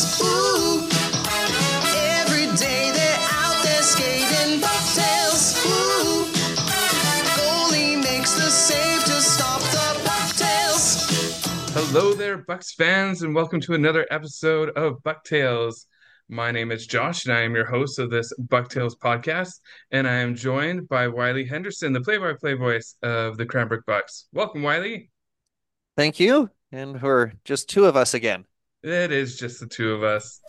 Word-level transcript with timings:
Bucktails. 0.00 0.22
Ooh. 0.22 0.88
Every 2.20 2.46
day 2.56 2.90
they're 2.90 3.18
out 3.32 3.62
there 3.62 3.82
skating. 3.82 4.60
Bucktails. 4.60 5.56
Ooh. 5.66 6.24
Goalie 7.36 8.02
makes 8.02 8.34
the 8.34 8.50
save 8.50 9.04
to 9.04 9.20
stop 9.20 9.60
the 9.60 10.00
Bucktails. 10.04 11.10
Hello 11.74 12.14
there, 12.14 12.38
Bucks 12.38 12.72
fans, 12.72 13.22
and 13.22 13.34
welcome 13.34 13.60
to 13.60 13.74
another 13.74 14.06
episode 14.10 14.70
of 14.70 15.02
Bucktails. 15.02 15.86
My 16.30 16.50
name 16.50 16.70
is 16.70 16.86
Josh, 16.86 17.26
and 17.26 17.34
I 17.34 17.40
am 17.40 17.54
your 17.54 17.66
host 17.66 17.98
of 17.98 18.08
this 18.08 18.32
Bucktails 18.38 18.96
podcast. 18.96 19.60
And 19.90 20.08
I 20.08 20.14
am 20.14 20.34
joined 20.34 20.88
by 20.88 21.08
Wiley 21.08 21.44
Henderson, 21.44 21.92
the 21.92 22.00
play-by-play 22.00 22.54
voice 22.54 22.94
of 23.02 23.36
the 23.36 23.44
Cranbrook 23.44 23.84
Bucks. 23.84 24.28
Welcome, 24.32 24.62
Wiley. 24.62 25.10
Thank 25.96 26.20
you. 26.20 26.48
And 26.72 27.02
we're 27.02 27.32
just 27.44 27.68
two 27.68 27.84
of 27.84 27.96
us 27.96 28.14
again. 28.14 28.46
It 28.82 29.12
is 29.12 29.36
just 29.36 29.60
the 29.60 29.66
two 29.66 29.92
of 29.92 30.02
us, 30.02 30.40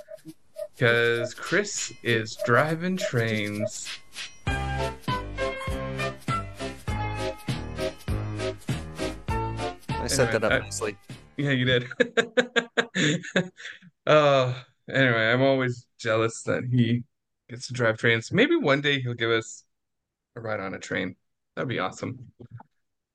because 0.74 1.33
Chris 1.33 1.92
is 2.04 2.38
driving 2.46 2.96
trains. 2.96 3.89
I 9.89 10.07
set 10.07 10.32
that 10.32 10.43
Anyway, 10.43 10.46
up 10.46 10.52
I- 10.52 10.60
nicely. 10.60 10.97
Yeah, 11.38 11.52
you 11.52 11.65
did. 11.65 11.88
Uh, 14.05 14.54
anyway, 14.89 15.32
I'm 15.32 15.41
always 15.41 15.88
jealous 15.97 16.43
that 16.43 16.63
he 16.66 17.04
gets 17.50 17.68
to 17.68 17.74
drive 17.74 17.97
trains. 17.97 18.32
Maybe 18.32 18.55
one 18.55 18.82
day 18.82 19.00
he'll 19.02 19.13
give 19.13 19.32
us 19.32 19.63
a 20.36 20.41
ride 20.41 20.60
on 20.60 20.74
a 20.74 20.79
train. 20.79 21.16
That'd 21.55 21.69
be 21.69 21.79
awesome. 21.79 22.32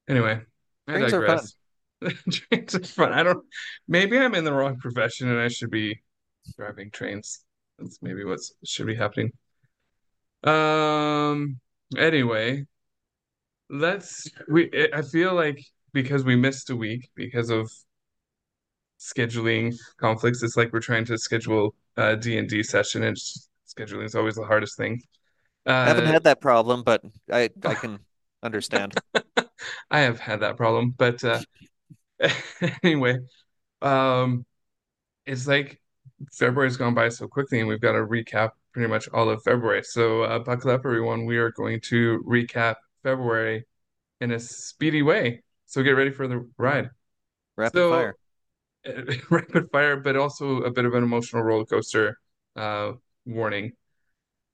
Anyway, 0.09 0.41
I 0.89 0.93
Trains 0.93 1.13
digress. 1.13 1.55
Trains 2.31 2.75
are 2.75 2.85
fun. 2.85 3.13
I 3.13 3.23
don't, 3.23 3.45
maybe 3.89 4.19
I'm 4.19 4.35
in 4.35 4.45
the 4.45 4.53
wrong 4.53 4.79
profession 4.79 5.29
and 5.31 5.41
I 5.41 5.49
should 5.49 5.71
be 5.71 6.01
driving 6.59 6.91
trains. 6.91 7.45
That's 7.79 7.99
maybe 8.03 8.25
what 8.25 8.41
should 8.65 8.87
be 8.87 8.97
happening. 8.97 9.33
Um, 10.45 11.61
anyway, 11.97 12.67
let's 13.69 14.31
we 14.49 14.71
I 14.93 15.03
feel 15.03 15.35
like 15.35 15.65
because 15.93 16.25
we 16.25 16.37
missed 16.37 16.71
a 16.71 16.77
week 16.77 17.11
because 17.15 17.51
of 17.51 17.71
scheduling 18.99 19.75
conflicts. 19.99 20.43
It's 20.43 20.57
like 20.57 20.73
we're 20.73 20.81
trying 20.81 21.05
to 21.07 21.19
schedule 21.19 21.75
a 21.97 22.17
D&D 22.17 22.63
session 22.63 23.03
and 23.05 23.17
scheduling 23.67 24.05
is 24.05 24.15
always 24.15 24.37
the 24.37 24.45
hardest 24.45 24.77
thing. 24.77 25.03
I 25.85 25.89
haven't 25.89 26.05
Uh, 26.05 26.13
had 26.13 26.25
that 26.25 26.41
problem, 26.43 26.83
but 26.83 27.03
I 27.33 27.51
I 27.65 27.77
can 27.77 28.05
understand. 28.43 28.99
I 29.91 30.01
have 30.01 30.21
had 30.21 30.41
that 30.41 30.57
problem, 30.57 30.91
but 30.97 31.23
uh, 31.25 31.43
anyway, 32.83 33.19
um, 33.83 34.45
it's 35.27 35.47
like 35.47 35.81
February's 36.33 36.77
gone 36.77 36.95
by 36.95 37.09
so 37.09 37.29
quickly, 37.29 37.61
and 37.61 37.69
we've 37.69 37.81
got 37.81 37.93
to 37.93 37.99
recap 37.99 38.51
pretty 38.73 38.89
much 38.89 39.09
all 39.13 39.29
of 39.29 39.43
February. 39.43 39.83
So 39.83 40.23
uh, 40.23 40.39
buckle 40.39 40.71
up, 40.71 40.83
everyone. 40.85 41.27
We 41.27 41.39
are 41.39 41.51
going 41.53 41.81
to 41.83 42.23
recap 42.27 42.77
February 43.03 43.67
in 44.21 44.33
a 44.33 44.41
speedy 44.41 45.03
way. 45.03 45.43
So 45.67 45.83
get 45.83 45.93
ready 45.93 46.11
for 46.11 46.29
the 46.29 46.49
ride. 46.57 46.91
Rapid 47.57 47.73
So 47.73 47.91
fire. 47.91 48.17
rapid 49.31 49.71
fire, 49.71 49.97
but 49.97 50.17
also 50.17 50.63
a 50.63 50.71
bit 50.71 50.85
of 50.85 50.95
an 50.95 51.03
emotional 51.03 51.43
roller 51.43 51.65
coaster 51.65 52.19
uh, 52.55 52.93
warning. 53.25 53.73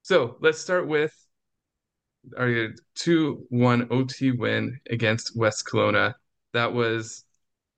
So 0.01 0.37
let's 0.41 0.59
start 0.59 0.87
with 0.87 1.13
our 2.37 2.69
2-1 2.95 3.91
OT 3.91 4.31
win 4.31 4.79
against 4.89 5.37
West 5.37 5.65
Kelowna. 5.65 6.13
That 6.53 6.73
was, 6.73 7.25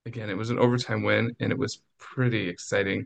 again, 0.06 0.30
it 0.30 0.38
was 0.38 0.50
an 0.50 0.60
overtime 0.60 1.04
win, 1.04 1.36
and 1.40 1.52
it 1.52 1.58
was 1.58 1.82
pretty 1.98 2.48
exciting. 2.50 3.06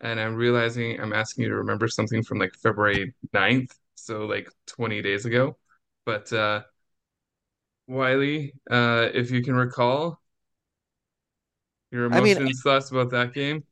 And 0.00 0.18
I'm 0.20 0.34
realizing 0.34 1.00
I'm 1.00 1.12
asking 1.12 1.44
you 1.44 1.50
to 1.50 1.56
remember 1.56 1.88
something 1.88 2.22
from 2.22 2.38
like 2.38 2.54
February 2.62 3.14
9th, 3.32 3.72
so 3.94 4.26
like 4.26 4.48
20 4.66 5.02
days 5.02 5.26
ago. 5.26 5.58
But 6.06 6.32
uh, 6.32 6.62
Wiley, 7.86 8.54
uh, 8.70 9.08
if 9.12 9.30
you 9.30 9.42
can 9.42 9.54
recall 9.54 10.20
your 11.90 12.06
I 12.10 12.20
mean, 12.20 12.38
emotions, 12.38 12.60
thoughts 12.62 12.90
about 12.90 13.10
that 13.10 13.32
game. 13.34 13.64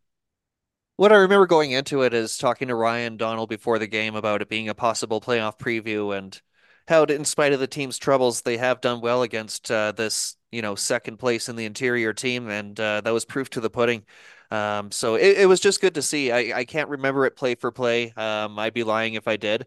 what 0.96 1.12
I 1.12 1.16
remember 1.16 1.46
going 1.46 1.70
into 1.70 2.02
it 2.02 2.12
is 2.12 2.36
talking 2.38 2.68
to 2.68 2.74
Ryan 2.74 3.16
Donald 3.16 3.48
before 3.48 3.78
the 3.78 3.86
game 3.86 4.14
about 4.14 4.42
it 4.42 4.48
being 4.48 4.68
a 4.68 4.74
possible 4.74 5.20
playoff 5.20 5.58
preview 5.58 6.16
and 6.16 6.40
how, 6.88 7.04
in 7.04 7.24
spite 7.24 7.52
of 7.52 7.60
the 7.60 7.66
team's 7.66 7.98
troubles, 7.98 8.42
they 8.42 8.56
have 8.56 8.80
done 8.80 9.00
well 9.00 9.22
against 9.22 9.70
uh, 9.70 9.92
this, 9.92 10.36
you 10.52 10.62
know, 10.62 10.74
second 10.74 11.18
place 11.18 11.48
in 11.48 11.56
the 11.56 11.64
interior 11.66 12.12
team, 12.12 12.48
and 12.48 12.78
uh, 12.78 13.00
that 13.02 13.10
was 13.12 13.24
proof 13.24 13.50
to 13.50 13.60
the 13.60 13.70
pudding. 13.70 14.04
Um, 14.50 14.90
so 14.90 15.14
it, 15.16 15.38
it 15.38 15.46
was 15.48 15.60
just 15.60 15.80
good 15.80 15.94
to 15.94 16.02
see. 16.02 16.32
I, 16.32 16.58
I 16.60 16.64
can't 16.64 16.88
remember 16.88 17.26
it 17.26 17.36
play 17.36 17.54
for 17.54 17.70
play. 17.70 18.12
Um, 18.16 18.58
I'd 18.58 18.74
be 18.74 18.84
lying 18.84 19.14
if 19.14 19.28
I 19.28 19.36
did. 19.36 19.66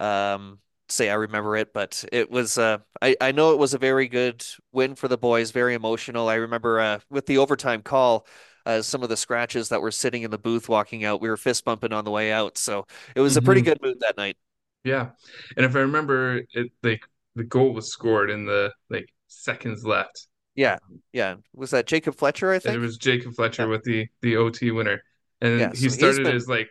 Um, 0.00 0.58
say 0.88 1.08
I 1.10 1.14
remember 1.14 1.56
it, 1.56 1.72
but 1.72 2.04
it 2.12 2.30
was. 2.30 2.58
Uh, 2.58 2.78
I 3.00 3.16
I 3.20 3.32
know 3.32 3.52
it 3.52 3.58
was 3.58 3.74
a 3.74 3.78
very 3.78 4.08
good 4.08 4.44
win 4.72 4.94
for 4.94 5.08
the 5.08 5.18
boys. 5.18 5.50
Very 5.50 5.74
emotional. 5.74 6.28
I 6.28 6.34
remember 6.36 6.80
uh, 6.80 6.98
with 7.10 7.26
the 7.26 7.38
overtime 7.38 7.82
call 7.82 8.26
uh, 8.66 8.82
some 8.82 9.02
of 9.02 9.08
the 9.08 9.16
scratches 9.16 9.68
that 9.70 9.80
were 9.82 9.90
sitting 9.90 10.22
in 10.22 10.30
the 10.30 10.38
booth 10.38 10.68
walking 10.68 11.04
out. 11.04 11.20
We 11.20 11.28
were 11.28 11.36
fist 11.36 11.64
bumping 11.64 11.92
on 11.92 12.04
the 12.04 12.10
way 12.10 12.32
out. 12.32 12.58
So 12.58 12.86
it 13.14 13.20
was 13.20 13.36
a 13.36 13.42
pretty 13.42 13.60
Mhm. 13.60 13.64
good 13.64 13.80
mood 13.82 14.00
that 14.00 14.16
night. 14.16 14.36
Yeah. 14.84 15.10
And 15.56 15.64
if 15.64 15.76
I 15.76 15.80
remember 15.80 16.42
it 16.52 16.72
like 16.82 17.02
the 17.36 17.44
goal 17.44 17.72
was 17.72 17.92
scored 17.92 18.30
in 18.30 18.46
the 18.46 18.72
like 18.90 19.08
seconds 19.32 19.84
left. 19.84 20.26
Yeah. 20.54 20.78
Yeah. 21.12 21.36
Was 21.54 21.70
that 21.70 21.86
Jacob 21.86 22.16
Fletcher, 22.16 22.52
I 22.52 22.56
And 22.56 22.76
it 22.76 22.78
was 22.78 22.98
Jacob 22.98 23.34
Fletcher 23.34 23.62
Yeah. 23.62 23.68
with 23.68 23.84
the 23.84 24.06
the 24.20 24.36
OT 24.36 24.70
winner. 24.70 25.02
And 25.40 25.60
Yeah. 25.60 25.70
he 25.70 25.88
So 25.88 25.96
started 25.96 26.24
been 26.24 26.34
his 26.34 26.48
like 26.48 26.68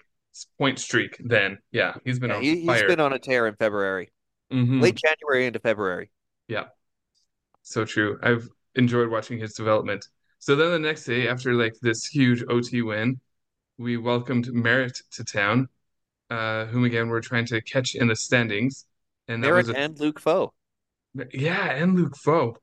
point 0.58 0.80
streak 0.80 1.18
then. 1.24 1.58
Yeah, 1.72 1.96
he's 2.06 2.20
been 2.20 2.30
yeah, 2.30 2.36
on 2.38 2.44
he, 2.44 2.56
he's 2.58 2.66
fire. 2.68 2.88
been 2.88 3.00
on 3.00 3.14
a 3.14 3.20
tear 3.20 3.48
in 3.48 3.56
February. 3.56 4.12
Mhm. 4.52 4.82
Late 4.82 4.96
January 5.04 5.46
into 5.48 5.60
February. 5.60 6.12
Yeah. 6.48 6.66
So 7.64 7.86
true. 7.86 8.20
I've 8.22 8.48
enjoyed 8.76 9.10
watching 9.10 9.40
his 9.40 9.54
development. 9.54 10.08
So 10.40 10.56
then 10.56 10.72
the 10.72 10.80
next 10.80 11.06
day, 11.06 11.28
after 11.28 11.54
like 11.54 11.74
this 11.82 12.06
huge 12.06 12.44
OT 12.50 12.82
win, 12.82 13.20
we 13.78 13.98
welcomed 13.98 14.52
Merritt 14.54 15.02
to 15.12 15.24
town, 15.24 15.68
uh, 16.30 16.66
whom 16.66 16.84
again 16.86 17.10
we're 17.10 17.22
trying 17.22 17.46
to 17.48 17.62
catch 17.62 17.96
in 17.96 18.08
the 18.08 18.16
standings. 18.16 18.86
And 19.28 19.44
that 19.44 19.48
Merritt 19.48 19.68
was 19.68 19.76
a 19.76 19.80
and 19.80 20.00
Luke 20.00 20.20
Foe. 20.20 20.54
Yeah, 21.34 21.72
and 21.72 21.96
Luke 21.96 22.16
Foe. 22.18 22.58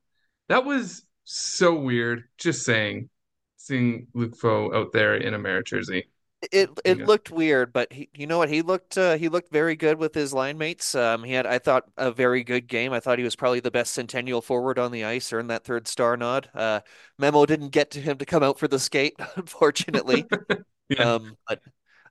That 0.49 0.65
was 0.65 1.03
so 1.25 1.75
weird. 1.79 2.25
Just 2.39 2.65
saying, 2.65 3.11
seeing 3.57 4.09
Luke 4.15 4.37
Foe 4.37 4.75
out 4.75 4.93
there 4.93 5.17
in 5.17 5.35
a 5.35 5.39
Merritt 5.39 5.67
jersey. 5.67 6.09
It 6.53 6.71
it 6.85 7.01
Yeah. 7.01 7.05
looked 7.05 7.33
weird, 7.33 7.73
but 7.73 7.93
he, 7.93 8.09
you 8.15 8.25
know 8.29 8.39
what? 8.39 8.49
He 8.49 8.63
looked 8.63 8.97
uh, 8.97 9.17
he 9.17 9.29
looked 9.29 9.51
very 9.53 9.75
good 9.75 9.99
with 9.99 10.15
his 10.15 10.33
line 10.33 10.57
mates. 10.57 10.95
Um, 10.95 11.25
he 11.25 11.33
had 11.33 11.47
I 11.47 11.59
thought 11.59 11.91
a 11.97 12.13
very 12.13 12.45
good 12.45 12.69
game. 12.69 12.93
I 12.93 13.01
thought 13.01 13.19
he 13.19 13.25
was 13.25 13.35
probably 13.35 13.59
the 13.59 13.73
best 13.73 13.93
Centennial 13.93 14.41
forward 14.41 14.79
on 14.79 14.93
the 14.93 15.05
ice, 15.05 15.33
earned 15.33 15.51
that 15.51 15.65
third 15.65 15.89
star 15.89 16.17
nod. 16.17 16.49
Uh, 16.55 16.81
Memo 17.19 17.45
didn't 17.45 17.71
get 17.71 17.91
to 17.93 18.01
him 18.01 18.19
to 18.19 18.25
come 18.25 18.45
out 18.45 18.59
for 18.59 18.69
the 18.69 18.79
skate, 18.79 19.17
unfortunately. 19.37 20.31
Yeah, 20.89 21.05
Um, 21.05 21.39
but 21.49 21.63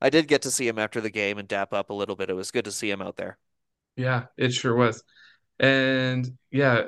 I 0.01 0.09
did 0.11 0.27
get 0.27 0.43
to 0.43 0.51
see 0.51 0.67
him 0.67 0.79
after 0.79 1.01
the 1.01 1.09
game 1.11 1.37
and 1.39 1.47
dap 1.47 1.73
up 1.73 1.89
a 1.91 1.93
little 1.95 2.15
bit. 2.17 2.29
It 2.29 2.33
was 2.35 2.51
good 2.51 2.65
to 2.65 2.71
see 2.73 2.91
him 2.91 3.01
out 3.01 3.17
there. 3.17 3.37
yeah, 3.95 4.25
it 4.37 4.53
sure 4.53 4.75
was. 4.75 5.03
And 5.59 6.37
yeah, 6.51 6.83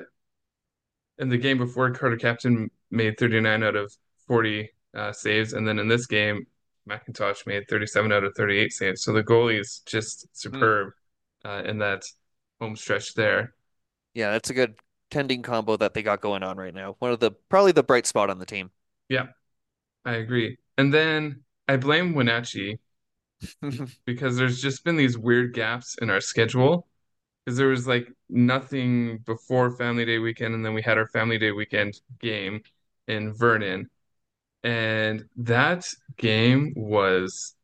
in 1.18 1.30
the 1.30 1.38
game 1.38 1.58
before, 1.58 1.92
Carter 1.92 2.18
Capton 2.18 2.70
made 2.92 3.18
39 3.18 3.64
out 3.64 3.76
of 3.76 3.96
40 4.28 4.70
uh, 4.96 5.12
saves, 5.12 5.54
and 5.54 5.68
then 5.68 5.80
in 5.80 5.88
this 5.88 6.06
game, 6.06 6.46
McIntosh 6.90 7.46
made 7.46 7.68
37 7.70 8.12
out 8.12 8.24
of 8.24 8.34
38 8.36 8.74
saves. 8.74 9.04
So 9.04 9.14
the 9.14 9.24
goalie 9.24 9.60
is 9.60 9.82
just 9.86 10.28
superb 10.36 10.94
uh, 11.46 11.64
in 11.66 11.78
that 11.80 12.04
home 12.60 12.76
stretch 12.76 13.14
there. 13.14 13.54
Yeah, 14.14 14.32
that's 14.32 14.50
a 14.50 14.54
good 14.54 14.76
tending 15.12 15.42
combo 15.42 15.78
that 15.78 15.94
they 15.94 16.04
got 16.04 16.22
going 16.22 16.44
on 16.44 16.58
right 16.58 16.74
now. 16.74 16.96
One 17.00 17.12
of 17.12 17.20
the 17.20 17.32
probably 17.50 17.72
the 17.72 17.84
bright 17.84 18.06
spot 18.06 18.30
on 18.30 18.40
the 18.40 18.46
team. 18.46 18.72
Yeah, 19.08 19.28
I 20.06 20.16
agree. 20.16 20.58
And 20.78 20.94
then 20.94 21.44
I 21.68 21.78
blame 21.78 22.14
Wenatchee 22.14 22.80
because 24.06 24.38
there's 24.38 24.62
just 24.62 24.84
been 24.84 24.98
these 24.98 25.18
weird 25.18 25.54
gaps 25.54 25.96
in 26.02 26.10
our 26.10 26.22
schedule. 26.22 26.88
Because 27.50 27.58
there 27.58 27.70
was 27.70 27.88
like 27.88 28.14
nothing 28.30 29.24
before 29.26 29.72
Family 29.72 30.06
Day 30.06 30.20
weekend, 30.20 30.54
and 30.54 30.64
then 30.64 30.76
we 30.76 30.84
had 30.84 31.00
our 31.00 31.08
Family 31.08 31.40
Day 31.40 31.50
weekend 31.52 32.00
game 32.20 32.62
in 33.08 33.34
Vernon. 33.34 33.90
And 34.64 35.26
that 35.38 35.88
game 36.18 36.74
was 36.76 37.56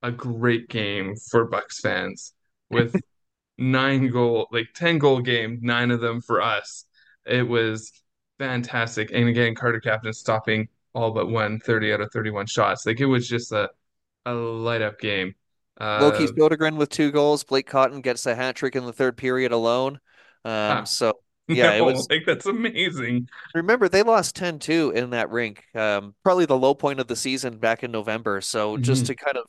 a 0.00 0.12
great 0.12 0.68
game 0.68 1.16
for 1.16 1.44
Bucks 1.44 1.80
fans 1.80 2.34
with 2.70 2.94
nine 3.58 4.12
goal, 4.12 4.46
like 4.52 4.68
10 4.76 4.98
goal 4.98 5.20
game, 5.20 5.58
nine 5.60 5.90
of 5.90 6.00
them 6.00 6.20
for 6.20 6.40
us. 6.40 6.84
It 7.26 7.48
was 7.48 7.90
fantastic. 8.38 9.10
And 9.12 9.28
again, 9.28 9.56
Carter 9.56 9.80
Capton 9.80 10.14
stopping 10.14 10.68
all 10.94 11.10
but 11.10 11.28
one 11.28 11.58
30 11.58 11.94
out 11.94 12.00
of 12.00 12.12
31 12.12 12.46
shots. 12.46 12.86
Like 12.86 13.00
it 13.00 13.06
was 13.06 13.26
just 13.26 13.50
a, 13.50 13.70
a 14.24 14.34
light 14.34 14.82
up 14.82 15.00
game. 15.00 15.34
Loke 15.96 16.16
Uh, 16.16 16.32
Sodergren 16.38 16.76
with 16.76 16.90
two 16.90 17.10
goals. 17.12 17.44
Blake 17.44 17.66
Cotton 17.66 18.00
gets 18.00 18.26
a 18.26 18.34
hat 18.34 18.56
trick 18.56 18.76
in 18.76 18.86
the 18.86 18.92
third 18.92 19.16
period 19.16 19.52
alone. 19.52 20.00
Um, 20.44 20.84
ah, 20.84 20.86
so 20.86 21.20
yeah, 21.48 21.72
it 21.74 21.82
no, 21.82 21.84
was. 21.84 22.08
like 22.10 22.24
that's 22.26 22.46
amazing. 22.46 23.28
Remember, 23.54 23.88
they 23.88 24.02
lost 24.02 24.36
10-2 24.36 24.90
in 24.90 25.10
that 25.10 25.30
rink. 25.30 25.64
Um, 25.74 26.14
probably 26.22 26.46
the 26.46 26.56
low 26.58 26.74
point 26.74 27.00
of 27.00 27.08
the 27.08 27.16
season 27.16 27.58
back 27.58 27.82
in 27.82 27.90
November. 27.90 28.40
So 28.40 28.76
just 28.76 29.06
Mhm. 29.06 29.06
to 29.06 29.14
kind 29.16 29.36
of 29.36 29.44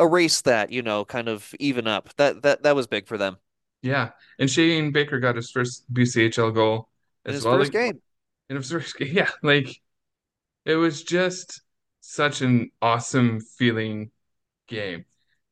erase 0.00 0.42
that, 0.42 0.72
you 0.72 0.82
know, 0.82 1.04
kind 1.04 1.28
of 1.28 1.54
even 1.60 1.86
up. 1.88 2.14
That 2.16 2.42
that 2.42 2.62
that 2.64 2.76
was 2.76 2.86
big 2.88 3.08
for 3.08 3.18
them 3.18 3.38
Yeah, 3.82 4.10
and 4.38 4.50
Shane 4.50 4.90
Baker 4.92 5.20
got 5.20 5.36
his 5.36 5.50
first 5.50 5.84
BCHL 5.92 6.50
goal 6.50 6.88
in 7.26 7.34
as 7.34 7.40
his 7.40 7.44
well. 7.44 7.56
first 7.56 7.72
Like 7.72 7.72
game. 7.72 8.00
in 8.50 8.56
his 8.56 8.70
first 8.70 8.96
game, 8.98 9.14
yeah, 9.14 9.30
like 9.42 9.80
it 10.66 10.76
was 10.76 11.04
just 11.04 11.62
such 12.00 12.42
an 12.42 12.70
awesome 12.82 13.40
feeling 13.40 14.12
game. 14.68 15.06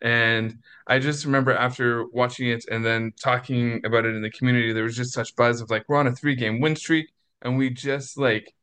And 0.05 0.63
I 0.89 1.01
just 1.01 1.27
remember 1.27 1.53
after 1.55 2.07
watching 2.09 2.49
it 2.51 2.67
and 2.71 2.87
then 2.87 3.13
talking 3.23 3.85
about 3.87 4.07
it 4.07 4.15
in 4.17 4.23
the 4.23 4.31
community, 4.31 4.73
there 4.73 4.85
was 4.85 4.97
just 4.97 5.15
such 5.15 5.37
buzz 5.37 5.63
of 5.63 5.71
like, 5.71 5.85
we're 5.89 5.97
on 5.99 6.09
a 6.09 6.13
three 6.15 6.37
game 6.37 6.61
win 6.61 6.77
streak, 6.77 7.09
and 7.43 7.59
we 7.59 7.71
just 7.71 8.19
like 8.19 8.55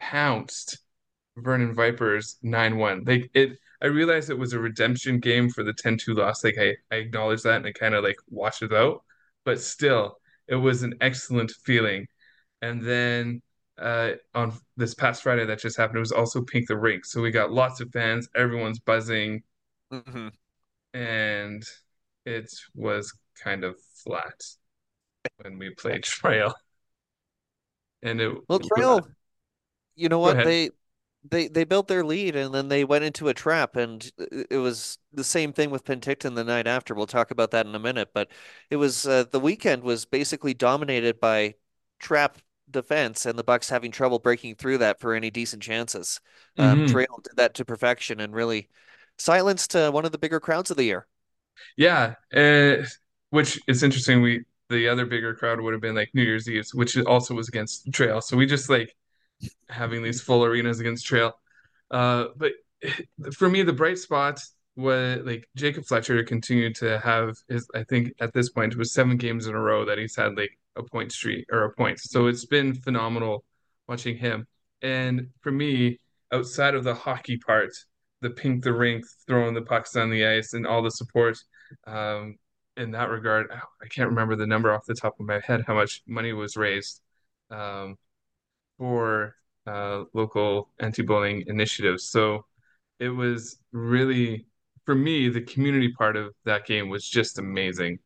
pounced 0.00 0.78
Vernon 1.36 1.74
Vipers 1.74 2.38
9-1. 2.42 3.04
Like 3.06 3.30
it 3.34 3.58
I 3.82 3.86
realized 3.86 4.30
it 4.30 4.38
was 4.38 4.52
a 4.54 4.60
redemption 4.60 5.20
game 5.20 5.50
for 5.50 5.62
the 5.64 5.74
10-2 5.74 6.14
loss. 6.14 6.44
Like 6.44 6.56
I, 6.58 6.76
I 6.92 6.96
acknowledge 6.98 7.42
that 7.42 7.56
and 7.56 7.66
I 7.66 7.72
kind 7.72 7.94
of 7.94 8.04
like 8.04 8.16
washed 8.30 8.62
it 8.62 8.72
out. 8.72 9.04
But 9.44 9.60
still, 9.60 10.18
it 10.48 10.56
was 10.56 10.82
an 10.82 10.94
excellent 11.00 11.52
feeling. 11.64 12.06
And 12.62 12.82
then 12.82 13.42
uh, 13.78 14.12
on 14.34 14.54
this 14.76 14.94
past 14.94 15.22
Friday 15.22 15.46
that 15.46 15.60
just 15.60 15.76
happened, 15.76 15.98
it 15.98 16.00
was 16.00 16.12
also 16.12 16.42
Pink 16.42 16.68
the 16.68 16.76
Rink. 16.78 17.04
So 17.04 17.22
we 17.22 17.30
got 17.30 17.52
lots 17.52 17.80
of 17.80 17.90
fans, 17.92 18.28
everyone's 18.36 18.80
buzzing, 18.80 19.42
hmm 19.90 20.28
and 20.96 21.64
it 22.24 22.50
was 22.74 23.12
kind 23.42 23.64
of 23.64 23.76
flat 24.04 24.40
when 25.38 25.58
we 25.58 25.70
played 25.70 26.02
Trail. 26.04 26.54
And 28.02 28.20
it 28.20 28.32
Well, 28.48 28.60
Trail, 28.60 29.08
you 29.96 30.10
know 30.10 30.20
what? 30.20 30.42
They 30.42 30.70
they 31.28 31.48
they 31.48 31.64
built 31.64 31.88
their 31.88 32.04
lead 32.04 32.36
and 32.36 32.54
then 32.54 32.68
they 32.68 32.84
went 32.84 33.04
into 33.04 33.28
a 33.28 33.34
trap 33.34 33.76
and 33.76 34.10
it 34.18 34.48
it 34.52 34.58
was 34.58 34.98
the 35.12 35.24
same 35.24 35.52
thing 35.52 35.70
with 35.70 35.84
Penticton 35.84 36.34
the 36.36 36.44
night 36.44 36.66
after. 36.68 36.94
We'll 36.94 37.06
talk 37.06 37.30
about 37.32 37.50
that 37.52 37.66
in 37.66 37.74
a 37.74 37.80
minute, 37.80 38.10
but 38.14 38.30
it 38.70 38.76
was 38.76 39.06
uh, 39.06 39.24
the 39.32 39.40
weekend 39.40 39.82
was 39.84 40.06
basically 40.06 40.54
dominated 40.54 41.20
by 41.20 41.56
trap 42.00 42.38
defense 42.70 43.26
and 43.26 43.38
the 43.38 43.44
Bucks 43.44 43.70
having 43.70 43.92
trouble 43.92 44.18
breaking 44.20 44.56
through 44.56 44.78
that 44.78 45.00
for 45.00 45.14
any 45.14 45.30
decent 45.30 45.62
chances. 45.62 46.20
Um, 46.58 46.82
hmm 46.82 46.86
Trail 46.86 47.20
did 47.24 47.36
that 47.36 47.54
to 47.56 47.64
perfection 47.66 48.20
and 48.20 48.34
really 48.34 48.68
silenced 49.18 49.74
uh, 49.74 49.90
one 49.90 50.04
of 50.04 50.12
the 50.12 50.18
bigger 50.18 50.40
crowds 50.40 50.70
of 50.70 50.76
the 50.76 50.84
year. 50.84 51.06
Yeah, 51.76 52.14
uh, 52.34 52.84
which 53.30 53.60
is 53.66 53.82
interesting. 53.82 54.22
We 54.22 54.44
the 54.68 54.88
other 54.88 55.06
bigger 55.06 55.34
crowd 55.34 55.60
would 55.60 55.72
have 55.72 55.80
been 55.80 55.94
like 55.94 56.10
New 56.14 56.22
Year's 56.22 56.48
Eve, 56.48 56.66
which 56.74 56.96
also 56.98 57.34
was 57.34 57.48
against 57.48 57.92
Trail. 57.92 58.20
So 58.20 58.36
we 58.36 58.46
just 58.46 58.68
like 58.68 58.94
having 59.68 60.02
these 60.02 60.20
full 60.20 60.44
arenas 60.44 60.80
against 60.80 61.06
Trail. 61.06 61.38
Uh, 61.90 62.26
but 62.36 62.52
for 63.32 63.48
me, 63.48 63.62
the 63.62 63.72
bright 63.72 63.98
spot 63.98 64.40
was 64.76 65.20
like 65.24 65.48
Jacob 65.56 65.84
Fletcher 65.86 66.22
continued 66.24 66.74
to 66.76 66.98
have 66.98 67.36
his. 67.48 67.68
I 67.74 67.84
think 67.84 68.12
at 68.20 68.32
this 68.32 68.50
point 68.50 68.72
it 68.72 68.78
was 68.78 68.92
seven 68.92 69.16
games 69.16 69.46
in 69.46 69.54
a 69.54 69.60
row 69.60 69.84
that 69.84 69.98
he's 69.98 70.16
had 70.16 70.36
like 70.36 70.58
a 70.76 70.82
point 70.82 71.12
streak 71.12 71.46
or 71.50 71.64
a 71.64 71.72
point. 71.72 72.00
So 72.00 72.26
it's 72.26 72.44
been 72.44 72.74
phenomenal 72.74 73.44
watching 73.88 74.16
him. 74.16 74.46
And 74.82 75.28
for 75.40 75.50
me, 75.50 76.00
outside 76.32 76.74
of 76.74 76.84
the 76.84 76.94
hockey 76.94 77.38
part, 77.38 77.70
the 78.26 78.34
pink 78.34 78.64
the 78.64 78.72
rink, 78.72 79.04
throwing 79.26 79.54
the 79.54 79.62
pucks 79.62 79.96
on 79.96 80.10
the 80.10 80.26
ice, 80.26 80.52
and 80.52 80.66
all 80.66 80.82
the 80.82 80.90
support. 80.90 81.38
Um, 81.86 82.36
in 82.76 82.90
that 82.90 83.08
regard, 83.08 83.46
I 83.52 83.86
can't 83.88 84.10
remember 84.10 84.36
the 84.36 84.46
number 84.46 84.72
off 84.72 84.84
the 84.86 84.94
top 84.94 85.18
of 85.18 85.26
my 85.26 85.40
head 85.40 85.64
how 85.66 85.74
much 85.74 86.02
money 86.06 86.32
was 86.32 86.56
raised. 86.56 87.00
Um, 87.50 87.96
for 88.78 89.34
uh, 89.66 90.04
local 90.12 90.70
anti-bullying 90.80 91.44
initiatives. 91.46 92.08
So 92.08 92.44
it 92.98 93.08
was 93.08 93.58
really, 93.72 94.46
for 94.84 94.94
me, 94.94 95.28
the 95.28 95.40
community 95.40 95.92
part 95.92 96.16
of 96.16 96.34
that 96.44 96.66
game 96.66 96.88
was 96.88 97.08
just 97.08 97.38
amazing. 97.38 97.98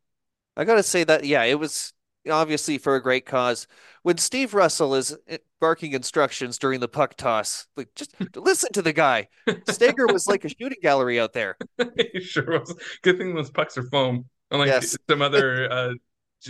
I 0.57 0.65
gotta 0.65 0.83
say 0.83 1.05
that, 1.05 1.25
yeah, 1.25 1.43
it 1.45 1.59
was 1.59 1.93
obviously 2.29 2.79
for 2.79 2.97
a 2.97 3.03
great 3.03 3.27
cause. 3.27 3.67
When 4.03 4.19
Steve 4.19 4.55
Russell 4.55 4.95
is 4.95 5.17
eh, 5.29 5.39
barking 5.61 5.93
instructions 5.93 6.59
during 6.59 6.81
the 6.81 6.89
puck 6.89 7.17
toss, 7.17 7.67
like 7.77 7.89
just 7.95 8.15
listen 8.37 8.73
to 8.73 8.83
the 8.83 8.93
guy. 8.93 9.29
Stager 9.69 10.07
was 10.07 10.27
like 10.27 10.45
a 10.45 10.49
shooting 10.61 10.79
gallery 10.83 11.21
out 11.21 11.33
there. 11.33 11.57
It 11.79 12.23
sure 12.23 12.61
was. 12.61 12.75
Good 13.03 13.19
thing 13.19 13.35
those 13.35 13.51
pucks 13.51 13.79
are 13.79 13.85
foam, 13.85 14.27
unlike 14.51 14.69
Yes. 14.69 14.97
some 15.09 15.23
other, 15.23 15.71
uh, 15.71 15.93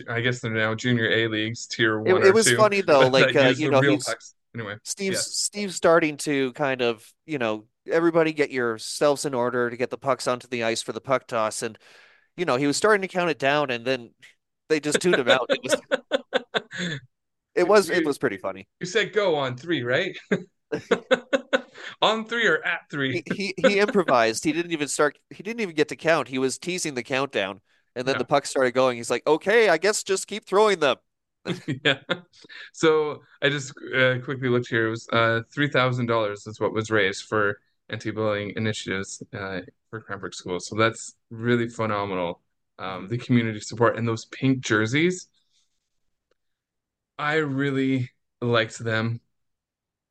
I 0.09 0.21
guess 0.21 0.41
they're 0.41 0.53
now 0.53 0.75
junior 0.75 1.11
A 1.11 1.27
leagues, 1.29 1.67
tier 1.67 1.99
It 1.99 2.13
one 2.13 2.23
it 2.23 2.29
or 2.29 2.33
was 2.33 2.47
two, 2.47 2.57
funny 2.57 2.81
though, 2.81 3.09
like 3.09 3.35
uh, 3.35 3.53
you 3.57 3.71
know. 3.71 3.99
Anyway, 4.55 4.77
Steve's 4.83 5.17
yes. 5.17 5.37
Steve's 5.37 5.77
starting 5.77 6.17
to 6.19 6.53
kind 6.55 6.83
of, 6.83 7.05
you 7.25 7.39
know, 7.39 7.67
everybody 7.89 8.33
get 8.33 8.51
yourselves 8.51 9.25
in 9.25 9.35
order 9.35 9.71
to 9.71 9.77
get 9.77 9.91
the 9.91 9.99
pucks 9.99 10.27
onto 10.27 10.49
the 10.49 10.65
ice 10.65 10.83
for 10.83 10.93
the 10.93 11.01
puck 11.01 11.27
toss. 11.27 11.63
And, 11.63 11.79
you 12.37 12.45
know, 12.45 12.57
he 12.57 12.67
was 12.67 12.77
starting 12.77 13.03
to 13.03 13.09
count 13.09 13.31
it 13.31 13.39
down 13.39 13.71
and 13.71 13.85
then 13.85 14.11
they 14.71 14.81
just 14.81 15.01
tuned 15.03 15.17
him 15.17 15.29
out. 15.29 15.51
It 15.51 15.61
was 15.63 15.81
it 17.55 17.69
was 17.69 17.91
it 17.91 18.07
was 18.07 18.19
pretty 18.19 18.39
funny. 18.39 18.69
you 18.81 18.87
said 18.87 19.13
go 19.13 19.35
on 19.37 19.57
three, 19.57 19.83
right? 19.83 20.17
On 22.03 22.25
three 22.25 22.47
or 22.47 22.65
at 22.65 22.81
three? 22.91 23.23
He, 23.33 23.55
he 23.57 23.69
he 23.69 23.79
improvised. 23.79 24.45
He 24.45 24.53
didn't 24.53 24.73
even 24.73 24.89
start. 24.89 25.19
He 25.31 25.43
didn't 25.43 25.61
even 25.61 25.75
get 25.75 25.89
to 25.89 25.97
count. 25.97 26.29
He 26.29 26.39
was 26.39 26.59
teasing 26.59 26.95
the 26.95 27.03
countdown, 27.03 27.61
and 27.95 28.07
then 28.07 28.15
Yeah. 28.15 28.19
the 28.19 28.25
puck 28.25 28.47
started 28.47 28.73
going. 28.73 28.97
He's 28.97 29.11
like, 29.11 29.27
"Okay, 29.27 29.69
I 29.69 29.77
guess 29.79 30.03
just 30.03 30.27
keep 30.27 30.47
throwing 30.47 30.79
them." 30.81 30.97
Yeah. 31.85 31.99
So 32.73 33.23
I 33.43 33.49
just 33.49 33.73
uh, 33.97 34.19
quickly 34.25 34.49
looked 34.49 34.69
here. 34.69 34.87
It 34.89 34.91
was 34.91 35.09
uh, 35.13 35.41
$3,000 35.55 36.47
is 36.47 36.61
what 36.61 36.73
was 36.73 36.91
raised 36.91 37.25
for 37.25 37.61
anti-bullying 37.89 38.53
initiatives 38.57 39.23
uh, 39.37 39.61
for 39.91 40.01
Cranbrook 40.01 40.35
schools. 40.35 40.67
So 40.69 40.77
that's 40.77 41.15
really 41.31 41.69
phenomenal. 41.69 42.41
Um, 42.81 43.09
the 43.09 43.19
community 43.19 43.61
support 43.61 43.99
and 43.99 44.09
those 44.09 44.27
pink 44.27 44.61
jerseys, 44.63 45.29
I 47.19 47.35
really 47.37 48.11
liked 48.41 48.79
them. 48.79 49.21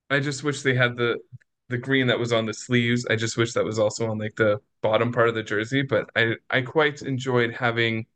I 0.09 0.19
just 0.19 0.43
wish 0.43 0.61
they 0.61 0.75
had 0.75 0.97
the 0.97 1.19
the 1.69 1.77
green 1.77 2.07
that 2.07 2.19
was 2.19 2.33
on 2.33 2.45
the 2.47 2.53
sleeves. 2.53 3.05
I 3.07 3.15
just 3.15 3.37
wish 3.37 3.53
that 3.53 3.63
was 3.65 3.77
also 3.79 4.09
on 4.09 4.17
like 4.17 4.35
the 4.35 4.59
bottom 4.81 5.11
part 5.11 5.29
of 5.29 5.35
the 5.35 5.43
jersey, 5.43 5.83
but 5.83 6.09
I 6.15 6.35
I 6.49 6.61
quite 6.61 7.01
enjoyed 7.03 7.53
having 7.53 8.07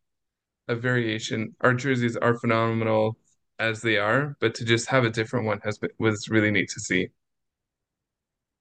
a 0.70 0.76
variation. 0.76 1.56
Our 1.62 1.74
jerseys 1.76 2.18
are 2.18 2.36
phenomenal 2.40 3.18
as 3.60 3.82
they 3.84 3.98
are, 3.98 4.38
but 4.42 4.56
to 4.58 4.66
just 4.66 4.90
have 4.90 5.06
a 5.06 5.12
different 5.12 5.46
one 5.48 5.62
has 5.64 5.78
been 5.80 5.92
was 6.00 6.30
really 6.30 6.52
neat 6.52 6.70
to 6.72 6.80
see. 6.82 7.10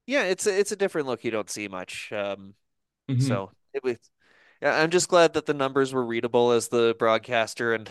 Yeah, 0.06 0.24
it's 0.24 0.46
a, 0.46 0.58
it's 0.58 0.72
a 0.72 0.76
different 0.76 1.06
look 1.06 1.24
you 1.24 1.30
don't 1.30 1.50
see 1.50 1.68
much. 1.68 2.12
Um, 2.12 2.54
hmm 3.08 3.42
so 3.42 3.52
it 3.74 3.84
was. 3.84 3.98
Yeah, 4.62 4.81
I'm 4.81 4.90
just 4.90 5.09
glad 5.09 5.35
that 5.35 5.47
the 5.47 5.54
numbers 5.54 5.92
were 5.92 6.04
readable 6.04 6.52
as 6.52 6.69
the 6.69 6.95
broadcaster 6.99 7.75
and 7.75 7.90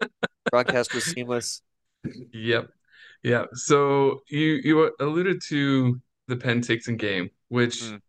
broadcast 0.50 0.94
was 0.94 1.04
seamless. 1.04 1.62
Yep. 2.32 2.68
Yeah. 3.24 3.44
So 3.54 4.20
you 4.28 4.60
you 4.62 4.92
alluded 5.00 5.42
to 5.48 6.00
the 6.28 6.36
Penticton 6.36 6.96
game, 6.96 7.30
which 7.48 7.80
Mm. 7.82 8.00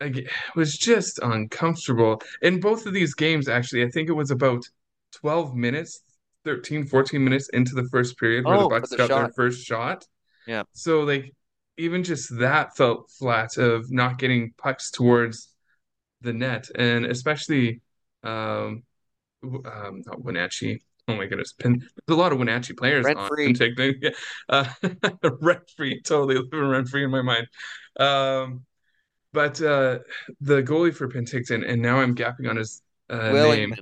ag- 0.00 0.30
was 0.56 0.76
just 0.76 1.20
uncomfortable. 1.22 2.20
In 2.42 2.60
both 2.60 2.86
of 2.86 2.92
these 2.92 3.14
games, 3.14 3.48
actually, 3.48 3.84
I 3.84 3.90
think 3.90 4.08
it 4.08 4.12
was 4.12 4.30
about 4.30 4.64
12 5.12 5.54
minutes, 5.54 6.02
13, 6.44 6.84
14 6.86 7.22
minutes 7.22 7.48
into 7.50 7.74
the 7.74 7.84
first 7.90 8.18
period 8.18 8.44
where 8.44 8.58
the 8.58 8.64
Oh, 8.64 8.68
for 8.68 8.80
Bucks 8.80 8.90
the 8.90 8.96
got 8.96 9.08
their 9.08 9.32
first 9.36 9.64
shot. 9.64 10.04
Yeah. 10.46 10.64
So 10.72 11.02
like 11.02 11.32
even 11.76 12.02
just 12.04 12.36
that 12.38 12.76
felt 12.76 13.10
flat 13.18 13.56
of 13.56 13.90
not 13.90 14.18
getting 14.18 14.52
pucks 14.58 14.90
towards 14.90 15.53
the 16.24 16.32
net, 16.32 16.68
and 16.74 17.06
especially 17.06 17.80
um, 18.22 18.84
um 19.44 20.02
not 20.06 20.22
Wenatchee. 20.22 20.82
Oh 21.08 21.16
my 21.16 21.26
goodness, 21.26 21.54
there's 21.58 21.82
a 22.08 22.14
lot 22.14 22.32
of 22.32 22.38
Wenatchee 22.38 22.74
players 22.74 23.08
Rent 23.08 23.14
on 23.14 23.28
free. 23.28 23.46
Penticton. 23.46 23.94
Yeah. 24.02 24.10
Uh, 24.48 24.66
rent 25.42 25.70
free, 25.76 26.00
totally 26.02 26.36
living 26.36 26.68
rent 26.68 26.88
free 26.88 27.04
in 27.04 27.10
my 27.10 27.22
mind. 27.22 27.48
Um, 27.98 28.64
but 29.32 29.60
uh, 29.62 30.00
the 30.40 30.62
goalie 30.62 30.94
for 30.94 31.08
Penticton, 31.08 31.68
and 31.68 31.82
now 31.82 32.00
I'm 32.00 32.14
gapping 32.14 32.48
on 32.48 32.56
his 32.56 32.82
uh, 33.10 33.34
name. 33.34 33.76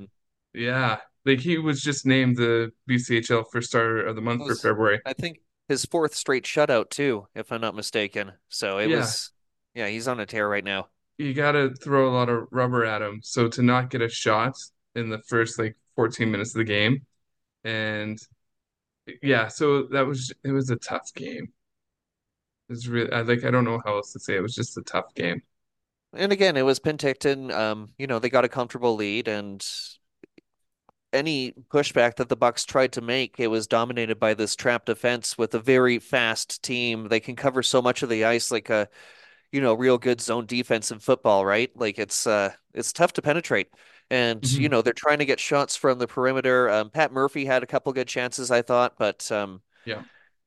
Yeah, 0.54 0.98
like 1.26 1.40
he 1.40 1.58
was 1.58 1.82
just 1.82 2.06
named 2.06 2.36
the 2.36 2.72
BCHL 2.86 3.44
First 3.52 3.68
Starter 3.70 4.06
of 4.06 4.16
the 4.16 4.22
Month 4.22 4.46
for 4.46 4.56
February. 4.56 5.00
I 5.04 5.12
think, 5.12 5.40
his 5.68 5.84
fourth 5.84 6.14
straight 6.14 6.44
shutout 6.44 6.90
too, 6.90 7.28
if 7.34 7.52
I'm 7.52 7.60
not 7.60 7.74
mistaken. 7.74 8.32
So 8.48 8.78
it 8.78 8.88
Yeah, 8.88 8.98
was, 8.98 9.32
yeah, 9.74 9.88
he's 9.88 10.08
on 10.08 10.20
a 10.20 10.26
tear 10.26 10.48
right 10.48 10.64
now. 10.64 10.88
You 11.22 11.34
got 11.34 11.52
to 11.52 11.74
throw 11.74 12.08
a 12.08 12.14
lot 12.14 12.28
of 12.28 12.48
rubber 12.50 12.84
at 12.84 13.02
him. 13.02 13.20
So 13.22 13.48
to 13.48 13.62
not 13.62 13.90
get 13.90 14.02
a 14.02 14.08
shot 14.08 14.56
in 14.94 15.08
the 15.08 15.18
first 15.18 15.58
like 15.58 15.76
14 15.96 16.30
minutes 16.30 16.54
of 16.54 16.58
the 16.58 16.64
game, 16.64 17.06
and 17.64 18.18
yeah, 19.22 19.48
so 19.48 19.84
that 19.84 20.06
was 20.06 20.32
it 20.44 20.52
was 20.52 20.70
a 20.70 20.76
tough 20.76 21.12
game. 21.14 21.52
It 22.68 22.72
was 22.72 22.88
really 22.88 23.12
I 23.12 23.22
like 23.22 23.44
I 23.44 23.50
don't 23.50 23.64
know 23.64 23.80
how 23.84 23.96
else 23.96 24.12
to 24.12 24.20
say 24.20 24.36
it. 24.36 24.42
Was 24.42 24.54
just 24.54 24.76
a 24.76 24.82
tough 24.82 25.14
game. 25.14 25.42
And 26.14 26.32
again, 26.32 26.56
it 26.56 26.62
was 26.62 26.78
Penticton. 26.78 27.50
Um, 27.52 27.90
you 27.98 28.06
know, 28.06 28.18
they 28.18 28.28
got 28.28 28.44
a 28.44 28.48
comfortable 28.48 28.96
lead, 28.96 29.28
and 29.28 29.66
any 31.12 31.52
pushback 31.70 32.16
that 32.16 32.28
the 32.28 32.36
Bucks 32.36 32.64
tried 32.64 32.92
to 32.92 33.00
make, 33.00 33.38
it 33.38 33.46
was 33.48 33.66
dominated 33.66 34.18
by 34.18 34.34
this 34.34 34.56
trap 34.56 34.84
defense 34.84 35.38
with 35.38 35.54
a 35.54 35.58
very 35.58 35.98
fast 35.98 36.62
team. 36.62 37.08
They 37.08 37.20
can 37.20 37.36
cover 37.36 37.62
so 37.62 37.80
much 37.80 38.02
of 38.02 38.08
the 38.08 38.24
ice. 38.24 38.50
Like, 38.50 38.70
uh, 38.70 38.86
you 39.52 39.60
know, 39.60 39.74
real 39.74 39.98
good 39.98 40.20
zone 40.20 40.46
defense 40.46 40.90
in 40.90 40.98
football, 41.00 41.44
right? 41.46 41.70
Like 41.76 41.98
it's 41.98 42.26
uh 42.26 42.52
it's 42.74 42.92
tough 42.92 43.12
to 43.14 43.22
penetrate. 43.22 43.68
And, 44.10 44.50
you 44.58 44.68
Mhm. 44.68 44.70
know, 44.70 44.82
they're 44.82 44.92
trying 44.92 45.18
to 45.20 45.24
get 45.24 45.40
shots 45.40 45.76
from 45.76 45.98
the 45.98 46.06
perimeter. 46.06 46.68
Um, 46.70 46.90
Pat 46.90 47.12
Murphy 47.12 47.44
had 47.46 47.62
a 47.62 47.66
couple 47.66 47.92
good 47.94 48.08
chances, 48.08 48.50
I 48.50 48.62
thought, 48.62 48.94
but 48.98 49.30
um 49.32 49.62
Yeah. 49.84 50.02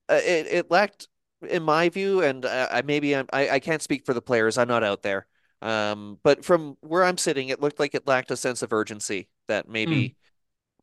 uh, 0.09 0.19
it 0.24 0.47
it 0.47 0.71
lacked, 0.71 1.07
in 1.47 1.63
my 1.63 1.89
view, 1.89 2.21
and 2.24 2.45
I, 2.45 2.67
I 2.79 2.81
maybe 2.81 3.15
I'm, 3.15 3.27
I 3.33 3.50
I 3.51 3.59
can't 3.59 3.81
speak 3.81 4.05
for 4.05 4.13
the 4.13 4.21
players. 4.21 4.57
I'm 4.57 4.67
not 4.67 4.83
out 4.83 5.03
there. 5.03 5.27
Um, 5.62 6.19
but 6.24 6.45
from 6.45 6.77
where 6.81 7.03
I'm 7.03 7.17
sitting, 7.17 7.50
it 7.50 7.62
looked 7.62 7.79
like 7.79 7.95
it 7.95 8.07
lacked 8.07 8.31
a 8.31 8.38
sense 8.38 8.62
of 8.62 8.74
urgency 8.74 9.29
that 9.47 9.67
Mm. 9.83 10.05
maybe 10.05 10.15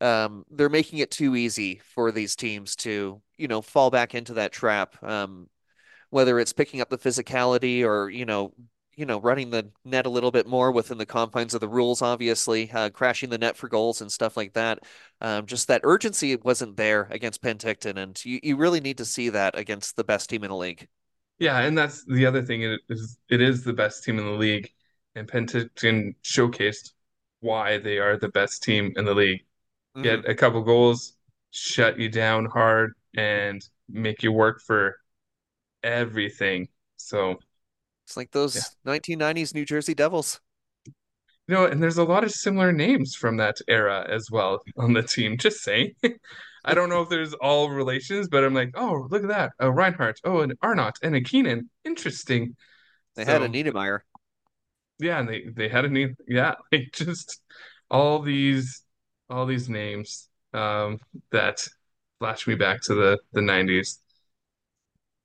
um, 0.01 0.45
they're 0.51 0.69
making 0.69 0.99
it 0.99 1.11
too 1.11 1.35
easy 1.35 1.81
for 1.95 2.11
these 2.11 2.35
teams 2.35 2.75
to, 2.77 3.21
you 3.37 3.47
know, 3.47 3.61
fall 3.61 3.91
back 3.91 4.15
into 4.15 4.35
that 4.35 4.51
trap. 4.53 5.01
Um, 5.03 5.49
whether 6.13 6.39
it's 6.39 6.53
picking 6.53 6.81
up 6.81 6.89
the 6.89 6.97
physicality 6.97 7.83
or, 7.83 8.09
you 8.09 8.25
know, 8.25 8.53
you 8.95 9.05
know, 9.05 9.19
running 9.19 9.49
the 9.49 9.71
net 9.83 10.05
a 10.05 10.09
little 10.09 10.31
bit 10.31 10.45
more 10.47 10.71
within 10.71 10.99
the 10.99 11.05
confines 11.05 11.53
of 11.55 11.61
the 11.61 11.67
rules, 11.67 12.01
obviously, 12.03 12.69
uh, 12.71 12.89
crashing 12.91 13.29
the 13.31 13.37
net 13.39 13.57
for 13.57 13.67
goals 13.67 14.01
and 14.01 14.11
stuff 14.11 14.37
like 14.37 14.53
that. 14.53 14.79
Um, 15.21 15.47
just 15.47 15.67
that 15.69 15.81
urgency 15.83 16.35
wasn't 16.35 16.77
there 16.77 17.07
against 17.09 17.41
Penticton, 17.41 17.97
and 17.97 18.23
you, 18.23 18.39
you 18.43 18.55
really 18.57 18.81
need 18.81 18.99
to 18.99 19.05
see 19.05 19.29
that 19.29 19.57
against 19.57 19.95
the 19.95 20.03
best 20.03 20.29
team 20.29 20.43
in 20.43 20.49
the 20.51 20.55
league. 20.55 20.87
Yeah, 21.39 21.59
and 21.59 21.77
that's 21.77 22.05
the 22.05 22.25
other 22.25 22.41
thing. 22.43 22.61
It 22.63 22.81
is 22.89 23.17
it 23.29 23.41
is 23.41 23.63
the 23.63 23.73
best 23.73 24.03
team 24.03 24.19
in 24.19 24.25
the 24.25 24.31
league, 24.31 24.71
and 25.15 25.27
Penticton 25.27 26.15
showcased 26.23 26.91
why 27.41 27.77
they 27.79 27.97
are 27.99 28.17
the 28.17 28.29
best 28.29 28.63
team 28.63 28.93
in 28.95 29.05
the 29.05 29.13
league. 29.13 29.41
hmm 29.95 30.17
Get 30.17 30.29
a 30.29 30.35
couple 30.35 30.61
goals, 30.63 31.15
shut 31.51 31.99
you 31.99 32.09
down 32.09 32.45
hard, 32.45 32.93
and 33.15 33.63
make 33.89 34.23
you 34.23 34.31
work 34.33 34.61
for 34.61 34.97
everything. 35.83 36.69
So 36.97 37.39
It's 38.05 38.15
like 38.15 38.31
yeah, 38.53 38.61
those 38.61 38.77
1990s 38.85 39.53
New 39.53 39.65
Jersey 39.65 39.93
Devils. 39.93 40.39
you 41.47 41.55
know, 41.55 41.65
and 41.65 41.81
there's 41.83 41.97
a 41.97 42.03
lot 42.03 42.23
of 42.23 42.31
similar 42.31 42.71
names 42.71 43.15
from 43.15 43.37
that 43.37 43.57
era 43.67 44.05
as 44.09 44.29
well 44.31 44.59
on 44.77 44.93
the 44.93 45.03
team. 45.03 45.37
Just 45.39 45.61
saying. 45.63 45.93
I 46.65 46.73
don't 46.73 46.89
know 46.89 47.01
if 47.01 47.09
there's 47.09 47.33
all 47.35 47.69
relations, 47.69 48.29
but 48.29 48.43
I'm 48.43 48.53
like, 48.53 48.71
oh, 48.75 49.07
look 49.09 49.23
at 49.23 49.29
that, 49.29 49.51
a 49.59 49.69
Reinhardt, 49.69 50.19
oh, 50.23 50.39
an 50.41 50.53
Arnott, 50.61 50.95
and 51.03 51.15
a 51.15 51.21
Keenan. 51.21 51.69
Interesting. 51.83 52.55
They 53.15 53.25
had 53.25 53.41
a 53.41 53.47
So 53.47 53.49
Niedermayer. 53.49 54.01
yeah, 54.99 55.19
and 55.19 55.27
they 55.29 55.45
they 55.55 55.69
had 55.69 55.85
a 55.85 55.89
name. 55.89 56.15
Yeah, 56.27 56.55
like 56.71 56.91
just 56.93 57.41
all 57.89 58.19
these 58.21 58.83
all 59.29 59.45
these 59.45 59.69
names 59.69 60.29
um 60.53 60.99
that 61.31 61.67
flash 62.19 62.47
me 62.47 62.55
back 62.55 62.81
to 62.83 62.93
the 62.95 63.17
the 63.33 63.41
90s. 63.41 63.99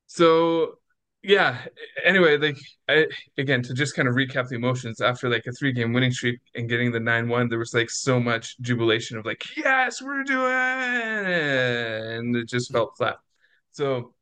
So 0.08 0.78
yeah, 1.22 1.58
anyway, 2.04 2.38
like 2.38 2.58
I 2.88 3.06
again 3.36 3.62
to 3.62 3.74
just 3.74 3.94
kind 3.94 4.08
of 4.08 4.14
recap 4.14 4.48
the 4.48 4.56
emotions 4.56 5.00
after 5.00 5.28
like 5.28 5.46
a 5.46 5.52
three 5.52 5.72
game 5.72 5.92
winning 5.92 6.12
streak 6.12 6.40
and 6.54 6.68
getting 6.68 6.90
the 6.90 6.98
9-1, 6.98 7.48
there 7.48 7.58
was 7.58 7.74
like 7.74 7.90
so 7.90 8.18
much 8.18 8.58
jubilation 8.60 9.18
of 9.18 9.26
like, 9.26 9.44
yes, 9.56 10.00
we're 10.00 10.24
doing 10.24 10.50
it, 10.50 12.16
and 12.18 12.34
it 12.36 12.48
just 12.48 12.72
felt 12.72 12.96
flat. 12.96 13.16
So 13.72 14.14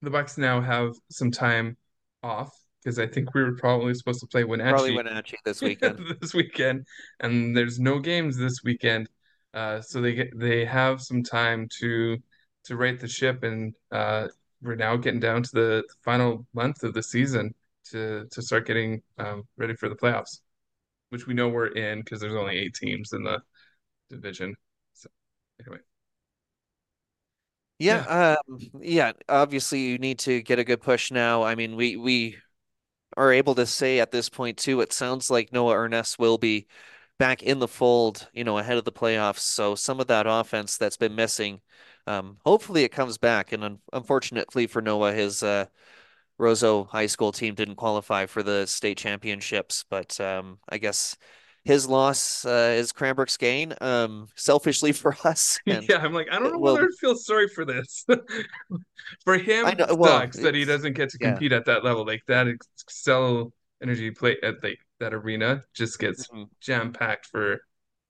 the 0.00 0.10
Bucks 0.10 0.38
now 0.38 0.60
have 0.60 0.94
some 1.10 1.30
time 1.30 1.76
off 2.22 2.50
because 2.82 2.98
I 2.98 3.06
think 3.06 3.34
we 3.34 3.42
were 3.42 3.56
probably 3.56 3.92
supposed 3.94 4.20
to 4.20 4.26
play 4.26 4.44
when 4.44 4.60
actually 4.60 4.94
Probably 4.94 4.96
Wenatchee 4.96 5.10
Wenatchee 5.10 5.36
this 5.44 5.60
weekend. 5.60 6.00
this 6.20 6.34
weekend, 6.34 6.86
and 7.20 7.56
there's 7.56 7.78
no 7.78 7.98
games 7.98 8.38
this 8.38 8.62
weekend, 8.64 9.08
uh, 9.52 9.82
so 9.82 10.00
they 10.00 10.14
get 10.14 10.38
they 10.38 10.64
have 10.64 11.02
some 11.02 11.22
time 11.22 11.68
to 11.80 12.16
to 12.64 12.76
right 12.76 12.98
the 12.98 13.08
ship, 13.08 13.42
and 13.42 13.74
uh, 13.90 14.28
we're 14.62 14.74
now 14.76 14.96
getting 14.96 15.20
down 15.20 15.42
to 15.42 15.50
the 15.52 15.84
final 16.04 16.46
month 16.54 16.82
of 16.82 16.94
the 16.94 17.02
season 17.02 17.54
to 17.90 18.26
to 18.30 18.42
start 18.42 18.66
getting 18.66 19.02
um, 19.18 19.44
ready 19.56 19.74
for 19.74 19.88
the 19.88 19.94
playoffs, 19.96 20.40
which 21.10 21.26
we 21.26 21.34
know 21.34 21.48
we're 21.48 21.68
in 21.68 22.00
because 22.00 22.20
there's 22.20 22.34
only 22.34 22.58
eight 22.58 22.74
teams 22.74 23.12
in 23.12 23.24
the 23.24 23.40
division. 24.10 24.54
So 24.94 25.08
anyway, 25.60 25.80
yeah, 27.78 27.96
Yeah, 27.96 28.36
um, 28.48 28.58
yeah. 28.80 29.12
Obviously, 29.28 29.80
you 29.80 29.98
need 29.98 30.18
to 30.20 30.42
get 30.42 30.58
a 30.58 30.64
good 30.64 30.80
push 30.80 31.10
now. 31.10 31.44
I 31.44 31.54
mean, 31.54 31.76
we 31.76 31.96
we 31.96 32.38
are 33.16 33.32
able 33.32 33.54
to 33.56 33.66
say 33.66 34.00
at 34.00 34.12
this 34.12 34.28
point 34.30 34.58
too, 34.58 34.80
it 34.82 34.92
sounds 34.92 35.30
like 35.30 35.52
Noah 35.52 35.76
Ernest 35.76 36.18
will 36.18 36.38
be 36.38 36.68
back 37.18 37.42
in 37.42 37.60
the 37.60 37.68
fold, 37.68 38.28
you 38.34 38.44
know, 38.44 38.58
ahead 38.58 38.78
of 38.78 38.84
the 38.86 38.92
playoffs. 38.92 39.40
So 39.40 39.74
some 39.76 40.00
of 40.00 40.08
that 40.08 40.26
offense 40.28 40.78
that's 40.78 40.96
been 40.98 41.14
missing, 41.16 41.60
um, 42.08 42.38
hopefully 42.44 42.84
it 42.84 42.90
comes 42.92 43.18
back. 43.18 43.52
And 43.52 43.64
un 43.64 43.78
unfortunately 43.92 44.66
for 44.66 44.82
Noah, 44.82 45.12
his 45.12 45.42
uh, 45.42 45.66
Roseau 46.38 46.84
High 46.88 47.06
School 47.06 47.32
team 47.32 47.54
didn't 47.54 47.76
qualify 47.76 48.26
for 48.26 48.42
the 48.42 48.66
state 48.66 48.98
championships, 48.98 49.84
but 49.90 50.20
um, 50.20 50.58
I 50.68 50.78
guess 50.78 51.16
his 51.64 51.86
loss 51.88 52.44
uh, 52.44 52.74
is 52.76 52.92
Cranbrook's 52.92 53.36
gain, 53.36 53.74
um, 53.80 54.28
selfishly 54.36 54.92
for 55.02 55.16
us, 55.24 55.58
yeah. 55.66 55.98
I'm 55.98 56.12
like, 56.12 56.28
I 56.30 56.38
don't 56.38 56.48
it 56.48 56.52
know 56.52 56.58
will. 56.58 56.74
whether 56.74 56.88
to 56.88 56.96
feel 57.00 57.16
sorry 57.16 57.48
for 57.48 57.64
this. 57.64 58.06
For 59.24 59.38
I 59.62 59.74
him, 59.74 59.74
know. 59.74 59.94
Well, 59.94 60.20
sucks 60.20 60.36
that 60.40 60.54
he 60.54 60.64
doesn't 60.64 60.94
get 60.94 61.10
to 61.10 61.18
yeah. 61.20 61.30
compete 61.30 61.52
at 61.52 61.64
that 61.66 61.84
level. 61.84 62.04
Like 62.06 62.22
that 62.26 62.46
Xcel 62.88 63.52
Energy 63.82 64.10
play 64.10 64.36
at 64.42 64.62
like 64.62 64.78
that 65.00 65.14
arena 65.14 65.64
just 65.74 65.98
gets 65.98 66.28
Mhm. 66.28 66.48
jam 66.60 66.92
packed 66.92 67.26
for 67.26 67.60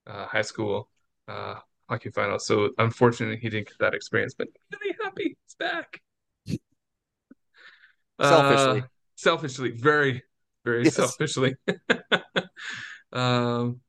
uh, 0.06 0.26
high 0.26 0.42
school 0.42 0.90
uh, 1.28 1.56
hockey 1.88 2.10
finals. 2.10 2.46
So 2.46 2.70
unfortunately, 2.78 3.38
he 3.40 3.48
didn't 3.50 3.68
get 3.68 3.78
that 3.80 3.94
experience. 3.94 4.34
But 4.34 4.48
really 4.72 4.96
happy 5.02 5.36
he's 5.44 5.54
back. 5.58 6.00
Uh, 8.18 8.24
Selfishly, 8.28 8.84
selfishly, 9.14 9.70
very, 9.70 10.22
very 10.64 10.84
yes. 10.84 10.94
selfishly. 10.94 11.54
Um, 13.12 13.80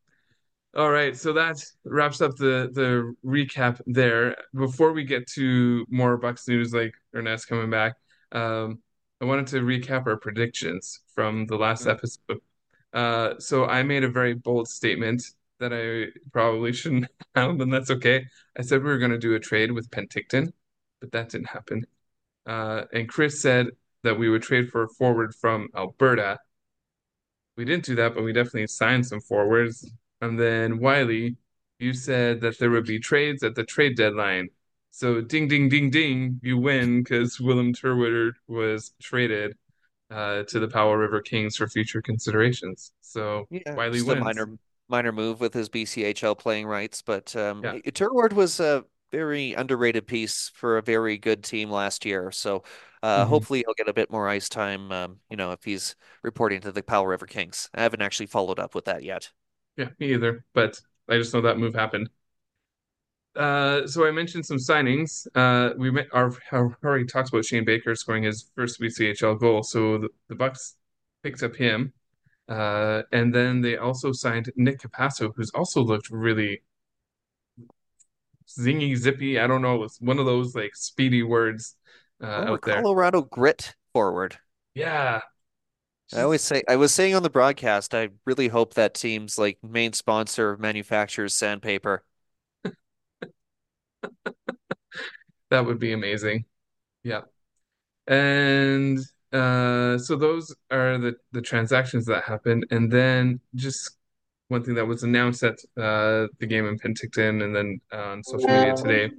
all 0.75 0.91
right, 0.91 1.17
so 1.17 1.33
that 1.33 1.63
wraps 1.85 2.21
up 2.21 2.35
the 2.37 2.69
the 2.73 3.13
recap 3.25 3.81
there. 3.87 4.35
Before 4.55 4.93
we 4.93 5.03
get 5.03 5.27
to 5.33 5.85
more 5.89 6.17
Bucks 6.17 6.47
news, 6.47 6.73
like 6.73 6.93
Ernest 7.13 7.47
coming 7.47 7.69
back, 7.69 7.95
um, 8.31 8.79
I 9.21 9.25
wanted 9.25 9.47
to 9.47 9.61
recap 9.61 10.07
our 10.07 10.17
predictions 10.17 11.01
from 11.15 11.47
the 11.47 11.57
last 11.57 11.85
Mhm. 11.85 11.91
episode. 11.91 12.41
Uh, 12.93 13.33
so 13.39 13.65
I 13.65 13.83
made 13.83 14.03
a 14.03 14.09
very 14.09 14.33
bold 14.35 14.67
statement 14.67 15.23
that 15.59 15.73
I 15.73 16.11
probably 16.31 16.73
shouldn't 16.73 17.07
have, 17.35 17.59
and 17.59 17.73
that's 17.73 17.91
okay. 17.91 18.25
I 18.57 18.61
said 18.61 18.83
we 18.83 18.89
were 18.89 18.97
going 18.97 19.11
to 19.11 19.17
do 19.17 19.35
a 19.35 19.39
trade 19.39 19.71
with 19.71 19.89
Penticton, 19.89 20.51
but 21.01 21.11
that 21.11 21.29
didn't 21.29 21.49
happen. 21.49 21.85
Uh, 22.45 22.83
and 22.93 23.07
Chris 23.07 23.41
said 23.41 23.67
that 24.03 24.17
we 24.17 24.29
would 24.29 24.41
trade 24.41 24.69
for 24.69 24.83
a 24.83 24.87
forward 24.87 25.35
from 25.35 25.67
Alberta. 25.75 26.39
We 27.57 27.65
didn't 27.65 27.85
do 27.85 27.95
that, 27.95 28.15
but 28.15 28.23
we 28.23 28.33
definitely 28.33 28.67
signed 28.67 29.05
some 29.05 29.19
forwards. 29.21 29.89
And 30.21 30.39
then 30.39 30.79
Wiley, 30.79 31.35
you 31.77 31.93
said 31.93 32.41
that 32.41 32.57
there 32.59 32.69
would 32.69 32.85
be 32.85 32.99
trades 32.99 33.43
at 33.43 33.55
the 33.55 33.63
trade 33.63 33.97
deadline. 33.97 34.49
So 34.91 35.21
ding, 35.21 35.47
ding, 35.47 35.69
ding, 35.69 35.89
ding, 35.89 36.39
you 36.41 36.57
win 36.57 37.03
because 37.03 37.39
Willem 37.39 37.73
Terwilliger 37.73 38.31
was 38.47 38.93
traded 39.01 39.55
uh, 40.09 40.43
to 40.43 40.59
the 40.59 40.67
Powell 40.67 40.97
River 40.97 41.21
Kings 41.21 41.55
for 41.57 41.67
future 41.67 42.01
considerations. 42.01 42.91
So 43.01 43.47
Yeah, 43.49 43.75
Wiley 43.75 44.01
wins. 44.01 44.23
minor 44.23 44.57
minor 44.89 45.11
move 45.11 45.39
with 45.39 45.53
his 45.53 45.69
BCHL 45.69 46.35
playing 46.35 46.65
rights, 46.67 47.01
but 47.01 47.35
um, 47.35 47.63
Yeah. 47.63 47.75
Turward 47.93 48.33
was 48.33 48.59
a 48.59 48.85
very 49.11 49.53
underrated 49.53 50.07
piece 50.07 50.49
for 50.55 50.77
a 50.77 50.81
very 50.83 51.17
good 51.17 51.43
team 51.43 51.69
last 51.71 52.05
year. 52.05 52.31
So 52.31 52.63
uh, 53.03 53.25
hmm 53.25 53.25
hopefully 53.25 53.63
he'll 53.65 53.73
get 53.75 53.89
a 53.89 53.93
bit 53.93 54.11
more 54.11 54.27
ice 54.29 54.49
time. 54.49 54.91
Um, 54.91 55.19
you 55.29 55.37
know, 55.37 55.51
if 55.51 55.63
he's 55.63 55.95
reporting 56.23 56.61
to 56.61 56.71
the 56.71 56.83
Powell 56.83 57.07
River 57.07 57.25
Kings. 57.25 57.69
I 57.73 57.81
haven't 57.83 58.01
actually 58.01 58.27
followed 58.27 58.59
up 58.59 58.75
with 58.75 58.85
that 58.85 59.03
yet. 59.03 59.31
Yeah, 59.77 59.89
me 59.99 60.13
either. 60.13 60.45
But 60.53 60.79
I 61.07 61.17
just 61.17 61.33
know 61.33 61.41
that 61.41 61.57
move 61.57 61.73
happened. 61.73 62.09
Uh, 63.35 63.87
so 63.87 64.05
I 64.05 64.11
mentioned 64.11 64.45
some 64.45 64.57
signings. 64.57 65.27
Uh, 65.35 65.73
we 65.77 65.91
met, 65.91 66.07
our, 66.11 66.33
our 66.51 66.77
already 66.83 67.05
talked 67.05 67.29
about 67.29 67.45
Shane 67.45 67.63
Baker 67.63 67.95
scoring 67.95 68.23
his 68.23 68.49
first 68.55 68.79
BCHL 68.79 69.35
goal. 69.35 69.63
So 69.63 69.97
the, 69.99 70.09
the 70.27 70.35
Bucks 70.35 70.75
picked 71.23 71.43
up 71.43 71.55
him. 71.55 71.93
Uh, 72.49 73.03
and 73.11 73.33
then 73.33 73.61
they 73.61 73.77
also 73.77 74.11
signed 74.11 74.51
Nick 74.55 74.79
Capasso, 74.79 75.31
who's 75.35 75.51
also 75.51 75.81
looked 75.81 76.09
really 76.09 76.63
zingy, 78.47 78.95
zippy. 78.95 79.39
I 79.39 79.47
don't 79.47 79.61
know. 79.61 79.83
It's 79.83 80.01
one 80.01 80.19
of 80.19 80.25
those 80.25 80.55
like 80.55 80.75
speedy 80.75 81.23
words 81.23 81.75
uh, 82.21 82.25
Oh, 82.47 82.53
out 82.53 82.61
there. 82.63 82.81
Colorado 82.81 83.21
grit 83.21 83.75
forward. 83.93 84.37
Yeah. 84.73 85.21
I 86.11 86.21
always 86.21 86.41
say 86.41 86.63
I 86.67 86.75
was 86.75 86.91
saying 86.91 87.13
on 87.13 87.21
the 87.21 87.29
broadcast, 87.29 87.93
I 87.93 88.09
really 88.25 88.47
hope 88.47 88.73
that 88.73 88.95
team's 88.95 89.37
like 89.37 89.59
main 89.63 89.93
sponsor 89.93 90.57
manufactures 90.57 91.35
sandpaper. 91.35 92.03
that 95.49 95.65
would 95.65 95.79
be 95.79 95.93
amazing. 95.93 96.45
Yeah. 97.03 97.21
And 98.07 98.99
uh, 99.31 99.97
so 99.97 100.15
those 100.15 100.55
are 100.71 100.97
the 100.97 101.15
the 101.31 101.41
transactions 101.41 102.05
that 102.05 102.23
happened. 102.23 102.65
And 102.71 102.91
then 102.91 103.39
just 103.55 103.97
one 104.47 104.63
thing 104.63 104.75
that 104.75 104.85
was 104.85 105.03
announced 105.03 105.43
at 105.43 105.59
uh, 105.77 106.27
the 106.39 106.47
game 106.47 106.65
in 106.65 106.77
Penticton 106.79 107.43
and 107.43 107.55
then 107.55 107.79
on 107.91 108.23
social 108.23 108.49
media 108.49 108.75
today. 108.75 109.11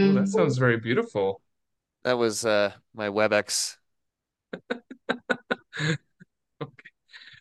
Oh, 0.00 0.12
that 0.12 0.28
sounds 0.28 0.58
very 0.58 0.76
beautiful. 0.76 1.40
That 2.04 2.18
was 2.18 2.46
uh 2.46 2.72
my 2.94 3.08
WebEx 3.08 3.76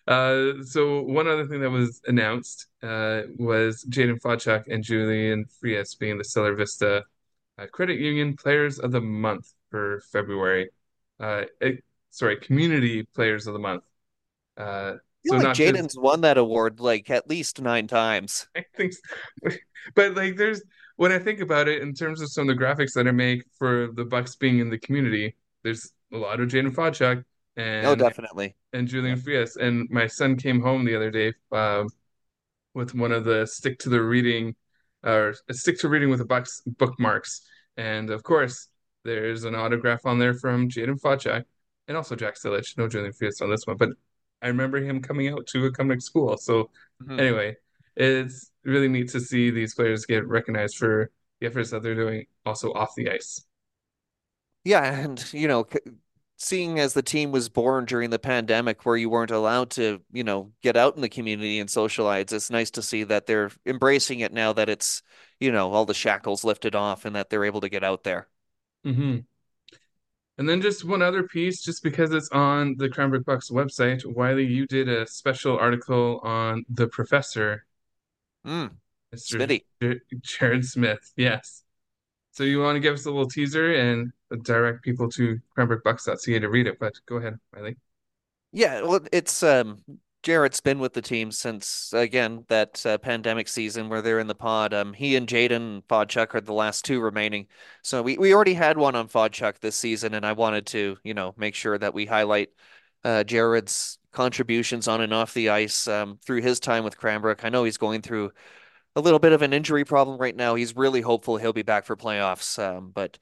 Uh, 0.07 0.63
so 0.63 1.01
one 1.01 1.27
other 1.27 1.45
thing 1.45 1.59
that 1.59 1.69
was 1.69 1.99
announced 2.07 2.67
uh, 2.81 3.23
was 3.37 3.85
Jaden 3.89 4.21
Fodchuk 4.21 4.63
and 4.67 4.81
Julian 4.81 5.45
Frias 5.59 5.95
being 5.95 6.17
the 6.17 6.23
Stellar 6.23 6.55
Vista 6.55 7.03
uh, 7.57 7.65
Credit 7.73 7.99
Union 7.99 8.37
Players 8.37 8.79
of 8.79 8.93
the 8.93 9.01
Month 9.01 9.51
for 9.71 10.01
February. 10.12 10.69
Uh, 11.19 11.43
it, 11.62 11.83
sorry, 12.12 12.38
Community 12.38 13.03
Players 13.03 13.47
of 13.47 13.53
the 13.53 13.59
Month. 13.59 13.83
Uh, 14.57 14.95
so 15.24 15.38
like 15.38 15.41
not 15.41 15.62
just 15.62 15.79
Jaden's 15.83 15.97
won 15.97 16.21
that 16.21 16.38
award 16.38 16.79
like 16.79 17.09
at 17.09 17.29
least 17.29 17.62
nine 17.62 17.88
times. 17.88 18.47
I 18.55 18.65
think, 18.75 18.93
but 19.95 20.15
like 20.15 20.36
there's 20.38 20.62
when 20.95 21.12
I 21.12 21.19
think 21.19 21.39
about 21.41 21.67
it 21.67 21.81
in 21.81 21.93
terms 21.93 22.21
of 22.21 22.31
some 22.31 22.50
of 22.50 22.57
the 22.57 22.63
graphics 22.63 22.93
that 22.93 23.07
I 23.07 23.12
make 23.12 23.43
for 23.57 23.89
the 23.93 24.05
Bucks 24.05 24.36
being 24.36 24.59
in 24.59 24.69
the 24.69 24.79
community, 24.79 25.36
there's 25.63 25.91
a 26.13 26.17
lot 26.17 26.39
of 26.39 26.50
Jaden 26.50 26.74
Fodchuk 26.74 27.24
Oh, 27.81 27.95
definitely. 27.95 28.55
and 28.74 28.88
Yeah. 29.01 29.13
Julian 29.13 29.17
Frias. 29.19 29.55
And 29.57 29.89
my 29.89 30.07
son 30.07 30.36
came 30.38 30.62
home 30.62 30.86
the 30.86 30.95
other 30.95 31.12
day 31.12 31.33
um, 31.51 31.88
with 32.74 32.95
one 32.95 33.12
of 33.12 33.25
the 33.25 33.45
stick 33.47 33.79
to 33.79 33.89
the 33.89 34.01
reading 34.01 34.55
or 35.03 35.36
stick 35.51 35.79
to 35.79 35.89
reading 35.89 36.09
with 36.09 36.19
the 36.19 36.25
Bucks 36.25 36.62
bookmarks. 36.65 37.41
And 37.77 38.09
of 38.09 38.24
course, 38.24 38.67
there's 39.07 39.45
an 39.45 39.55
autograph 39.55 40.05
on 40.05 40.19
there 40.19 40.33
from 40.33 40.69
Jaden 40.69 40.99
Fodchuk 41.01 41.45
and 41.87 41.97
also 41.97 42.15
Jack 42.15 42.35
Stillage. 42.35 42.77
No 42.77 42.87
Julian 42.87 43.13
Frias 43.13 43.41
on 43.41 43.49
this 43.49 43.65
one, 43.65 43.77
but 43.77 43.89
I 44.41 44.47
remember 44.47 44.77
him 44.79 45.01
coming 45.01 45.29
out 45.29 45.47
to 45.47 45.65
a 45.65 45.71
Cumnock 45.71 46.01
school. 46.01 46.37
So 46.37 46.69
Mhm. 47.01 47.19
anyway, 47.19 47.57
it's 47.95 48.51
really 48.63 48.87
neat 48.89 49.09
to 49.09 49.19
see 49.19 49.49
these 49.49 49.73
players 49.73 50.05
get 50.05 50.27
recognized 50.27 50.77
for 50.77 51.11
the 51.39 51.47
efforts 51.47 51.71
that 51.71 51.83
they're 51.83 51.95
doing 51.95 52.27
also 52.45 52.73
off 52.73 52.93
the 52.95 53.09
ice. 53.09 53.45
Yeah, 54.63 54.83
and 54.83 55.33
you 55.33 55.47
know, 55.47 55.65
seeing 56.37 56.79
as 56.79 56.93
the 56.93 57.01
team 57.01 57.31
was 57.31 57.49
born 57.49 57.85
during 57.85 58.09
the 58.09 58.19
pandemic 58.19 58.85
where 58.85 58.97
you 58.97 59.09
weren't 59.09 59.31
allowed 59.31 59.71
to, 59.71 60.01
you 60.11 60.23
know, 60.23 60.51
get 60.61 60.77
out 60.77 60.95
in 60.95 61.01
the 61.01 61.09
community 61.09 61.59
and 61.59 61.69
socialize, 61.69 62.31
it's 62.33 62.49
nice 62.51 62.71
to 62.71 62.81
see 62.81 63.03
that 63.05 63.25
they're 63.27 63.51
embracing 63.65 64.19
it 64.19 64.33
now 64.33 64.53
that 64.53 64.69
it's, 64.69 65.03
you 65.39 65.51
know, 65.51 65.71
all 65.71 65.85
the 65.85 65.93
shackles 65.93 66.43
lifted 66.43 66.75
off 66.75 67.05
and 67.05 67.15
that 67.15 67.29
they're 67.29 67.45
able 67.45 67.61
to 67.61 67.69
get 67.69 67.83
out 67.83 68.03
there. 68.03 68.27
Hmm 68.94 69.17
And 70.38 70.48
then 70.48 70.62
just 70.62 70.86
one 70.86 71.01
other 71.01 71.24
piece, 71.24 71.63
just 71.63 71.82
because 71.84 72.12
it's 72.13 72.29
on 72.29 72.75
the 72.77 72.89
Cranbrook 72.89 73.25
Bucks 73.25 73.50
website, 73.50 74.06
Wiley, 74.06 74.46
you 74.46 74.67
did 74.67 74.88
a 74.88 75.08
special 75.08 75.58
article 75.58 76.20
on 76.24 76.63
the 76.70 76.88
professor, 76.88 77.65
Mm, 78.46 78.77
Mr. 79.12 79.38
Smitty. 79.38 79.63
J- 79.82 80.00
Jared 80.22 80.65
Smith. 80.65 81.12
Yes. 81.15 81.63
So 82.32 82.44
you 82.44 82.60
want 82.60 82.75
to 82.75 82.79
give 82.79 82.94
us 82.94 83.06
a 83.06 83.12
little 83.12 83.27
teaser 83.27 83.74
and 83.74 84.12
direct 84.44 84.84
people 84.84 85.10
to 85.12 85.39
cranbrookbucks.ca 85.58 86.39
to 86.39 86.50
read 86.50 86.67
it, 86.67 86.77
but 86.79 86.94
go 87.08 87.17
ahead, 87.17 87.39
Wiley. 87.56 87.77
Yeah, 88.51 88.82
well, 88.84 89.01
it's 89.12 89.44
um 89.44 89.84
Jarrett's 90.24 90.59
been 90.59 90.79
with 90.79 90.93
the 90.93 91.01
team 91.01 91.31
since 91.31 91.93
again 91.93 92.45
that 92.50 92.86
uh, 92.86 92.97
pandemic 92.97 93.47
season 93.47 93.88
where 93.88 94.01
they're 94.01 94.19
in 94.19 94.27
the 94.27 94.36
pod. 94.36 94.74
Um, 94.74 94.93
he 94.93 95.15
and 95.15 95.27
Jaden 95.27 95.83
Fodchuk 95.83 96.36
are 96.36 96.41
the 96.41 96.53
last 96.53 96.83
two 96.86 97.00
remaining. 97.00 97.47
So 97.81 98.01
we 98.01 98.17
we 98.17 98.33
already 98.33 98.53
had 98.53 98.77
one 98.77 98.95
on 98.95 99.07
Fodchuk 99.07 99.59
this 99.59 99.75
season, 99.75 100.13
and 100.13 100.25
I 100.25 100.33
wanted 100.33 100.65
to 100.67 100.97
you 101.03 101.13
know 101.13 101.33
make 101.38 101.55
sure 101.55 101.77
that 101.77 101.93
we 101.93 102.05
highlight 102.05 102.50
uh, 103.03 103.24
Jared's 103.24 104.00
contributions 104.12 104.88
on 104.88 105.01
and 105.01 105.13
off 105.13 105.33
the 105.33 105.50
ice 105.50 105.88
um, 105.88 106.19
through 106.25 106.41
his 106.41 106.59
time 106.59 106.83
with 106.83 106.97
Cranbrook. 106.97 107.45
I 107.45 107.50
know 107.50 107.63
he's 107.63 107.77
going 107.77 108.01
through 108.01 108.31
a 108.95 109.01
little 109.01 109.19
bit 109.19 109.31
of 109.31 109.43
an 109.43 109.53
injury 109.53 109.86
problem 109.86 110.17
right 110.17 110.36
now. 110.36 110.55
He's 110.55 110.75
really 110.75 111.01
hopeful 111.01 111.38
he'll 111.38 111.53
be 111.53 111.62
back 111.62 111.86
for 111.86 111.95
playoffs. 111.95 112.57
Um, 112.57 112.91
but 112.93 113.19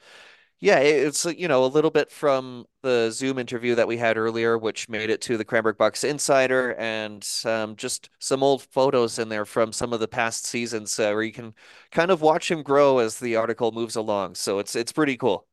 yeah, 0.65 0.79
it's 0.79 1.25
you 1.25 1.47
know 1.47 1.63
a 1.63 1.67
little 1.67 1.91
bit 1.91 2.11
from 2.11 2.65
the 2.81 3.11
Zoom 3.11 3.37
interview 3.37 3.75
that 3.75 3.87
we 3.87 3.97
had 3.97 4.17
earlier, 4.17 4.57
which 4.57 4.89
made 4.89 5.11
it 5.11 5.21
to 5.21 5.37
the 5.37 5.45
Cranbrook 5.45 5.77
Bucks 5.77 6.03
Insider, 6.03 6.73
and 6.79 7.23
um, 7.45 7.75
just 7.75 8.09
some 8.19 8.41
old 8.41 8.63
photos 8.63 9.19
in 9.19 9.29
there 9.29 9.45
from 9.45 9.71
some 9.71 9.93
of 9.93 9.99
the 9.99 10.07
past 10.07 10.47
seasons 10.47 10.97
uh, 10.99 11.11
where 11.11 11.21
you 11.21 11.31
can 11.31 11.53
kind 11.91 12.09
of 12.09 12.21
watch 12.21 12.49
him 12.49 12.63
grow 12.63 12.97
as 12.97 13.19
the 13.19 13.35
article 13.35 13.71
moves 13.71 13.95
along. 13.95 14.33
So 14.33 14.57
it's 14.57 14.75
it's 14.75 14.91
pretty 14.91 15.17
cool. 15.17 15.45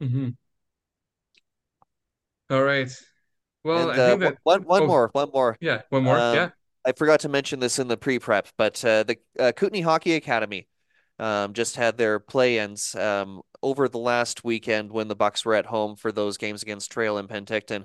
hmm 0.00 0.28
All 2.50 2.62
right. 2.62 2.90
Well, 3.64 3.90
And 3.90 4.00
I 4.00 4.04
uh, 4.04 4.10
think 4.10 4.20
that, 4.20 4.38
one 4.42 4.62
one 4.64 4.82
oh, 4.82 4.86
more, 4.86 5.08
one 5.12 5.30
more. 5.32 5.56
yeah, 5.60 5.82
one 5.88 6.04
more. 6.04 6.18
Yeah. 6.18 6.44
Um, 6.44 6.52
I 6.84 6.92
forgot 6.92 7.20
to 7.20 7.28
mention 7.30 7.58
this 7.60 7.78
in 7.78 7.88
the 7.88 7.96
pre-prep, 7.96 8.48
but 8.58 8.84
uh, 8.84 9.02
the 9.04 9.16
uh, 9.38 9.52
Kootenay 9.52 9.80
Hockey 9.80 10.14
Academy 10.14 10.68
um, 11.18 11.52
just 11.52 11.76
had 11.76 11.96
their 11.96 12.18
play-ins 12.18 12.94
um, 12.94 13.42
over 13.62 13.88
the 13.88 13.98
last 13.98 14.44
weekend 14.44 14.92
when 14.92 15.08
the 15.08 15.16
Bucks 15.16 15.44
were 15.44 15.54
at 15.54 15.66
home 15.66 15.96
for 15.96 16.12
those 16.12 16.36
games 16.36 16.62
against 16.62 16.90
Trail 16.90 17.18
and 17.18 17.28
Penticton. 17.28 17.84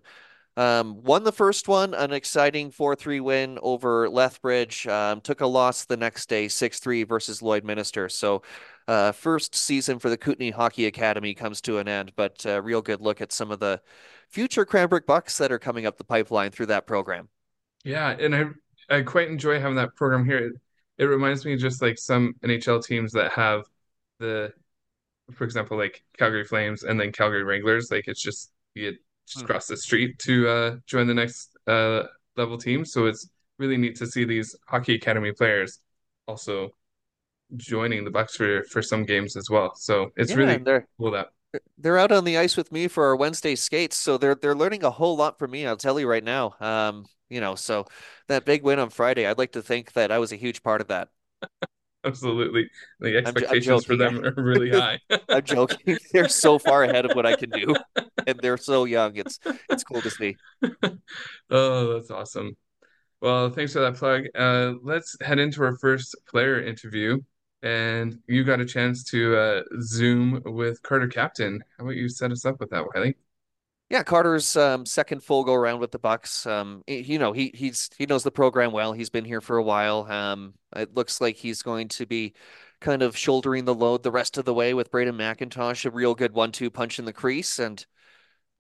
Um, 0.56 1.02
won 1.02 1.24
the 1.24 1.32
first 1.32 1.68
one, 1.68 1.96
an 1.96 2.14
exciting 2.14 2.72
4-3 2.72 3.22
win 3.22 3.60
over 3.64 4.08
Lethbridge. 4.08 4.86
Um, 4.86 5.20
took 5.20 5.42
a 5.42 5.48
loss 5.48 5.86
the 5.86 5.98
next 5.98 6.30
day, 6.30 6.46
6-3 6.46 7.08
versus 7.08 7.42
Lloydminster. 7.42 8.12
So, 8.12 8.44
uh, 8.88 9.14
first 9.14 9.56
season 9.56 9.98
for 9.98 10.10
the 10.10 10.18
Kootenay 10.18 10.52
Hockey 10.52 10.86
Academy 10.86 11.34
comes 11.34 11.60
to 11.62 11.80
an 11.80 11.88
end, 11.88 12.12
but 12.16 12.46
a 12.46 12.62
real 12.62 12.82
good 12.82 13.02
look 13.02 13.22
at 13.22 13.32
some 13.32 13.50
of 13.50 13.60
the 13.60 13.82
future 14.30 14.66
Cranbrook 14.66 15.08
Bucks 15.08 15.38
that 15.40 15.52
are 15.52 15.60
coming 15.60 15.86
up 15.86 15.98
the 15.98 16.04
pipeline 16.04 16.52
through 16.52 16.68
that 16.68 16.86
program. 16.86 17.30
Yeah, 17.84 18.12
and 18.12 18.36
I 18.36 18.46
I 18.90 19.02
quite 19.02 19.30
enjoy 19.30 19.60
having 19.60 19.76
that 19.78 19.96
program 19.96 20.26
here. 20.26 20.48
It, 20.48 20.54
it 20.98 21.06
reminds 21.06 21.46
me 21.46 21.56
just 21.56 21.82
like 21.82 21.98
some 21.98 22.34
NHL 22.44 22.84
teams 22.86 23.12
that 23.14 23.32
have 23.32 23.64
the, 24.20 24.54
for 25.34 25.44
example, 25.46 25.78
like 25.78 26.04
Calgary 26.18 26.46
Flames 26.46 26.84
and 26.84 27.00
then 27.00 27.12
Calgary 27.12 27.44
Wranglers. 27.44 27.92
Like 27.92 28.08
it's 28.08 28.22
just 28.22 28.52
you 28.76 28.98
just 29.28 29.44
Mhm. 29.44 29.46
cross 29.46 29.68
the 29.68 29.78
street 29.78 30.20
to 30.20 30.48
uh, 30.50 30.76
join 30.88 31.08
the 31.08 31.14
next 31.14 31.58
uh, 31.68 32.04
level 32.38 32.58
team. 32.58 32.86
So 32.86 33.06
it's 33.08 33.30
really 33.60 33.78
neat 33.78 33.96
to 33.98 34.08
see 34.08 34.26
these 34.26 34.56
hockey 34.68 34.96
academy 34.96 35.32
players 35.32 35.80
also 36.28 36.72
joining 37.58 38.06
the 38.06 38.12
Bucks 38.12 38.36
for 38.36 38.64
for 38.66 38.82
some 38.82 39.06
games 39.06 39.38
as 39.38 39.50
well. 39.50 39.76
So 39.76 40.12
it's 40.18 40.36
Yeah, 40.36 40.36
really 40.36 40.64
they're 40.64 40.88
cool 41.00 41.12
that. 41.12 41.30
they're 41.78 41.98
out 42.00 42.12
on 42.12 42.24
the 42.26 42.38
ice 42.38 42.58
with 42.58 42.72
me 42.72 42.88
for 42.88 43.06
our 43.08 43.16
Wednesday 43.16 43.56
skates, 43.56 43.98
so 43.98 44.18
they're 44.18 44.36
they're 44.36 44.56
learning 44.56 44.84
a 44.84 44.92
whole 44.92 45.16
lot 45.18 45.40
from 45.40 45.52
me. 45.52 45.68
I'll 45.68 45.78
tell 45.78 46.00
you 46.00 46.08
right 46.10 46.24
now. 46.24 46.56
Um, 46.60 47.06
you 47.30 47.42
know, 47.42 47.56
so 47.56 47.88
that 48.28 48.46
big 48.46 48.64
win 48.64 48.80
on 48.80 48.90
Friday, 48.92 49.28
I'd 49.28 49.38
like 49.40 49.54
to 49.54 49.62
think 49.64 49.94
that 49.94 50.12
I 50.12 50.20
was 50.20 50.32
a 50.32 50.36
huge 50.38 50.64
part 50.64 50.82
of 50.82 50.88
that. 50.90 51.10
Absolutely, 52.06 52.70
the 53.00 53.08
I'm 53.08 53.12
j- 53.12 53.18
I'm 53.20 53.28
expectations 53.28 53.86
for 53.86 53.96
them 53.96 54.24
are 54.26 54.34
really 54.36 54.70
high. 54.80 55.00
I'm 55.30 55.44
joking. 55.44 55.98
They're 56.12 56.28
so 56.28 56.60
far 56.60 56.84
ahead 56.84 57.06
of 57.06 57.16
what 57.16 57.26
I 57.26 57.36
can 57.36 57.50
do, 57.50 57.76
and 58.28 58.38
they're 58.40 58.58
so 58.58 58.86
young. 58.86 59.16
It's 59.16 59.40
it's 59.70 59.84
cool 59.84 60.02
to 60.02 60.10
see. 60.10 60.38
Oh, 61.50 61.94
that's 61.94 62.10
awesome. 62.10 62.58
Well, 63.22 63.50
thanks 63.50 63.74
for 63.74 63.80
that 63.80 63.96
plug. 63.96 64.26
Uh, 64.36 64.74
let's 64.82 65.16
head 65.22 65.40
into 65.40 65.64
our 65.64 65.78
first 65.78 66.16
player 66.28 66.62
interview. 66.62 67.20
And 67.62 68.20
you 68.28 68.44
got 68.44 68.60
a 68.60 68.66
chance 68.66 69.06
to 69.12 69.38
uh, 69.38 69.62
Zoom 69.82 70.42
with 70.44 70.82
Carter 70.82 71.08
Capton. 71.08 71.60
How 71.78 71.86
about 71.86 71.96
you 71.96 72.10
set 72.10 72.32
us 72.32 72.46
up 72.46 72.60
with 72.60 72.72
that, 72.72 72.84
Wiley? 72.94 73.16
Yeah, 73.94 74.02
Carter's 74.02 74.58
um, 74.58 74.88
second 74.88 75.24
full 75.24 75.44
go 75.44 75.54
around 75.54 75.80
with 75.80 75.92
the 75.92 76.00
Bucks. 76.00 76.48
Um, 76.48 76.84
you 76.88 77.20
know, 77.20 77.32
he 77.32 77.52
he's 77.54 77.92
he 77.96 78.08
knows 78.08 78.24
the 78.24 78.32
program 78.32 78.72
well. 78.72 78.92
He's 78.92 79.12
been 79.12 79.24
here 79.24 79.40
for 79.40 79.58
a 79.58 79.64
while. 79.64 80.12
Um, 80.12 80.56
it 80.76 80.96
looks 80.96 81.22
like 81.22 81.36
he's 81.36 81.62
going 81.62 81.90
to 81.90 82.08
be 82.08 82.34
kind 82.82 83.04
of 83.04 83.16
shouldering 83.16 83.66
the 83.66 83.76
load 83.76 84.02
the 84.02 84.10
rest 84.10 84.40
of 84.40 84.46
the 84.46 84.54
way 84.54 84.74
with 84.74 84.90
Braden 84.90 85.14
McIntosh, 85.14 85.86
a 85.86 85.92
real 85.92 86.16
good 86.16 86.34
one-two 86.34 86.72
punch 86.72 86.98
in 86.98 87.06
the 87.06 87.14
crease, 87.14 87.60
and 87.60 87.86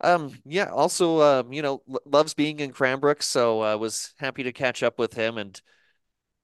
um, 0.01 0.37
yeah, 0.45 0.65
also 0.65 1.21
um, 1.21 1.51
you 1.51 1.63
know, 1.63 1.81
loves 2.05 2.35
being 2.35 2.59
in 2.59 2.71
Cranbrook, 2.71 3.23
so 3.23 3.63
uh, 3.63 3.75
was 3.75 4.13
happy 4.19 4.43
to 4.43 4.51
catch 4.51 4.83
up 4.83 4.99
with 4.99 5.15
him. 5.15 5.39
And 5.39 5.59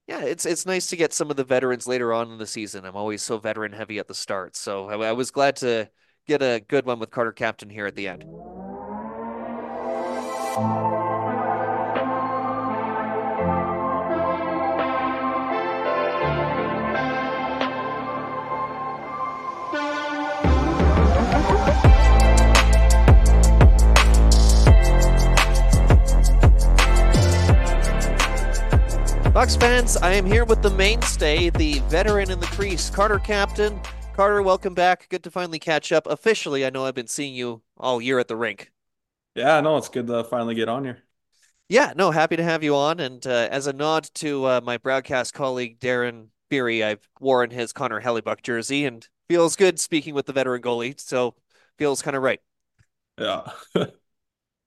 yeah, 0.08 0.22
it's 0.22 0.48
it's 0.48 0.66
nice 0.66 0.88
to 0.88 0.98
get 0.98 1.14
some 1.14 1.30
of 1.30 1.38
the 1.38 1.44
veterans 1.44 1.86
later 1.86 2.12
on 2.12 2.32
in 2.32 2.40
the 2.40 2.48
season. 2.48 2.86
I'm 2.86 2.96
always 2.96 3.22
so 3.22 3.38
veteran 3.38 3.72
heavy 3.72 4.00
at 4.00 4.08
the 4.08 4.16
start, 4.16 4.56
so 4.56 4.90
I, 4.90 5.10
I 5.10 5.12
was 5.12 5.30
glad 5.30 5.58
to 5.58 5.92
get 6.26 6.42
a 6.42 6.60
good 6.68 6.88
one 6.88 6.98
with 6.98 7.12
Carter 7.12 7.34
Capton 7.34 7.72
here 7.72 7.86
at 7.86 7.96
the 7.96 8.08
end. 8.08 8.26
Bucks 29.40 29.56
fans, 29.56 29.96
I 29.96 30.12
am 30.16 30.26
here 30.26 30.44
with 30.44 30.62
the 30.62 30.70
mainstay, 30.72 31.50
the 31.52 31.80
veteran 31.88 32.30
in 32.30 32.42
the 32.42 32.46
crease, 32.48 32.90
Carter 32.90 33.20
Capton. 33.20 33.82
Carter, 34.14 34.42
welcome 34.42 34.74
back. 34.74 35.08
Good 35.08 35.24
to 35.24 35.32
finally 35.32 35.60
catch 35.60 35.94
up. 35.94 36.06
Officially, 36.08 36.66
I 36.66 36.70
know 36.70 36.84
I've 36.84 36.94
been 36.94 37.08
seeing 37.08 37.34
you 37.34 37.62
all 37.78 38.02
year 38.02 38.20
at 38.20 38.28
the 38.28 38.36
rink. 38.36 38.70
Yeah, 39.36 39.62
no, 39.62 39.78
it's 39.78 39.90
good 39.90 40.08
to 40.08 40.24
finally 40.24 40.56
get 40.56 40.70
on 40.70 40.84
here. 40.84 41.04
Yeah, 41.68 41.94
no, 41.96 42.12
happy 42.12 42.36
to 42.36 42.44
have 42.44 42.64
you 42.64 42.76
on. 42.76 43.00
And 43.00 43.26
uh, 43.26 43.48
as 43.52 43.68
a 43.68 43.74
nod 43.74 44.10
to 44.16 44.46
uh, 44.46 44.62
my 44.64 44.78
broadcast 44.78 45.34
colleague 45.34 45.80
Darren 45.80 46.28
Beery, 46.50 46.84
I've 46.84 47.08
worn 47.20 47.52
his 47.52 47.74
Connor 47.74 48.02
Hellebuyck 48.02 48.42
jersey 48.42 48.86
and 48.86 49.08
feels 49.28 49.56
good 49.56 49.80
speaking 49.80 50.16
with 50.16 50.26
the 50.26 50.34
veteran 50.34 50.62
goalie. 50.62 51.00
So 51.00 51.36
feels 51.78 52.02
kind 52.02 52.18
of 52.18 52.24
right. 52.24 52.42
Yeah. 53.18 53.52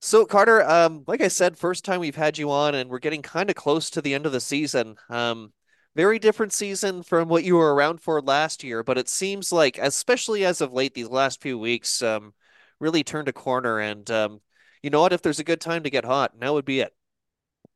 So 0.05 0.25
Carter, 0.25 0.61
um, 0.69 1.05
like 1.07 1.21
I 1.21 1.29
said, 1.29 1.57
first 1.57 1.85
time 1.85 2.01
we've 2.01 2.13
had 2.17 2.37
you 2.37 2.51
on, 2.51 2.75
and 2.75 2.89
we're 2.89 2.99
getting 2.99 3.21
kind 3.21 3.49
of 3.49 3.55
close 3.55 3.89
to 3.91 4.01
the 4.01 4.13
end 4.13 4.25
of 4.25 4.33
the 4.33 4.41
season. 4.41 4.97
Um, 5.09 5.53
very 5.95 6.19
different 6.19 6.51
season 6.51 7.03
from 7.03 7.29
what 7.29 7.45
you 7.45 7.55
were 7.55 7.73
around 7.73 8.01
for 8.01 8.21
last 8.21 8.65
year, 8.65 8.83
but 8.83 8.97
it 8.97 9.07
seems 9.07 9.53
like, 9.53 9.77
especially 9.77 10.43
as 10.43 10.59
of 10.59 10.73
late, 10.73 10.93
these 10.93 11.07
last 11.07 11.41
few 11.41 11.57
weeks, 11.57 12.01
um, 12.01 12.33
really 12.81 13.05
turned 13.05 13.29
a 13.29 13.33
corner. 13.33 13.79
And 13.79 14.11
um, 14.11 14.41
you 14.83 14.89
know 14.89 15.01
what? 15.01 15.13
If 15.13 15.21
there's 15.21 15.39
a 15.39 15.43
good 15.43 15.61
time 15.61 15.83
to 15.83 15.89
get 15.89 16.05
hot, 16.05 16.37
now 16.39 16.53
would 16.53 16.65
be 16.65 16.81
it. 16.81 16.93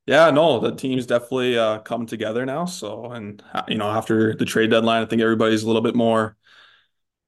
Yeah, 0.06 0.30
no, 0.32 0.60
the 0.60 0.76
team's 0.76 1.06
definitely 1.06 1.58
uh, 1.58 1.80
come 1.80 2.06
together 2.06 2.46
now. 2.46 2.65
So, 2.65 3.12
and 3.12 3.43
uh, 3.54 3.63
you 3.67 3.78
know, 3.78 3.89
after 3.89 4.36
the 4.36 4.46
trade 4.46 4.70
deadline, 4.72 5.02
I 5.02 5.06
think 5.06 5.22
everybody's 5.22 5.63
a 5.63 5.67
little 5.67 5.82
bit 5.82 5.96
more, 5.96 6.38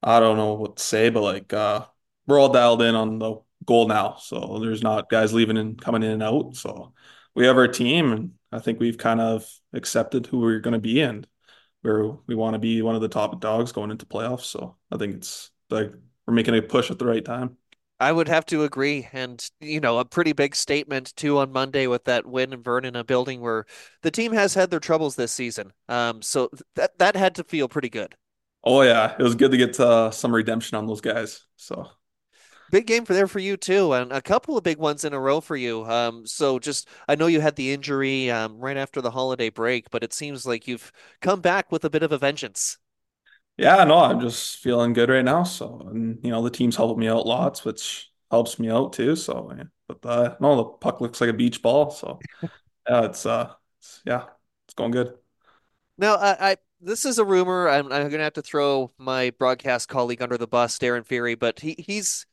I 0.04 0.20
don't 0.20 0.38
know 0.38 0.54
what 0.54 0.78
to 0.78 0.84
say, 0.84 1.10
but 1.10 1.22
like 1.22 1.52
uh, 1.52 1.86
we're 2.28 2.40
all 2.40 2.54
dialed 2.54 2.82
in 2.82 2.96
on 2.96 3.20
the 3.20 3.36
goal 3.66 3.88
now. 3.88 4.18
So 4.22 4.60
there's 4.60 4.82
not 4.82 5.10
guys 5.10 5.34
leaving 5.34 5.58
and 5.58 5.80
coming 5.80 6.04
in 6.04 6.12
and 6.12 6.24
out. 6.24 6.56
So 6.56 6.94
we 7.36 7.46
have 7.48 7.58
our 7.58 7.68
team, 7.68 8.12
and 8.14 8.32
I 8.52 8.60
think 8.60 8.80
we've 8.80 8.98
kind 8.98 9.20
of 9.20 9.46
accepted 9.74 10.28
who 10.28 10.40
we're 10.40 10.60
going 10.60 10.74
to 10.74 10.80
be 10.80 11.02
and 11.02 11.28
where 11.82 12.04
we 12.28 12.36
want 12.36 12.54
to 12.54 12.60
be 12.60 12.82
one 12.82 12.96
of 12.96 13.02
the 13.02 13.10
top 13.10 13.40
dogs 13.42 13.72
going 13.72 13.92
into 13.92 14.06
playoffs. 14.06 14.46
So 14.46 14.78
I 14.92 14.98
think 14.98 15.16
it's 15.16 15.52
like 15.70 15.92
we're 16.26 16.34
making 16.34 16.56
a 16.56 16.62
push 16.62 16.92
at 16.92 17.00
the 17.00 17.06
right 17.06 17.24
time. 17.24 17.58
I 18.00 18.12
would 18.12 18.28
have 18.28 18.46
to 18.48 18.64
agree. 18.64 19.08
And, 19.12 19.44
you 19.60 19.80
know, 19.80 20.00
a 20.00 20.06
pretty 20.06 20.34
big 20.34 20.56
statement 20.56 21.16
too 21.16 21.38
on 21.38 21.52
Monday 21.52 21.88
with 21.88 22.06
that 22.06 22.26
win 22.26 22.54
in 22.54 22.64
Vernon, 22.64 22.96
a 22.96 23.04
building 23.04 23.42
where 23.42 23.66
the 24.02 24.12
team 24.12 24.32
has 24.34 24.54
had 24.54 24.72
their 24.72 24.80
troubles 24.80 25.16
this 25.16 25.32
season. 25.32 25.74
Um, 25.88 26.22
so 26.22 26.50
that 26.76 26.98
that 27.00 27.16
had 27.16 27.36
to 27.36 27.44
feel 27.44 27.68
pretty 27.68 27.90
good. 27.90 28.16
Oh 28.64 28.82
yeah, 28.82 29.16
it 29.18 29.24
was 29.24 29.36
good 29.36 29.52
to 29.52 29.58
get 29.58 29.80
uh, 29.80 30.12
some 30.12 30.34
redemption 30.34 30.78
on 30.78 30.86
those 30.88 31.02
guys. 31.02 31.44
So 31.56 31.90
Big 32.72 32.86
game 32.86 33.04
for 33.04 33.14
there 33.14 33.28
for 33.28 33.40
you 33.40 33.58
too, 33.58 33.94
and 33.94 34.12
a 34.12 34.22
couple 34.22 34.56
of 34.56 34.64
big 34.64 34.78
ones 34.78 35.04
in 35.04 35.14
a 35.14 35.20
row 35.20 35.42
for 35.42 35.56
you. 35.56 35.84
Um, 35.86 36.28
so 36.28 36.60
just 36.60 36.88
I 37.08 37.16
know 37.16 37.26
you 37.26 37.42
had 37.42 37.56
the 37.56 37.74
injury 37.74 38.30
um, 38.30 38.60
right 38.60 38.78
after 38.78 39.02
the 39.02 39.12
holiday 39.12 39.50
break, 39.50 39.90
but 39.90 40.04
it 40.04 40.14
seems 40.14 40.46
like 40.46 40.68
you've 40.68 40.92
come 41.20 41.42
back 41.42 41.72
with 41.72 41.84
a 41.84 41.90
bit 41.90 42.04
of 42.04 42.12
a 42.12 42.20
vengeance. 42.20 42.78
Yeah, 43.60 43.84
no, 43.84 43.98
I'm 43.98 44.22
just 44.22 44.60
feeling 44.60 44.94
good 44.94 45.10
right 45.10 45.24
now. 45.24 45.44
So 45.44 45.86
and 45.92 46.18
you 46.24 46.32
know 46.32 46.42
the 46.42 46.50
team's 46.50 46.78
helping 46.78 47.00
me 47.00 47.10
out 47.10 47.26
lots, 47.26 47.66
which 47.66 48.10
helps 48.32 48.58
me 48.58 48.70
out 48.70 48.94
too. 48.94 49.16
So 49.16 49.54
yeah. 49.56 49.64
but 49.88 50.06
uh, 50.06 50.36
no, 50.40 50.56
the 50.56 50.64
puck 50.64 51.02
looks 51.02 51.20
like 51.20 51.30
a 51.30 51.34
beach 51.34 51.62
ball. 51.62 51.92
So 51.92 52.20
yeah, 52.42 53.06
it's 53.06 53.26
uh, 53.26 53.52
it's, 53.80 54.02
yeah, 54.06 54.26
it's 54.66 54.74
going 54.76 54.92
good. 54.92 55.14
Now, 55.98 56.16
I, 56.16 56.52
I 56.52 56.58
this 56.80 57.04
is 57.04 57.18
a 57.20 57.26
rumor. 57.26 57.68
I'm, 57.68 57.92
I'm 57.92 58.04
going 58.04 58.20
to 58.20 58.24
have 58.24 58.34
to 58.34 58.42
throw 58.42 58.92
my 58.98 59.32
broadcast 59.32 59.90
colleague 59.90 60.22
under 60.22 60.38
the 60.38 60.48
bus, 60.48 60.80
Darren 60.80 61.06
Fury, 61.06 61.36
but 61.36 61.60
he 61.60 61.76
he's 61.78 62.26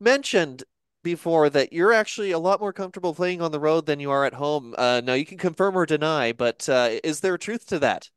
mentioned 0.00 0.64
before 1.04 1.48
that 1.50 1.72
you're 1.72 1.92
actually 1.92 2.32
a 2.32 2.38
lot 2.38 2.60
more 2.60 2.72
comfortable 2.72 3.14
playing 3.14 3.40
on 3.40 3.52
the 3.52 3.60
road 3.60 3.86
than 3.86 4.00
you 4.00 4.10
are 4.10 4.24
at 4.24 4.34
home. 4.34 4.74
Uh, 4.76 5.00
now 5.04 5.14
you 5.14 5.26
can 5.26 5.38
confirm 5.38 5.76
or 5.76 5.86
deny, 5.86 6.32
but 6.32 6.68
uh, 6.68 6.90
is 7.04 7.20
there 7.20 7.38
truth 7.38 7.66
to 7.66 7.78
that? 7.78 8.10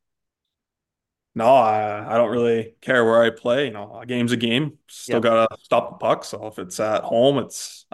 No, 1.36 1.48
I, 1.54 2.14
I 2.16 2.18
don't 2.18 2.32
really 2.32 2.76
care 2.82 3.04
where 3.04 3.22
I 3.22 3.30
play. 3.30 3.66
You 3.66 3.72
know, 3.74 4.00
a 4.00 4.06
game's 4.06 4.32
a 4.32 4.38
game. 4.38 4.78
Still 4.88 5.20
Yeah, 5.20 5.22
gotta 5.22 5.58
stop 5.62 5.92
the 5.92 5.98
puck. 5.98 6.24
So 6.24 6.48
if 6.48 6.60
it's 6.60 6.80
at 6.80 7.04
home, 7.04 7.40
it's 7.40 7.86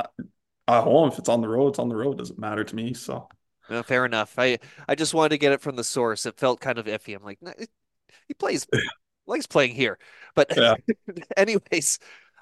at 0.67 0.83
home. 0.83 1.09
If 1.09 1.19
it's 1.19 1.29
on 1.29 1.41
the 1.41 1.49
road, 1.49 1.69
it's 1.69 1.79
on 1.79 1.89
the 1.89 1.95
road. 1.95 2.17
Doesn't 2.19 2.39
matter 2.39 2.63
to 2.63 2.75
me. 2.75 2.93
So 2.93 3.29
fair 3.83 4.05
enough. 4.05 4.35
I 4.37 4.59
I 4.87 4.95
just 4.95 5.13
wanted 5.13 5.29
to 5.29 5.37
get 5.37 5.53
it 5.53 5.61
from 5.61 5.75
the 5.75 5.83
source. 5.83 6.25
It 6.25 6.37
felt 6.37 6.59
kind 6.59 6.77
of 6.77 6.85
iffy. 6.85 7.15
I'm 7.15 7.23
like, 7.23 7.41
"Nah, 7.41 7.53
he 8.27 8.33
plays 8.35 8.67
likes 9.27 9.47
playing 9.47 9.75
here, 9.75 9.99
but 10.35 10.51
yeah, 10.55 10.75
anyways. 11.37 11.99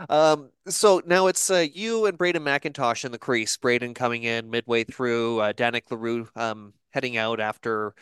Um, 0.10 0.52
so 0.68 1.02
now 1.06 1.28
it's 1.28 1.50
uh, 1.52 1.66
you 1.74 2.06
and 2.08 2.18
Braden 2.18 2.44
McIntosh 2.44 3.06
in 3.06 3.12
the 3.12 3.20
crease. 3.20 3.58
Braden 3.58 3.94
coming 3.96 4.24
in 4.24 4.50
midway 4.50 4.84
through, 4.86 5.40
uh, 5.42 5.54
Danik 5.54 5.92
LaRue 5.92 6.30
um, 6.36 6.74
heading 6.92 7.18
out 7.18 7.40
after 7.40 7.96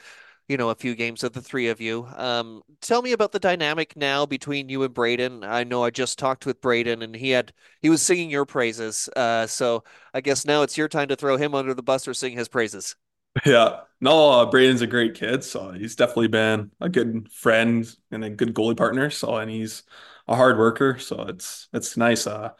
you 0.47 0.57
know, 0.57 0.69
a 0.69 0.75
few 0.75 0.95
games 0.95 1.23
of 1.23 1.33
the 1.33 1.41
three 1.41 1.67
of 1.67 1.81
you. 1.81 2.07
Um, 2.15 2.61
tell 2.81 3.01
me 3.01 3.11
about 3.11 3.31
the 3.31 3.39
dynamic 3.39 3.95
now 3.97 4.25
between 4.25 4.69
you 4.69 4.83
and 4.83 4.93
Braden. 4.93 5.43
I 5.43 5.63
know 5.63 5.83
I 5.83 5.89
just 5.89 6.17
talked 6.17 6.45
with 6.45 6.61
Braden 6.61 7.01
and 7.01 7.15
he 7.15 7.31
had 7.31 7.53
he 7.81 7.89
was 7.89 8.01
singing 8.01 8.29
your 8.29 8.45
praises. 8.45 9.09
Uh, 9.15 9.47
so 9.47 9.83
I 10.13 10.21
guess 10.21 10.45
now 10.45 10.61
it's 10.63 10.77
your 10.77 10.87
time 10.87 11.09
to 11.09 11.15
throw 11.15 11.37
him 11.37 11.53
under 11.53 11.73
the 11.73 11.83
bus 11.83 12.07
or 12.07 12.13
sing 12.13 12.33
his 12.37 12.47
praises. 12.47 12.95
yeah. 13.45 13.81
No, 13.99 14.29
uh, 14.29 14.45
Braden's 14.45 14.81
a 14.81 14.87
great 14.87 15.15
kid. 15.15 15.43
So 15.43 15.71
he's 15.71 15.95
definitely 15.95 16.27
been 16.27 16.71
a 16.79 16.89
good 16.89 17.31
friend 17.31 17.87
and 18.11 18.23
a 18.23 18.29
good 18.29 18.53
goalie 18.53 18.77
partner. 18.77 19.09
So 19.09 19.35
and 19.35 19.49
he's 19.49 19.83
a 20.27 20.35
hard 20.35 20.57
worker. 20.57 20.97
So 20.99 21.23
it's 21.23 21.67
it's 21.73 21.97
nice. 21.97 22.27
Uh, 22.27 22.51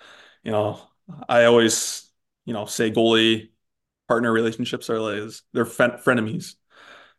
you 0.44 0.52
know, 0.52 0.80
I 1.30 1.46
always 1.46 2.12
you 2.46 2.54
know 2.54 2.66
say 2.66 2.92
goalie 2.92 3.50
partner 4.08 4.32
relationships 4.32 4.90
are 4.90 5.00
like 5.00 5.32
they're 5.54 5.66
frenemies. 5.66 6.56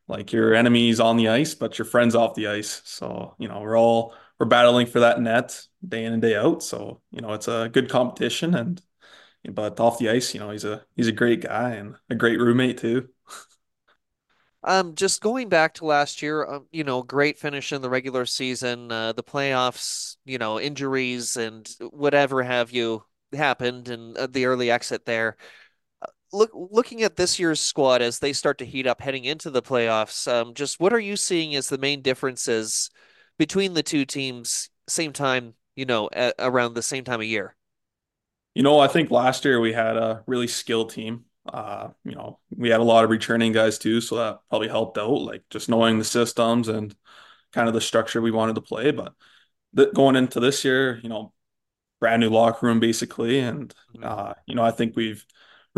Like 0.09 0.33
your 0.33 0.55
enemies 0.55 1.01
on 1.01 1.17
the 1.17 1.29
ice, 1.29 1.55
but 1.55 1.79
your 1.79 1.85
friends 1.85 2.15
off 2.15 2.35
the 2.35 2.49
ice. 2.49 2.81
So, 2.85 3.35
you 3.39 3.47
know, 3.47 3.61
we're 3.61 3.79
all 3.79 4.15
we're 4.39 4.47
battling 4.47 4.87
for 4.87 5.01
that 5.01 5.21
net 5.21 5.61
day 5.87 6.05
in 6.05 6.13
and 6.13 6.23
day 6.23 6.35
out. 6.35 6.63
So, 6.63 7.03
you 7.11 7.21
know, 7.21 7.35
it's 7.35 7.49
a 7.49 7.69
good 7.73 7.91
competition 7.91 8.55
and 8.55 8.83
but 9.45 9.79
off 9.81 9.99
the 9.99 10.11
ice, 10.11 10.35
you 10.35 10.41
know, 10.41 10.51
he's 10.51 10.65
a 10.65 10.85
he's 10.97 11.09
a 11.09 11.13
great 11.13 11.43
guy 11.43 11.71
and 11.71 11.95
a 12.11 12.15
great 12.15 12.41
roommate 12.41 12.79
too. 12.79 13.09
Um, 14.65 14.97
just 14.97 15.23
going 15.23 15.49
back 15.49 15.75
to 15.75 15.85
last 15.85 16.21
year, 16.21 16.45
um, 16.45 16.67
you 16.73 16.83
know, 16.83 17.03
great 17.03 17.39
finish 17.39 17.73
in 17.73 17.81
the 17.81 17.89
regular 17.89 18.27
season, 18.27 18.91
uh, 18.91 19.13
the 19.13 19.23
playoffs, 19.23 20.17
you 20.25 20.37
know, 20.37 20.61
injuries 20.61 21.37
and 21.37 21.69
whatever 21.93 22.43
have 22.43 22.73
you 22.73 23.05
happened 23.33 23.89
and 23.89 24.17
uh, 24.19 24.27
the 24.27 24.47
early 24.47 24.71
exit 24.71 25.07
there. 25.07 25.37
Look 26.33 26.51
looking 26.55 27.03
at 27.03 27.17
this 27.17 27.39
year's 27.39 27.61
squad 27.61 28.03
as 28.03 28.19
they 28.19 28.33
start 28.33 28.59
to 28.59 28.67
heat 28.67 28.87
up 28.87 29.01
heading 29.01 29.25
into 29.25 29.51
the 29.51 29.63
playoffs, 29.63 30.31
um, 30.31 30.55
just 30.55 30.81
what 30.81 30.93
are 30.93 31.01
you 31.01 31.17
seeing 31.17 31.55
as 31.55 31.69
the 31.69 31.79
main 31.79 32.03
differences 32.03 32.91
between 33.39 33.75
the 33.75 33.83
two 33.83 34.05
teams, 34.05 34.71
same 34.89 35.13
time, 35.13 35.55
you 35.77 35.87
know, 35.87 36.09
around 36.39 36.75
the 36.75 36.83
same 36.83 37.05
time 37.05 37.21
of 37.21 37.27
year? 37.27 37.57
You 38.55 38.63
know, 38.63 38.79
I 38.81 38.89
think 38.89 39.11
last 39.11 39.45
year 39.45 39.61
we 39.61 39.73
had 39.73 39.97
a 39.97 40.25
really 40.27 40.49
skilled 40.49 40.91
team. 40.91 41.25
Uh, 41.47 41.91
you 42.05 42.15
know, 42.15 42.41
we 42.51 42.69
had 42.71 42.81
a 42.81 42.85
lot 42.85 43.05
of 43.05 43.11
returning 43.11 43.53
guys 43.53 43.79
too, 43.79 44.01
so 44.01 44.17
that 44.17 44.41
probably 44.51 44.69
helped 44.69 44.99
out, 44.99 45.21
like 45.23 45.45
just 45.51 45.69
knowing 45.69 45.99
the 45.99 46.05
systems 46.05 46.69
and 46.69 46.95
kind 47.53 47.69
of 47.69 47.75
the 47.75 47.81
structure 47.81 48.21
we 48.21 48.31
wanted 48.31 48.55
to 48.57 48.63
play. 48.63 48.91
But 48.93 49.15
th 49.77 49.95
going 49.95 50.17
into 50.17 50.41
this 50.41 50.65
year, 50.65 51.01
you 51.03 51.09
know, 51.09 51.33
brand 52.01 52.21
new 52.21 52.31
locker 52.31 52.67
room 52.67 52.81
basically. 52.81 53.41
And 53.41 53.75
Mhm. 53.95 54.05
uh, 54.05 54.35
you 54.47 54.55
know, 54.57 54.65
I 54.65 54.73
think 54.73 54.97
we've 54.97 55.25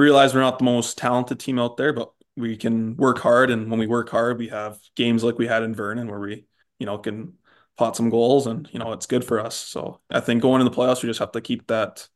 realized 0.04 0.34
we're 0.34 0.40
not 0.40 0.58
the 0.58 0.64
most 0.64 0.98
talented 0.98 1.40
team 1.40 1.58
out 1.58 1.76
there, 1.76 1.92
but 1.92 2.12
we 2.36 2.56
can 2.56 2.96
work 2.96 3.18
hard. 3.18 3.50
And 3.50 3.70
when 3.70 3.80
we 3.80 3.86
work 3.86 4.08
hard, 4.08 4.38
we 4.38 4.48
have 4.48 4.78
games 4.96 5.22
like 5.24 5.38
we 5.38 5.46
had 5.46 5.62
in 5.62 5.74
Vernon 5.74 6.08
where 6.08 6.20
we, 6.20 6.46
you 6.78 6.86
know, 6.86 6.98
can 6.98 7.34
pot 7.76 7.96
some 7.96 8.10
goals 8.10 8.46
and, 8.46 8.68
you 8.72 8.78
know, 8.78 8.92
it's 8.92 9.06
good 9.06 9.24
for 9.24 9.40
us. 9.40 9.56
So 9.56 10.00
I 10.10 10.20
think 10.20 10.42
going 10.42 10.60
in 10.60 10.64
the 10.64 10.76
playoffs, 10.76 11.02
we 11.02 11.08
just 11.08 11.20
have 11.20 11.32
to 11.32 11.40
keep 11.40 11.66
that 11.68 12.08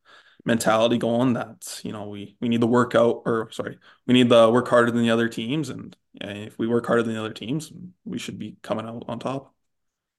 mentality 0.44 0.98
going 0.98 1.34
that, 1.34 1.80
you 1.84 1.92
know, 1.92 2.08
we 2.08 2.36
we 2.40 2.48
need 2.48 2.60
to 2.60 2.66
work 2.66 2.94
out 2.94 3.22
or 3.24 3.50
sorry, 3.50 3.78
we 4.06 4.14
need 4.14 4.28
to 4.28 4.50
work 4.50 4.68
harder 4.68 4.90
than 4.90 5.02
the 5.02 5.10
other 5.10 5.28
teams. 5.28 5.70
And 5.70 5.96
yeah, 6.12 6.30
if 6.30 6.58
we 6.58 6.66
work 6.66 6.86
harder 6.86 7.02
than 7.02 7.14
the 7.14 7.20
other 7.20 7.32
teams, 7.32 7.72
we 8.04 8.18
should 8.18 8.38
be 8.38 8.56
coming 8.62 8.86
out 8.86 9.04
on 9.08 9.18
top. 9.18 9.53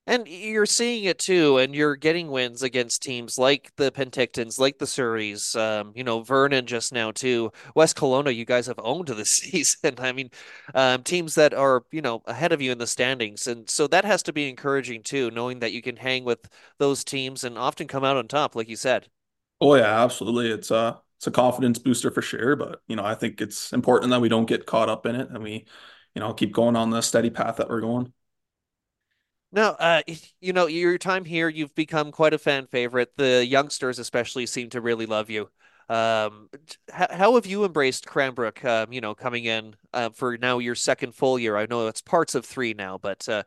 And 0.07 0.27
you're 0.27 0.67
seeing 0.67 1.05
it 1.05 1.17
too, 1.17 1.57
and 1.57 1.73
you're 1.73 1.95
getting 1.95 2.29
wins 2.29 2.61
against 2.61 3.01
teams 3.01 3.39
like 3.39 3.71
the 3.75 3.91
Pentictons, 3.91 4.59
like 4.59 4.77
the 4.77 4.85
Surreys, 4.85 5.55
um, 5.55 5.93
you 5.95 6.03
know, 6.03 6.21
Vernon 6.21 6.67
just 6.67 6.93
now 6.93 7.09
too. 7.11 7.51
West 7.75 7.97
Kelowna, 7.97 8.35
you 8.35 8.45
guys 8.45 8.67
have 8.67 8.79
owned 8.79 9.07
this 9.07 9.29
season. 9.41 9.95
I 9.97 10.11
mean, 10.11 10.29
um, 10.75 11.01
teams 11.03 11.33
that 11.35 11.55
are, 11.55 11.85
you 11.91 12.01
know, 12.03 12.21
ahead 12.27 12.51
of 12.51 12.61
you 12.61 12.71
in 12.71 12.77
the 12.77 12.85
standings. 12.87 13.47
And 13.47 13.67
so 13.67 13.87
that 13.87 14.05
has 14.05 14.21
to 14.23 14.33
be 14.33 14.47
encouraging 14.47 15.01
too, 15.01 15.31
knowing 15.31 15.59
that 15.59 15.73
you 15.73 15.81
can 15.81 15.95
hang 15.95 16.23
with 16.23 16.47
those 16.77 17.03
teams 17.03 17.43
and 17.43 17.57
often 17.57 17.87
come 17.87 18.03
out 18.03 18.17
on 18.17 18.27
top, 18.27 18.55
like 18.55 18.69
you 18.69 18.75
said. 18.75 19.07
Oh 19.61 19.75
yeah, 19.75 20.03
absolutely. 20.03 20.51
It's 20.51 20.71
a 20.71 21.01
it's 21.17 21.27
a 21.27 21.31
confidence 21.31 21.79
booster 21.79 22.11
for 22.11 22.21
sure, 22.21 22.55
but 22.55 22.81
you 22.87 22.95
know, 22.95 23.05
I 23.05 23.15
think 23.15 23.41
it's 23.41 23.71
important 23.73 24.11
that 24.11 24.21
we 24.21 24.29
don't 24.29 24.45
get 24.45 24.65
caught 24.65 24.89
up 24.89 25.05
in 25.05 25.15
it 25.15 25.29
and 25.29 25.43
we, 25.43 25.65
you 26.13 26.19
know, 26.19 26.33
keep 26.33 26.51
going 26.53 26.75
on 26.75 26.89
the 26.89 27.01
steady 27.01 27.29
path 27.29 27.57
that 27.57 27.69
we're 27.69 27.81
going. 27.81 28.13
Now, 29.55 29.69
uh, 29.79 30.01
you 30.41 30.51
know, 30.51 30.67
your 30.67 30.97
time 30.97 31.23
here, 31.23 31.47
you've 31.47 31.73
become 31.75 32.11
quite 32.11 32.33
a 32.33 32.37
fan 32.37 32.67
favorite. 32.67 33.13
The 33.15 33.45
youngsters 33.45 33.99
especially 33.99 34.45
seem 34.47 34.69
to 34.71 34.81
really 34.81 35.05
love 35.05 35.29
you. 35.29 35.49
Um, 35.87 36.49
how, 36.91 37.07
how 37.09 37.35
have 37.35 37.45
you 37.45 37.63
embraced 37.63 38.05
Cranbrook, 38.05 38.65
um, 38.65 38.91
you 38.91 38.99
know, 38.99 39.15
coming 39.15 39.45
in 39.45 39.77
uh, 39.93 40.09
for 40.09 40.37
now 40.37 40.59
your 40.59 40.75
second 40.75 41.15
full 41.15 41.39
year? 41.39 41.55
I 41.55 41.67
know 41.67 41.87
it's 41.87 42.01
parts 42.01 42.35
of 42.35 42.45
three 42.45 42.73
now, 42.73 42.97
but 42.97 43.29
uh, 43.29 43.43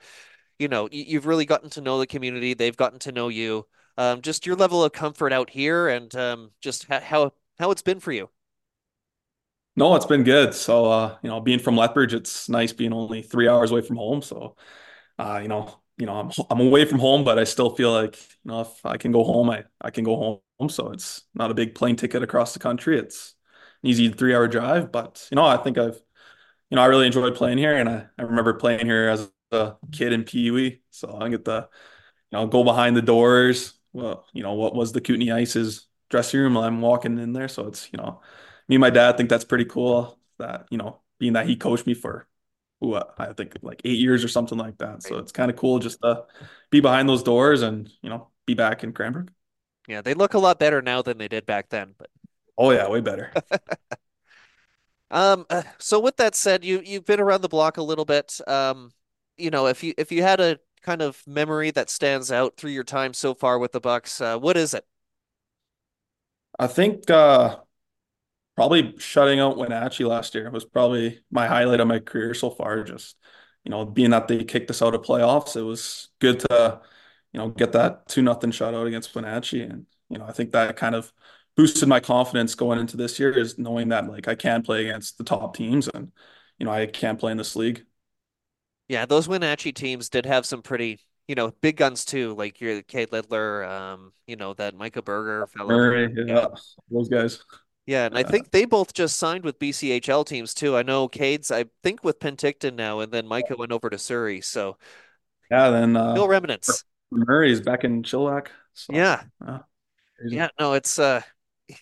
you 0.59 0.69
know, 0.69 0.89
you, 0.91 1.05
you've 1.07 1.27
really 1.27 1.45
gotten 1.45 1.69
to 1.71 1.83
know 1.83 1.99
the 1.99 2.07
community. 2.07 2.55
They've 2.55 2.77
gotten 2.77 3.01
to 3.01 3.13
know 3.13 3.29
you. 3.29 3.67
Um, 3.99 4.23
just 4.23 4.47
your 4.47 4.57
level 4.57 4.83
of 4.83 4.93
comfort 4.93 5.35
out 5.35 5.51
here 5.51 5.89
and 5.89 6.15
um, 6.17 6.53
just 6.63 6.87
how 6.87 7.33
how 7.59 7.71
it's 7.71 7.83
been 7.83 8.01
for 8.01 8.13
you. 8.13 8.31
No, 9.77 9.95
it's 9.95 10.07
been 10.07 10.25
good. 10.25 10.55
So 10.55 10.87
uh, 10.87 11.19
you 11.23 11.29
know, 11.29 11.41
being 11.41 11.59
from 11.59 11.77
Lethbridge, 11.77 12.15
it's 12.15 12.49
nice 12.49 12.73
being 12.73 12.95
only 12.95 13.21
three 13.21 13.47
hours 13.47 13.73
away 13.73 13.83
from 13.83 13.97
home. 13.97 14.23
So 14.23 14.57
uh, 15.19 15.41
you 15.43 15.49
know, 15.49 15.81
you 15.99 16.07
know, 16.07 16.15
I'm 16.17 16.31
I'm 16.51 16.61
away 16.61 16.85
from 16.85 16.99
home, 17.01 17.25
but 17.25 17.39
I 17.39 17.45
still 17.45 17.71
feel 17.75 17.93
like, 17.93 18.17
you 18.45 18.51
know, 18.53 18.61
if 18.63 18.85
I 18.87 18.97
can 18.97 19.13
go 19.13 19.25
home, 19.25 19.51
I 19.51 19.65
I 19.81 19.91
can 19.91 20.05
go 20.05 20.43
home. 20.61 20.69
So 20.71 20.91
it's 20.93 21.23
not 21.35 21.51
a 21.51 21.55
big 21.55 21.75
plane 21.75 21.97
ticket 21.97 22.23
across 22.23 22.53
the 22.53 22.59
country. 22.61 22.99
It's 22.99 23.35
an 23.83 23.91
easy 23.91 24.09
three 24.11 24.35
hour 24.35 24.49
drive. 24.49 24.93
But 24.93 25.29
you 25.31 25.37
know, 25.37 25.45
I 25.47 25.57
think 25.59 25.79
I've 25.79 26.01
you 26.71 26.77
know 26.77 26.83
I 26.83 26.87
really 26.87 27.07
enjoyed 27.07 27.35
playing 27.37 27.59
here, 27.59 27.77
and 27.77 27.89
I, 27.89 28.07
I 28.19 28.23
remember 28.23 28.55
playing 28.55 28.87
here 28.87 29.09
as 29.09 29.31
a 29.53 29.77
kid 29.93 30.13
in 30.13 30.25
peewee, 30.25 30.81
so 30.91 31.19
I 31.21 31.29
get 31.31 31.45
the 31.45 31.69
you 32.33 32.39
know 32.39 32.47
go 32.49 32.65
behind 32.65 32.97
the 32.97 33.03
doors. 33.03 33.75
Well, 33.95 34.27
you 34.35 34.45
know 34.45 34.55
what 34.55 34.77
was 34.77 34.93
the 34.93 35.03
Kootenay 35.03 35.33
Ice's 35.33 35.89
dressing 36.11 36.41
room? 36.41 36.59
I'm 36.59 36.83
walking 36.83 37.19
in 37.19 37.35
there, 37.35 37.49
so 37.49 37.69
it's 37.69 37.91
you 37.93 37.99
know 37.99 38.23
me 38.69 38.77
and 38.77 38.83
my 38.83 38.91
dad 38.91 39.19
think 39.19 39.31
that's 39.31 39.47
pretty 39.47 39.67
cool. 39.67 40.19
That 40.41 40.69
you 40.71 40.79
know 40.79 41.01
being 41.21 41.35
that 41.35 41.49
he 41.49 41.57
coached 41.57 41.87
me 41.89 41.95
for 41.95 42.28
ooh, 42.85 42.95
I 43.19 43.33
think 43.33 43.57
like 43.63 43.81
eight 43.85 43.99
years 43.99 44.25
or 44.25 44.29
something 44.29 44.59
like 44.59 44.79
that. 44.79 45.03
So 45.03 45.19
it's 45.19 45.33
kind 45.33 45.51
of 45.51 45.57
cool 45.57 45.79
just 45.79 46.01
to 46.03 46.25
be 46.71 46.81
behind 46.81 47.09
those 47.09 47.23
doors 47.23 47.63
and 47.63 47.91
you 48.03 48.11
know 48.11 48.29
be 48.47 48.55
back 48.55 48.85
in 48.85 48.93
Cranbrook. 48.93 49.31
Yeah, 49.89 50.03
they 50.03 50.15
look 50.15 50.35
a 50.35 50.39
lot 50.39 50.59
better 50.59 50.83
now 50.83 51.03
than 51.03 51.19
they 51.19 51.29
did 51.29 51.47
back 51.47 51.71
then, 51.71 51.95
but 51.99 52.11
Oh 52.57 52.73
yeah, 52.73 52.89
way 52.89 53.01
better. 53.01 53.33
Um, 55.11 55.47
uh, 55.49 55.63
so 55.79 56.01
with 56.01 56.17
that 56.19 56.35
said, 56.35 56.65
you 56.65 56.81
you've 56.85 57.05
been 57.07 57.21
around 57.21 57.41
the 57.41 57.49
block 57.49 57.77
a 57.79 57.83
little 57.83 58.05
bit. 58.05 58.41
Um, 58.47 58.93
you 59.37 59.51
know, 59.51 59.67
if 59.67 59.83
you 59.83 59.95
if 59.97 60.13
you 60.13 60.23
had 60.23 60.41
a 60.41 60.59
kind 60.83 61.01
of 61.03 61.23
memory 61.27 61.71
that 61.73 61.91
stands 61.91 62.31
out 62.31 62.57
through 62.57 62.71
your 62.73 62.85
time 62.85 63.15
so 63.15 63.35
far 63.35 63.59
with 63.59 63.73
the 63.73 63.81
Bucks, 63.81 64.21
uh, 64.21 64.39
what 64.39 64.57
is 64.57 64.75
it? 64.75 64.87
I 66.59 66.67
think 66.67 67.11
uh 67.11 67.59
probably 68.59 68.93
shutting 68.99 69.39
out 69.39 69.57
Wenatchee 69.57 70.05
last 70.05 70.35
year 70.35 70.51
was 70.51 70.65
probably 70.65 71.21
my 71.31 71.47
highlight 71.47 71.79
of 71.79 71.87
my 71.87 72.01
career 72.01 72.35
so 72.35 72.51
far. 72.51 72.83
Just, 72.83 73.15
you 73.63 73.71
know, 73.71 73.85
being 73.85 74.11
that 74.11 74.27
they 74.27 74.43
kicked 74.43 74.69
us 74.69 74.83
out 74.83 74.97
of 74.97 75.03
playoffs, 75.03 75.55
it 75.55 75.63
was 75.63 76.09
good 76.19 76.41
to, 76.41 76.81
you 77.33 77.39
know, 77.39 77.51
get 77.51 77.71
that 77.71 78.09
two 78.09 78.21
nothing 78.21 78.51
shutout 78.51 78.89
against 78.89 79.15
Wenatchee. 79.15 79.63
And, 79.63 79.87
you 80.11 80.19
know, 80.19 80.25
I 80.25 80.33
think 80.33 80.51
that 80.51 80.77
kind 80.77 80.97
of 80.97 81.13
boosted 81.57 81.89
my 81.89 82.01
confidence 82.01 82.57
going 82.57 82.81
into 82.81 82.97
this 82.97 83.21
year 83.21 83.31
is 83.31 83.59
knowing 83.59 83.91
that 83.91 84.09
like 84.09 84.27
I 84.27 84.35
can 84.35 84.63
play 84.63 84.89
against 84.89 85.19
the 85.19 85.25
top 85.25 85.57
teams 85.57 85.87
and, 85.87 86.11
you 86.59 86.67
know, 86.67 86.73
I 86.73 86.87
can 86.87 87.17
play 87.17 87.31
in 87.31 87.39
this 87.39 87.55
league. 87.55 87.85
Yeah, 88.89 89.07
those 89.07 89.29
Wenatchee 89.29 89.71
teams 89.71 90.09
did 90.09 90.27
have 90.27 90.45
some 90.45 90.63
pretty, 90.63 90.99
you 91.29 91.37
know, 91.37 91.53
big 91.61 91.77
guns 91.77 92.05
too, 92.05 92.35
like 92.35 92.61
your 92.61 92.83
Cade 92.83 93.13
Littler, 93.13 93.63
um, 93.63 94.11
you 94.27 94.35
know, 94.35 94.55
that 94.55 94.75
Micah 94.75 95.03
Berger 95.03 95.47
fellow. 95.47 95.69
Murray, 95.69 96.13
yeah, 96.27 96.49
those 96.91 97.09
guys. 97.09 97.45
Yeah, 97.89 98.05
and 98.05 98.19
I 98.19 98.23
Yeah. 98.23 98.29
think 98.31 98.51
they 98.51 98.67
both 98.67 98.93
just 98.93 99.17
signed 99.17 99.45
with 99.45 99.59
BCHL 99.59 100.23
teams 100.23 100.53
too. 100.53 100.77
I 100.77 100.83
know 100.83 101.09
Cade's, 101.09 101.51
I 101.51 101.65
think 101.83 102.05
with 102.05 102.19
Penticton 102.21 102.75
now, 102.75 103.01
and 103.01 103.11
then 103.13 103.27
Micah 103.27 103.57
went 103.57 103.73
over 103.73 103.89
to 103.89 103.97
Surrey, 103.97 104.43
so 104.43 104.77
Yeah, 105.51 105.71
then 105.71 105.97
still 106.11 106.25
uh 106.25 106.29
remnants. 106.29 106.85
Murray's 107.11 107.61
back 107.61 107.85
in 107.85 108.03
Chilliwack. 108.03 108.49
So 108.75 108.95
Yeah, 108.95 109.23
yeah, 109.41 109.59
yeah, 110.31 110.49
no, 110.59 110.75
it's 110.75 110.99
uh, 110.99 111.23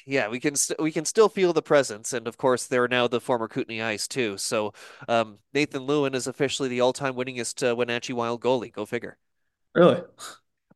yeah, 0.06 0.28
we 0.28 0.40
can 0.40 0.56
st 0.56 0.80
we 0.80 0.92
can 0.92 1.04
still 1.04 1.28
feel 1.28 1.52
the 1.52 1.62
presence, 1.62 2.12
and 2.12 2.26
of 2.28 2.36
course 2.36 2.66
they're 2.66 2.88
now 2.88 3.08
the 3.08 3.20
former 3.20 3.48
Kootenay 3.48 3.82
Ice 3.82 4.08
too. 4.08 4.38
So, 4.38 4.72
um, 5.08 5.38
Nathan 5.52 5.86
Lieuwen 5.86 6.14
is 6.14 6.26
officially 6.26 6.68
the 6.68 6.80
all-time 6.80 7.14
winningest 7.14 7.68
uh, 7.68 7.74
Wenatchee 7.76 8.12
Wild 8.12 8.40
goalie. 8.40 8.72
Go 8.72 8.86
figure. 8.86 9.16
Really? 9.74 10.02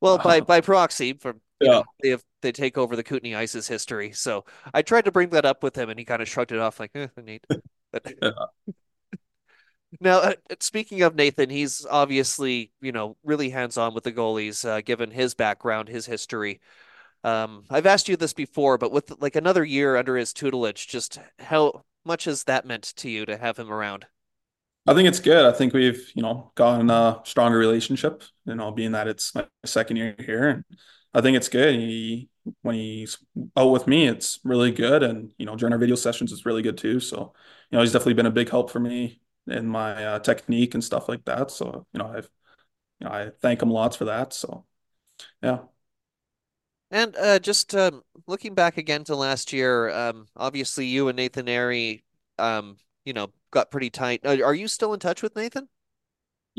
Well, 0.01 0.19
by 0.19 0.41
Wow. 0.41 0.47
by 0.47 0.61
proxy, 0.61 1.15
from 1.15 1.41
Yeah. 1.61 1.83
they 2.03 2.11
have 2.11 2.25
they 2.43 2.53
take 2.53 2.79
over 2.79 2.97
the 2.97 3.03
Kootenay 3.03 3.35
Ice's 3.35 3.69
history. 3.69 4.13
So 4.13 4.45
I 4.73 4.83
tried 4.83 5.05
to 5.05 5.13
bring 5.13 5.31
that 5.31 5.45
up 5.45 5.63
with 5.63 5.77
him, 5.77 5.91
and 5.91 5.99
he 5.99 6.05
kind 6.05 6.23
of 6.23 6.29
shrugged 6.29 6.53
it 6.53 6.59
off 6.59 6.81
like, 6.81 6.93
eh, 6.95 7.09
neat. 7.23 7.45
But 7.93 8.15
Yeah. 8.23 8.31
now, 10.01 10.19
uh, 10.19 10.35
speaking 10.61 11.03
of 11.03 11.15
Nathan, 11.15 11.51
he's 11.51 11.87
obviously 11.89 12.73
you 12.81 12.93
know 12.93 13.17
really 13.25 13.51
hands-on 13.51 13.95
with 13.95 14.05
the 14.05 14.13
goalies, 14.13 14.65
uh, 14.69 14.81
given 14.81 15.11
his 15.11 15.35
background, 15.35 15.89
his 15.89 16.07
history. 16.07 16.61
Um, 17.23 17.65
I've 17.69 17.87
asked 17.87 18.09
you 18.09 18.17
this 18.17 18.33
before, 18.33 18.79
but 18.79 18.93
with 18.93 19.13
like 19.21 19.37
another 19.37 19.65
year 19.65 19.97
under 19.97 20.17
his 20.17 20.33
tutelage, 20.33 20.89
just 20.89 21.19
how 21.39 21.85
much 22.05 22.25
has 22.25 22.45
that 22.45 22.65
meant 22.65 22.95
to 22.97 23.11
you 23.11 23.27
to 23.27 23.37
have 23.37 23.59
him 23.59 23.71
around? 23.71 24.07
I 24.87 24.95
think 24.95 25.09
it's 25.09 25.21
good. 25.21 25.45
I 25.45 25.53
think 25.53 25.75
we've, 25.75 26.11
you 26.15 26.23
know, 26.23 26.53
gotten 26.55 26.89
a 26.89 27.21
stronger 27.25 27.59
relationship, 27.59 28.23
you 28.47 28.55
know, 28.55 28.71
being 28.71 28.93
that 28.93 29.09
it's 29.09 29.35
my 29.35 29.47
second 29.65 29.97
year 29.97 30.15
here. 30.19 30.49
And 30.49 30.65
I 31.13 31.21
think 31.21 31.37
it's 31.37 31.49
good. 31.49 31.75
He, 31.75 32.29
when 32.63 32.77
he's 32.77 33.19
out 33.57 33.71
with 33.71 33.87
me, 33.87 34.07
it's 34.07 34.39
really 34.45 34.71
good. 34.71 35.03
And, 35.03 35.33
you 35.39 35.47
know, 35.47 35.57
during 35.57 35.73
our 35.73 35.79
video 35.79 35.97
sessions, 35.97 36.33
it's 36.33 36.47
really 36.47 36.63
good 36.63 36.79
too. 36.79 37.01
So, 37.01 37.35
you 37.71 37.77
know, 37.77 37.83
he's 37.83 37.93
definitely 37.93 38.15
been 38.15 38.27
a 38.27 38.31
big 38.31 38.49
help 38.49 38.71
for 38.71 38.81
me 38.81 39.21
in 39.47 39.67
my 39.67 40.05
uh, 40.05 40.19
technique 40.21 40.75
and 40.75 40.85
stuff 40.85 41.09
like 41.09 41.25
that. 41.25 41.51
So, 41.51 41.87
you 41.93 41.99
know, 41.99 42.07
I've, 42.07 42.31
you 43.01 43.07
know, 43.07 43.13
I 43.13 43.31
thank 43.41 43.63
him 43.63 43.71
lots 43.71 43.97
for 43.97 44.07
that. 44.07 44.33
So, 44.33 44.67
yeah. 45.43 45.61
And 46.93 47.17
uh, 47.17 47.39
just 47.39 47.75
um, 47.75 48.03
looking 48.27 48.55
back 48.55 48.77
again 48.77 49.05
to 49.05 49.17
last 49.17 49.53
year, 49.53 49.91
um, 49.91 50.27
obviously 50.37 50.87
you 50.87 51.09
and 51.09 51.17
Nathan 51.17 51.49
Airy, 51.49 52.05
um, 52.39 52.77
you 53.05 53.13
know, 53.13 53.33
got 53.53 53.71
pretty 53.71 53.91
tight. 53.91 54.21
Uh, 54.25 54.43
are 54.45 54.55
you 54.55 54.67
still 54.69 54.93
in 54.93 55.01
touch 55.01 55.23
with 55.23 55.37
Nathan? 55.37 55.69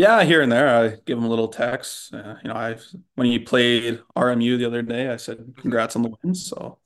Yeah, 0.02 0.24
here 0.24 0.42
and 0.42 0.52
there, 0.52 0.68
I 0.68 0.90
give 1.06 1.18
them 1.18 1.26
a 1.26 1.30
little 1.30 1.48
text. 1.50 2.14
Uh, 2.14 2.36
you 2.44 2.50
know, 2.50 2.56
I 2.56 2.78
when 3.16 3.28
he 3.28 3.38
played 3.40 4.02
RMU 4.16 4.58
the 4.58 4.66
other 4.66 4.82
day, 4.82 5.10
I 5.10 5.18
said 5.18 5.54
congrats 5.58 5.96
on 5.96 6.02
the 6.02 6.10
win. 6.24 6.34
So, 6.34 6.80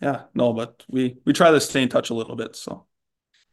yeah, 0.00 0.26
no, 0.34 0.52
but 0.52 0.84
we 0.88 1.18
we 1.24 1.32
try 1.32 1.50
to 1.50 1.60
stay 1.60 1.82
in 1.82 1.88
touch 1.88 2.10
a 2.10 2.14
little 2.14 2.36
bit. 2.36 2.54
So, 2.54 2.86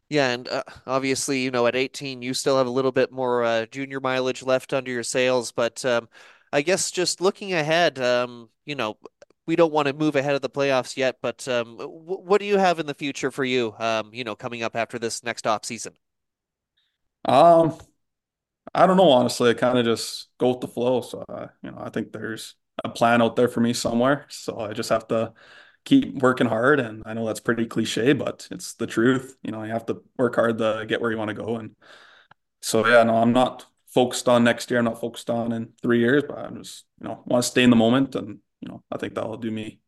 Yeah, 0.09 0.29
and 0.29 0.47
uh, 0.47 0.63
obviously, 0.85 1.41
you 1.41 1.51
know, 1.51 1.67
at 1.67 1.75
18, 1.75 2.21
you 2.21 2.33
still 2.33 2.57
have 2.57 2.67
a 2.67 2.69
little 2.71 2.91
bit 2.93 3.11
more 3.11 3.43
uh, 3.43 3.65
junior 3.65 3.99
mileage 3.99 4.41
left 4.43 4.71
under 4.73 4.89
your 4.91 5.03
sails. 5.03 5.51
But 5.51 5.83
um, 5.83 6.07
I 6.53 6.61
guess 6.61 6.91
just 6.91 7.19
looking 7.19 7.53
ahead, 7.53 7.99
um, 7.99 8.49
you 8.65 8.75
know, 8.75 8.97
we 9.45 9.55
don't 9.57 9.73
want 9.73 9.87
to 9.87 9.93
move 9.93 10.15
ahead 10.15 10.35
of 10.35 10.41
the 10.41 10.49
playoffs 10.49 10.95
yet, 10.97 11.17
but 11.21 11.45
um, 11.47 11.77
w 11.77 11.89
what 12.21 12.39
do 12.39 12.45
you 12.45 12.57
have 12.57 12.79
in 12.79 12.85
the 12.85 12.93
future 12.93 13.31
for 13.31 13.43
you, 13.45 13.73
um, 13.79 14.13
you 14.13 14.23
know, 14.23 14.35
coming 14.35 14.63
up 14.63 14.75
after 14.75 14.97
this 14.99 15.23
next 15.23 15.45
off 15.47 15.65
season? 15.65 15.93
um, 17.25 17.77
I 18.73 18.87
don't 18.87 18.97
know, 18.97 19.09
honestly. 19.11 19.49
I 19.49 19.53
kind 19.53 19.77
of 19.77 19.85
just 19.85 20.29
go 20.37 20.49
with 20.51 20.61
the 20.61 20.67
flow. 20.67 21.01
So, 21.01 21.23
uh, 21.27 21.47
you 21.63 21.71
know, 21.71 21.77
I 21.79 21.89
think 21.89 22.11
there's 22.11 22.55
a 22.83 22.89
plan 22.89 23.21
out 23.21 23.35
there 23.35 23.47
for 23.47 23.59
me 23.61 23.73
somewhere. 23.73 24.25
So 24.29 24.59
I 24.59 24.73
just 24.73 24.89
have 24.89 25.07
to 25.09 25.33
keep 25.85 26.15
working 26.21 26.47
hard. 26.47 26.79
And 26.79 27.03
I 27.05 27.13
know 27.13 27.25
that's 27.25 27.39
pretty 27.39 27.65
cliche, 27.65 28.13
but 28.13 28.47
it's 28.51 28.73
the 28.75 28.87
truth. 28.87 29.37
You 29.43 29.51
know, 29.51 29.63
you 29.63 29.71
have 29.71 29.85
to 29.87 30.03
work 30.17 30.35
hard 30.35 30.57
to 30.59 30.85
get 30.87 31.01
where 31.01 31.11
you 31.11 31.17
want 31.17 31.29
to 31.29 31.33
go. 31.33 31.57
And 31.57 31.75
so, 32.61 32.87
yeah, 32.87 33.03
no, 33.03 33.17
I'm 33.17 33.33
not 33.33 33.65
focused 33.87 34.27
on 34.29 34.43
next 34.43 34.69
year. 34.71 34.79
I'm 34.79 34.85
not 34.85 35.01
focused 35.01 35.29
on 35.29 35.51
in 35.51 35.73
three 35.81 35.99
years, 35.99 36.23
but 36.27 36.37
I'm 36.37 36.63
just, 36.63 36.85
you 37.01 37.07
know, 37.07 37.23
want 37.25 37.43
to 37.43 37.49
stay 37.49 37.63
in 37.63 37.69
the 37.69 37.75
moment. 37.75 38.15
And, 38.15 38.39
you 38.61 38.69
know, 38.69 38.83
I 38.91 38.97
think 38.97 39.15
that'll 39.15 39.37
do 39.37 39.51
me 39.51 39.81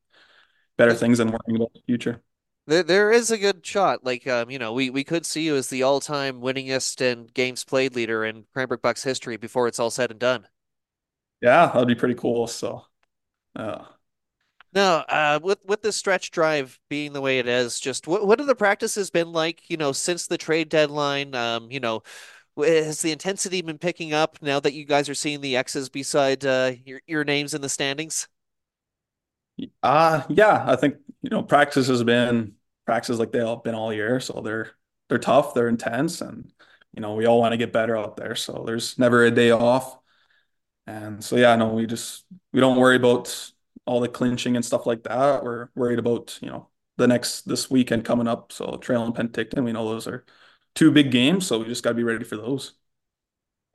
better 0.77 0.93
things 0.93 1.19
than 1.19 1.29
worrying 1.29 1.57
about 1.57 1.73
the 1.73 1.81
future. 1.87 2.23
There, 2.69 2.83
there 2.83 3.11
is 3.11 3.31
a 3.31 3.37
good 3.37 3.65
shot. 3.65 4.05
Like, 4.05 4.25
um, 4.27 4.49
you 4.49 4.59
know, 4.59 4.71
we, 4.71 4.89
we 4.89 5.03
could 5.03 5.25
see 5.25 5.41
you 5.45 5.57
as 5.57 5.67
the 5.67 5.83
all-time 5.83 6.39
winningest 6.39 7.01
and 7.01 7.33
games 7.33 7.65
played 7.65 7.95
leader 7.95 8.23
in 8.23 8.45
Cranbrook 8.53 8.81
Bucks 8.81 9.03
history 9.03 9.35
before 9.35 9.67
it's 9.67 9.79
all 9.79 9.91
said 9.91 10.11
and 10.11 10.19
done. 10.21 10.47
Yeah, 11.41 11.67
that'd 11.67 11.87
be 11.87 11.95
pretty 11.95 12.15
cool. 12.15 12.47
So, 12.47 12.85
uh, 13.55 13.85
Now, 14.73 14.97
uh, 15.09 15.39
with 15.41 15.59
with 15.65 15.81
this 15.81 15.97
stretch 15.97 16.29
drive 16.31 16.79
being 16.89 17.13
the 17.13 17.21
way 17.21 17.39
it 17.39 17.47
is, 17.47 17.79
just 17.79 18.07
what 18.07 18.25
what 18.27 18.39
have 18.39 18.47
the 18.47 18.55
practices 18.55 19.09
been 19.09 19.31
like, 19.31 19.69
you 19.69 19.77
know, 19.77 19.91
since 19.91 20.27
the 20.27 20.37
trade 20.37 20.69
deadline? 20.69 21.33
Um, 21.35 21.71
you 21.71 21.79
know, 21.79 22.03
has 22.57 23.01
the 23.01 23.11
intensity 23.11 23.61
been 23.61 23.79
picking 23.79 24.13
up 24.13 24.41
now 24.41 24.59
that 24.61 24.73
you 24.73 24.85
guys 24.85 25.09
are 25.09 25.15
seeing 25.15 25.41
the 25.41 25.57
X's 25.57 25.89
beside 25.89 26.45
uh, 26.45 26.73
your 26.85 27.01
your 27.07 27.23
names 27.25 27.53
in 27.53 27.61
the 27.61 27.69
standings? 27.69 28.27
Uh 29.83 30.23
yeah, 30.29 30.63
I 30.67 30.75
think 30.75 30.95
you 31.21 31.29
know 31.29 31.43
practice 31.43 31.87
has 31.87 32.03
been 32.03 32.53
practices 32.89 33.19
like 33.19 33.31
they've 33.31 33.63
been 33.63 33.75
all 33.75 33.93
year, 33.93 34.19
so 34.19 34.41
they're 34.43 34.71
they're 35.09 35.19
tough, 35.19 35.53
they're 35.53 35.67
intense, 35.67 36.21
and 36.21 36.51
you 36.91 37.01
know 37.01 37.13
we 37.13 37.27
all 37.27 37.39
want 37.39 37.53
to 37.53 37.57
get 37.57 37.71
better 37.71 37.95
out 37.95 38.17
there. 38.17 38.33
So 38.33 38.63
there's 38.65 38.97
never 38.97 39.23
a 39.25 39.29
day 39.29 39.51
off, 39.51 39.99
and 40.87 41.23
so 41.23 41.35
yeah, 41.35 41.55
no, 41.55 41.69
we 41.69 41.85
just 41.85 42.25
we 42.51 42.59
don't 42.59 42.77
worry 42.77 42.95
about 42.95 43.51
all 43.85 43.99
the 43.99 44.09
clinching 44.09 44.55
and 44.55 44.65
stuff 44.65 44.87
like 44.87 45.03
that. 45.03 45.43
We're 45.43 45.69
worried 45.75 45.99
about 45.99 46.39
you 46.41 46.49
know 46.49 46.69
the 46.97 47.07
next 47.07 47.41
this 47.41 47.69
weekend 47.69 48.05
coming 48.05 48.27
up. 48.27 48.51
So 48.51 48.77
Trail 48.77 49.05
and 49.05 49.13
Penticton, 49.13 49.63
we 49.63 49.71
know 49.71 49.87
those 49.87 50.07
are 50.07 50.25
two 50.73 50.91
big 50.91 51.11
games, 51.11 51.45
so 51.45 51.59
we 51.59 51.65
just 51.65 51.83
got 51.83 51.91
to 51.91 51.95
be 51.95 52.03
ready 52.03 52.23
for 52.25 52.37
those. 52.37 52.73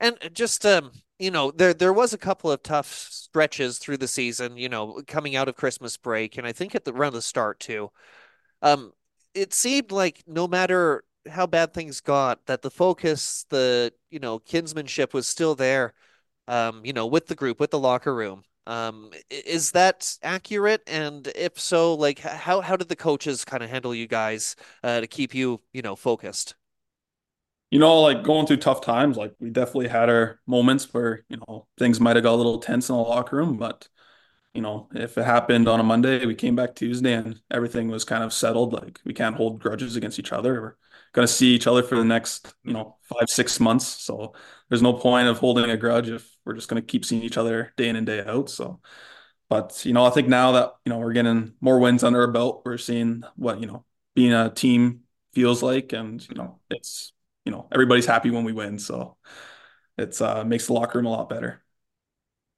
And 0.01 0.17
just 0.33 0.65
um, 0.65 0.91
you 1.19 1.31
know, 1.31 1.51
there 1.51 1.73
there 1.73 1.93
was 1.93 2.11
a 2.11 2.17
couple 2.17 2.51
of 2.51 2.63
tough 2.63 2.91
stretches 3.09 3.77
through 3.77 3.97
the 3.97 4.09
season, 4.09 4.57
you 4.57 4.67
know, 4.67 5.01
coming 5.07 5.37
out 5.37 5.47
of 5.47 5.55
Christmas 5.55 5.95
break, 5.95 6.37
and 6.37 6.45
I 6.45 6.51
think 6.51 6.75
at 6.75 6.83
the 6.83 6.93
around 6.93 7.13
the 7.13 7.21
start 7.21 7.61
too. 7.61 7.91
Um, 8.61 8.91
it 9.35 9.53
seemed 9.53 9.91
like 9.91 10.23
no 10.27 10.47
matter 10.47 11.03
how 11.29 11.45
bad 11.47 11.73
things 11.73 12.01
got, 12.01 12.45
that 12.45 12.61
the 12.61 12.71
focus, 12.71 13.45
the, 13.49 13.93
you 14.09 14.19
know, 14.19 14.39
kinsmanship 14.39 15.13
was 15.13 15.27
still 15.27 15.55
there, 15.55 15.93
um, 16.47 16.85
you 16.85 16.93
know, 16.93 17.05
with 17.07 17.27
the 17.27 17.35
group, 17.35 17.59
with 17.59 17.71
the 17.71 17.79
locker 17.79 18.15
room. 18.15 18.43
Um, 18.67 19.11
is 19.29 19.71
that 19.71 20.17
accurate? 20.23 20.81
And 20.87 21.27
if 21.35 21.59
so, 21.59 21.93
like, 21.93 22.19
how 22.19 22.61
how 22.61 22.75
did 22.75 22.89
the 22.89 22.95
coaches 22.95 23.45
kind 23.45 23.61
of 23.61 23.69
handle 23.69 23.93
you 23.93 24.07
guys 24.07 24.55
uh, 24.83 25.01
to 25.01 25.07
keep 25.07 25.35
you, 25.35 25.61
you 25.73 25.83
know, 25.83 25.95
focused? 25.95 26.55
You 27.71 27.79
know, 27.79 28.01
like 28.01 28.23
going 28.23 28.47
through 28.47 28.57
tough 28.57 28.81
times, 28.81 29.17
like 29.17 29.33
we 29.39 29.49
definitely 29.49 29.89
had 29.89 30.09
our 30.09 30.39
moments 30.47 30.93
where, 30.93 31.25
you 31.29 31.37
know, 31.37 31.67
things 31.77 31.99
might 31.99 32.15
have 32.15 32.23
got 32.23 32.33
a 32.33 32.37
little 32.37 32.59
tense 32.59 32.89
in 32.89 32.95
the 32.95 33.01
locker 33.01 33.35
room, 33.37 33.57
but 33.57 33.89
you 34.55 34.61
know, 34.61 34.87
if 34.95 35.17
it 35.17 35.25
happened 35.25 35.67
on 35.67 35.79
a 35.79 35.83
Monday, 35.83 36.25
we 36.25 36.35
came 36.35 36.55
back 36.55 36.75
Tuesday 36.75 37.13
and 37.13 37.39
everything 37.51 37.89
was 37.89 38.05
kind 38.05 38.23
of 38.23 38.33
settled. 38.33 38.73
Like 38.73 38.99
we 39.05 39.13
can't 39.13 39.35
hold 39.35 39.59
grudges 39.59 39.95
against 39.95 40.17
each 40.19 40.31
other. 40.31 40.61
We're 40.61 40.75
going 41.13 41.27
to 41.27 41.33
see 41.33 41.53
each 41.53 41.67
other 41.67 41.83
for 41.83 41.95
the 41.97 42.05
next, 42.05 42.53
you 42.63 42.73
know, 42.73 42.97
five, 43.03 43.29
six 43.29 43.59
months. 43.59 43.85
So 43.85 44.33
there's 44.69 44.81
no 44.81 44.93
point 44.93 45.27
of 45.27 45.39
holding 45.39 45.69
a 45.69 45.77
grudge 45.77 46.09
if 46.09 46.29
we're 46.45 46.53
just 46.53 46.69
going 46.69 46.81
to 46.81 46.85
keep 46.85 47.03
seeing 47.03 47.21
each 47.21 47.37
other 47.37 47.73
day 47.75 47.89
in 47.89 47.95
and 47.97 48.05
day 48.05 48.23
out. 48.25 48.49
So, 48.49 48.79
but, 49.49 49.85
you 49.85 49.93
know, 49.93 50.05
I 50.05 50.09
think 50.09 50.27
now 50.27 50.53
that, 50.53 50.73
you 50.85 50.91
know, 50.91 50.99
we're 50.99 51.13
getting 51.13 51.53
more 51.59 51.79
wins 51.79 52.03
under 52.03 52.21
our 52.21 52.31
belt, 52.31 52.61
we're 52.65 52.77
seeing 52.77 53.23
what, 53.35 53.59
you 53.59 53.67
know, 53.67 53.85
being 54.15 54.33
a 54.33 54.49
team 54.49 55.01
feels 55.33 55.61
like. 55.61 55.91
And, 55.91 56.25
you 56.29 56.35
know, 56.35 56.59
it's, 56.69 57.11
you 57.43 57.51
know, 57.51 57.67
everybody's 57.71 58.05
happy 58.05 58.31
when 58.31 58.45
we 58.45 58.53
win. 58.53 58.79
So 58.79 59.17
it's, 59.97 60.21
uh, 60.21 60.45
makes 60.45 60.67
the 60.67 60.73
locker 60.73 60.97
room 60.97 61.07
a 61.07 61.11
lot 61.11 61.27
better. 61.27 61.64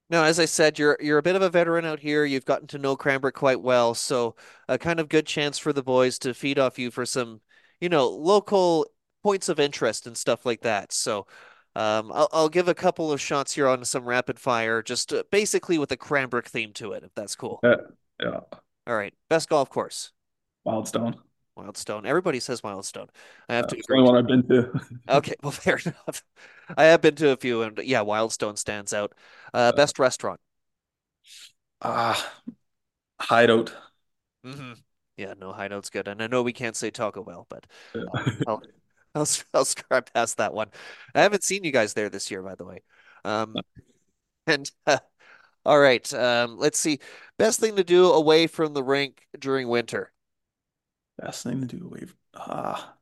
Now, 0.10 0.24
as 0.24 0.40
I 0.40 0.46
said, 0.46 0.80
you're 0.80 0.98
you're 1.02 1.18
a 1.18 1.24
bit 1.24 1.36
of 1.36 1.42
a 1.42 1.50
veteran 1.50 1.86
out 1.86 2.00
here. 2.00 2.24
You've 2.24 2.46
gotten 2.46 2.68
to 2.68 2.78
know 2.78 2.96
Cranbrook 2.96 3.34
quite 3.34 3.62
well, 3.62 3.94
so 3.94 4.36
a 4.68 4.78
kind 4.78 5.00
of 5.00 5.10
good 5.10 5.26
chance 5.26 5.58
for 5.58 5.74
the 5.74 5.84
boys 5.84 6.18
to 6.20 6.34
feed 6.34 6.60
off 6.60 6.80
you 6.80 6.92
for 6.92 7.06
some, 7.06 7.42
you 7.82 7.90
know, 7.90 8.08
local 8.08 8.88
points 9.24 9.50
of 9.50 9.60
interest 9.60 10.08
and 10.08 10.16
stuff 10.16 10.46
like 10.46 10.62
that. 10.62 10.94
So, 10.94 11.28
um, 11.76 12.12
I'll 12.14 12.30
I'll 12.32 12.50
give 12.50 12.70
a 12.70 12.74
couple 12.74 13.12
of 13.12 13.20
shots 13.20 13.54
here 13.54 13.68
on 13.68 13.84
some 13.84 14.06
rapid 14.06 14.40
fire, 14.40 14.82
just 14.82 15.12
uh, 15.12 15.24
basically 15.30 15.78
with 15.78 15.92
a 15.92 15.98
Cranbrook 15.98 16.48
theme 16.48 16.72
to 16.74 16.94
it, 16.94 17.04
if 17.04 17.14
that's 17.14 17.36
cool. 17.36 17.60
Yeah. 17.64 17.76
Yeah. 18.22 18.40
All 18.88 18.96
right, 18.96 19.14
best 19.30 19.50
golf 19.50 19.70
course, 19.70 20.14
Wildstone. 20.66 21.16
Wildstone. 21.58 22.06
Everybody 22.06 22.40
says 22.40 22.62
Wildstone. 22.62 23.10
I 23.50 23.56
have 23.56 23.68
to 23.68 23.76
That's 23.76 23.88
the 23.88 23.94
only 23.96 24.06
one 24.12 24.18
I've 24.18 24.28
been 24.28 24.48
to. 24.48 24.82
Okay, 25.10 25.36
well, 25.42 25.52
fair 25.54 25.80
enough. 25.86 26.24
I 26.78 26.86
have 26.86 27.02
been 27.02 27.16
to 27.16 27.30
a 27.32 27.38
few, 27.38 27.62
and 27.62 27.78
yeah, 27.80 28.02
Wildstone 28.02 28.58
stands 28.58 28.94
out. 28.94 29.14
Uh, 29.54 29.72
best 29.72 30.00
restaurant. 30.00 30.40
Ah, 31.82 32.34
hideout. 33.22 33.74
hmm 34.44 34.74
Yeah, 35.18 35.34
no, 35.38 35.52
Hideout's 35.52 35.90
good, 35.90 36.08
and 36.08 36.22
I 36.22 36.28
know 36.28 36.44
we 36.44 36.54
can't 36.54 36.76
say 36.76 36.92
Taco 36.92 37.24
Bell, 37.24 37.48
but 37.50 37.66
Yeah. 37.94 38.04
uh, 38.14 38.24
I'll 38.46 38.64
I'll 39.16 39.28
I'll 39.54 39.66
scrap 39.66 40.14
past 40.14 40.38
that 40.38 40.54
one. 40.54 40.70
I 41.16 41.22
haven't 41.22 41.44
seen 41.44 41.64
you 41.64 41.72
guys 41.72 41.94
there 41.94 42.10
this 42.10 42.30
year, 42.32 42.42
by 42.44 42.56
the 42.56 42.66
way. 42.66 42.84
Um, 43.26 43.60
and 44.48 44.70
uh, 44.88 45.00
all 45.66 45.80
right, 45.80 46.12
um, 46.14 46.58
let's 46.60 46.80
see. 46.80 47.00
Best 47.40 47.60
thing 47.62 47.76
to 47.78 47.84
do 47.84 48.12
away 48.14 48.48
from 48.48 48.74
the 48.74 48.84
rink 48.84 49.28
during 49.40 49.68
winter. 49.70 50.12
Best 51.20 51.44
thing 51.44 51.62
to 51.62 51.68
do, 51.68 51.90
wave. 51.92 52.16
Ah, 52.36 52.96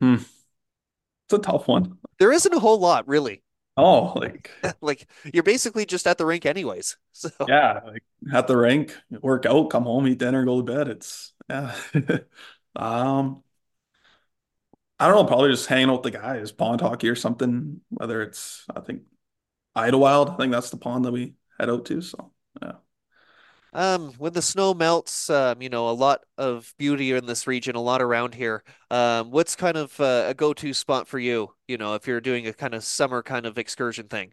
hmm. 0.00 0.14
It's 0.14 1.34
a 1.34 1.38
tough 1.38 1.68
one. 1.68 1.98
There 2.18 2.32
isn't 2.32 2.54
a 2.54 2.58
whole 2.58 2.78
lot, 2.78 3.06
really. 3.06 3.42
Oh, 3.76 4.12
like 4.16 4.50
Like 4.80 5.06
you're 5.32 5.42
basically 5.44 5.86
just 5.86 6.06
at 6.06 6.18
the 6.18 6.26
rink 6.26 6.46
anyways. 6.46 6.96
So 7.18 7.30
yeah, 7.48 7.80
like 7.84 8.04
at 8.32 8.46
the 8.46 8.56
rink, 8.56 8.96
work 9.10 9.44
out, 9.44 9.70
come 9.70 9.84
home, 9.84 10.06
eat 10.06 10.18
dinner, 10.18 10.44
go 10.44 10.62
to 10.62 10.72
bed. 10.72 10.88
It's 10.88 11.32
yeah. 11.50 11.74
Um, 12.76 13.42
I 15.00 15.06
don't 15.06 15.16
know, 15.16 15.24
probably 15.24 15.50
just 15.50 15.66
hanging 15.66 15.88
out 15.90 16.04
with 16.04 16.12
the 16.12 16.18
guys, 16.18 16.52
pond 16.52 16.80
hockey 16.80 17.08
or 17.08 17.14
something. 17.16 17.80
Whether 17.88 18.22
it's, 18.22 18.64
I 18.74 18.80
think 18.80 19.02
Idlewild, 19.74 20.30
I 20.30 20.36
think 20.36 20.52
that's 20.52 20.70
the 20.70 20.76
pond 20.76 21.04
that 21.04 21.12
we 21.12 21.34
head 21.58 21.70
out 21.70 21.86
to. 21.86 22.00
So 22.02 22.32
yeah. 22.62 22.72
Um, 23.72 24.12
when 24.14 24.32
the 24.32 24.42
snow 24.42 24.74
melts, 24.74 25.28
um, 25.30 25.60
you 25.62 25.68
know, 25.68 25.88
a 25.90 25.92
lot 25.92 26.24
of 26.38 26.74
beauty 26.78 27.12
in 27.12 27.26
this 27.26 27.46
region, 27.46 27.76
a 27.76 27.80
lot 27.80 28.00
around 28.02 28.34
here. 28.34 28.64
Um, 28.90 29.30
what's 29.30 29.56
kind 29.56 29.76
of 29.76 29.98
uh, 30.00 30.24
a 30.28 30.34
go-to 30.34 30.72
spot 30.74 31.06
for 31.06 31.18
you, 31.18 31.54
you 31.66 31.76
know, 31.78 31.94
if 31.94 32.06
you're 32.06 32.20
doing 32.20 32.46
a 32.46 32.52
kind 32.52 32.74
of 32.74 32.82
summer 32.84 33.22
kind 33.22 33.46
of 33.46 33.58
excursion 33.58 34.08
thing? 34.08 34.32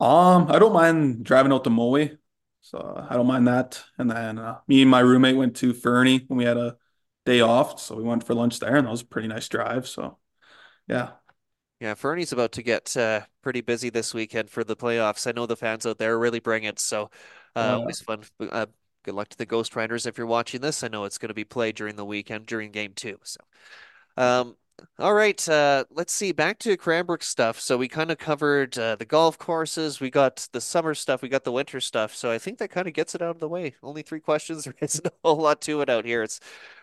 Um, 0.00 0.46
I 0.50 0.58
don't 0.58 0.72
mind 0.72 1.24
driving 1.24 1.52
out 1.52 1.64
to 1.64 1.70
Moe, 1.70 2.08
so 2.62 3.06
I 3.08 3.14
don't 3.16 3.26
mind 3.26 3.46
that. 3.48 3.82
And 3.98 4.10
then 4.10 4.38
uh, 4.38 4.60
me 4.66 4.82
and 4.82 4.90
my 4.90 5.00
roommate 5.00 5.36
went 5.36 5.56
to 5.56 5.72
Fernie 5.74 6.24
when 6.28 6.38
we 6.38 6.44
had 6.44 6.56
a 6.56 6.76
day 7.26 7.40
off, 7.40 7.78
so 7.80 7.96
we 7.96 8.02
went 8.02 8.24
for 8.24 8.34
lunch 8.34 8.60
there, 8.60 8.76
and 8.76 8.86
that 8.86 8.90
was 8.90 9.02
a 9.02 9.06
pretty 9.06 9.28
nice 9.28 9.48
drive. 9.48 9.86
So 9.86 10.18
yeah, 10.88 11.12
Yeah, 11.80 11.94
Fernie's 11.94 12.32
about 12.32 12.52
to 12.52 12.62
get 12.62 12.94
uh, 12.96 13.22
pretty 13.42 13.62
busy 13.62 13.88
this 13.88 14.12
weekend 14.12 14.50
for 14.50 14.62
the 14.64 14.76
playoffs. 14.76 15.26
I 15.26 15.32
know 15.32 15.46
the 15.46 15.56
fans 15.56 15.86
out 15.86 15.96
there 15.96 16.18
really 16.18 16.40
bring 16.40 16.64
it, 16.64 16.78
so 16.78 17.10
uh, 17.56 17.78
always 17.78 18.00
fun. 18.00 18.22
Uh, 18.40 18.66
good 19.04 19.14
luck 19.14 19.28
to 19.28 19.38
the 19.38 19.46
Ghost 19.46 19.76
Riders 19.76 20.06
if 20.06 20.18
you're 20.18 20.26
watching 20.26 20.60
this. 20.60 20.82
I 20.82 20.88
know 20.88 21.04
it's 21.04 21.18
going 21.18 21.28
to 21.28 21.34
be 21.34 21.44
played 21.44 21.76
during 21.76 21.96
the 21.96 22.04
weekend 22.04 22.46
during 22.46 22.70
game 22.70 22.92
two. 22.94 23.18
So, 23.22 23.40
um, 24.16 24.56
all 24.98 25.14
right, 25.14 25.48
uh, 25.48 25.84
let's 25.90 26.12
see. 26.12 26.32
Back 26.32 26.58
to 26.60 26.76
Cranbrook 26.76 27.22
stuff. 27.22 27.60
So 27.60 27.76
we 27.76 27.88
kind 27.88 28.10
of 28.10 28.18
covered 28.18 28.78
uh, 28.78 28.96
the 28.96 29.04
golf 29.04 29.38
courses. 29.38 30.00
We 30.00 30.10
got 30.10 30.46
the 30.52 30.60
summer 30.60 30.94
stuff. 30.94 31.22
We 31.22 31.28
got 31.28 31.44
the 31.44 31.52
winter 31.52 31.80
stuff. 31.80 32.14
So 32.14 32.30
I 32.30 32.38
think 32.38 32.58
that 32.58 32.70
kind 32.70 32.86
of 32.86 32.94
gets 32.94 33.14
it 33.14 33.22
out 33.22 33.30
of 33.30 33.40
the 33.40 33.48
way. 33.48 33.74
Only 33.82 34.02
three 34.02 34.20
questions. 34.30 34.64
There 34.64 34.74
isn't 34.80 35.06
a 35.06 35.12
whole 35.24 35.36
lot 35.36 35.60
to 35.62 35.80
it 35.80 35.90
out 35.90 36.04
here. 36.04 36.22
It's 36.22 36.40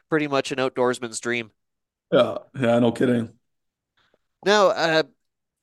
pretty 0.10 0.28
much 0.28 0.52
an 0.52 0.60
outdoorsman's 0.60 1.20
dream. 1.20 1.52
yeah, 2.12 2.38
yeah, 2.60 2.80
no 2.80 2.92
kidding. 2.92 3.34
Now, 4.46 4.68
uh, 4.68 5.04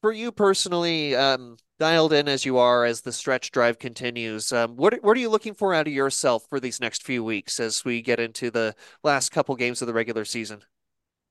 for 0.01 0.13
you 0.13 0.33
personally, 0.33 1.15
um, 1.15 1.57
dialed 1.79 2.13
in 2.13 2.29
as 2.29 2.45
you 2.45 2.59
are 2.59 2.85
as 2.85 3.01
the 3.01 3.13
stretch 3.13 3.51
drive 3.51 3.79
continues, 3.79 4.53
um, 4.53 4.77
what 4.77 5.03
what 5.03 5.17
are 5.17 5.21
you 5.21 5.29
looking 5.29 5.55
for 5.55 5.75
out 5.75 5.87
of 5.87 5.93
yourself 5.93 6.47
for 6.49 6.61
these 6.61 6.81
next 6.81 7.03
few 7.03 7.25
weeks 7.25 7.59
as 7.61 7.85
we 7.85 8.03
get 8.03 8.21
into 8.21 8.51
the 8.51 8.75
last 9.03 9.33
couple 9.33 9.57
games 9.57 9.83
of 9.83 9.89
the 9.89 9.95
regular 9.95 10.25
season? 10.25 10.63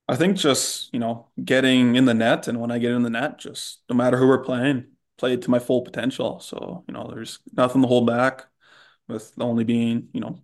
I 0.08 0.16
think 0.18 0.36
just, 0.38 0.94
you 0.94 1.00
know, 1.00 1.28
getting 1.44 1.96
in 1.96 2.06
the 2.06 2.14
net, 2.14 2.48
and 2.48 2.60
when 2.60 2.72
I 2.72 2.78
get 2.78 2.92
in 2.92 3.04
the 3.04 3.10
net, 3.10 3.40
just 3.40 3.82
no 3.90 3.96
matter 3.96 4.18
who 4.18 4.28
we're 4.28 4.44
playing, 4.44 4.88
play 5.18 5.38
to 5.38 5.50
my 5.50 5.60
full 5.60 5.82
potential. 5.82 6.40
So 6.40 6.84
you 6.88 6.94
know, 6.94 7.10
there's 7.14 7.40
nothing 7.54 7.82
to 7.82 7.88
hold 7.88 8.08
back 8.08 8.46
with 9.08 9.34
only 9.40 9.64
being, 9.64 10.10
you 10.14 10.20
know, 10.20 10.40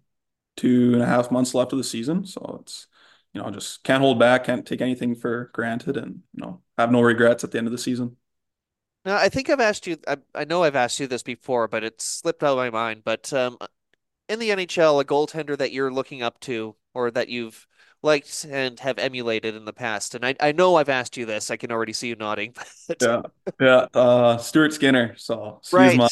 two 0.58 0.94
and 0.94 1.02
a 1.02 1.06
half 1.06 1.32
months 1.32 1.54
left 1.54 1.74
of 1.74 1.78
the 1.78 1.84
season. 1.84 2.26
So 2.26 2.60
it's, 2.62 2.88
you 3.34 3.42
know, 3.42 3.50
just 3.52 3.84
can't 3.84 4.02
hold 4.02 4.20
back, 4.20 4.46
can't 4.46 4.66
take 4.66 4.82
anything 4.82 5.16
for 5.16 5.52
granted, 5.54 5.98
and 5.98 6.22
you 6.34 6.42
know, 6.44 6.62
have 6.78 6.92
no 6.92 7.02
regrets 7.02 7.44
at 7.44 7.52
the 7.52 7.58
end 7.58 7.68
of 7.68 7.72
the 7.72 7.78
season. 7.78 8.16
Now, 9.06 9.18
I 9.18 9.30
think 9.30 9.50
I've 9.50 9.60
asked 9.60 9.88
you, 9.88 9.98
I, 10.08 10.18
I 10.36 10.46
know 10.46 10.64
I've 10.64 10.76
asked 10.76 11.00
you 11.00 11.08
this 11.08 11.24
before, 11.24 11.68
but 11.68 11.84
it 11.84 12.02
slipped 12.02 12.44
out 12.44 12.52
of 12.52 12.58
my 12.58 12.70
mind. 12.70 13.04
But 13.04 13.32
um, 13.34 13.58
in 14.28 14.40
the 14.40 14.50
NHL, 14.50 15.02
a 15.02 15.06
goaltender 15.06 15.58
that 15.58 15.72
you're 15.72 15.92
looking 15.92 16.22
up 16.22 16.40
to 16.42 16.76
or 16.94 17.12
that 17.12 17.30
you've 17.30 17.66
liked 18.02 18.46
and 18.50 18.80
have 18.80 18.98
emulated 18.98 19.56
in 19.56 19.66
the 19.66 19.74
past, 19.74 20.16
and 20.16 20.26
I, 20.26 20.36
I 20.40 20.52
know 20.52 20.76
I've 20.76 20.90
asked 20.90 21.18
you 21.18 21.26
this, 21.26 21.52
I 21.52 21.58
can 21.58 21.72
already 21.72 21.94
see 21.94 22.08
you 22.08 22.16
nodding, 22.16 22.54
but 22.88 23.02
Yeah, 23.02 23.22
yeah. 23.60 23.88
Uh, 23.94 24.38
Stuart 24.38 24.74
Skinner. 24.74 25.16
So 25.18 25.60
he's 25.64 25.74
right. 25.74 25.98
my, 25.98 26.08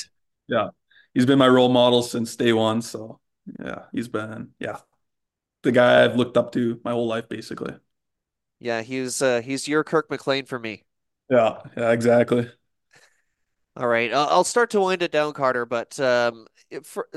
yeah, 0.48 0.70
he's 1.14 1.26
been 1.26 1.40
my 1.40 1.48
role 1.48 1.70
model 1.70 2.04
since 2.04 2.36
day 2.36 2.54
one. 2.54 2.82
So 2.82 3.20
yeah, 3.60 3.84
he's 3.92 4.08
been, 4.08 4.50
yeah, 4.60 4.78
the 5.64 5.72
guy 5.72 6.04
I've 6.04 6.16
looked 6.16 6.38
up 6.38 6.52
to 6.54 6.80
my 6.84 6.92
whole 6.92 7.08
life, 7.08 7.30
basically. 7.30 7.76
Yeah, 8.60 8.82
he's 8.82 9.22
uh, 9.22 9.42
he's 9.42 9.68
your 9.68 9.84
Kirk 9.84 10.10
McLean 10.10 10.46
for 10.46 10.58
me. 10.58 10.84
Yeah, 11.30 11.62
yeah, 11.76 11.92
exactly. 11.92 12.50
All 13.78 13.88
right, 13.88 14.12
I'll 14.12 14.44
start 14.44 14.72
to 14.72 14.82
wind 14.82 15.04
it 15.04 15.12
down, 15.12 15.34
Carter. 15.34 15.64
But 15.68 16.00
um, 16.00 16.48
for 16.82 17.08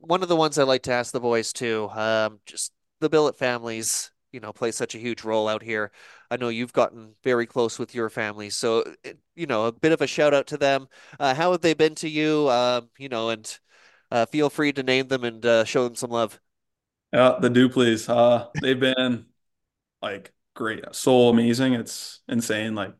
one 0.00 0.22
of 0.22 0.28
the 0.28 0.36
ones 0.36 0.56
I 0.56 0.62
like 0.62 0.84
to 0.84 0.92
ask 0.92 1.12
the 1.12 1.18
boys 1.18 1.52
too. 1.52 1.88
Um, 1.90 2.38
just 2.46 2.72
the 3.00 3.08
Billet 3.08 3.36
families, 3.36 4.12
you 4.30 4.38
know, 4.38 4.52
play 4.52 4.70
such 4.70 4.94
a 4.94 4.98
huge 4.98 5.24
role 5.24 5.48
out 5.48 5.64
here. 5.64 5.90
I 6.30 6.36
know 6.36 6.48
you've 6.48 6.72
gotten 6.72 7.14
very 7.24 7.44
close 7.44 7.76
with 7.80 7.92
your 7.92 8.08
family, 8.08 8.50
so 8.50 8.84
you 9.34 9.46
know, 9.46 9.66
a 9.66 9.72
bit 9.72 9.90
of 9.90 10.00
a 10.00 10.06
shout 10.06 10.32
out 10.32 10.46
to 10.48 10.56
them. 10.56 10.86
Uh, 11.18 11.34
how 11.34 11.50
have 11.50 11.60
they 11.60 11.74
been 11.74 11.96
to 11.96 12.08
you? 12.08 12.48
Um, 12.50 12.88
you 12.98 13.08
know, 13.08 13.30
and 13.30 13.58
uh, 14.12 14.26
feel 14.26 14.48
free 14.48 14.72
to 14.74 14.84
name 14.84 15.08
them 15.08 15.24
and 15.24 15.44
uh, 15.44 15.64
show 15.64 15.82
them 15.82 15.96
some 15.96 16.10
love. 16.10 16.38
Yeah, 17.12 17.38
the 17.40 17.50
Dupleys. 17.50 18.08
Uh, 18.08 18.46
they've 18.60 18.78
been 18.78 19.26
like 20.00 20.32
great, 20.54 20.84
so 20.92 21.30
amazing. 21.30 21.74
It's 21.74 22.20
insane. 22.28 22.76
Like 22.76 22.94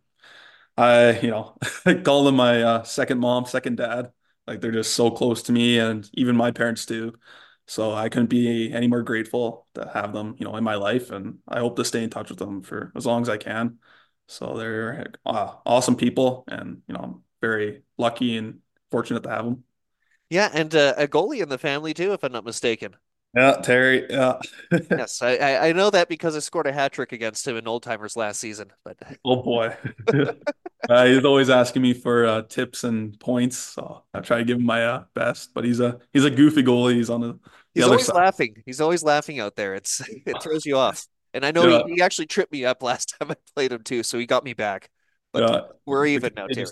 I, 0.76 1.18
you 1.20 1.30
know, 1.30 1.56
call 2.04 2.24
them 2.24 2.36
my 2.36 2.62
uh, 2.62 2.82
second 2.82 3.18
mom, 3.18 3.46
second 3.46 3.76
dad. 3.76 4.12
Like 4.46 4.60
they're 4.60 4.72
just 4.72 4.94
so 4.94 5.10
close 5.10 5.42
to 5.44 5.52
me, 5.52 5.78
and 5.78 6.08
even 6.14 6.36
my 6.36 6.52
parents 6.52 6.86
too. 6.86 7.14
So 7.66 7.92
I 7.92 8.08
couldn't 8.08 8.28
be 8.30 8.72
any 8.72 8.86
more 8.86 9.02
grateful 9.02 9.66
to 9.74 9.90
have 9.92 10.12
them, 10.12 10.36
you 10.38 10.44
know, 10.44 10.56
in 10.56 10.62
my 10.62 10.76
life, 10.76 11.10
and 11.10 11.38
I 11.48 11.58
hope 11.58 11.76
to 11.76 11.84
stay 11.84 12.04
in 12.04 12.10
touch 12.10 12.30
with 12.30 12.38
them 12.38 12.62
for 12.62 12.92
as 12.94 13.04
long 13.06 13.22
as 13.22 13.28
I 13.28 13.38
can. 13.38 13.78
So 14.28 14.56
they're 14.56 15.12
uh, 15.24 15.54
awesome 15.66 15.96
people, 15.96 16.44
and 16.48 16.82
you 16.86 16.94
know, 16.94 17.00
I'm 17.00 17.22
very 17.40 17.82
lucky 17.98 18.36
and 18.36 18.60
fortunate 18.90 19.22
to 19.24 19.30
have 19.30 19.44
them. 19.44 19.64
Yeah, 20.30 20.50
and 20.52 20.74
uh, 20.74 20.94
a 20.96 21.08
goalie 21.08 21.42
in 21.42 21.48
the 21.48 21.58
family 21.58 21.94
too, 21.94 22.12
if 22.12 22.22
I'm 22.24 22.32
not 22.32 22.44
mistaken. 22.44 22.96
Yeah, 23.36 23.56
Terry. 23.62 24.06
Yeah. 24.08 24.38
Yes, 24.90 25.20
I, 25.20 25.68
I 25.68 25.72
know 25.72 25.90
that 25.90 26.08
because 26.08 26.34
I 26.34 26.38
scored 26.38 26.66
a 26.66 26.72
hat 26.72 26.92
trick 26.92 27.12
against 27.12 27.46
him 27.46 27.56
in 27.56 27.68
Old 27.68 27.82
Timers 27.82 28.16
last 28.16 28.40
season. 28.40 28.72
But 28.82 28.96
Oh 29.24 29.42
boy. 29.42 29.76
Uh, 30.88 31.04
he's 31.06 31.24
always 31.24 31.50
asking 31.50 31.82
me 31.82 31.92
for 31.92 32.26
uh, 32.26 32.42
tips 32.42 32.84
and 32.84 33.18
points, 33.18 33.56
so 33.56 34.04
I 34.14 34.20
try 34.20 34.38
to 34.38 34.44
give 34.44 34.58
him 34.58 34.66
my 34.66 34.86
uh, 34.86 35.04
best. 35.14 35.52
But 35.52 35.64
he's 35.64 35.80
a 35.80 35.98
he's 36.12 36.24
a 36.24 36.30
goofy 36.30 36.62
goalie. 36.62 36.94
He's 36.94 37.10
on 37.10 37.22
the, 37.22 37.32
the 37.32 37.40
he's 37.74 37.84
always 37.84 38.06
side. 38.06 38.14
laughing. 38.14 38.62
He's 38.64 38.80
always 38.80 39.02
laughing 39.02 39.40
out 39.40 39.56
there. 39.56 39.74
It's 39.74 40.00
it 40.26 40.40
throws 40.40 40.64
you 40.64 40.76
off. 40.76 41.04
And 41.34 41.44
I 41.44 41.50
know 41.50 41.66
Yeah, 41.66 41.82
he, 41.88 41.94
he 41.94 42.02
actually 42.02 42.26
tripped 42.26 42.52
me 42.52 42.64
up 42.64 42.84
last 42.84 43.16
time 43.18 43.32
I 43.32 43.36
played 43.56 43.72
him 43.72 43.82
too, 43.82 44.04
so 44.04 44.16
he 44.16 44.26
got 44.26 44.44
me 44.44 44.52
back. 44.52 44.90
But 45.32 45.50
yeah. 45.50 45.60
we're 45.86 46.06
even 46.06 46.34
now, 46.36 46.46
Terry. 46.46 46.66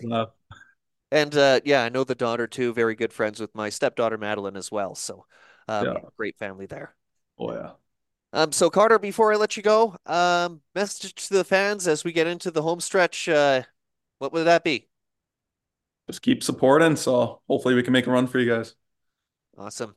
And 1.10 1.34
uh, 1.34 1.60
yeah, 1.64 1.82
I 1.82 1.88
know 1.88 2.04
the 2.04 2.14
daughter 2.14 2.46
too. 2.46 2.72
Very 2.72 2.94
good 2.94 3.12
friends 3.12 3.40
with 3.40 3.52
my 3.52 3.68
stepdaughter 3.68 4.18
Madeline 4.18 4.56
as 4.56 4.70
well. 4.70 4.94
So 4.94 5.24
um, 5.68 5.86
Yeah. 5.86 6.00
great 6.16 6.36
family 6.38 6.66
there. 6.66 6.94
Oh 7.38 7.52
yeah. 7.52 7.72
Um, 8.32 8.50
so 8.52 8.68
Carter, 8.68 8.98
before 8.98 9.32
I 9.32 9.36
let 9.36 9.56
you 9.56 9.62
go, 9.62 9.96
um, 10.06 10.60
message 10.74 11.14
to 11.28 11.34
the 11.34 11.44
fans 11.44 11.86
as 11.86 12.02
we 12.04 12.12
get 12.12 12.26
into 12.26 12.50
the 12.50 12.62
home 12.62 12.80
stretch. 12.80 13.28
Uh, 13.28 13.62
what 14.18 14.32
would 14.32 14.44
that 14.44 14.64
be? 14.64 14.88
Just 16.06 16.22
keep 16.22 16.42
supporting. 16.42 16.96
So 16.96 17.40
hopefully 17.48 17.74
we 17.74 17.82
can 17.82 17.92
make 17.92 18.06
a 18.06 18.10
run 18.10 18.26
for 18.26 18.38
you 18.38 18.50
guys. 18.50 18.74
Awesome. 19.56 19.94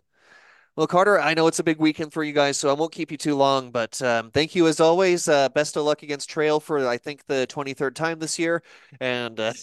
Well, 0.75 0.87
Carter, 0.87 1.19
I 1.19 1.33
know 1.33 1.47
it's 1.47 1.59
a 1.59 1.63
big 1.63 1.79
weekend 1.79 2.13
for 2.13 2.23
you 2.23 2.33
guys, 2.33 2.57
so 2.57 2.69
I 2.69 2.73
won't 2.73 2.91
keep 2.93 3.11
you 3.11 3.17
too 3.17 3.35
long, 3.35 3.71
but 3.71 4.01
um, 4.01 4.31
thank 4.31 4.55
you 4.55 4.67
as 4.67 4.79
always. 4.79 5.27
Uh, 5.27 5.49
best 5.49 5.77
of 5.77 5.83
luck 5.85 6.03
against 6.03 6.29
Trail 6.29 6.59
for, 6.59 6.87
I 6.87 6.97
think, 6.97 7.25
the 7.27 7.47
23rd 7.47 7.95
time 7.95 8.19
this 8.19 8.39
year, 8.39 8.63
and 8.99 9.39
uh, 9.39 9.53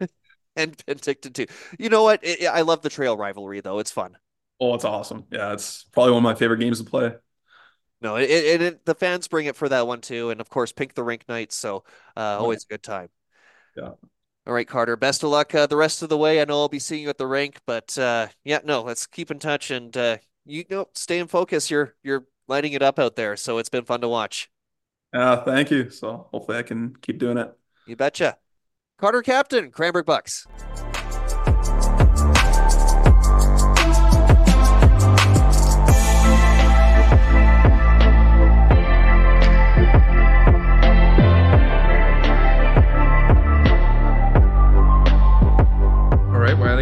and 0.56 0.76
Penticton 0.78 1.34
too. 1.34 1.46
You 1.78 1.88
know 1.90 2.04
what? 2.04 2.20
I 2.26 2.46
I 2.46 2.62
love 2.62 2.82
the 2.82 2.90
Trail 2.90 3.16
rivalry, 3.16 3.60
though. 3.60 3.78
It's 3.80 3.90
fun. 3.92 4.16
Oh, 4.60 4.74
it's 4.74 4.84
awesome. 4.84 5.24
Yeah, 5.30 5.52
it's 5.52 5.84
probably 5.84 6.12
one 6.12 6.18
of 6.18 6.24
my 6.24 6.34
favorite 6.34 6.58
games 6.58 6.78
to 6.78 6.84
play. 6.84 7.14
No, 8.02 8.16
it, 8.16 8.30
it, 8.30 8.62
it 8.62 8.86
the 8.86 8.94
fans 8.94 9.28
bring 9.28 9.46
it 9.46 9.56
for 9.56 9.68
that 9.68 9.86
one 9.86 10.00
too, 10.00 10.30
and 10.30 10.40
of 10.40 10.48
course, 10.48 10.72
Pink 10.72 10.94
the 10.94 11.02
Rink 11.02 11.24
nights, 11.28 11.56
so 11.56 11.84
uh, 12.16 12.38
always 12.38 12.64
a 12.64 12.74
good 12.74 12.82
time. 12.82 13.08
Yeah. 13.76 13.90
All 14.46 14.54
right, 14.54 14.66
Carter. 14.66 14.96
Best 14.96 15.22
of 15.22 15.30
luck 15.30 15.54
uh, 15.54 15.66
the 15.66 15.76
rest 15.76 16.02
of 16.02 16.08
the 16.08 16.16
way. 16.16 16.40
I 16.40 16.44
know 16.44 16.60
I'll 16.60 16.68
be 16.68 16.78
seeing 16.78 17.02
you 17.02 17.08
at 17.10 17.18
the 17.18 17.26
rink, 17.26 17.60
but 17.66 17.96
uh, 17.98 18.28
yeah, 18.44 18.60
no, 18.64 18.82
let's 18.82 19.06
keep 19.06 19.30
in 19.30 19.38
touch 19.38 19.70
and 19.70 19.94
uh, 19.96 20.16
you 20.44 20.64
know, 20.70 20.88
stay 20.94 21.18
in 21.18 21.26
focus. 21.26 21.70
You're 21.70 21.94
you're 22.02 22.26
lighting 22.48 22.72
it 22.72 22.82
up 22.82 22.98
out 22.98 23.16
there, 23.16 23.36
so 23.36 23.58
it's 23.58 23.68
been 23.68 23.84
fun 23.84 24.00
to 24.00 24.08
watch. 24.08 24.50
Yeah, 25.12 25.44
thank 25.44 25.70
you. 25.70 25.90
So 25.90 26.28
hopefully 26.30 26.58
I 26.58 26.62
can 26.62 26.96
keep 27.00 27.18
doing 27.18 27.38
it. 27.38 27.52
You 27.86 27.96
betcha. 27.96 28.38
Carter 28.98 29.22
Capton, 29.22 29.72
Cranbrook 29.72 30.06
Bucks. 30.06 30.46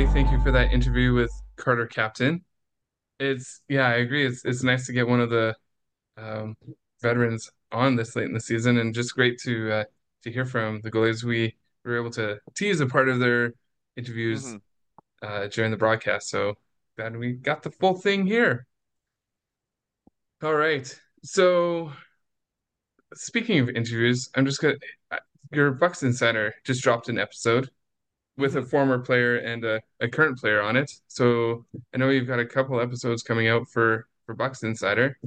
Thank 0.07 0.30
you 0.30 0.40
for 0.40 0.53
that 0.53 0.72
interview 0.72 1.12
with 1.12 1.32
Carter 1.57 1.88
Capton. 1.88 2.42
It's 3.18 3.62
yeah, 3.68 3.88
I 3.88 3.94
agree. 3.94 4.24
It's 4.24 4.44
it's 4.44 4.62
nice 4.62 4.86
to 4.86 4.92
get 4.92 5.09
one 5.09 5.18
of 5.20 5.28
the 5.28 5.57
um, 6.16 6.57
veterans 7.03 7.51
on 7.72 7.96
this 7.96 8.14
late 8.14 8.26
in 8.26 8.32
the 8.32 8.40
season, 8.40 8.78
and 8.78 8.94
just 8.94 9.16
great 9.16 9.40
to 9.40 9.72
uh, 9.72 9.84
to 10.22 10.30
hear 10.30 10.44
from 10.46 10.80
the 10.82 10.90
goalies. 10.90 11.24
We 11.24 11.57
were 11.84 11.96
able 11.96 12.12
to 12.12 12.38
tease 12.55 12.80
a 12.80 12.86
part 12.86 13.09
of 13.09 13.18
their 13.18 13.55
interviews 13.96 14.44
Mhm. 14.44 14.61
uh, 15.22 15.46
during 15.49 15.72
the 15.72 15.76
broadcast, 15.76 16.28
so 16.28 16.55
glad 16.96 17.16
we 17.16 17.32
got 17.32 17.64
the 17.64 17.72
full 17.72 17.94
thing 17.94 18.24
here. 18.24 18.66
All 20.42 20.55
right, 20.55 21.01
so 21.24 21.92
speaking 23.14 23.59
of 23.59 23.68
interviews, 23.68 24.30
I'm 24.36 24.46
just 24.46 24.61
gonna 24.61 24.76
uh, 25.11 25.18
your 25.51 25.72
Bucks 25.72 26.05
Insider 26.05 26.55
just 26.64 26.84
dropped 26.84 27.09
an 27.09 27.18
episode 27.18 27.70
with 28.39 28.57
a 28.57 28.62
former 28.62 28.99
player 29.01 29.36
and 29.36 29.64
a, 29.64 29.82
a 30.01 30.09
current 30.09 30.39
player 30.39 30.62
on 30.62 30.76
it. 30.76 30.93
So 31.09 31.66
I 31.95 31.99
know 31.99 32.11
you've 32.11 32.28
got 32.28 32.39
a 32.39 32.47
couple 32.47 32.80
episodes 32.80 33.22
coming 33.22 33.49
out 33.49 33.68
for 33.68 34.09
for 34.26 34.34
Bucks 34.34 34.62
Insider. 34.62 35.18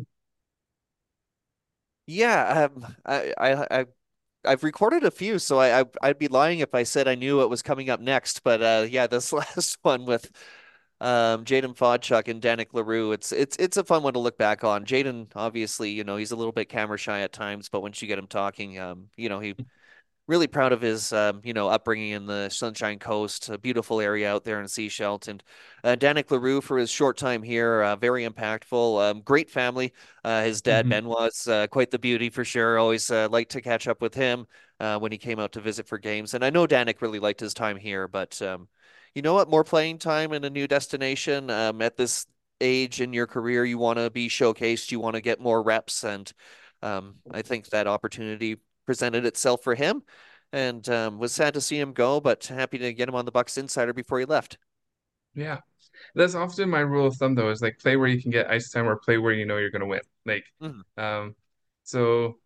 Yeah, 2.07 2.69
um, 2.73 2.95
I, 3.05 3.33
I, 3.37 3.79
I, 3.79 3.85
I've 4.45 4.63
recorded 4.63 5.03
a 5.03 5.11
few, 5.11 5.39
so 5.39 5.59
I, 5.59 5.81
I, 5.81 5.85
I'd 6.01 6.19
be 6.19 6.27
lying 6.27 6.59
if 6.59 6.73
I 6.75 6.83
said 6.83 7.07
I 7.07 7.15
knew 7.15 7.37
what 7.37 7.49
was 7.49 7.61
coming 7.61 7.89
up 7.89 7.99
next. 7.99 8.43
But 8.43 8.61
uh, 8.61 8.87
yeah, 8.89 9.07
this 9.07 9.31
last 9.33 9.77
one 9.83 10.05
with 10.05 10.31
um, 11.01 11.45
Jaden 11.45 11.75
Fodchuk 11.75 12.27
and 12.27 12.41
Danik 12.41 12.73
LaRue, 12.73 13.11
it's 13.13 13.31
it's 13.31 13.57
it's 13.57 13.77
a 13.77 13.83
fun 13.83 14.03
one 14.03 14.13
to 14.13 14.19
look 14.19 14.37
back 14.37 14.63
on. 14.63 14.85
Jaden, 14.85 15.27
obviously, 15.35 15.91
you 15.91 16.03
know, 16.03 16.17
he's 16.17 16.31
a 16.31 16.35
little 16.35 16.51
bit 16.53 16.69
camera 16.69 16.97
shy 16.97 17.21
at 17.21 17.33
times, 17.33 17.69
but 17.69 17.81
once 17.81 18.01
you 18.01 18.07
get 18.07 18.19
him 18.19 18.27
talking, 18.27 18.79
um, 18.79 19.09
you 19.17 19.29
know, 19.29 19.39
he 19.39 19.55
really 20.31 20.47
proud 20.47 20.71
of 20.71 20.81
his 20.81 21.11
um, 21.13 21.41
you 21.43 21.53
know 21.53 21.67
upbringing 21.67 22.11
in 22.11 22.25
the 22.25 22.49
Sunshine 22.49 22.97
Coast, 22.99 23.49
a 23.49 23.57
beautiful 23.57 23.99
area 24.01 24.31
out 24.31 24.43
there 24.45 24.59
in 24.61 24.65
Sechelt, 24.67 25.27
and 25.27 25.43
uh, 25.83 25.95
Danik 25.99 26.31
Larue 26.31 26.61
for 26.61 26.77
his 26.77 26.89
short 26.89 27.17
time 27.17 27.43
here, 27.43 27.81
uh, 27.83 27.95
very 27.97 28.25
impactful. 28.27 29.11
Um, 29.11 29.21
great 29.21 29.49
family. 29.51 29.93
Uh, 30.23 30.43
his 30.43 30.61
dad 30.61 30.87
Mhm. 30.87 30.89
Benoit's 30.89 31.47
uh, 31.47 31.67
quite 31.67 31.91
the 31.91 31.99
beauty 31.99 32.29
for 32.29 32.45
sure. 32.45 32.79
Always 32.79 33.11
uh, 33.11 33.27
liked 33.29 33.51
to 33.51 33.61
catch 33.61 33.87
up 33.87 34.01
with 34.01 34.15
him 34.15 34.47
uh, 34.79 34.97
when 34.99 35.11
he 35.11 35.17
came 35.17 35.39
out 35.39 35.51
to 35.53 35.61
visit 35.61 35.87
for 35.87 35.97
games, 35.97 36.33
and 36.33 36.43
I 36.45 36.49
know 36.49 36.65
Danik 36.65 37.01
really 37.01 37.19
liked 37.19 37.41
his 37.41 37.53
time 37.53 37.77
here. 37.77 38.07
But 38.07 38.41
um, 38.41 38.67
you 39.13 39.21
know 39.21 39.33
what? 39.33 39.49
More 39.49 39.63
playing 39.65 39.97
time 39.99 40.33
in 40.33 40.43
a 40.45 40.49
new 40.49 40.67
destination. 40.67 41.49
Um, 41.49 41.81
at 41.81 41.97
this 41.97 42.25
age 42.61 43.01
in 43.01 43.13
your 43.13 43.27
career, 43.27 43.65
you 43.65 43.77
want 43.77 43.99
to 43.99 44.09
be 44.09 44.29
showcased. 44.29 44.91
You 44.91 44.99
want 44.99 45.15
to 45.15 45.21
get 45.21 45.39
more 45.41 45.61
reps, 45.61 46.03
and 46.03 46.31
um, 46.81 47.15
I 47.31 47.41
think 47.41 47.67
that 47.67 47.87
opportunity 47.87 48.57
presented 48.85 49.25
itself 49.25 49.63
for 49.63 49.75
him 49.75 50.03
and 50.53 50.87
um, 50.89 51.19
was 51.19 51.33
sad 51.33 51.53
to 51.55 51.61
see 51.61 51.79
him 51.79 51.93
go, 51.93 52.19
but 52.19 52.45
happy 52.45 52.77
to 52.79 52.93
get 52.93 53.09
him 53.09 53.15
on 53.15 53.25
the 53.25 53.31
Bucks 53.31 53.57
Insider 53.57 53.93
before 53.93 54.19
he 54.19 54.25
left. 54.25 54.57
Yeah. 55.33 55.59
That's 56.15 56.35
often 56.35 56.69
my 56.69 56.79
rule 56.81 57.07
of 57.07 57.15
thumb 57.17 57.35
though, 57.35 57.51
is 57.51 57.61
like 57.61 57.79
play 57.79 57.97
where 57.97 58.07
you 58.09 58.21
can 58.21 58.31
get 58.31 58.49
ice 58.51 58.71
time 58.71 58.87
or 58.87 58.97
play 58.97 59.17
where 59.17 59.33
you 59.33 59.45
know 59.45 59.57
you're 59.57 59.71
gonna 59.71 59.87
win. 59.87 60.01
Like 60.25 60.45
Mhm. 60.59 60.81
um 60.97 61.35
so 61.83 62.39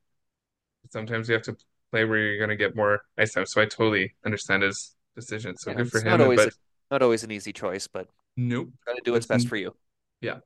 sometimes 0.92 1.28
you 1.30 1.34
have 1.34 1.44
to 1.44 1.56
play 1.92 2.06
where 2.06 2.20
you're 2.20 2.40
gonna 2.40 2.56
get 2.56 2.76
more 2.76 3.02
ice 3.18 3.34
time. 3.34 3.46
So 3.46 3.62
I 3.62 3.66
totally 3.66 4.16
understand 4.26 4.64
his 4.64 4.96
decision. 5.16 5.58
So 5.58 5.72
Yeah, 5.72 5.76
good 5.76 5.90
for 5.90 6.02
him. 6.02 6.12
not 6.12 6.22
always 6.22 6.46
But 6.46 6.50
a, 6.50 6.52
not 6.92 7.02
always 7.02 7.24
an 7.24 7.32
easy 7.32 7.54
choice, 7.54 7.88
but 7.88 8.10
nope. 8.38 8.70
Got 8.86 8.96
to 8.96 9.02
do 9.04 9.14
what's 9.14 9.26
best 9.26 9.48
for 9.48 9.58
you. 9.58 9.76
Yeah. 10.22 10.40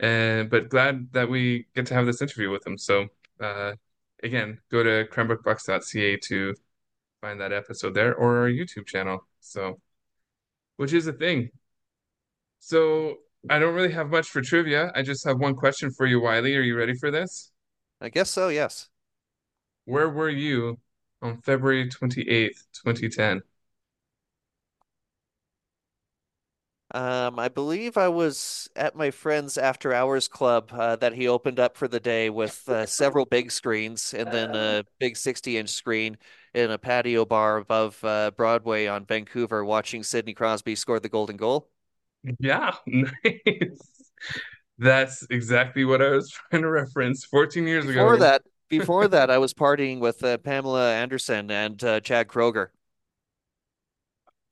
And 0.00 0.50
but 0.50 0.68
glad 0.70 1.12
that 1.12 1.30
we 1.30 1.66
get 1.74 1.86
to 1.86 1.94
have 1.94 2.06
this 2.06 2.22
interview 2.22 2.50
with 2.50 2.66
him. 2.66 2.78
So 2.78 3.08
uh 3.40 3.74
again, 4.24 4.58
go 4.70 4.82
to 4.82 5.06
cranbrookbucks.ca 5.12 6.16
to 6.16 6.54
find 7.20 7.40
that 7.40 7.52
episode 7.52 7.94
there 7.94 8.14
or 8.14 8.38
our 8.38 8.48
YouTube 8.48 8.86
channel. 8.86 9.26
So 9.40 9.78
which 10.76 10.92
is 10.92 11.06
a 11.06 11.12
thing. 11.12 11.50
So 12.58 13.16
I 13.48 13.58
don't 13.58 13.74
really 13.74 13.92
have 13.92 14.10
much 14.10 14.28
for 14.28 14.40
trivia. 14.40 14.90
I 14.94 15.02
just 15.02 15.24
have 15.26 15.38
one 15.38 15.54
question 15.54 15.90
for 15.90 16.06
you, 16.06 16.20
Wiley. 16.20 16.56
Are 16.56 16.62
you 16.62 16.76
ready 16.76 16.94
for 16.94 17.10
this? 17.10 17.52
I 18.00 18.08
guess 18.08 18.30
so, 18.30 18.48
yes. 18.48 18.88
Where 19.84 20.08
were 20.08 20.30
you 20.30 20.78
on 21.22 21.40
February 21.42 21.88
28th, 21.88 22.64
2010? 22.84 23.42
Um, 26.94 27.40
I 27.40 27.48
believe 27.48 27.96
I 27.96 28.06
was 28.06 28.70
at 28.76 28.94
my 28.94 29.10
friend's 29.10 29.58
after 29.58 29.92
hours 29.92 30.28
club 30.28 30.70
uh, 30.72 30.94
that 30.96 31.12
he 31.12 31.26
opened 31.26 31.58
up 31.58 31.76
for 31.76 31.88
the 31.88 31.98
day 31.98 32.30
with 32.30 32.68
uh, 32.68 32.86
several 32.86 33.24
big 33.24 33.50
screens 33.50 34.14
and 34.14 34.30
then 34.30 34.54
a 34.54 34.84
big 35.00 35.16
60 35.16 35.58
inch 35.58 35.70
screen 35.70 36.16
in 36.54 36.70
a 36.70 36.78
patio 36.78 37.24
bar 37.24 37.56
above 37.56 37.98
uh, 38.04 38.30
Broadway 38.36 38.86
on 38.86 39.04
Vancouver 39.06 39.64
watching 39.64 40.04
Sidney 40.04 40.34
Crosby 40.34 40.76
score 40.76 41.00
the 41.00 41.08
golden 41.08 41.36
goal. 41.36 41.68
Yeah, 42.38 42.76
nice. 42.86 44.04
That's 44.78 45.26
exactly 45.30 45.84
what 45.84 46.00
I 46.00 46.10
was 46.10 46.30
trying 46.30 46.62
to 46.62 46.70
reference 46.70 47.24
14 47.24 47.66
years 47.66 47.86
Before 47.86 48.14
ago. 48.14 48.24
that, 48.24 48.42
before 48.68 49.08
that, 49.08 49.30
I 49.30 49.38
was 49.38 49.52
partying 49.52 49.98
with 49.98 50.22
uh, 50.22 50.38
Pamela 50.38 50.94
Anderson 50.94 51.50
and 51.50 51.82
uh, 51.82 52.00
Chad 52.00 52.28
Kroeger. 52.28 52.68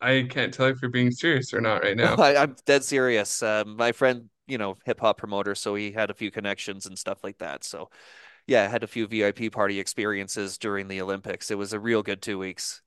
I 0.03 0.27
can't 0.29 0.53
tell 0.53 0.67
if 0.67 0.83
you're 0.83 0.91
being 0.91 1.11
serious 1.11 1.55
or 1.55 1.61
not 1.61 1.83
right 1.83 1.97
now. 1.97 2.19
I, 2.19 2.37
I'm 2.43 2.57
dead 2.67 2.85
serious. 2.85 3.43
Um, 3.43 3.77
my 3.77 3.93
friend, 3.93 4.29
you 4.47 4.59
know, 4.59 4.77
hip 4.85 5.01
hop 5.01 5.19
promoter, 5.19 5.55
so 5.55 5.75
he 5.75 5.93
had 5.93 6.11
a 6.11 6.15
few 6.15 6.31
connections 6.31 6.87
and 6.87 6.99
stuff 6.99 7.23
like 7.23 7.39
that. 7.39 7.65
So, 7.65 7.91
yeah, 8.47 8.65
I 8.65 8.69
had 8.69 8.85
a 8.85 8.89
few 8.89 9.07
VIP 9.07 9.51
party 9.51 9.81
experiences 9.81 10.59
during 10.59 10.89
the 10.89 11.03
Olympics. 11.03 11.51
It 11.51 11.59
was 11.59 11.73
a 11.73 11.81
real 11.81 12.03
good 12.03 12.23
two 12.23 12.39
weeks, 12.39 12.83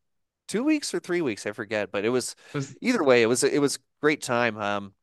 two 0.47 0.63
weeks 0.63 0.93
or 0.93 0.99
three 0.99 1.21
weeks, 1.21 1.45
I 1.45 1.53
forget, 1.53 1.91
but 1.91 2.05
it 2.05 2.09
was 2.09 2.35
Was 2.53 2.75
either 2.81 3.03
way. 3.03 3.23
It 3.23 3.27
was 3.27 3.43
it 3.43 3.59
was 3.59 3.79
great 4.01 4.21
time. 4.23 4.57
Um, 4.57 4.93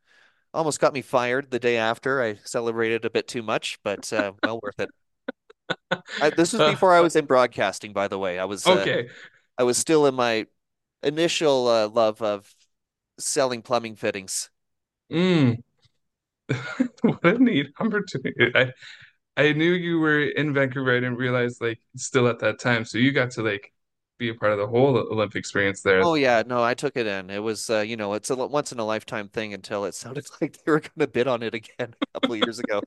almost 0.54 0.80
got 0.80 0.94
me 0.94 1.02
fired 1.02 1.50
the 1.50 1.60
day 1.60 1.78
after. 1.78 2.22
I 2.22 2.36
celebrated 2.44 3.04
a 3.04 3.10
bit 3.10 3.28
too 3.28 3.42
much, 3.42 3.78
but 3.84 4.12
uh, 4.12 4.32
well 4.44 4.60
worth 4.62 4.80
it. 4.80 4.90
I, 6.20 6.30
this 6.30 6.52
was 6.52 6.60
Uh, 6.60 6.70
before 6.72 6.92
I 6.92 7.00
was 7.00 7.16
in 7.16 7.26
broadcasting, 7.26 7.92
by 7.92 8.08
the 8.08 8.18
way. 8.18 8.38
I 8.38 8.44
was 8.44 8.70
uh, 8.70 8.74
okay. 8.80 9.08
I 9.58 9.64
was 9.64 9.78
still 9.78 10.06
in 10.06 10.14
my 10.14 10.46
initial 11.02 11.68
uh, 11.68 11.88
love 11.88 12.22
of 12.22 12.54
selling 13.18 13.62
plumbing 13.62 13.96
fittings. 13.96 14.50
Mm. 15.10 15.62
What 17.02 17.24
a 17.24 17.38
neat 17.38 17.68
opportunity. 17.78 18.52
I 18.54 18.72
I 19.36 19.52
knew 19.52 19.72
you 19.72 19.98
were 19.98 20.22
in 20.22 20.52
Vancouver. 20.52 20.92
I 20.92 21.00
didn't 21.00 21.16
realize 21.16 21.60
like 21.60 21.80
still 21.96 22.28
at 22.28 22.38
that 22.40 22.60
time. 22.60 22.84
So 22.84 22.98
you 22.98 23.12
got 23.12 23.30
to 23.32 23.42
like 23.42 23.72
be 24.18 24.28
a 24.28 24.34
part 24.34 24.52
of 24.52 24.58
the 24.58 24.66
whole 24.66 24.96
Olympic 24.96 25.36
experience 25.36 25.82
there. 25.82 26.02
Oh 26.02 26.14
yeah, 26.14 26.42
no, 26.46 26.62
I 26.62 26.74
took 26.74 26.96
it 26.96 27.06
in. 27.06 27.30
It 27.30 27.40
was 27.42 27.70
uh, 27.70 27.80
you 27.80 27.96
know, 27.96 28.12
it's 28.14 28.30
a 28.30 28.36
once 28.36 28.72
in 28.72 28.78
a 28.78 28.84
lifetime 28.84 29.28
thing 29.28 29.54
until 29.54 29.84
it 29.84 29.94
sounded 29.94 30.26
like 30.40 30.58
they 30.64 30.72
were 30.72 30.80
going 30.80 31.00
to 31.00 31.06
bid 31.06 31.28
on 31.28 31.42
it 31.42 31.54
again 31.54 31.94
a 32.00 32.20
couple 32.20 32.34
of 32.34 32.40
years 32.40 32.58
ago. 32.58 32.82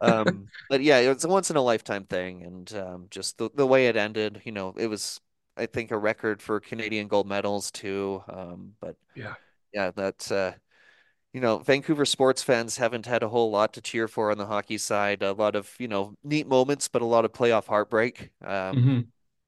Um, 0.00 0.46
but 0.70 0.82
yeah, 0.82 0.98
it 0.98 1.12
was 1.12 1.24
a 1.24 1.28
once 1.28 1.50
in 1.50 1.56
a 1.56 1.62
lifetime 1.62 2.04
thing, 2.04 2.44
and 2.44 2.72
um, 2.74 3.06
just 3.10 3.38
the 3.38 3.50
the 3.54 3.66
way 3.66 3.88
it 3.88 3.96
ended, 3.96 4.42
you 4.44 4.52
know, 4.52 4.74
it 4.78 4.86
was 4.86 5.20
I 5.56 5.66
think 5.66 5.90
a 5.90 5.98
record 5.98 6.42
for 6.42 6.60
Canadian 6.60 7.08
gold 7.08 7.26
medals 7.28 7.70
too. 7.70 8.22
Um, 8.28 8.74
but 8.80 8.96
Yeah. 9.14 9.34
yeah, 9.72 9.90
that's 9.92 10.30
uh, 10.32 10.54
you 11.34 11.40
know, 11.40 11.58
Vancouver 11.58 12.06
sports 12.06 12.42
fans 12.42 12.76
haven't 12.78 13.06
had 13.06 13.22
a 13.22 13.28
whole 13.28 13.50
lot 13.50 13.74
to 13.74 13.80
cheer 13.82 14.08
for 14.08 14.30
on 14.32 14.38
the 14.38 14.46
hockey 14.46 14.78
side. 14.78 15.22
A 15.22 15.32
lot 15.34 15.56
of, 15.56 15.74
you 15.78 15.88
know, 15.88 16.14
neat 16.24 16.46
moments, 16.48 16.88
but 16.88 17.02
a 17.02 17.06
lot 17.06 17.24
of 17.24 17.32
playoff 17.32 17.66
heartbreak 17.66 18.30
um, 18.44 18.78
hmm 18.78 19.00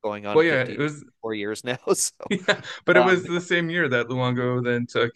going 0.04 0.26
on 0.26 0.34
Well, 0.34 0.44
yeah, 0.44 0.62
it 0.62 0.78
was 0.78 1.04
four 1.22 1.34
years 1.34 1.64
now. 1.64 1.78
So, 1.94 2.12
yeah, 2.28 2.60
but 2.84 2.96
it 2.96 3.00
um, 3.00 3.04
was 3.04 3.26
the 3.26 3.40
same 3.40 3.70
year 3.70 3.88
that 3.88 4.08
Luongo 4.08 4.62
then 4.64 4.86
took 4.86 5.12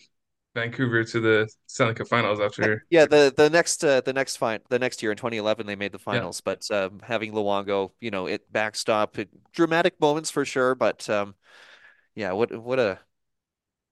Vancouver 0.55 1.05
to 1.05 1.20
the 1.20 1.48
Stanley 1.66 1.94
Cup 1.94 2.09
Finals 2.09 2.40
after. 2.40 2.86
yeah, 2.90 3.07
the 3.07 3.32
the 3.34 3.48
next 3.48 3.84
uh, 3.84 4.01
the 4.01 4.12
next 4.12 4.36
fine 4.36 4.61
the 4.68 4.78
next 4.78 5.03
year 5.03 5.12
in 5.12 5.16
2011 5.16 5.66
they 5.66 5.76
made 5.76 5.92
the 5.92 5.98
Yeah. 6.11 6.26
finals, 6.28 6.40
but 6.40 6.68
um, 6.70 7.01
having 7.03 7.32
Luongo, 7.32 7.92
you 8.01 8.11
know, 8.11 8.26
it 8.26 8.51
backstop 8.53 9.18
it, 9.18 9.28
dramatic 9.53 10.01
moments 10.01 10.30
for 10.30 10.44
sure, 10.44 10.74
but 10.74 11.09
um, 11.09 11.34
yeah, 12.14 12.32
what 12.32 12.53
what 12.62 12.78
a 12.80 13.01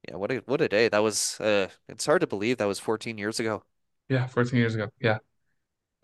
yeah, 0.09 0.17
what 0.17 0.31
a 0.33 0.37
what 0.47 0.61
a 0.61 0.69
day. 0.69 0.89
That 0.89 1.01
was 1.01 1.41
uh 1.41 1.69
it's 1.89 2.07
hard 2.07 2.21
to 2.23 2.27
believe 2.27 2.59
that 2.59 2.67
was 2.67 2.81
14 2.81 3.19
years 3.19 3.41
ago. 3.41 3.63
Yeah, 4.09 4.27
14 4.27 4.59
years 4.59 4.75
ago. 4.75 4.89
Yeah. 5.01 5.19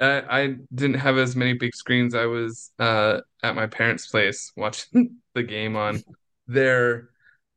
I, 0.01 0.43
I 0.43 0.57
didn't 0.75 0.97
have 1.01 1.19
as 1.19 1.37
many 1.37 1.55
big 1.55 1.75
screens. 1.75 2.15
I 2.15 2.27
was 2.27 2.73
uh, 2.79 3.21
at 3.43 3.57
my 3.57 3.67
parents' 3.69 4.09
place 4.09 4.53
watching 4.59 5.19
the 5.35 5.43
game 5.45 5.77
on 5.77 6.05
their 6.49 7.11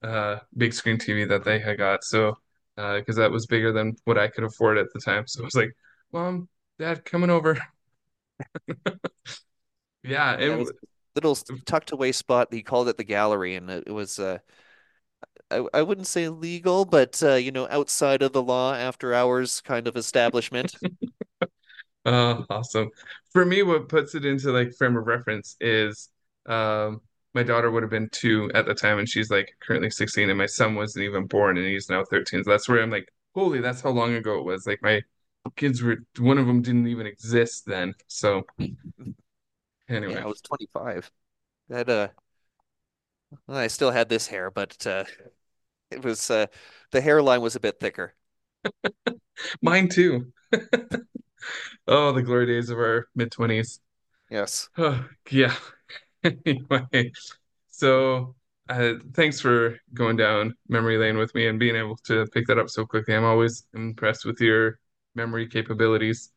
uh, 0.04 0.40
big 0.58 0.74
screen 0.74 0.98
TV 1.00 1.26
that 1.26 1.46
they 1.46 1.60
had 1.60 1.78
got. 1.78 2.04
So, 2.04 2.38
because 2.78 3.18
that 3.18 3.32
was 3.32 3.48
bigger 3.48 3.74
than 3.74 3.96
what 4.06 4.18
I 4.18 4.28
could 4.30 4.44
afford 4.46 4.78
at 4.78 4.88
the 4.94 5.00
time. 5.00 5.28
So 5.28 5.42
I 5.42 5.46
was 5.46 5.56
like, 5.56 5.76
Mom, 6.14 6.48
Dad, 6.80 7.04
coming 7.04 7.30
over. 7.30 7.60
Yeah, 10.04 10.40
it 10.40 10.58
was 10.58 10.70
a 10.70 10.74
little 11.16 11.36
tucked 11.66 11.92
away 11.92 12.12
spot. 12.14 12.54
He 12.54 12.64
called 12.64 12.88
it 12.88 12.98
the 12.98 13.04
gallery, 13.04 13.56
and 13.56 13.70
it, 13.70 13.84
it 13.88 13.92
was 13.92 14.20
uh, 14.20 14.40
I 15.52 15.66
I 15.74 15.82
wouldn't 15.82 16.08
say 16.08 16.30
legal, 16.30 16.86
but 16.86 17.22
uh, 17.24 17.34
you 17.36 17.52
know, 17.52 17.68
outside 17.70 18.22
of 18.22 18.34
the 18.34 18.42
law, 18.42 18.74
after 18.74 19.14
hours 19.14 19.62
kind 19.62 19.88
of 19.88 19.98
establishment. 19.98 20.76
Oh, 22.06 22.46
awesome. 22.50 22.90
For 23.32 23.46
me, 23.46 23.64
what 23.64 23.90
puts 23.90 24.16
it 24.16 24.24
into 24.24 24.52
like 24.54 24.74
frame 24.74 24.96
of 24.96 25.08
reference 25.08 25.58
is 25.60 26.10
um 26.46 27.02
my 27.34 27.44
daughter 27.44 27.70
would 27.72 27.84
have 27.84 27.90
been 27.92 28.10
two 28.12 28.52
at 28.54 28.66
the 28.66 28.74
time 28.74 29.00
and 29.00 29.08
she's 29.10 29.30
like 29.30 29.50
currently 29.62 29.90
16 29.90 30.30
and 30.30 30.38
my 30.38 30.46
son 30.46 30.76
wasn't 30.76 31.06
even 31.06 31.28
born 31.28 31.58
and 31.58 31.68
he's 31.68 31.90
now 31.90 32.04
13. 32.06 32.44
So 32.44 32.52
that's 32.52 32.68
where 32.70 32.82
I'm 32.82 32.92
like, 32.92 33.08
holy, 33.36 33.62
that's 33.62 33.82
how 33.82 33.90
long 33.92 34.16
ago 34.16 34.40
it 34.40 34.46
was. 34.46 34.66
Like 34.68 34.82
my 34.82 35.02
kids 35.56 35.82
were 35.84 35.98
one 36.20 36.38
of 36.38 36.48
them 36.48 36.62
didn't 36.62 36.88
even 36.88 37.08
exist 37.08 37.66
then. 37.66 37.94
So 38.08 38.44
Yeah, 38.60 38.68
anyway. 39.90 40.24
I 40.24 40.26
was 40.28 40.42
25. 40.42 41.12
That 41.70 41.90
uh, 41.90 42.10
well, 43.48 43.58
I 43.58 43.68
still 43.68 43.92
had 43.92 44.10
this 44.10 44.28
hair, 44.28 44.50
but 44.52 44.86
uh, 44.88 45.06
it 45.92 46.04
was 46.04 46.32
uh, 46.32 46.48
the 46.92 47.02
hairline 47.02 47.42
was 47.42 47.56
a 47.58 47.60
bit 47.60 47.80
thicker. 47.80 48.16
Mine 49.62 49.90
too. 49.90 50.32
Oh, 51.88 52.12
the 52.12 52.22
glory 52.22 52.46
days 52.46 52.70
of 52.70 52.78
our 52.78 53.08
mid 53.16 53.32
20s. 53.32 53.80
Yes. 54.30 54.70
Oh, 54.78 55.08
yeah. 55.32 55.56
Anyway, 56.46 57.12
so 57.70 58.36
uh, 58.70 58.94
thanks 59.14 59.40
for 59.40 59.78
going 59.94 60.18
down 60.18 60.56
memory 60.68 60.98
lane 60.98 61.18
with 61.18 61.34
me 61.36 61.48
and 61.48 61.60
being 61.60 61.76
able 61.76 61.96
to 62.06 62.26
pick 62.28 62.48
that 62.48 62.58
up 62.58 62.70
so 62.70 62.86
quickly. 62.86 63.16
I'm 63.16 63.24
always 63.24 63.66
impressed 63.74 64.26
with 64.26 64.42
your 64.42 64.80
memory 65.16 65.48
capabilities. 65.48 66.32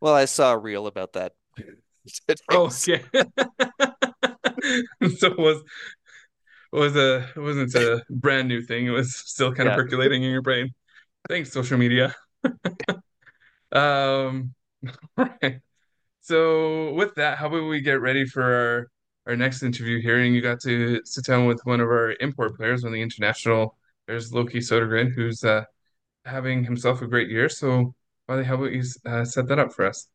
Well, 0.00 0.14
I 0.14 0.24
saw 0.24 0.52
a 0.52 0.58
reel 0.58 0.86
about 0.86 1.12
that 1.14 1.34
today. 1.56 2.42
Oh, 2.50 2.66
okay. 2.66 3.02
So 5.16 5.28
it 5.28 5.38
was 5.38 5.62
was 6.72 6.94
a 6.96 7.28
it 7.34 7.40
wasn't 7.40 7.74
a 7.74 8.04
brand 8.10 8.48
new 8.48 8.62
thing. 8.62 8.86
It 8.86 8.90
was 8.90 9.16
still 9.16 9.52
kind 9.54 9.68
of 9.68 9.74
percolating 9.74 10.22
in 10.22 10.30
your 10.30 10.42
brain. 10.42 10.70
Thanks, 11.28 11.50
social 11.52 11.78
media. 11.78 12.14
Um, 13.72 14.54
right. 15.16 15.60
So 16.20 16.92
with 16.94 17.14
that, 17.16 17.38
how 17.38 17.46
about 17.46 17.68
we 17.68 17.80
get 17.80 18.00
ready 18.00 18.26
for 18.26 18.42
our 18.42 18.90
our 19.26 19.36
next 19.36 19.62
interview 19.62 20.00
here? 20.00 20.20
And 20.20 20.34
you 20.34 20.40
got 20.42 20.60
to 20.60 21.00
sit 21.04 21.24
down 21.24 21.46
with 21.46 21.60
one 21.64 21.80
of 21.80 21.88
our 21.88 22.14
import 22.20 22.56
players 22.56 22.84
on 22.84 22.92
the 22.92 23.02
international. 23.02 23.76
There's 24.06 24.32
Loke 24.32 24.52
Sodergren, 24.52 25.12
who's 25.12 25.44
uh, 25.44 25.64
having 26.24 26.64
himself 26.64 27.02
a 27.02 27.06
great 27.06 27.28
year. 27.30 27.48
So, 27.48 27.94
Wiley, 28.28 28.44
how 28.44 28.54
about 28.54 28.72
you 28.72 28.82
uh, 29.06 29.24
set 29.24 29.48
that 29.48 29.58
up 29.58 29.72
for 29.72 29.86
us? 29.86 30.08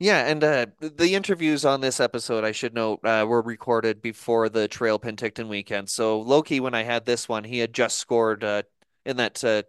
Yeah, 0.00 0.26
and 0.28 0.44
uh, 0.44 0.66
the 0.80 1.14
interviews 1.14 1.64
on 1.64 1.80
this 1.80 1.98
episode, 1.98 2.44
I 2.44 2.52
should 2.52 2.72
note, 2.72 3.00
uh, 3.04 3.26
were 3.28 3.42
recorded 3.42 4.00
before 4.00 4.48
the 4.48 4.68
Trail 4.68 4.98
Penticton 4.98 5.48
weekend. 5.48 5.90
So 5.90 6.20
Loke, 6.20 6.50
when 6.50 6.74
I 6.74 6.84
had 6.84 7.04
this 7.04 7.28
one, 7.28 7.42
he 7.42 7.58
had 7.58 7.74
just 7.74 7.98
scored 7.98 8.44
uh, 8.44 8.62
in 9.04 9.16
that 9.16 9.42
uh, 9.42 9.64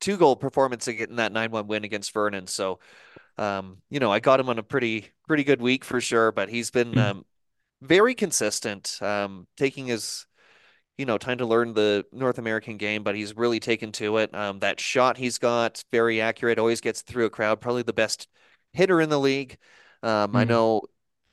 two 0.00 0.16
goal 0.16 0.36
performance 0.36 0.88
in 0.88 1.16
that 1.16 1.32
9-1 1.32 1.66
win 1.66 1.84
against 1.84 2.14
Vernon. 2.14 2.46
So, 2.46 2.78
um, 3.36 3.82
you 3.90 4.00
know, 4.00 4.10
I 4.10 4.20
got 4.20 4.40
him 4.40 4.48
on 4.48 4.58
a 4.58 4.62
pretty 4.62 5.10
pretty 5.28 5.44
good 5.44 5.60
week 5.60 5.84
for 5.84 6.00
sure, 6.00 6.32
but 6.32 6.48
he's 6.48 6.70
been 6.70 6.94
Mm. 6.94 7.10
um, 7.10 7.24
very 7.82 8.14
consistent, 8.14 8.98
um, 9.02 9.46
taking 9.56 9.86
his 9.86 10.26
you 10.98 11.06
know, 11.06 11.18
time 11.18 11.38
to 11.38 11.46
learn 11.46 11.74
the 11.74 12.04
North 12.12 12.38
American 12.38 12.76
game, 12.76 13.02
but 13.02 13.16
he's 13.16 13.36
really 13.36 13.60
taken 13.60 13.92
to 13.92 14.18
it. 14.18 14.34
Um, 14.34 14.60
that 14.60 14.80
shot 14.80 15.16
he's 15.18 15.38
got, 15.38 15.84
very 15.92 16.20
accurate, 16.20 16.58
always 16.58 16.80
gets 16.80 17.02
through 17.02 17.26
a 17.26 17.30
crowd, 17.30 17.60
probably 17.60 17.82
the 17.82 17.92
best 17.92 18.28
hitter 18.72 19.00
in 19.00 19.10
the 19.10 19.20
league. 19.20 19.58
Um, 20.02 20.36
I 20.36 20.44
Mm. 20.44 20.44
know 20.44 20.82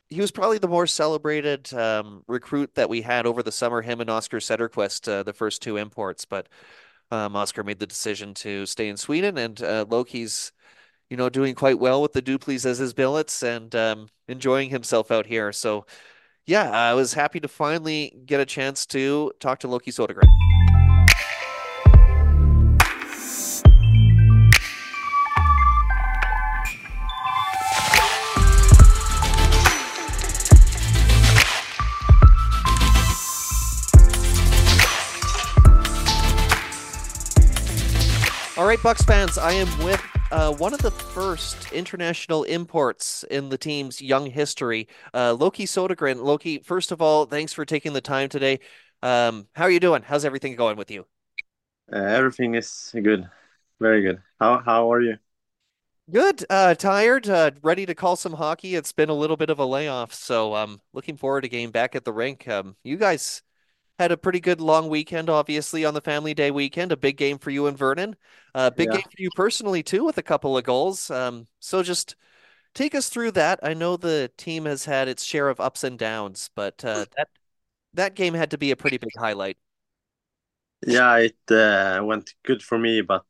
he 0.09 0.21
was 0.21 0.31
probably 0.31 0.59
the 0.59 0.67
more 0.67 0.87
celebrated 0.87 1.73
um, 1.73 2.23
recruit 2.27 2.75
that 2.75 2.89
we 2.89 3.01
had 3.01 3.25
over 3.25 3.43
the 3.43 3.51
summer, 3.51 3.81
him 3.81 4.01
and 4.01 4.09
Oscar 4.09 4.39
Sederquist, 4.39 5.07
uh, 5.11 5.23
the 5.23 5.33
first 5.33 5.61
two 5.61 5.77
imports, 5.77 6.25
but 6.25 6.49
um, 7.11 7.35
Oscar 7.35 7.63
made 7.63 7.79
the 7.79 7.87
decision 7.87 8.33
to 8.35 8.65
stay 8.65 8.89
in 8.89 8.97
Sweden, 8.97 9.37
and 9.37 9.61
uh, 9.61 9.85
Loke's, 9.89 10.51
you 11.09 11.17
know, 11.17 11.29
doing 11.29 11.55
quite 11.55 11.79
well 11.79 12.01
with 12.01 12.13
the 12.13 12.21
Duplies 12.21 12.65
as 12.65 12.77
his 12.79 12.93
billets 12.93 13.43
and 13.43 13.73
um, 13.75 14.09
enjoying 14.27 14.69
himself 14.69 15.11
out 15.11 15.25
here. 15.27 15.51
So, 15.53 15.85
yeah, 16.45 16.69
I 16.69 16.93
was 16.93 17.13
happy 17.13 17.39
to 17.39 17.47
finally 17.47 18.13
get 18.25 18.41
a 18.41 18.45
chance 18.45 18.85
to 18.87 19.31
talk 19.39 19.59
to 19.59 19.67
Loke 19.67 19.85
Sodergren. 19.85 20.27
All 38.55 38.67
right, 38.67 38.81
Bucks 38.83 39.01
fans, 39.03 39.37
I 39.37 39.53
am 39.53 39.83
with 39.83 40.01
uh, 40.33 40.51
one 40.51 40.73
of 40.73 40.81
the 40.81 40.89
first 40.89 41.71
international 41.71 42.43
imports 42.45 43.23
in 43.29 43.49
the 43.49 43.57
team's 43.57 44.01
young 44.01 44.25
history, 44.25 44.87
uh, 45.13 45.31
Loke 45.33 45.57
Sodergren. 45.57 46.23
Loke, 46.23 46.65
first 46.65 46.91
of 46.91 47.03
all, 47.03 47.25
thanks 47.25 47.53
for 47.53 47.65
taking 47.65 47.93
the 47.93 48.01
time 48.01 48.29
today. 48.29 48.59
Um, 49.03 49.47
how 49.53 49.65
are 49.65 49.69
you 49.69 49.79
doing? 49.79 50.01
How's 50.01 50.25
everything 50.25 50.55
going 50.55 50.75
with 50.75 50.89
you? 50.89 51.05
Uh, 51.91 51.97
everything 51.97 52.55
is 52.55 52.91
good, 52.95 53.29
very 53.79 54.01
good. 54.01 54.23
How 54.39 54.57
how 54.57 54.91
are 54.91 55.01
you? 55.01 55.17
Good. 56.09 56.43
Uh, 56.49 56.73
tired. 56.73 57.29
Uh, 57.29 57.51
ready 57.61 57.85
to 57.85 57.93
call 57.93 58.15
some 58.15 58.33
hockey. 58.33 58.73
It's 58.73 58.91
been 58.91 59.09
a 59.09 59.13
little 59.13 59.37
bit 59.37 59.51
of 59.51 59.59
a 59.59 59.65
layoff, 59.65 60.15
so 60.15 60.55
um, 60.55 60.81
looking 60.93 61.15
forward 61.15 61.41
to 61.41 61.49
getting 61.49 61.69
back 61.69 61.95
at 61.95 62.05
the 62.05 62.11
rink. 62.11 62.47
Um, 62.47 62.75
you 62.83 62.97
guys 62.97 63.43
had 63.99 64.11
a 64.11 64.17
pretty 64.17 64.39
good 64.39 64.61
long 64.61 64.89
weekend, 64.89 65.29
obviously, 65.29 65.85
on 65.85 65.93
the 65.93 66.01
Family 66.01 66.33
Day 66.33 66.51
weekend. 66.51 66.91
A 66.91 66.97
big 66.97 67.17
game 67.17 67.37
for 67.37 67.51
you 67.51 67.67
and 67.67 67.77
Vernon. 67.77 68.15
Uh, 68.55 68.69
big 68.69 68.89
Yeah. 68.89 68.91
game 68.91 69.03
for 69.03 69.21
you 69.21 69.31
personally 69.31 69.83
too, 69.83 70.03
with 70.05 70.17
a 70.17 70.23
couple 70.23 70.57
of 70.57 70.63
goals. 70.63 71.09
Um, 71.11 71.47
so 71.59 71.83
just 71.83 72.15
take 72.75 72.95
us 72.95 73.09
through 73.09 73.31
that. 73.33 73.59
I 73.63 73.73
know 73.75 73.97
the 73.97 74.31
team 74.37 74.65
has 74.65 74.85
had 74.85 75.07
its 75.09 75.23
share 75.25 75.49
of 75.49 75.59
ups 75.61 75.83
and 75.83 75.99
downs, 75.99 76.49
but 76.55 76.83
uh, 76.85 77.05
that 77.17 77.29
that 77.95 78.15
game 78.15 78.33
had 78.35 78.51
to 78.51 78.59
be 78.59 78.71
a 78.71 78.77
pretty 78.77 78.97
big 78.97 79.17
highlight. 79.17 79.57
Yeah, 80.85 81.17
it 81.17 81.37
uh, 81.51 82.01
went 82.03 82.33
good 82.43 82.61
for 82.61 82.77
me, 82.77 83.01
but 83.01 83.23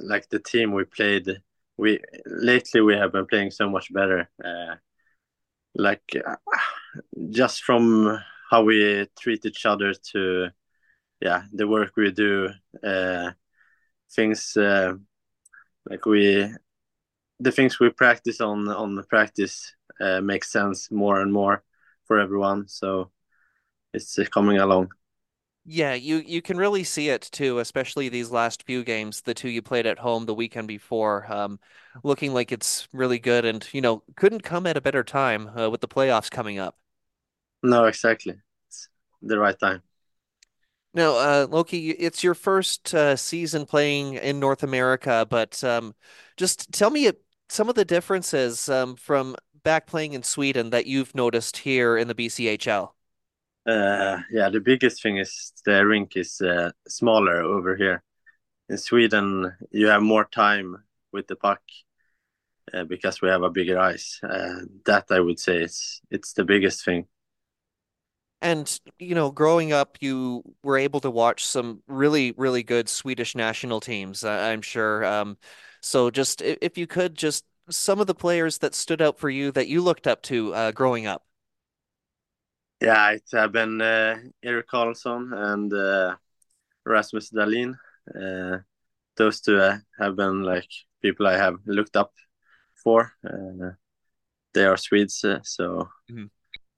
like 0.00 0.28
the 0.28 0.40
team 0.40 0.72
we 0.72 0.84
played, 0.84 1.40
we 1.76 2.00
lately 2.26 2.80
we 2.80 2.94
have 2.94 3.12
been 3.12 3.26
playing 3.26 3.50
so 3.52 3.68
much 3.70 3.92
better. 3.92 4.28
Uh, 4.44 4.74
like 5.74 6.02
uh, 6.26 6.36
just 7.30 7.62
from 7.64 8.20
how 8.50 8.64
we 8.64 9.06
treat 9.20 9.46
each 9.46 9.64
other 9.64 9.94
to, 10.12 10.48
yeah, 11.20 11.42
the 11.52 11.68
work 11.68 11.92
we 11.96 12.10
do, 12.10 12.48
uh, 12.82 13.30
things 14.10 14.56
uh, 14.56 14.94
like 15.88 16.04
we, 16.06 16.52
the 17.38 17.52
things 17.52 17.78
we 17.78 17.90
practice 17.90 18.40
on 18.40 18.68
on 18.68 18.96
the 18.96 19.04
practice 19.04 19.74
uh, 20.00 20.20
makes 20.20 20.50
sense 20.50 20.90
more 20.90 21.20
and 21.20 21.32
more 21.32 21.62
for 22.06 22.18
everyone. 22.18 22.66
So 22.68 23.10
it's 23.94 24.18
uh, 24.18 24.24
coming 24.34 24.58
along. 24.58 24.88
Yeah, 25.64 25.94
you 25.94 26.16
you 26.16 26.42
can 26.42 26.56
really 26.56 26.84
see 26.84 27.10
it 27.10 27.28
too, 27.30 27.58
especially 27.60 28.08
these 28.08 28.30
last 28.30 28.64
few 28.64 28.82
games, 28.82 29.20
the 29.20 29.34
two 29.34 29.48
you 29.48 29.62
played 29.62 29.86
at 29.86 29.98
home 29.98 30.26
the 30.26 30.34
weekend 30.34 30.66
before, 30.66 31.30
um, 31.30 31.60
looking 32.02 32.34
like 32.34 32.50
it's 32.50 32.88
really 32.92 33.18
good 33.18 33.44
and, 33.44 33.68
you 33.72 33.80
know, 33.80 34.02
couldn't 34.16 34.42
come 34.42 34.66
at 34.66 34.76
a 34.76 34.80
better 34.80 35.04
time 35.04 35.48
uh, 35.56 35.68
with 35.70 35.80
the 35.80 35.88
playoffs 35.88 36.30
coming 36.30 36.58
up. 36.58 36.79
No, 37.62 37.84
exactly. 37.84 38.34
It's 38.68 38.88
the 39.22 39.38
right 39.38 39.58
time. 39.58 39.82
Now, 40.92 41.14
uh, 41.16 41.46
Loke, 41.48 41.72
it's 41.72 42.24
your 42.24 42.34
first 42.34 42.92
uh, 42.94 43.14
season 43.14 43.64
playing 43.64 44.14
in 44.14 44.40
North 44.40 44.64
America, 44.64 45.24
but 45.28 45.62
um, 45.62 45.94
just 46.36 46.72
tell 46.72 46.90
me 46.90 47.10
some 47.48 47.68
of 47.68 47.76
the 47.76 47.84
differences 47.84 48.68
um, 48.68 48.96
from 48.96 49.36
back 49.62 49.86
playing 49.86 50.14
in 50.14 50.22
Sweden 50.22 50.70
that 50.70 50.86
you've 50.86 51.14
noticed 51.14 51.58
here 51.58 51.96
in 51.96 52.08
the 52.08 52.14
BCHL. 52.14 52.90
Uh, 53.66 54.18
yeah, 54.30 54.48
the 54.48 54.60
biggest 54.60 55.02
thing 55.02 55.18
is 55.18 55.52
the 55.64 55.86
rink 55.86 56.16
is 56.16 56.40
uh, 56.40 56.70
smaller 56.88 57.42
over 57.42 57.76
here. 57.76 58.02
In 58.68 58.78
Sweden, 58.78 59.52
you 59.70 59.86
have 59.88 60.02
more 60.02 60.24
time 60.24 60.76
with 61.12 61.26
the 61.26 61.36
puck 61.36 61.60
uh, 62.72 62.84
because 62.84 63.20
we 63.20 63.28
have 63.28 63.42
a 63.42 63.50
bigger 63.50 63.78
ice. 63.78 64.18
Uh, 64.22 64.60
that 64.86 65.06
I 65.10 65.20
would 65.20 65.38
say 65.38 65.58
is 65.62 66.00
it's 66.10 66.32
the 66.32 66.44
biggest 66.44 66.84
thing. 66.84 67.06
And, 68.42 68.80
you 68.98 69.14
know, 69.14 69.30
growing 69.30 69.72
up, 69.72 69.98
you 70.00 70.42
were 70.62 70.78
able 70.78 71.00
to 71.00 71.10
watch 71.10 71.44
some 71.44 71.82
really, 71.86 72.32
really 72.36 72.62
good 72.62 72.88
Swedish 72.88 73.34
national 73.34 73.80
teams, 73.80 74.24
uh, 74.24 74.30
I'm 74.30 74.62
sure. 74.62 75.04
Um, 75.04 75.36
so 75.82 76.10
just 76.10 76.40
if 76.40 76.78
you 76.78 76.86
could, 76.86 77.14
just 77.14 77.44
some 77.68 78.00
of 78.00 78.06
the 78.06 78.14
players 78.14 78.58
that 78.58 78.74
stood 78.74 79.02
out 79.02 79.18
for 79.18 79.30
you 79.30 79.52
that 79.52 79.68
you 79.68 79.82
looked 79.82 80.06
up 80.06 80.22
to 80.22 80.54
uh, 80.54 80.72
growing 80.72 81.06
up. 81.06 81.24
Yeah, 82.80 83.10
it 83.10 83.24
have 83.32 83.52
been 83.52 83.80
uh, 83.80 84.16
Erik 84.42 84.68
Karlsson 84.68 85.32
and 85.34 85.72
uh, 85.72 86.16
Rasmus 86.86 87.30
Dahlin. 87.30 87.74
Uh, 88.08 88.58
those 89.16 89.40
two 89.42 89.60
uh, 89.60 89.76
have 89.98 90.16
been 90.16 90.42
like 90.42 90.68
people 91.02 91.26
I 91.26 91.36
have 91.36 91.56
looked 91.66 91.96
up 91.96 92.12
for. 92.82 93.12
Uh, 93.22 93.72
they 94.54 94.64
are 94.64 94.78
Swedes, 94.78 95.22
uh, 95.24 95.40
so 95.42 95.90
mm-hmm. 96.10 96.24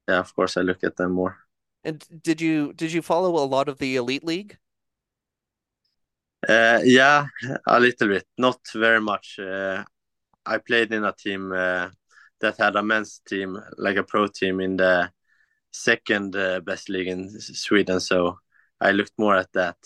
yeah, 0.08 0.18
of 0.18 0.34
course 0.34 0.56
I 0.56 0.62
look 0.62 0.82
at 0.82 0.96
them 0.96 1.12
more. 1.12 1.38
And 1.84 2.04
did 2.22 2.40
you 2.40 2.72
did 2.72 2.92
you 2.92 3.02
follow 3.02 3.36
a 3.36 3.46
lot 3.46 3.68
of 3.68 3.78
the 3.78 3.96
Elite 3.96 4.24
League? 4.24 4.58
Uh, 6.48 6.80
yeah, 6.84 7.26
a 7.66 7.78
little 7.78 8.08
bit, 8.08 8.26
not 8.36 8.58
very 8.74 9.00
much. 9.00 9.38
Uh, 9.38 9.84
I 10.44 10.58
played 10.58 10.92
in 10.92 11.04
a 11.04 11.12
team 11.12 11.52
uh, 11.52 11.90
that 12.40 12.58
had 12.58 12.74
a 12.74 12.82
men's 12.82 13.20
team, 13.28 13.58
like 13.78 13.96
a 13.96 14.02
pro 14.02 14.26
team, 14.26 14.60
in 14.60 14.76
the 14.76 15.10
second 15.72 16.34
uh, 16.36 16.60
best 16.60 16.88
league 16.88 17.08
in 17.08 17.30
Sweden. 17.40 18.00
So 18.00 18.38
I 18.80 18.90
looked 18.90 19.12
more 19.18 19.36
at 19.36 19.52
that. 19.52 19.76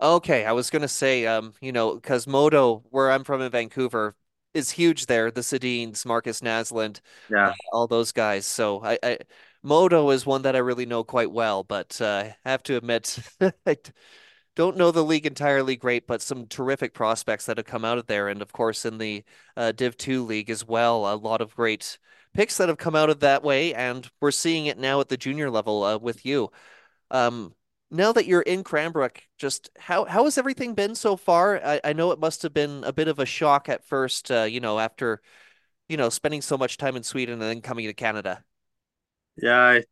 Okay, 0.00 0.44
I 0.44 0.52
was 0.52 0.70
gonna 0.70 0.88
say, 0.88 1.26
um, 1.26 1.54
you 1.60 1.70
know, 1.72 1.94
because 1.94 2.26
Modo, 2.26 2.82
where 2.90 3.12
I'm 3.12 3.22
from 3.22 3.40
in 3.40 3.50
Vancouver, 3.52 4.16
is 4.52 4.70
huge 4.70 5.06
there. 5.06 5.30
The 5.30 5.42
Sedins, 5.42 6.04
Marcus 6.04 6.40
Naslund, 6.40 7.00
yeah, 7.30 7.50
uh, 7.50 7.54
all 7.72 7.86
those 7.86 8.12
guys. 8.12 8.44
So 8.46 8.82
I, 8.82 8.98
I 9.02 9.18
Modo 9.62 10.10
is 10.10 10.26
one 10.26 10.42
that 10.42 10.56
I 10.56 10.58
really 10.58 10.86
know 10.86 11.04
quite 11.04 11.30
well, 11.30 11.62
but 11.62 12.00
uh, 12.00 12.32
I 12.44 12.48
have 12.48 12.62
to 12.64 12.76
admit, 12.76 13.18
I 13.66 13.76
don't 14.56 14.76
know 14.76 14.90
the 14.90 15.04
league 15.04 15.26
entirely 15.26 15.76
great, 15.76 16.06
but 16.06 16.20
some 16.20 16.46
terrific 16.46 16.94
prospects 16.94 17.46
that 17.46 17.58
have 17.58 17.66
come 17.66 17.84
out 17.84 17.98
of 17.98 18.06
there. 18.06 18.28
And 18.28 18.42
of 18.42 18.52
course, 18.52 18.84
in 18.84 18.98
the 18.98 19.24
uh, 19.56 19.72
Div 19.72 19.96
2 19.96 20.24
league 20.24 20.50
as 20.50 20.66
well, 20.66 21.12
a 21.12 21.16
lot 21.16 21.40
of 21.40 21.54
great 21.54 21.98
picks 22.34 22.56
that 22.58 22.68
have 22.68 22.78
come 22.78 22.96
out 22.96 23.10
of 23.10 23.20
that 23.20 23.42
way. 23.42 23.74
And 23.74 24.08
we're 24.20 24.30
seeing 24.30 24.66
it 24.66 24.78
now 24.78 25.00
at 25.00 25.08
the 25.08 25.16
junior 25.16 25.50
level 25.50 25.82
uh, 25.84 25.98
with 25.98 26.26
you. 26.26 26.50
Um, 27.10 27.54
now 27.90 28.12
that 28.12 28.26
you're 28.26 28.42
in 28.42 28.64
Cranbrook, 28.64 29.22
just 29.38 29.70
how 29.78 30.04
how 30.06 30.24
has 30.24 30.38
everything 30.38 30.74
been 30.74 30.94
so 30.94 31.16
far? 31.16 31.60
I, 31.64 31.80
I 31.84 31.92
know 31.92 32.10
it 32.12 32.18
must 32.20 32.42
have 32.42 32.54
been 32.54 32.84
a 32.84 32.92
bit 32.92 33.08
of 33.08 33.18
a 33.18 33.26
shock 33.26 33.68
at 33.68 33.84
first, 33.86 34.30
uh, 34.30 34.44
you 34.44 34.60
know, 34.60 34.78
after, 34.78 35.20
you 35.88 35.96
know, 35.96 36.08
spending 36.08 36.42
so 36.42 36.58
much 36.58 36.78
time 36.78 36.96
in 36.96 37.02
Sweden 37.02 37.34
and 37.34 37.42
then 37.42 37.60
coming 37.60 37.86
to 37.86 37.94
Canada. 37.94 38.44
Yeah, 39.36 39.72
it 39.72 39.88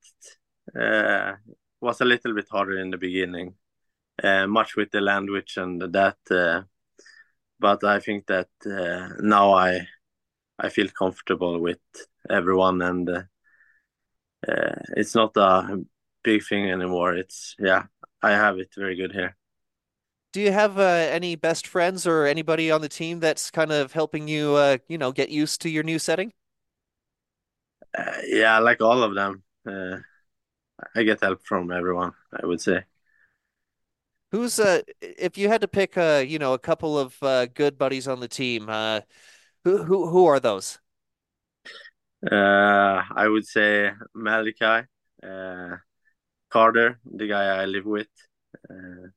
uh, 0.78 1.34
was 1.80 2.00
a 2.00 2.04
little 2.04 2.34
bit 2.34 2.48
harder 2.50 2.78
in 2.78 2.90
the 2.90 2.98
beginning, 2.98 3.54
uh, 4.22 4.46
much 4.46 4.76
with 4.76 4.90
the 4.90 5.00
language 5.00 5.56
and 5.56 5.80
that. 5.80 6.18
Uh, 6.30 6.62
but 7.58 7.84
I 7.84 8.00
think 8.00 8.26
that 8.26 8.48
uh, 8.66 9.14
now 9.20 9.52
I 9.52 9.86
I 10.58 10.68
feel 10.68 10.88
comfortable 10.88 11.58
with 11.58 11.80
everyone, 12.28 12.82
and 12.82 13.08
uh, 13.08 13.22
uh, 14.46 14.74
it's 14.96 15.14
not 15.14 15.36
a 15.36 15.82
big 16.22 16.44
thing 16.44 16.70
anymore. 16.70 17.14
It's 17.14 17.56
yeah, 17.58 17.84
I 18.22 18.32
have 18.32 18.58
it 18.58 18.74
very 18.76 18.96
good 18.96 19.12
here. 19.12 19.36
Do 20.32 20.40
you 20.40 20.52
have 20.52 20.78
any 20.78 21.34
best 21.34 21.66
friends 21.66 22.06
or 22.06 22.24
anybody 22.24 22.70
on 22.70 22.82
the 22.82 22.88
team 22.88 23.18
that's 23.18 23.50
kind 23.50 23.72
of 23.72 23.92
helping 23.92 24.28
you, 24.28 24.78
you 24.86 24.96
know, 24.96 25.10
get 25.10 25.30
used 25.30 25.60
to 25.62 25.68
your 25.68 25.82
new 25.82 25.98
setting? 25.98 26.32
Uh, 27.96 28.12
yeah, 28.26 28.58
like 28.58 28.80
all 28.80 29.02
of 29.02 29.14
them. 29.14 29.42
Uh, 29.66 29.98
I 30.94 31.02
get 31.04 31.22
help 31.22 31.42
from 31.44 31.70
everyone, 31.72 32.12
I 32.32 32.46
would 32.46 32.60
say. 32.60 32.84
Who's 34.32 34.58
uh 34.60 34.82
if 35.00 35.36
you 35.36 35.48
had 35.48 35.60
to 35.62 35.68
pick 35.68 35.98
uh, 35.98 36.24
you 36.26 36.38
know, 36.38 36.52
a 36.54 36.58
couple 36.58 36.98
of 36.98 37.20
uh, 37.22 37.46
good 37.46 37.76
buddies 37.78 38.06
on 38.08 38.20
the 38.20 38.28
team, 38.28 38.68
uh 38.68 39.00
who 39.64 39.84
who 39.84 40.08
who 40.08 40.26
are 40.26 40.40
those? 40.40 40.78
Uh 42.30 43.02
I 43.16 43.28
would 43.28 43.46
say 43.46 43.92
Malachi, 44.14 44.86
uh 45.22 45.76
Carter, 46.50 47.00
the 47.04 47.28
guy 47.28 47.62
I 47.62 47.66
live 47.66 47.86
with. 47.86 48.08
Uh, 48.70 49.08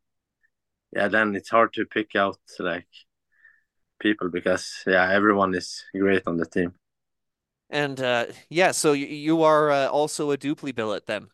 yeah, 0.92 1.08
then 1.08 1.36
it's 1.36 1.50
hard 1.50 1.74
to 1.74 1.86
pick 1.86 2.16
out 2.16 2.38
like 2.60 2.88
people 4.00 4.30
because 4.30 4.84
yeah, 4.86 5.12
everyone 5.12 5.56
is 5.56 5.84
great 5.96 6.24
on 6.28 6.38
the 6.38 6.46
team. 6.46 6.74
And 7.74 8.00
uh, 8.00 8.28
yeah, 8.50 8.72
so 8.72 8.94
you 8.94 9.42
are 9.42 9.72
uh, 9.72 9.88
also 9.88 10.32
a 10.32 10.38
Dupli 10.38 10.74
billet 10.74 11.08
then. 11.08 11.28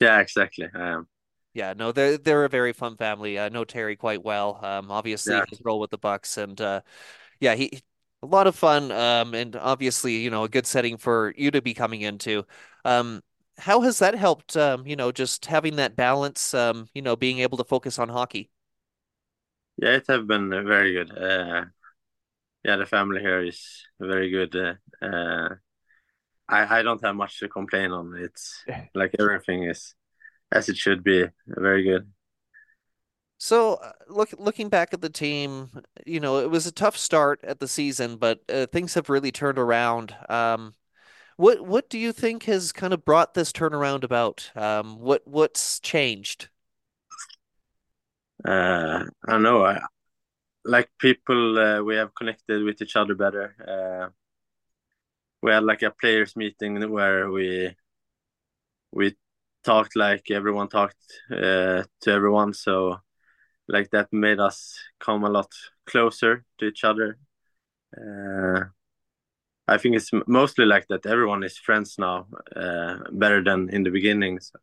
Yeah, 0.00 0.18
exactly. 0.18 0.66
I 0.74 0.88
am. 0.88 1.08
Yeah, 1.54 1.74
no, 1.76 1.92
they're 1.92 2.16
they're 2.16 2.46
a 2.46 2.48
very 2.48 2.72
fun 2.72 2.96
family. 2.96 3.38
I 3.38 3.50
know 3.50 3.64
Terry 3.64 3.94
quite 3.94 4.24
well. 4.24 4.58
Um, 4.64 4.90
obviously 4.90 5.34
yeah. 5.34 5.44
his 5.50 5.60
role 5.62 5.78
with 5.78 5.90
the 5.90 5.98
Bucks, 5.98 6.38
and 6.38 6.58
uh, 6.58 6.80
yeah, 7.38 7.54
he 7.54 7.82
a 8.22 8.26
lot 8.26 8.46
of 8.46 8.56
fun. 8.56 8.90
Um, 8.90 9.34
and 9.34 9.54
obviously, 9.56 10.16
you 10.16 10.30
know, 10.30 10.44
a 10.44 10.48
good 10.48 10.66
setting 10.66 10.96
for 10.96 11.34
you 11.36 11.50
to 11.50 11.60
be 11.60 11.74
coming 11.74 12.00
into. 12.00 12.46
Um, 12.86 13.22
how 13.58 13.82
has 13.82 13.98
that 13.98 14.14
helped? 14.14 14.56
Um, 14.56 14.86
you 14.86 14.96
know, 14.96 15.12
just 15.12 15.44
having 15.44 15.76
that 15.76 15.96
balance. 15.96 16.54
Um, 16.54 16.88
you 16.94 17.02
know, 17.02 17.14
being 17.14 17.40
able 17.40 17.58
to 17.58 17.64
focus 17.64 17.98
on 17.98 18.08
hockey. 18.08 18.48
Yeah, 19.76 19.96
it 19.96 20.06
has 20.08 20.24
been 20.24 20.48
very 20.48 20.94
good. 20.94 21.16
Uh, 21.16 21.64
yeah, 22.64 22.76
the 22.76 22.86
family 22.86 23.20
here 23.20 23.42
is 23.42 23.86
very 24.00 24.30
good. 24.30 24.54
Uh, 24.54 24.74
uh, 25.04 25.48
I 26.48 26.78
I 26.78 26.82
don't 26.82 27.04
have 27.04 27.16
much 27.16 27.38
to 27.40 27.48
complain 27.48 27.90
on. 27.92 28.14
It's 28.16 28.64
like 28.94 29.14
everything 29.18 29.64
is 29.64 29.94
as 30.52 30.68
it 30.68 30.76
should 30.76 31.02
be. 31.02 31.26
Very 31.46 31.82
good. 31.82 32.10
So, 33.38 33.74
uh, 33.74 33.90
look, 34.08 34.32
looking 34.38 34.68
back 34.68 34.94
at 34.94 35.00
the 35.00 35.10
team, 35.10 35.70
you 36.06 36.20
know, 36.20 36.38
it 36.38 36.48
was 36.48 36.66
a 36.68 36.72
tough 36.72 36.96
start 36.96 37.40
at 37.42 37.58
the 37.58 37.66
season, 37.66 38.16
but 38.16 38.40
uh, 38.48 38.66
things 38.66 38.94
have 38.94 39.10
really 39.10 39.32
turned 39.32 39.58
around. 39.58 40.14
Um, 40.28 40.74
what 41.36 41.66
what 41.66 41.90
do 41.90 41.98
you 41.98 42.12
think 42.12 42.44
has 42.44 42.70
kind 42.70 42.92
of 42.92 43.04
brought 43.04 43.34
this 43.34 43.50
turnaround 43.50 44.04
about? 44.04 44.50
Um, 44.54 45.00
what 45.00 45.22
what's 45.26 45.80
changed? 45.80 46.50
Uh, 48.44 49.04
I 49.26 49.32
don't 49.32 49.42
know. 49.42 49.64
I, 49.64 49.80
like 50.64 50.90
people, 50.98 51.58
uh, 51.58 51.82
we 51.82 51.96
have 51.96 52.14
connected 52.14 52.62
with 52.62 52.80
each 52.82 52.96
other 52.96 53.14
better. 53.14 53.54
Uh, 53.60 54.10
we 55.42 55.50
had 55.50 55.64
like 55.64 55.82
a 55.82 55.90
players 55.90 56.36
meeting 56.36 56.90
where 56.90 57.30
we 57.30 57.74
we 58.92 59.16
talked 59.64 59.96
like 59.96 60.30
everyone 60.30 60.68
talked 60.68 60.96
uh, 61.30 61.82
to 62.02 62.10
everyone. 62.10 62.52
So 62.52 62.98
like 63.68 63.90
that 63.90 64.12
made 64.12 64.40
us 64.40 64.78
come 65.00 65.24
a 65.24 65.30
lot 65.30 65.50
closer 65.86 66.44
to 66.58 66.66
each 66.66 66.84
other. 66.84 67.18
Uh, 67.96 68.64
I 69.68 69.78
think 69.78 69.96
it's 69.96 70.10
mostly 70.26 70.64
like 70.66 70.86
that. 70.88 71.06
Everyone 71.06 71.44
is 71.44 71.56
friends 71.58 71.96
now, 71.98 72.26
uh, 72.54 72.98
better 73.12 73.42
than 73.42 73.68
in 73.70 73.84
the 73.84 73.90
beginning. 73.90 74.40
So, 74.40 74.58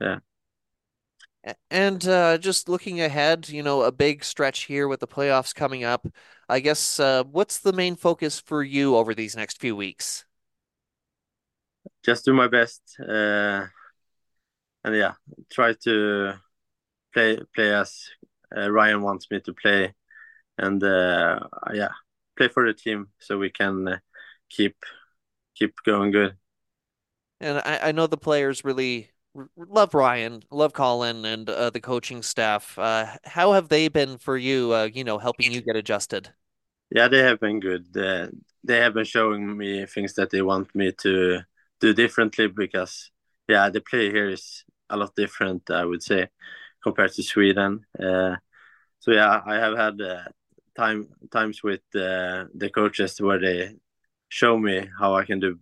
yeah. 0.00 0.18
And 1.70 2.06
uh, 2.06 2.36
just 2.38 2.68
looking 2.68 3.00
ahead, 3.00 3.48
you 3.48 3.62
know, 3.62 3.82
a 3.82 3.92
big 3.92 4.24
stretch 4.24 4.64
here 4.64 4.88
with 4.88 5.00
the 5.00 5.06
playoffs 5.06 5.54
coming 5.54 5.84
up. 5.84 6.06
I 6.48 6.60
guess 6.60 7.00
uh, 7.00 7.24
what's 7.24 7.58
the 7.58 7.72
main 7.72 7.96
focus 7.96 8.38
for 8.38 8.62
you 8.62 8.96
over 8.96 9.14
these 9.14 9.36
next 9.36 9.58
few 9.58 9.74
weeks? 9.74 10.26
Just 12.04 12.24
do 12.24 12.34
my 12.34 12.48
best, 12.48 12.82
uh, 13.00 13.66
and 14.84 14.94
yeah, 14.94 15.12
try 15.50 15.74
to 15.84 16.34
play 17.12 17.38
play 17.54 17.74
as 17.74 18.08
uh, 18.56 18.70
Ryan 18.70 19.02
wants 19.02 19.30
me 19.30 19.40
to 19.40 19.54
play, 19.54 19.94
and 20.58 20.82
uh, 20.82 21.40
yeah, 21.72 21.90
play 22.36 22.48
for 22.48 22.66
the 22.66 22.74
team 22.74 23.08
so 23.18 23.38
we 23.38 23.50
can 23.50 23.88
uh, 23.88 23.98
keep 24.50 24.76
keep 25.54 25.74
going 25.84 26.10
good. 26.10 26.36
And 27.40 27.58
I, 27.58 27.88
I 27.88 27.92
know 27.92 28.06
the 28.06 28.16
players 28.16 28.64
really 28.64 29.09
love 29.56 29.94
Ryan, 29.94 30.42
love 30.50 30.72
Colin, 30.72 31.24
and 31.24 31.48
uh, 31.48 31.70
the 31.70 31.80
coaching 31.80 32.22
staff. 32.22 32.78
Uh, 32.78 33.06
how 33.24 33.52
have 33.52 33.68
they 33.68 33.88
been 33.88 34.18
for 34.18 34.36
you? 34.36 34.74
Uh, 34.74 34.88
you 34.92 35.04
know, 35.04 35.18
helping 35.18 35.52
you 35.52 35.60
get 35.60 35.76
adjusted. 35.76 36.30
Yeah, 36.90 37.08
they 37.08 37.18
have 37.18 37.40
been 37.40 37.60
good. 37.60 37.92
They 37.92 38.76
have 38.76 38.94
been 38.94 39.04
showing 39.04 39.56
me 39.56 39.86
things 39.86 40.14
that 40.14 40.30
they 40.30 40.42
want 40.42 40.74
me 40.74 40.92
to 41.02 41.40
do 41.80 41.94
differently 41.94 42.48
because, 42.48 43.10
yeah, 43.48 43.70
the 43.70 43.80
play 43.80 44.10
here 44.10 44.28
is 44.28 44.64
a 44.90 44.96
lot 44.96 45.14
different, 45.14 45.70
I 45.70 45.84
would 45.84 46.02
say, 46.02 46.28
compared 46.82 47.12
to 47.12 47.22
Sweden. 47.22 47.86
Uh, 47.98 48.36
so 48.98 49.12
yeah, 49.12 49.40
I 49.46 49.54
have 49.54 49.76
had 49.76 50.00
uh, 50.00 50.24
time 50.76 51.08
times 51.30 51.62
with 51.62 51.80
uh, 51.94 52.46
the 52.54 52.70
coaches 52.74 53.20
where 53.20 53.38
they 53.38 53.76
show 54.28 54.58
me 54.58 54.90
how 54.98 55.14
I 55.14 55.24
can 55.24 55.40
do 55.40 55.58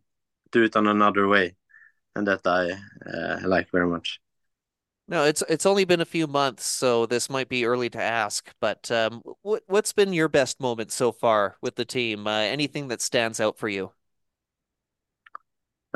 do 0.51 0.65
it 0.65 0.77
on 0.77 0.87
another 0.87 1.29
way, 1.29 1.55
and 2.19 2.27
that 2.27 2.47
I 2.47 2.73
uh, 3.09 3.49
like 3.49 3.71
very 3.71 3.87
much. 3.87 4.21
No, 5.07 5.25
it's 5.25 5.43
it's 5.49 5.65
only 5.65 5.87
been 5.87 6.03
a 6.03 6.05
few 6.05 6.27
months, 6.27 6.67
so 6.67 7.07
this 7.07 7.31
might 7.31 7.49
be 7.49 7.65
early 7.65 7.89
to 7.91 8.03
ask, 8.03 8.53
but 8.61 8.91
um, 8.91 9.23
what 9.43 9.63
what's 9.67 9.95
been 9.95 10.13
your 10.13 10.29
best 10.29 10.61
moment 10.61 10.93
so 10.93 11.13
far 11.13 11.57
with 11.63 11.77
the 11.77 11.85
team? 11.87 12.27
Uh, 12.27 12.41
anything 12.41 12.89
that 12.89 13.01
stands 13.01 13.41
out 13.41 13.57
for 13.59 13.69
you? 13.69 13.93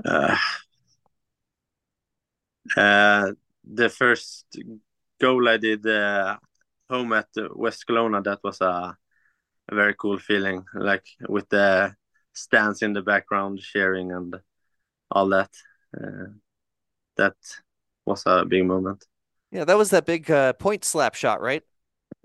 Uh, 0.02 0.36
uh, 2.76 3.32
the 3.64 3.90
first 3.90 4.46
goal 5.20 5.48
I 5.48 5.58
did 5.58 5.86
uh, 5.86 6.38
home 6.88 7.12
at 7.12 7.28
West 7.54 7.84
Kelowna, 7.86 8.24
that 8.24 8.40
was 8.42 8.60
a, 8.62 8.96
a 9.68 9.74
very 9.74 9.94
cool 9.94 10.18
feeling, 10.18 10.64
like 10.74 11.04
with 11.28 11.48
the 11.50 11.94
stands 12.32 12.80
in 12.80 12.94
the 12.94 13.02
background 13.02 13.58
cheering 13.58 14.12
and 14.12 14.40
all 15.10 15.28
that. 15.28 15.50
Uh, 15.96 16.26
that 17.16 17.36
was 18.06 18.24
a 18.26 18.44
big 18.46 18.66
moment. 18.66 19.06
Yeah, 19.50 19.64
that 19.64 19.76
was 19.76 19.90
that 19.90 20.06
big 20.06 20.30
uh, 20.30 20.54
point 20.54 20.84
slap 20.84 21.14
shot, 21.14 21.40
right? 21.40 21.62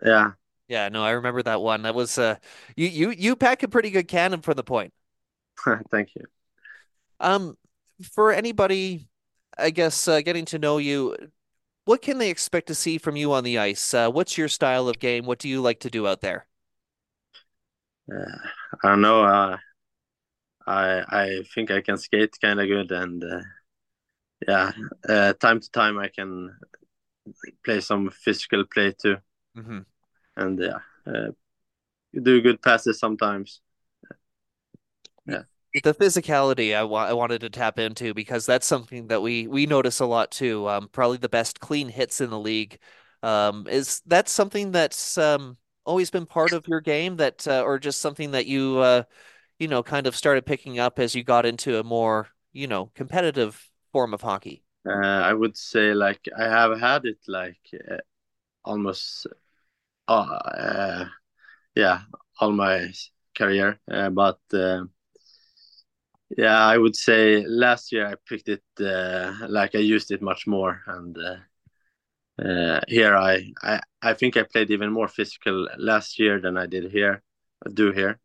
Yeah, 0.03 0.33
Yeah, 0.67 0.89
no, 0.89 1.03
I 1.03 1.11
remember 1.11 1.41
that 1.43 1.61
one. 1.61 1.83
That 1.83 1.95
was 1.95 2.17
uh, 2.17 2.35
you 2.75 2.87
you 2.87 3.11
you 3.11 3.35
pack 3.35 3.63
a 3.63 3.67
pretty 3.69 3.89
good 3.89 4.07
cannon 4.07 4.41
for 4.41 4.53
the 4.53 4.63
point. 4.63 4.93
thank 5.91 6.09
you. 6.15 6.23
Um, 7.19 7.57
for 8.01 8.31
anybody, 8.31 9.07
I 9.57 9.69
guess 9.71 10.07
uh, 10.07 10.21
getting 10.21 10.45
to 10.45 10.59
know 10.59 10.77
you, 10.77 11.15
what 11.85 12.01
can 12.01 12.17
they 12.19 12.29
expect 12.31 12.67
to 12.67 12.75
see 12.75 12.97
from 12.97 13.15
you 13.15 13.33
on 13.33 13.43
the 13.43 13.57
ice? 13.59 13.93
Uh, 13.93 14.09
what's 14.11 14.37
your 14.37 14.49
style 14.49 14.89
of 14.89 14.99
game? 14.99 15.25
What 15.25 15.39
do 15.39 15.49
you 15.49 15.61
like 15.61 15.79
to 15.81 15.89
do 15.89 16.07
out 16.07 16.21
there? 16.21 16.47
Uh, 18.11 18.37
I 18.83 18.89
don't 18.89 19.01
know. 19.01 19.23
Uh, 19.23 19.57
I 20.67 21.03
I 21.21 21.43
think 21.53 21.71
I 21.71 21.81
can 21.81 21.97
skate 21.97 22.35
kind 22.41 22.59
of 22.59 22.67
good, 22.67 22.91
and 22.91 23.23
uh, 23.23 23.41
yeah, 24.47 24.71
uh, 25.07 25.33
time 25.33 25.59
to 25.59 25.71
time 25.71 25.97
I 25.97 26.09
can 26.09 26.55
play 27.63 27.81
some 27.81 28.09
physical 28.09 28.63
play 28.65 28.93
too, 28.99 29.17
hmm 29.55 29.79
and 30.35 30.59
yeah, 30.59 30.79
uh, 31.05 31.29
do 32.23 32.41
good 32.41 32.61
passes 32.61 32.99
sometimes. 32.99 33.61
Yeah. 35.25 35.43
The 35.83 35.93
physicality 35.93 36.75
I 36.75 36.83
wa 36.83 37.05
I 37.05 37.13
wanted 37.13 37.41
to 37.41 37.49
tap 37.49 37.77
into 37.77 38.13
because 38.13 38.45
that's 38.45 38.65
something 38.65 39.07
that 39.07 39.21
we 39.21 39.47
we 39.47 39.65
notice 39.67 39.99
a 39.99 40.05
lot 40.05 40.31
too. 40.31 40.67
Um, 40.67 40.89
probably 40.89 41.17
the 41.17 41.29
best 41.29 41.59
clean 41.59 41.89
hits 41.89 42.19
in 42.19 42.29
the 42.31 42.39
league. 42.39 42.79
Um, 43.21 43.67
is 43.67 44.01
that 44.07 44.27
something 44.29 44.71
that's 44.71 45.17
um 45.17 45.57
always 45.85 46.09
been 46.09 46.25
part 46.25 46.53
of 46.53 46.67
your 46.67 46.81
game 46.81 47.17
that 47.17 47.47
uh, 47.47 47.61
or 47.63 47.77
just 47.79 48.01
something 48.01 48.31
that 48.31 48.47
you 48.47 48.79
uh 48.79 49.03
you 49.59 49.67
know 49.67 49.83
kind 49.83 50.07
of 50.07 50.15
started 50.15 50.45
picking 50.45 50.79
up 50.79 50.99
as 50.99 51.15
you 51.15 51.23
got 51.25 51.45
into 51.45 51.79
a 51.79 51.83
more 51.83 52.29
you 52.53 52.67
know 52.67 52.87
competitive 52.95 53.66
form 53.91 54.13
of 54.13 54.21
hockey? 54.21 54.63
Uh, 54.87 54.91
I 55.29 55.33
would 55.33 55.57
say 55.57 55.93
like 55.93 56.21
I 56.37 56.43
have 56.43 56.79
had 56.79 57.05
it 57.05 57.19
like 57.27 57.59
uh, 57.91 57.97
almost 58.63 59.27
uh, 60.07 60.11
uh, 60.11 61.05
yeah 61.75 62.01
all 62.39 62.51
my 62.51 62.91
career, 63.37 63.79
uh, 63.91 64.09
but 64.09 64.39
uh, 64.53 64.85
yeah 66.37 66.59
I 66.65 66.77
would 66.77 66.95
say 66.95 67.45
last 67.45 67.91
year 67.91 68.07
I 68.07 68.15
picked 68.27 68.49
it 68.49 68.63
uh, 68.79 69.33
like 69.49 69.75
I 69.75 69.79
used 69.79 70.11
it 70.11 70.21
much 70.21 70.47
more, 70.47 70.81
and 70.87 71.17
here 72.87 73.15
I, 73.15 73.51
I 73.63 73.79
I 74.01 74.13
think 74.13 74.37
I 74.37 74.43
played 74.43 74.71
even 74.71 74.91
more 74.91 75.07
physical 75.07 75.67
last 75.77 76.19
year 76.19 76.39
than 76.39 76.57
I 76.57 76.67
did 76.67 76.91
here, 76.91 77.23
do 77.73 77.91
here. 77.91 78.19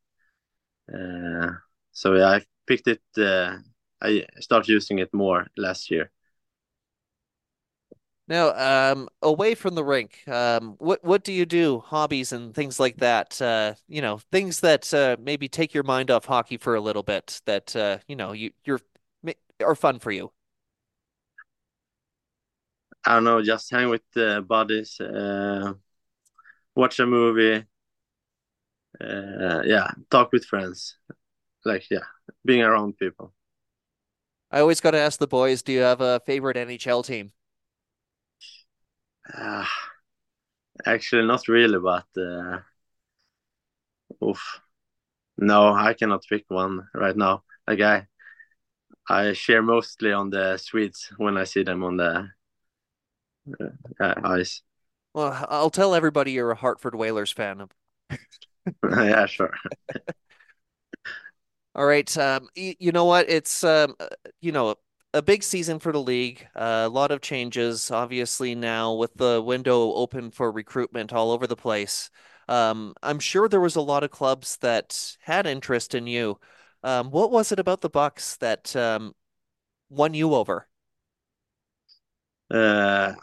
So 1.92 2.14
yeah, 2.14 2.28
I 2.28 2.42
picked 2.66 2.88
it. 2.88 3.02
I 4.02 4.26
started 4.40 4.68
using 4.68 4.98
it 4.98 5.14
more 5.14 5.46
last 5.56 5.90
year. 5.90 6.10
Now, 8.28 8.92
um, 8.92 9.08
away 9.20 9.54
from 9.54 9.74
the 9.74 9.84
rink, 9.84 10.26
um, 10.28 10.76
what 10.78 11.04
what 11.04 11.24
do 11.24 11.32
you 11.32 11.44
do? 11.44 11.80
Hobbies 11.80 12.32
and 12.32 12.54
things 12.54 12.80
like 12.80 12.98
that. 12.98 13.40
Uh, 13.42 13.74
you 13.88 14.00
know, 14.00 14.18
things 14.30 14.60
that 14.60 14.92
uh, 14.94 15.16
maybe 15.20 15.48
take 15.48 15.74
your 15.74 15.82
mind 15.84 16.10
off 16.10 16.24
hockey 16.26 16.56
for 16.56 16.74
a 16.74 16.80
little 16.80 17.02
bit. 17.02 17.40
That 17.46 17.74
uh, 17.76 17.98
you 18.08 18.16
know, 18.16 18.32
you 18.32 18.52
you're 18.64 18.80
are 19.62 19.74
fun 19.74 19.98
for 19.98 20.10
you. 20.12 20.32
I 23.04 23.14
don't 23.14 23.24
know, 23.24 23.42
just 23.42 23.70
hang 23.70 23.88
with 23.90 24.02
the 24.14 24.44
buddies, 24.46 25.00
uh, 25.00 25.74
watch 26.74 26.98
a 27.00 27.06
movie, 27.06 27.64
uh, 29.00 29.62
yeah, 29.64 29.90
talk 30.10 30.32
with 30.32 30.44
friends, 30.44 30.96
like 31.64 31.90
yeah, 31.90 32.04
being 32.44 32.62
around 32.62 32.98
people. 32.98 33.34
I 34.52 34.60
always 34.60 34.80
got 34.80 34.92
to 34.92 34.98
ask 34.98 35.18
the 35.18 35.26
boys, 35.26 35.62
do 35.62 35.72
you 35.72 35.80
have 35.80 36.00
a 36.00 36.20
favorite 36.20 36.56
NHL 36.56 37.02
team? 37.02 37.32
Uh, 39.32 39.64
actually, 40.86 41.26
not 41.26 41.48
really, 41.48 41.78
but 41.78 42.06
uh, 42.16 42.58
oof, 44.24 44.60
no, 45.38 45.74
I 45.74 45.94
cannot 45.94 46.24
pick 46.28 46.44
one 46.48 46.88
right 46.94 47.16
now. 47.16 47.44
Like 47.68 47.80
I, 47.80 48.06
I 49.08 49.32
share 49.32 49.62
mostly 49.62 50.12
on 50.12 50.30
the 50.30 50.56
Swedes 50.56 51.12
when 51.16 51.36
I 51.36 51.44
see 51.44 51.62
them 51.62 51.84
on 51.84 51.96
the 51.96 52.28
uh, 54.00 54.14
ice. 54.24 54.62
Well, 55.14 55.46
I'll 55.48 55.70
tell 55.70 55.94
everybody 55.94 56.32
you're 56.32 56.50
a 56.50 56.56
Hartford 56.56 56.94
Whalers 56.94 57.32
fan. 57.32 57.68
yeah, 58.90 59.26
sure. 59.26 59.52
All 61.74 61.86
right. 61.86 62.16
Um, 62.18 62.48
you 62.54 62.92
know 62.92 63.06
what? 63.06 63.30
It's 63.30 63.64
um, 63.64 63.94
uh, 63.98 64.08
you 64.40 64.52
know, 64.52 64.74
a 65.14 65.22
big 65.22 65.42
season 65.42 65.78
for 65.78 65.92
the 65.92 66.00
league. 66.02 66.46
Uh, 66.54 66.84
a 66.86 66.88
lot 66.88 67.10
of 67.10 67.20
changes, 67.22 67.90
obviously 67.90 68.54
now 68.54 68.92
with 68.94 69.14
the 69.14 69.40
window 69.42 69.92
open 69.94 70.30
for 70.30 70.52
recruitment 70.52 71.12
all 71.12 71.30
over 71.32 71.46
the 71.46 71.56
place. 71.56 72.10
Um, 72.48 72.94
I'm 73.02 73.18
sure 73.20 73.48
there 73.48 73.60
was 73.60 73.76
a 73.76 73.80
lot 73.80 74.04
of 74.04 74.10
clubs 74.10 74.58
that 74.58 75.16
had 75.20 75.46
interest 75.46 75.94
in 75.94 76.06
you. 76.06 76.38
Um, 76.82 77.10
what 77.10 77.30
was 77.30 77.52
it 77.52 77.58
about 77.58 77.80
the 77.80 77.88
Bucks 77.90 78.36
that 78.38 78.74
um, 78.76 79.14
won 79.90 80.14
you 80.14 80.34
over? 80.34 80.68
Uh, 82.50 83.14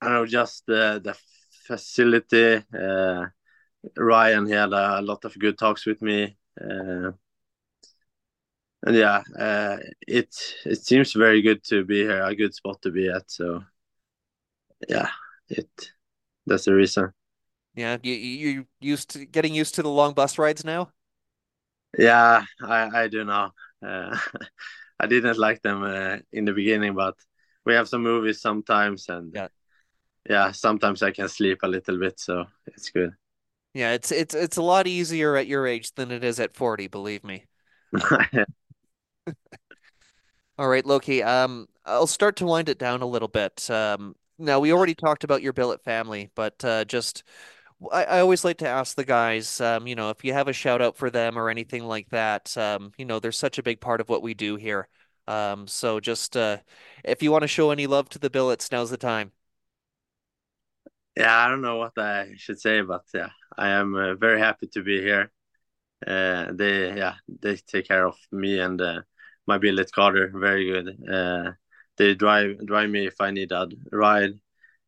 I 0.00 0.06
don't 0.08 0.14
know, 0.14 0.26
just 0.26 0.66
the 0.66 1.00
the 1.04 1.16
facility. 1.66 2.64
Uh, 2.78 3.26
Ryan, 3.96 4.48
had 4.48 4.72
a 4.72 5.02
lot 5.02 5.24
of 5.24 5.38
good 5.38 5.58
talks 5.58 5.86
with 5.86 6.02
me. 6.02 6.36
Uh, 6.60 7.12
and 8.84 8.96
yeah, 8.96 9.22
uh, 9.38 9.76
it 10.06 10.34
it 10.64 10.84
seems 10.84 11.12
very 11.12 11.42
good 11.42 11.62
to 11.64 11.84
be 11.84 12.00
here, 12.02 12.22
a 12.22 12.34
good 12.34 12.54
spot 12.54 12.82
to 12.82 12.90
be 12.90 13.08
at. 13.08 13.30
So 13.30 13.62
yeah, 14.88 15.08
it 15.48 15.68
that's 16.46 16.64
the 16.66 16.74
reason. 16.74 17.12
Yeah, 17.74 17.96
you 18.02 18.14
you 18.14 18.66
used 18.80 19.10
to 19.10 19.24
getting 19.24 19.54
used 19.54 19.74
to 19.76 19.82
the 19.82 19.88
long 19.90 20.12
bus 20.14 20.38
rides 20.38 20.64
now? 20.64 20.92
Yeah, 21.98 22.44
I 22.62 23.02
I 23.04 23.08
do 23.08 23.24
now. 23.24 23.52
Uh, 23.84 24.16
I 25.00 25.06
didn't 25.06 25.38
like 25.38 25.62
them 25.62 25.82
uh, 25.82 26.18
in 26.32 26.44
the 26.44 26.52
beginning, 26.52 26.94
but 26.94 27.16
we 27.64 27.74
have 27.74 27.88
some 27.88 28.02
movies 28.02 28.40
sometimes, 28.40 29.08
and 29.08 29.34
Yeah. 29.34 29.48
yeah, 30.28 30.52
sometimes 30.52 31.02
I 31.02 31.12
can 31.12 31.28
sleep 31.28 31.60
a 31.64 31.68
little 31.68 31.98
bit, 31.98 32.20
so 32.20 32.46
it's 32.66 32.90
good. 32.90 33.14
Yeah, 33.74 33.92
it's 33.92 34.12
it's 34.12 34.34
it's 34.34 34.56
a 34.58 34.62
lot 34.62 34.86
easier 34.86 35.36
at 35.36 35.46
your 35.46 35.66
age 35.66 35.94
than 35.94 36.10
it 36.10 36.22
is 36.24 36.38
at 36.40 36.54
40, 36.56 36.86
believe 36.88 37.24
me. 37.24 37.46
All 40.58 40.68
right, 40.68 40.84
Loke. 40.84 41.08
Um, 41.08 41.68
I'll 41.84 42.06
start 42.06 42.36
to 42.36 42.46
wind 42.46 42.68
it 42.68 42.78
down 42.78 43.02
a 43.02 43.06
little 43.06 43.28
bit. 43.28 43.68
Um, 43.70 44.14
now 44.38 44.60
we 44.60 44.72
already 44.72 44.94
talked 44.94 45.24
about 45.24 45.42
your 45.42 45.52
billet 45.52 45.82
family, 45.82 46.30
but 46.34 46.64
uh, 46.64 46.84
just 46.84 47.22
I, 47.92 48.04
I 48.04 48.20
always 48.20 48.44
like 48.44 48.58
to 48.58 48.68
ask 48.68 48.96
the 48.96 49.04
guys, 49.04 49.60
um, 49.60 49.86
you 49.86 49.94
know, 49.96 50.10
if 50.10 50.24
you 50.24 50.32
have 50.34 50.48
a 50.48 50.52
shout 50.52 50.82
out 50.82 50.96
for 50.96 51.10
them 51.10 51.38
or 51.38 51.50
anything 51.50 51.84
like 51.84 52.10
that. 52.10 52.56
Um, 52.58 52.92
you 52.98 53.04
know, 53.04 53.20
they're 53.20 53.32
such 53.32 53.58
a 53.58 53.62
big 53.62 53.80
part 53.80 54.00
of 54.00 54.08
what 54.08 54.22
we 54.22 54.34
do 54.34 54.56
here. 54.56 54.88
Um, 55.28 55.66
so 55.68 56.00
just 56.00 56.36
uh, 56.36 56.58
if 57.04 57.22
you 57.22 57.32
want 57.32 57.42
to 57.42 57.48
show 57.48 57.70
any 57.70 57.86
love 57.86 58.08
to 58.10 58.18
the 58.18 58.30
billets, 58.30 58.72
now's 58.72 58.90
the 58.90 58.96
time. 58.98 59.32
Yeah, 61.16 61.36
I 61.36 61.48
don't 61.48 61.60
know 61.60 61.76
what 61.76 61.98
I 61.98 62.32
should 62.36 62.60
say, 62.60 62.80
but 62.82 63.02
yeah, 63.12 63.30
I 63.58 63.68
am 63.70 63.94
uh, 63.94 64.14
very 64.14 64.40
happy 64.40 64.66
to 64.68 64.82
be 64.82 65.00
here. 65.00 65.30
Uh, 66.06 66.52
they 66.54 66.96
yeah, 66.96 67.16
they 67.42 67.56
take 67.56 67.88
care 67.88 68.06
of 68.06 68.16
me 68.32 68.60
and 68.60 68.80
uh, 68.80 69.02
my 69.46 69.58
billet 69.58 69.90
Carter 69.92 70.32
very 70.34 70.66
good. 70.66 71.08
Uh, 71.10 71.52
they 71.96 72.14
drive 72.14 72.64
drive 72.66 72.90
me 72.90 73.06
if 73.06 73.20
I 73.20 73.30
need 73.30 73.52
a 73.52 73.68
ride, 73.90 74.34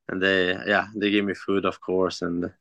and 0.08 0.22
they 0.22 0.56
yeah 0.66 0.86
they 0.96 1.10
give 1.10 1.24
me 1.24 1.34
food 1.34 1.64
of 1.64 1.80
course, 1.80 2.22
and 2.22 2.52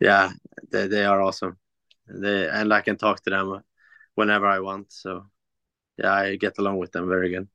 yeah 0.00 0.32
they 0.70 0.86
they 0.86 1.04
are 1.04 1.20
awesome. 1.20 1.58
They 2.06 2.48
and 2.48 2.72
I 2.72 2.80
can 2.80 2.96
talk 2.96 3.22
to 3.22 3.30
them 3.30 3.62
whenever 4.14 4.46
I 4.46 4.60
want. 4.60 4.92
So 4.92 5.26
yeah, 5.98 6.12
I 6.12 6.36
get 6.36 6.58
along 6.58 6.78
with 6.78 6.92
them 6.92 7.08
very 7.08 7.30
good. 7.30 7.48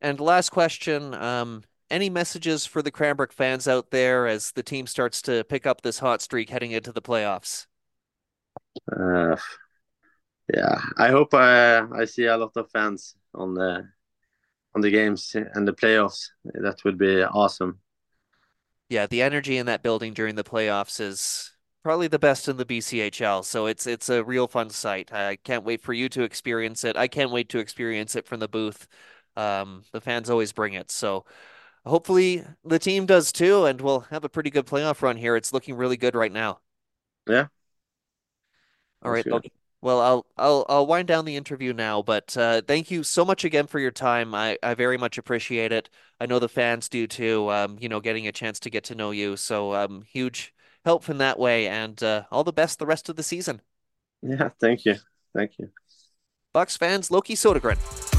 And 0.00 0.18
last 0.18 0.50
question, 0.50 1.14
um, 1.14 1.62
any 1.90 2.08
messages 2.08 2.64
for 2.64 2.82
the 2.82 2.90
Cranbrook 2.90 3.32
fans 3.32 3.68
out 3.68 3.90
there 3.90 4.26
as 4.26 4.52
the 4.52 4.62
team 4.62 4.86
starts 4.86 5.20
to 5.22 5.44
pick 5.44 5.66
up 5.66 5.82
this 5.82 5.98
hot 5.98 6.22
streak 6.22 6.50
heading 6.50 6.70
into 6.70 6.92
the 6.92 7.02
playoffs? 7.02 7.66
Uh, 8.90 9.36
yeah, 10.54 10.80
I 10.96 11.08
hope 11.10 11.34
I 11.34 11.80
I 12.00 12.04
see 12.04 12.26
a 12.26 12.36
lot 12.36 12.56
of 12.56 12.70
fans 12.70 13.16
on 13.34 13.54
the 13.54 13.88
on 14.74 14.82
the 14.82 14.90
games 14.90 15.34
and 15.54 15.68
the 15.68 15.72
playoffs. 15.74 16.28
That 16.44 16.84
would 16.84 16.98
be 16.98 17.22
awesome. 17.22 17.80
Yeah, 18.88 19.06
the 19.06 19.22
energy 19.22 19.56
in 19.56 19.66
that 19.66 19.82
building 19.82 20.12
during 20.14 20.34
the 20.34 20.44
playoffs 20.44 21.00
is 21.00 21.52
probably 21.82 22.08
the 22.08 22.18
best 22.18 22.48
in 22.48 22.56
the 22.56 22.64
BCHL. 22.66 23.42
So 23.42 23.66
it's 23.66 23.86
it's 23.86 24.08
a 24.08 24.24
real 24.24 24.48
fun 24.48 24.70
sight. 24.70 25.12
I 25.12 25.36
can't 25.36 25.64
wait 25.64 25.80
for 25.82 25.92
you 25.92 26.08
to 26.10 26.22
experience 26.22 26.84
it. 26.84 26.96
I 26.96 27.06
can't 27.08 27.30
wait 27.30 27.48
to 27.50 27.58
experience 27.58 28.16
it 28.16 28.26
from 28.26 28.40
the 28.40 28.48
booth. 28.48 28.88
Um, 29.36 29.84
the 29.92 30.00
fans 30.00 30.28
always 30.28 30.52
bring 30.52 30.74
it. 30.74 30.90
So 30.90 31.24
hopefully 31.86 32.44
the 32.64 32.78
team 32.80 33.06
does 33.06 33.32
too, 33.32 33.66
and 33.66 33.80
we'll 33.80 34.00
have 34.02 34.24
a 34.24 34.28
pretty 34.30 34.50
good 34.50 34.66
playoff 34.66 35.02
run 35.02 35.16
here. 35.16 35.36
It's 35.36 35.52
looking 35.52 35.76
really 35.76 35.96
good 35.96 36.14
right 36.16 36.32
now. 36.32 36.60
Yeah. 37.28 37.48
All 39.02 39.10
right. 39.10 39.26
That's 39.82 39.96
good. 39.96 39.98
Okay. 39.98 39.98
Well, 39.98 40.00
I'll 40.00 40.26
I'll 40.36 40.66
I'll 40.68 40.86
wind 40.86 41.08
down 41.08 41.24
the 41.24 41.36
interview 41.36 41.72
now, 41.72 42.02
but 42.02 42.36
uh, 42.36 42.62
thank 42.66 42.90
you 42.90 43.02
so 43.02 43.24
much 43.24 43.44
again 43.44 43.66
for 43.66 43.78
your 43.78 43.90
time. 43.90 44.34
I, 44.34 44.58
I 44.62 44.74
very 44.74 44.98
much 44.98 45.18
appreciate 45.18 45.72
it. 45.72 45.88
I 46.20 46.26
know 46.26 46.38
the 46.38 46.48
fans 46.48 46.88
do 46.88 47.06
too. 47.06 47.50
Um, 47.50 47.78
you 47.80 47.88
know, 47.88 48.00
getting 48.00 48.26
a 48.26 48.32
chance 48.32 48.60
to 48.60 48.70
get 48.70 48.84
to 48.84 48.94
know 48.94 49.10
you, 49.10 49.36
so 49.36 49.74
um, 49.74 50.02
huge 50.02 50.54
help 50.84 51.08
in 51.08 51.18
that 51.18 51.38
way, 51.38 51.68
and 51.68 52.02
uh, 52.02 52.24
all 52.30 52.44
the 52.44 52.52
best 52.52 52.78
the 52.78 52.86
rest 52.86 53.08
of 53.08 53.16
the 53.16 53.22
season. 53.22 53.62
Yeah, 54.22 54.50
thank 54.60 54.84
you. 54.84 54.96
Thank 55.34 55.58
you. 55.58 55.70
Bucks 56.52 56.76
fans, 56.76 57.10
Loke 57.10 57.28
Sodergren. 57.28 58.09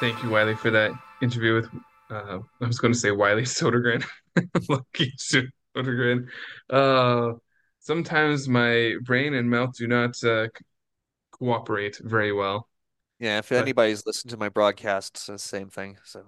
Thank 0.00 0.22
you, 0.22 0.30
Wiley, 0.30 0.54
for 0.54 0.70
that 0.70 0.92
interview 1.22 1.54
with. 1.54 1.68
Uh, 2.10 2.38
I 2.60 2.66
was 2.66 2.78
going 2.78 2.92
to 2.92 2.98
say 2.98 3.10
Wiley 3.12 3.42
Sodergren, 3.42 4.04
Lucky 4.68 5.12
Sodergren. 5.18 6.26
Uh, 6.68 7.34
sometimes 7.78 8.48
my 8.48 8.94
brain 9.04 9.34
and 9.34 9.48
mouth 9.48 9.76
do 9.76 9.86
not 9.86 10.22
uh, 10.24 10.48
cooperate 11.32 11.98
very 12.02 12.32
well. 12.32 12.68
Yeah, 13.18 13.38
if 13.38 13.50
But 13.50 13.64
anybody's 13.64 14.06
listened 14.06 14.30
to 14.30 14.36
my 14.36 14.48
broadcasts, 14.48 15.28
it's 15.28 15.44
the 15.44 15.48
same 15.48 15.68
thing. 15.68 15.98
So 16.04 16.24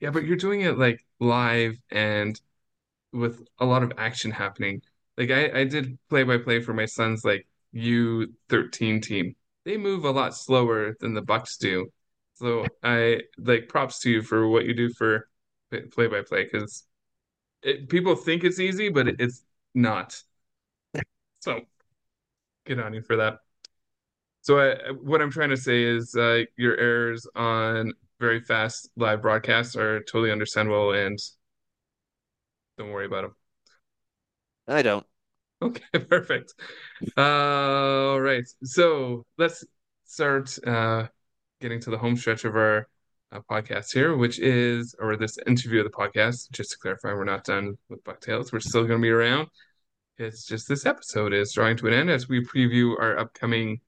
yeah, 0.00 0.10
but 0.10 0.24
you're 0.24 0.36
doing 0.36 0.62
it 0.62 0.78
like 0.78 1.00
live 1.20 1.76
and 1.90 2.40
with 3.12 3.42
a 3.60 3.66
lot 3.66 3.84
of 3.84 3.92
action 3.98 4.30
happening. 4.30 4.82
Like 5.16 5.30
I, 5.30 5.60
I 5.60 5.64
did 5.64 5.98
play 6.08 6.24
by 6.24 6.38
play 6.38 6.60
for 6.62 6.74
my 6.74 6.86
son's 6.86 7.24
like 7.24 7.46
U13 7.72 9.02
team. 9.02 9.36
They 9.64 9.76
move 9.78 10.04
a 10.04 10.10
lot 10.10 10.36
slower 10.36 10.96
than 11.00 11.14
the 11.14 11.22
Bucks 11.22 11.56
do. 11.58 11.88
So 12.36 12.66
I 12.82 13.22
like 13.38 13.68
props 13.68 14.00
to 14.00 14.10
you 14.10 14.22
for 14.22 14.48
what 14.48 14.64
you 14.66 14.74
do 14.74 14.90
for 14.90 15.28
play 15.92 16.06
by 16.06 16.22
play 16.22 16.44
because 16.44 16.84
people 17.88 18.14
think 18.14 18.44
it's 18.44 18.60
easy, 18.60 18.88
but 18.88 19.08
it, 19.08 19.16
it's 19.20 19.42
not. 19.74 20.22
So 21.40 21.60
good 22.64 22.80
on 22.80 22.92
you 22.92 23.02
for 23.02 23.16
that. 23.16 23.38
So 24.42 24.58
I, 24.58 24.90
what 24.92 25.20
I'm 25.20 25.30
trying 25.30 25.50
to 25.50 25.56
say 25.56 25.82
is 25.84 26.14
uh, 26.14 26.42
your 26.56 26.76
errors 26.76 27.26
on 27.34 27.92
very 28.18 28.40
fast 28.40 28.88
live 28.96 29.22
broadcasts 29.22 29.76
are 29.76 30.00
totally 30.00 30.32
understandable 30.32 30.92
and 30.92 31.18
don't 32.78 32.90
worry 32.90 33.06
about 33.06 33.22
them. 33.22 33.34
I 34.68 34.82
don't. 34.82 35.06
Okay, 35.62 35.98
perfect. 35.98 36.54
Uh, 37.16 37.20
all 37.20 38.20
right. 38.20 38.44
So 38.64 39.24
let's 39.38 39.64
start 40.04 40.56
uh, 40.66 41.08
getting 41.60 41.80
to 41.80 41.90
the 41.90 41.98
home 41.98 42.16
stretch 42.16 42.44
of 42.44 42.54
our 42.54 42.88
uh, 43.32 43.40
podcast 43.50 43.92
here, 43.92 44.16
which 44.16 44.38
is, 44.38 44.94
or 44.98 45.16
this 45.16 45.38
interview 45.46 45.80
of 45.80 45.84
the 45.84 45.96
podcast. 45.96 46.50
Just 46.50 46.72
to 46.72 46.78
clarify, 46.78 47.12
we're 47.12 47.24
not 47.24 47.44
done 47.44 47.76
with 47.88 48.04
Bucktails. 48.04 48.52
We're 48.52 48.60
still 48.60 48.82
going 48.82 49.00
to 49.00 49.02
be 49.02 49.10
around. 49.10 49.48
It's 50.18 50.46
just 50.46 50.68
this 50.68 50.86
episode 50.86 51.32
is 51.32 51.52
drawing 51.52 51.76
to 51.78 51.88
an 51.88 51.92
end 51.92 52.10
as 52.10 52.28
we 52.28 52.44
preview 52.44 52.98
our 52.98 53.18
upcoming 53.18 53.80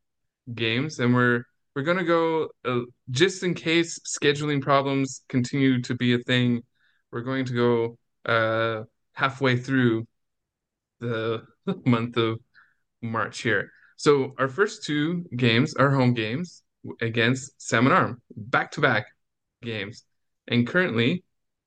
games, 0.54 0.98
and 0.98 1.14
we're 1.14 1.44
we're 1.74 1.82
going 1.82 1.98
to 1.98 2.04
go 2.04 2.48
uh, 2.64 2.80
just 3.10 3.42
in 3.42 3.54
case 3.54 3.98
scheduling 4.00 4.60
problems 4.60 5.22
continue 5.28 5.80
to 5.82 5.94
be 5.94 6.14
a 6.14 6.18
thing. 6.18 6.62
We're 7.10 7.22
going 7.22 7.46
to 7.46 7.54
go 7.54 7.98
uh, 8.30 8.84
halfway 9.12 9.56
through 9.56 10.06
the 11.00 11.44
month 11.86 12.16
of 12.16 12.40
March 13.00 13.40
here. 13.40 13.70
So 13.96 14.34
our 14.38 14.48
first 14.48 14.84
two 14.84 15.24
games 15.36 15.74
are 15.74 15.90
home 15.90 16.14
games 16.14 16.62
against 17.00 17.60
Salmon 17.60 17.92
Arm, 17.92 18.22
back-to-back 18.36 19.06
games. 19.62 20.04
And 20.48 20.66
currently, 20.66 21.24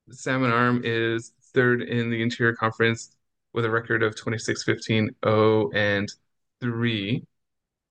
Salmon 0.09 0.51
Arm 0.51 0.81
is 0.83 1.33
third 1.53 1.81
in 1.81 2.09
the 2.09 2.21
Interior 2.21 2.55
Conference 2.55 3.15
with 3.53 3.65
a 3.65 3.69
record 3.69 4.03
of 4.03 4.15
26 4.15 4.63
15 4.63 5.09
0 5.23 5.71
and 5.73 6.09
3. 6.61 7.23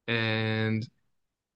And 0.09 0.89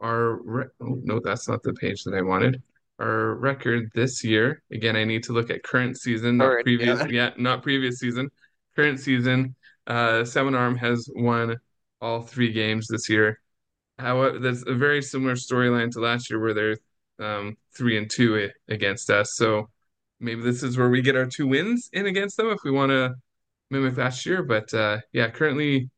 our 0.00 0.34
re- 0.42 0.66
oh, 0.80 1.00
no, 1.02 1.20
that's 1.22 1.48
not 1.48 1.62
the 1.62 1.72
page 1.74 2.04
that 2.04 2.14
I 2.14 2.22
wanted. 2.22 2.62
Our 3.00 3.34
record 3.34 3.90
this 3.94 4.22
year, 4.22 4.62
again, 4.70 4.94
I 4.94 5.04
need 5.04 5.24
to 5.24 5.32
look 5.32 5.50
at 5.50 5.64
current 5.64 5.96
season, 5.98 6.36
not 6.36 6.50
Current, 6.50 6.64
previous. 6.64 7.00
yeah. 7.00 7.06
Yeah, 7.08 7.30
not 7.38 7.62
previous 7.62 7.98
season. 7.98 8.30
Current 8.76 9.00
season, 9.00 9.56
uh, 9.86 10.24
Salmon 10.24 10.54
Arm 10.54 10.76
has 10.76 11.08
won 11.14 11.56
all 12.00 12.22
three 12.22 12.52
games 12.52 12.86
this 12.86 13.08
year. 13.08 13.40
However, 13.98 14.38
that's 14.38 14.64
a 14.66 14.74
very 14.74 15.02
similar 15.02 15.34
storyline 15.34 15.90
to 15.92 16.00
last 16.00 16.30
year 16.30 16.40
where 16.40 16.54
they're 16.54 16.76
um, 17.20 17.56
three 17.76 17.96
and 17.96 18.10
two 18.10 18.50
against 18.68 19.10
us. 19.10 19.36
So 19.36 19.70
maybe 20.20 20.42
this 20.42 20.62
is 20.62 20.76
where 20.76 20.90
we 20.90 21.02
get 21.02 21.16
our 21.16 21.26
two 21.26 21.46
wins 21.46 21.90
in 21.92 22.06
against 22.06 22.36
them 22.36 22.48
if 22.48 22.58
we 22.64 22.70
want 22.70 22.90
to 22.90 23.14
mimic 23.70 23.96
last 23.96 24.26
year. 24.26 24.42
But 24.42 24.72
uh, 24.74 24.98
yeah, 25.12 25.30
currently 25.30 25.90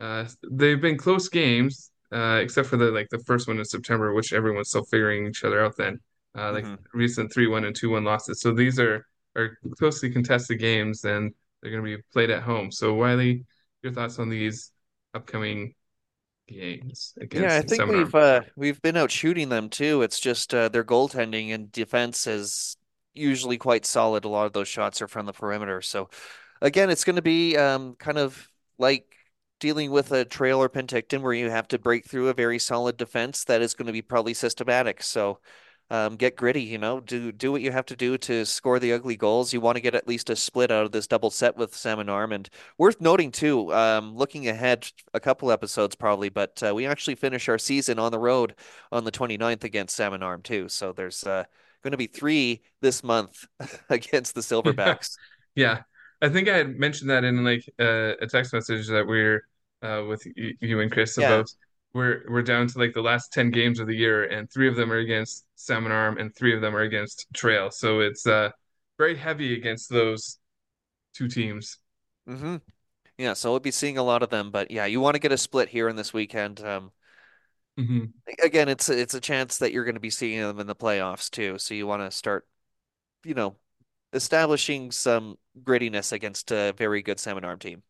uh, 0.00 0.26
they've 0.50 0.80
been 0.80 0.98
close 0.98 1.28
games, 1.28 1.90
uh, 2.12 2.40
except 2.42 2.68
for 2.68 2.76
the 2.76 2.90
like 2.90 3.08
the 3.10 3.20
first 3.20 3.46
one 3.46 3.58
in 3.58 3.64
September, 3.64 4.12
which 4.12 4.32
everyone's 4.32 4.68
still 4.70 4.84
figuring 4.84 5.26
each 5.26 5.44
other 5.44 5.64
out. 5.64 5.76
Then 5.76 6.00
uh, 6.36 6.52
like 6.52 6.64
Mhm. 6.64 6.78
recent 6.92 7.32
three 7.32 7.46
one 7.46 7.64
and 7.64 7.76
two 7.76 7.90
one 7.90 8.04
losses. 8.04 8.40
So 8.40 8.52
these 8.52 8.78
are 8.80 9.06
are 9.36 9.56
closely 9.78 10.10
contested 10.10 10.58
games, 10.60 11.04
and 11.04 11.32
they're 11.60 11.72
going 11.72 11.84
to 11.84 11.96
be 11.96 12.02
played 12.12 12.30
at 12.30 12.42
home. 12.42 12.70
So 12.70 12.94
Wiley, 12.94 13.44
your 13.82 13.92
thoughts 13.92 14.18
on 14.18 14.28
these 14.28 14.72
upcoming 15.12 15.74
games 16.48 17.14
Yeah, 17.30 17.56
I 17.56 17.62
think 17.62 17.86
we've 17.86 18.14
uh 18.14 18.42
we've 18.56 18.80
been 18.82 18.96
out 18.96 19.10
shooting 19.10 19.48
them 19.48 19.68
too. 19.68 20.02
It's 20.02 20.20
just 20.20 20.54
uh, 20.54 20.68
their 20.68 20.84
goaltending 20.84 21.52
and 21.52 21.70
defense 21.72 22.26
is 22.26 22.76
usually 23.12 23.58
quite 23.58 23.84
solid. 23.86 24.24
A 24.24 24.28
lot 24.28 24.46
of 24.46 24.52
those 24.52 24.68
shots 24.68 25.02
are 25.02 25.08
from 25.08 25.26
the 25.26 25.32
perimeter. 25.32 25.80
So 25.82 26.10
again, 26.60 26.90
it's 26.90 27.04
going 27.04 27.16
to 27.16 27.22
be 27.22 27.56
um 27.56 27.96
kind 27.96 28.18
of 28.18 28.48
like 28.78 29.14
dealing 29.60 29.90
with 29.90 30.12
a 30.12 30.24
Trail 30.24 30.62
or 30.62 30.68
Penticton 30.68 31.22
where 31.22 31.32
you 31.32 31.50
have 31.50 31.68
to 31.68 31.78
break 31.78 32.06
through 32.06 32.28
a 32.28 32.34
very 32.34 32.58
solid 32.58 32.96
defense 32.96 33.44
that 33.44 33.62
is 33.62 33.74
going 33.74 33.86
to 33.86 33.92
be 33.92 34.02
probably 34.02 34.34
systematic. 34.34 35.02
So 35.02 35.40
um, 35.90 36.16
get 36.16 36.36
gritty, 36.36 36.62
you 36.62 36.78
know, 36.78 37.00
do 37.00 37.30
do 37.32 37.52
what 37.52 37.60
you 37.62 37.70
have 37.72 37.86
to 37.86 37.96
do 37.96 38.16
to 38.18 38.44
score 38.46 38.78
the 38.78 38.92
ugly 38.92 39.16
goals. 39.16 39.52
You 39.52 39.60
want 39.60 39.76
to 39.76 39.80
get 39.82 39.94
at 39.94 40.08
least 40.08 40.30
a 40.30 40.36
split 40.36 40.70
out 40.70 40.84
of 40.86 40.92
this 40.92 41.06
double 41.06 41.30
set 41.30 41.56
with 41.56 41.74
Salmon 41.76 42.08
Arm. 42.08 42.32
And 42.32 42.48
worth 42.78 43.00
noting 43.00 43.30
too, 43.30 43.72
um, 43.74 44.14
looking 44.16 44.48
ahead 44.48 44.88
a 45.12 45.20
couple 45.20 45.50
episodes 45.52 45.94
probably, 45.94 46.28
but 46.30 46.62
uh, 46.66 46.74
we 46.74 46.86
actually 46.86 47.14
finish 47.16 47.48
our 47.48 47.58
season 47.58 47.98
on 47.98 48.12
the 48.12 48.18
road 48.18 48.54
on 48.92 49.04
the 49.04 49.12
29th 49.12 49.64
against 49.64 49.96
Salmon 49.96 50.22
Arm 50.22 50.42
too. 50.42 50.68
So 50.68 50.92
there's 50.92 51.24
uh, 51.24 51.44
going 51.82 51.92
to 51.92 51.96
be 51.98 52.06
three 52.06 52.62
this 52.80 53.04
month 53.04 53.46
against 53.90 54.34
the 54.34 54.40
Silverbacks. 54.64 55.18
Yeah, 55.54 55.82
I 56.20 56.28
think 56.28 56.48
I 56.48 56.56
had 56.56 56.78
mentioned 56.78 57.10
that 57.10 57.24
in 57.24 57.44
like 57.44 57.64
uh, 57.78 58.14
a 58.20 58.26
text 58.26 58.52
message 58.52 58.88
that 58.88 59.06
we're 59.06 59.46
uh, 59.82 60.04
with 60.08 60.24
y 60.36 60.52
you 60.60 60.80
and 60.80 60.90
Chris 60.92 61.16
Yeah. 61.16 61.42
about 61.42 61.48
we're 61.94 62.22
we're 62.28 62.42
down 62.42 62.66
to 62.66 62.78
like 62.78 62.92
the 62.92 63.02
last 63.02 63.32
10 63.32 63.50
games 63.50 63.78
of 63.80 63.86
the 63.86 63.96
year 63.96 64.24
and 64.24 64.50
three 64.52 64.68
of 64.68 64.76
them 64.76 64.92
are 64.92 64.98
against 64.98 65.46
Salmon 65.54 65.92
Arm 65.92 66.18
and 66.18 66.34
three 66.34 66.54
of 66.54 66.60
them 66.60 66.74
are 66.76 66.82
against 66.82 67.26
Trail. 67.34 67.70
So 67.70 68.00
it's 68.00 68.26
uh 68.26 68.50
very 68.98 69.16
heavy 69.16 69.54
against 69.56 69.90
those 69.90 70.38
two 71.14 71.28
teams. 71.28 71.78
mm-hmm. 72.28 72.56
Yeah, 73.18 73.34
so 73.34 73.50
we'll 73.50 73.60
be 73.60 73.70
seeing 73.70 73.98
a 73.98 74.02
lot 74.02 74.22
of 74.22 74.30
them, 74.30 74.50
but 74.50 74.70
yeah, 74.70 74.86
you 74.86 75.00
want 75.00 75.14
to 75.14 75.20
get 75.20 75.32
a 75.32 75.38
split 75.38 75.68
here 75.68 75.88
in 75.88 75.96
this 75.96 76.12
weekend. 76.12 76.60
Um, 76.64 76.92
hmm 77.76 78.14
again, 78.42 78.68
it's 78.68 78.88
it's 78.88 79.14
a 79.14 79.20
chance 79.20 79.58
that 79.58 79.72
you're 79.72 79.84
going 79.84 79.94
to 79.94 80.00
be 80.00 80.10
seeing 80.10 80.40
them 80.40 80.60
in 80.60 80.66
the 80.66 80.74
playoffs 80.76 81.30
too. 81.30 81.58
So 81.58 81.74
you 81.74 81.86
want 81.86 82.02
to 82.02 82.10
start, 82.16 82.46
you 83.24 83.34
know, 83.34 83.56
establishing 84.12 84.90
some 84.92 85.38
grittiness 85.62 86.12
against 86.12 86.52
a 86.52 86.72
very 86.76 87.02
good 87.02 87.20
Salmon 87.20 87.44
Arm 87.44 87.58
team. 87.58 87.82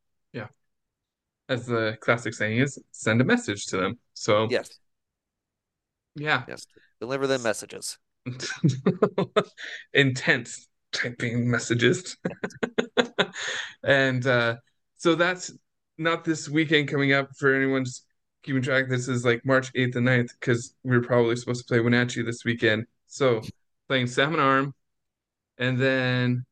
As 1.49 1.67
the 1.67 1.97
classic 2.01 2.35
saying 2.35 2.59
is, 2.59 2.79
send 2.91 3.21
a 3.21 3.25
message 3.25 3.67
to 3.67 3.77
them. 3.77 3.99
So 4.15 4.49
Yes, 4.51 4.71
yeah. 6.15 6.45
yes, 6.49 6.67
deliver 7.01 7.27
them 7.27 7.43
messages. 7.43 7.99
Intense 9.93 10.69
typing 10.93 11.51
messages. 11.51 12.17
And 13.83 14.27
uh, 14.27 14.57
so 14.97 15.15
that's 15.15 15.53
not 15.99 16.25
this 16.25 16.49
weekend 16.49 16.89
coming 16.89 17.13
up 17.13 17.29
for 17.37 17.55
anyone 17.55 17.85
just 17.85 18.07
keeping 18.43 18.63
track. 18.63 18.89
This 18.89 19.09
is 19.09 19.25
like 19.25 19.45
March 19.45 19.71
8th 19.75 19.97
and 19.97 20.07
9th 20.07 20.31
because 20.41 20.75
we 20.83 20.97
are 20.97 21.03
probably 21.03 21.37
supposed 21.37 21.67
to 21.67 21.69
play 21.69 21.81
Wenatchee 21.81 22.23
this 22.23 22.45
weekend. 22.45 22.87
So 23.07 23.43
playing 23.89 24.07
Salmon 24.07 24.41
Arm. 24.41 24.75
And 25.59 25.79
then 25.79 26.45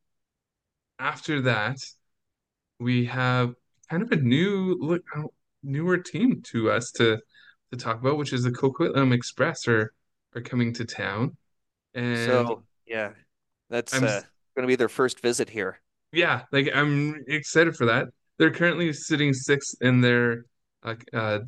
after 0.99 1.41
that, 1.41 1.77
we 2.79 3.05
have 3.05 3.55
kind 3.89 4.03
of 4.03 4.11
a 4.11 4.15
new 4.15 4.77
look, 4.79 5.03
newer 5.63 5.97
team 5.97 6.41
to 6.43 6.71
us 6.71 6.91
to 6.93 7.19
to 7.71 7.77
talk 7.77 7.99
about, 7.99 8.17
which 8.17 8.33
is 8.33 8.43
the 8.43 8.51
Coquitlam 8.51 9.13
Express 9.13 9.67
are 9.67 9.93
are 10.35 10.41
coming 10.41 10.73
to 10.73 10.85
town. 10.85 11.37
And 11.93 12.17
So 12.17 12.63
yeah, 12.85 13.11
that's 13.69 13.93
uh, 13.93 14.21
going 14.55 14.63
to 14.63 14.67
be 14.67 14.75
their 14.75 14.89
first 14.89 15.19
visit 15.19 15.49
here. 15.49 15.79
yeah, 16.11 16.43
like 16.51 16.69
I'm 16.73 17.23
excited 17.27 17.75
for 17.75 17.85
that. 17.85 18.07
They're 18.37 18.51
currently 18.51 18.93
sitting 18.93 19.33
sixth 19.33 19.75
in 19.81 20.01
their 20.01 20.45
uh, 20.83 20.95
uh 21.13 21.39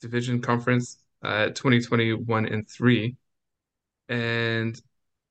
division 0.00 0.40
conference 0.40 0.98
uh 1.22 1.46
2021 1.48 2.46
and 2.46 2.68
3. 2.68 3.16
And 4.08 4.80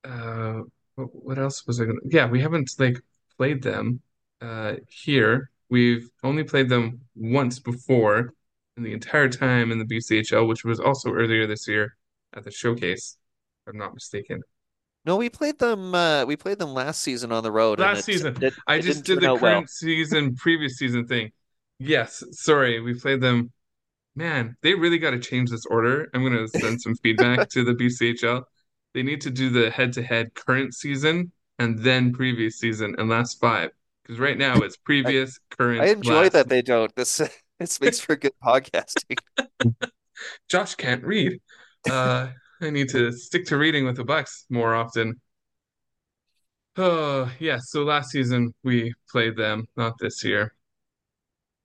uh 0.03 0.61
what, 0.95 1.09
what 1.14 1.38
else 1.39 1.66
was 1.66 1.80
I 1.82 1.86
gonna 1.86 1.99
yeah, 2.05 2.28
we 2.28 2.41
haven't 2.41 2.72
like 2.80 2.99
played 3.38 3.64
them 3.64 4.01
uh 4.41 4.76
here. 4.89 5.49
We've 5.74 6.07
only 6.24 6.43
played 6.43 6.69
them 6.69 6.99
once 7.15 7.57
before 7.57 8.32
in 8.78 8.84
the 8.84 8.93
entire 8.93 9.28
time 9.28 9.71
in 9.71 9.80
the 9.80 9.86
BCHL, 9.86 10.47
which 10.47 10.63
was 10.63 10.80
also 10.80 11.09
earlier 11.11 11.47
this 11.47 11.67
year 11.67 11.95
at 12.36 12.43
the 12.43 12.51
showcase, 12.51 13.17
if 13.65 13.74
I'm 13.74 13.80
not 13.80 13.95
mistaken. 13.95 14.41
No, 15.03 15.15
we 15.15 15.32
played 15.32 15.57
them. 15.57 15.95
Uh, 15.95 16.26
we 16.26 16.36
played 16.36 16.59
them 16.59 16.76
last 16.76 17.01
season 17.01 17.32
on 17.32 17.41
the 17.41 17.51
road, 17.51 17.80
Last 17.80 18.01
it 18.01 18.03
season. 18.03 18.38
it, 18.43 18.53
I 18.67 18.76
it 18.76 18.82
just 18.84 19.03
did 19.03 19.21
the 19.21 19.30
out 19.32 19.41
well. 19.41 19.53
current 19.53 19.69
season, 19.71 20.36
previous 20.36 20.78
season 20.78 21.07
thing. 21.07 21.32
Yes, 21.80 22.24
sorry, 22.34 22.80
we 22.80 22.93
played 22.93 23.19
them. 23.19 23.51
Man, 24.15 24.55
they 24.61 24.76
really 24.76 24.99
got 24.99 25.11
to 25.11 25.19
change 25.19 25.49
this 25.49 25.65
order. 25.65 26.07
I'm 26.13 26.21
going 26.21 26.38
to 26.38 26.47
send 26.59 26.84
some 26.84 26.93
feedback 26.97 27.49
to 27.53 27.63
the 27.63 27.74
BCHL. 27.74 28.43
They 28.93 29.01
need 29.01 29.21
to 29.21 29.32
do 29.32 29.49
the 29.49 29.71
head-to-head 29.71 30.36
current 30.36 30.76
season 30.76 31.32
and 31.57 31.80
then 31.80 32.13
previous 32.13 32.59
season 32.59 32.93
and 32.99 33.09
last 33.09 33.39
five. 33.41 33.71
Because 34.04 34.20
right 34.20 34.38
now 34.38 34.58
it's 34.58 34.76
I, 34.76 34.84
previous, 34.86 35.39
current, 35.58 35.82
I 35.82 35.88
enjoy 35.88 36.24
last. 36.24 36.34
that 36.34 36.49
they 36.49 36.62
don't. 36.62 36.93
This 36.95 37.22
this 37.60 37.82
makes 37.82 37.99
for 37.99 38.16
good 38.16 38.34
podcasting. 38.43 39.18
Josh 40.49 40.76
can't 40.76 41.04
read. 41.04 41.39
Uh, 41.89 42.30
I 42.62 42.70
need 42.70 42.89
to 42.89 43.12
stick 43.12 43.45
to 43.47 43.58
reading 43.58 43.86
with 43.86 43.97
the 43.97 44.04
Bucks 44.04 44.45
more 44.49 44.74
often. 44.74 45.20
Oh, 46.76 47.32
yeah. 47.39 47.60
So 47.62 47.84
last 47.84 48.12
season 48.12 48.54
we 48.64 48.93
played 49.12 49.36
them, 49.36 49.68
not 49.76 49.93
this 49.99 50.24
year. 50.24 50.54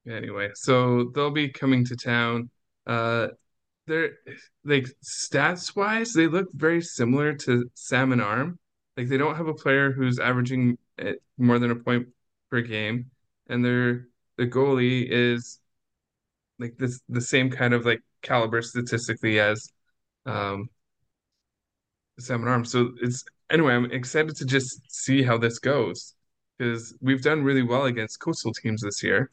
Anyway, 0.08 0.50
so 0.54 1.10
they'll 1.14 1.30
be 1.30 1.48
coming 1.48 1.84
to 1.86 1.96
town. 1.96 2.50
Uh, 2.86 3.28
they're 3.86 4.12
like 4.64 4.86
stats 5.04 5.74
wise, 5.74 6.12
they 6.12 6.26
look 6.26 6.48
very 6.52 6.80
similar 6.80 7.34
to 7.34 7.70
Salmon 7.74 8.20
Arm. 8.20 8.58
Like 8.96 9.08
they 9.08 9.16
don't 9.16 9.36
have 9.36 9.48
a 9.48 9.54
player 9.54 9.92
who's 9.92 10.18
averaging 10.18 10.78
eh, 10.98 11.14
more 11.38 11.58
than 11.58 11.70
a 11.70 11.76
point 11.76 12.08
per 12.50 12.60
game, 12.62 13.10
and 13.48 13.64
their 13.64 14.08
the 14.36 14.46
goalie 14.46 15.06
is 15.08 15.60
like 16.58 16.76
this 16.78 17.00
the 17.08 17.20
same 17.20 17.50
kind 17.50 17.74
of 17.74 17.84
like 17.86 18.00
caliber 18.22 18.62
statistically 18.62 19.40
as 19.40 19.70
um 20.26 20.68
Salmon 22.18 22.48
Arm. 22.48 22.64
So 22.64 22.92
it's 23.00 23.24
anyway, 23.50 23.74
I'm 23.74 23.90
excited 23.90 24.36
to 24.36 24.44
just 24.44 24.80
see 24.90 25.22
how 25.22 25.38
this 25.38 25.58
goes 25.58 26.14
because 26.58 26.94
we've 27.00 27.22
done 27.22 27.44
really 27.44 27.62
well 27.62 27.84
against 27.84 28.20
coastal 28.20 28.52
teams 28.52 28.82
this 28.82 29.02
year. 29.02 29.30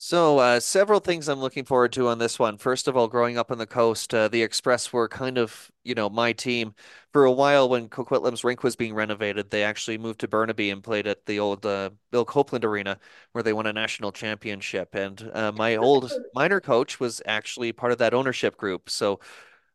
So, 0.00 0.38
uh, 0.38 0.60
several 0.60 1.00
things 1.00 1.28
I'm 1.28 1.40
looking 1.40 1.64
forward 1.64 1.92
to 1.94 2.06
on 2.06 2.18
this 2.18 2.38
one. 2.38 2.56
First 2.56 2.86
of 2.86 2.96
all, 2.96 3.08
growing 3.08 3.36
up 3.36 3.50
on 3.50 3.58
the 3.58 3.66
coast, 3.66 4.14
uh, 4.14 4.28
the 4.28 4.42
Express 4.44 4.92
were 4.92 5.08
kind 5.08 5.38
of, 5.38 5.72
you 5.82 5.96
know, 5.96 6.08
my 6.08 6.32
team. 6.32 6.74
For 7.12 7.24
a 7.24 7.32
while, 7.32 7.68
when 7.68 7.88
Coquitlam's 7.88 8.44
rink 8.44 8.62
was 8.62 8.76
being 8.76 8.94
renovated, 8.94 9.50
they 9.50 9.64
actually 9.64 9.98
moved 9.98 10.20
to 10.20 10.28
Burnaby 10.28 10.70
and 10.70 10.84
played 10.84 11.08
at 11.08 11.26
the 11.26 11.40
old 11.40 11.66
uh, 11.66 11.90
Bill 12.12 12.24
Copeland 12.24 12.64
Arena, 12.64 12.96
where 13.32 13.42
they 13.42 13.52
won 13.52 13.66
a 13.66 13.72
national 13.72 14.12
championship. 14.12 14.94
And 14.94 15.30
uh, 15.34 15.50
my 15.50 15.74
old 15.74 16.12
minor 16.34 16.60
coach 16.60 17.00
was 17.00 17.20
actually 17.26 17.72
part 17.72 17.90
of 17.90 17.98
that 17.98 18.14
ownership 18.14 18.56
group. 18.56 18.88
So, 18.90 19.18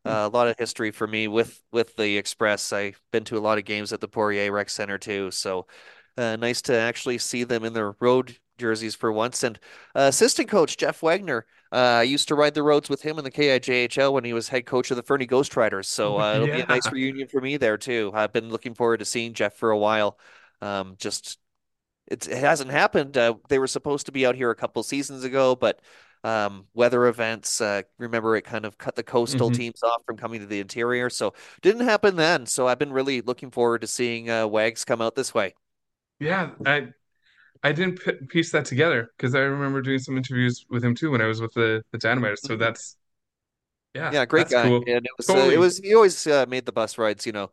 uh, 0.06 0.28
a 0.32 0.34
lot 0.34 0.48
of 0.48 0.58
history 0.58 0.90
for 0.90 1.06
me 1.06 1.28
with 1.28 1.62
with 1.72 1.96
the 1.96 2.16
Express. 2.16 2.72
I've 2.72 3.00
been 3.12 3.24
to 3.24 3.36
a 3.38 3.40
lot 3.40 3.58
of 3.58 3.64
games 3.66 3.92
at 3.92 4.00
the 4.00 4.08
Poirier 4.08 4.52
Rec 4.52 4.70
Center 4.70 4.98
too. 4.98 5.30
So, 5.32 5.66
uh, 6.16 6.36
nice 6.36 6.62
to 6.62 6.74
actually 6.74 7.18
see 7.18 7.44
them 7.44 7.64
in 7.64 7.74
their 7.74 7.94
road 8.00 8.38
jerseys 8.58 8.94
for 8.94 9.12
once. 9.12 9.42
And 9.42 9.58
uh, 9.94 10.02
assistant 10.10 10.48
coach 10.48 10.76
Jeff 10.76 11.02
Wagner. 11.02 11.46
Uh, 11.72 11.76
I 11.76 12.02
used 12.04 12.28
to 12.28 12.34
ride 12.36 12.54
the 12.54 12.62
roads 12.62 12.88
with 12.88 13.02
him 13.02 13.18
in 13.18 13.24
the 13.24 13.30
KIJHL 13.30 14.12
when 14.12 14.24
he 14.24 14.32
was 14.32 14.48
head 14.48 14.66
coach 14.66 14.90
of 14.90 14.96
the 14.96 15.02
Fernie 15.02 15.26
Ghost 15.26 15.56
Riders. 15.56 15.88
So 15.88 16.20
uh, 16.20 16.34
it'll 16.36 16.48
be 16.48 16.60
a 16.60 16.66
nice 16.68 16.92
reunion 16.92 17.28
for 17.28 17.40
me 17.40 17.56
there 17.56 17.76
too. 17.78 18.12
I've 18.14 18.32
been 18.32 18.50
looking 18.50 18.74
forward 18.74 18.98
to 18.98 19.04
seeing 19.04 19.34
Jeff 19.34 19.54
for 19.56 19.70
a 19.70 19.78
while. 19.78 20.18
Um, 20.60 20.94
just 20.98 21.38
it's, 22.06 22.26
it 22.26 22.38
hasn't 22.38 22.70
happened. 22.70 23.16
Uh, 23.16 23.34
they 23.48 23.58
were 23.58 23.66
supposed 23.66 24.06
to 24.06 24.12
be 24.12 24.26
out 24.26 24.34
here 24.34 24.50
a 24.50 24.54
couple 24.56 24.82
seasons 24.82 25.24
ago, 25.24 25.56
but 25.56 25.80
um, 26.22 26.66
weather 26.74 27.06
events, 27.06 27.60
uh, 27.60 27.82
remember 27.98 28.36
it 28.36 28.42
kind 28.42 28.64
of 28.64 28.78
cut 28.78 28.94
the 28.96 29.02
coastal 29.02 29.50
hmm 29.50 29.50
teams 29.50 29.82
off 29.82 30.02
from 30.06 30.16
coming 30.16 30.40
to 30.40 30.46
the 30.46 30.60
interior. 30.60 31.10
So 31.10 31.34
didn't 31.62 31.84
happen 31.86 32.16
then. 32.16 32.46
So 32.46 32.66
I've 32.68 32.78
been 32.78 32.92
really 32.92 33.20
looking 33.22 33.50
forward 33.50 33.82
to 33.82 33.86
seeing 33.86 34.30
uh, 34.30 34.46
Wags 34.46 34.84
come 34.84 35.00
out 35.02 35.14
this 35.14 35.34
way. 35.34 35.54
Yeah, 36.18 36.52
I 36.64 36.92
I 37.62 37.72
didn't 37.72 38.00
p 38.00 38.12
piece 38.28 38.52
that 38.52 38.66
together 38.66 39.10
because 39.16 39.34
I 39.34 39.40
remember 39.40 39.80
doing 39.82 39.98
some 39.98 40.16
interviews 40.16 40.66
with 40.68 40.84
him 40.84 40.94
too 40.94 41.10
when 41.10 41.20
I 41.22 41.26
was 41.26 41.40
with 41.40 41.52
the 41.54 41.82
the 41.92 41.98
Dynamiters. 41.98 42.40
So 42.40 42.56
Mhm. 42.56 42.56
that's 42.56 42.96
yeah, 43.94 44.16
Yeah, 44.16 44.26
great 44.26 44.48
guy. 44.48 44.66
cool. 44.66 44.86
And 44.86 45.04
it 45.06 45.10
was 45.16 45.34
uh, 45.34 45.48
it 45.52 45.58
was 45.58 45.78
he 45.78 45.94
always 45.94 46.26
uh, 46.26 46.46
made 46.48 46.66
the 46.66 46.72
bus 46.72 46.98
rides, 46.98 47.26
you 47.26 47.32
know. 47.32 47.50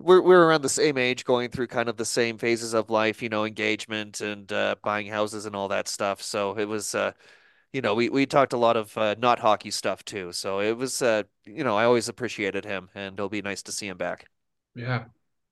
We're 0.00 0.22
we're 0.22 0.44
around 0.46 0.62
the 0.62 0.68
same 0.70 0.98
age, 0.98 1.24
going 1.24 1.50
through 1.50 1.68
kind 1.68 1.88
of 1.88 1.96
the 1.98 2.04
same 2.06 2.38
phases 2.38 2.74
of 2.74 2.90
life, 2.90 3.22
you 3.22 3.28
know, 3.30 3.44
engagement 3.44 4.20
and 4.22 4.52
uh, 4.52 4.76
buying 4.82 5.08
houses 5.08 5.46
and 5.46 5.56
all 5.56 5.68
that 5.68 5.88
stuff. 5.88 6.22
So 6.22 6.58
it 6.58 6.66
was 6.66 6.94
uh, 6.94 7.12
you 7.72 7.82
know, 7.82 7.94
we 7.94 8.08
we 8.10 8.26
talked 8.26 8.52
a 8.54 8.58
lot 8.58 8.76
of 8.78 8.96
uh, 8.98 9.16
not 9.18 9.40
hockey 9.40 9.70
stuff 9.72 10.04
too. 10.04 10.32
So 10.32 10.60
it 10.60 10.76
was 10.76 11.02
uh, 11.02 11.24
you 11.46 11.64
know, 11.64 11.76
I 11.76 11.84
always 11.84 12.08
appreciated 12.08 12.64
him 12.66 12.90
and 12.94 13.14
it'll 13.14 13.28
be 13.30 13.42
nice 13.42 13.62
to 13.64 13.72
see 13.72 13.88
him 13.88 13.98
back. 13.98 14.28
Yeah. 14.74 15.06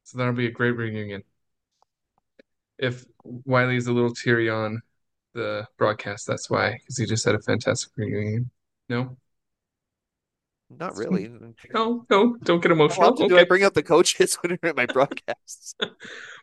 So 0.04 0.18
that'll 0.18 0.32
be 0.34 0.46
a 0.46 0.50
great 0.50 0.72
reunion. 0.76 1.22
If 2.78 3.04
Wiley's 3.24 3.86
a 3.86 3.92
little 3.92 4.14
teary 4.14 4.50
on 4.50 4.80
the 5.34 5.66
broadcast, 5.78 6.26
that's 6.26 6.50
why, 6.50 6.72
because 6.72 6.98
he 6.98 7.06
just 7.06 7.24
had 7.24 7.34
a 7.34 7.40
fantastic 7.42 7.90
reunion. 7.96 8.50
No? 8.88 9.16
Not 10.70 10.94
really. 10.96 11.30
No, 11.72 12.06
no, 12.10 12.36
don't 12.42 12.60
get 12.62 12.70
emotional. 12.72 13.08
often 13.08 13.26
do 13.26 13.36
I 13.38 13.40
Okay. 13.40 13.48
bring 13.48 13.64
up 13.64 13.74
the 13.74 13.82
coaches 13.82 14.38
at 14.62 14.76
my 14.76 14.86
broadcasts? 14.86 15.74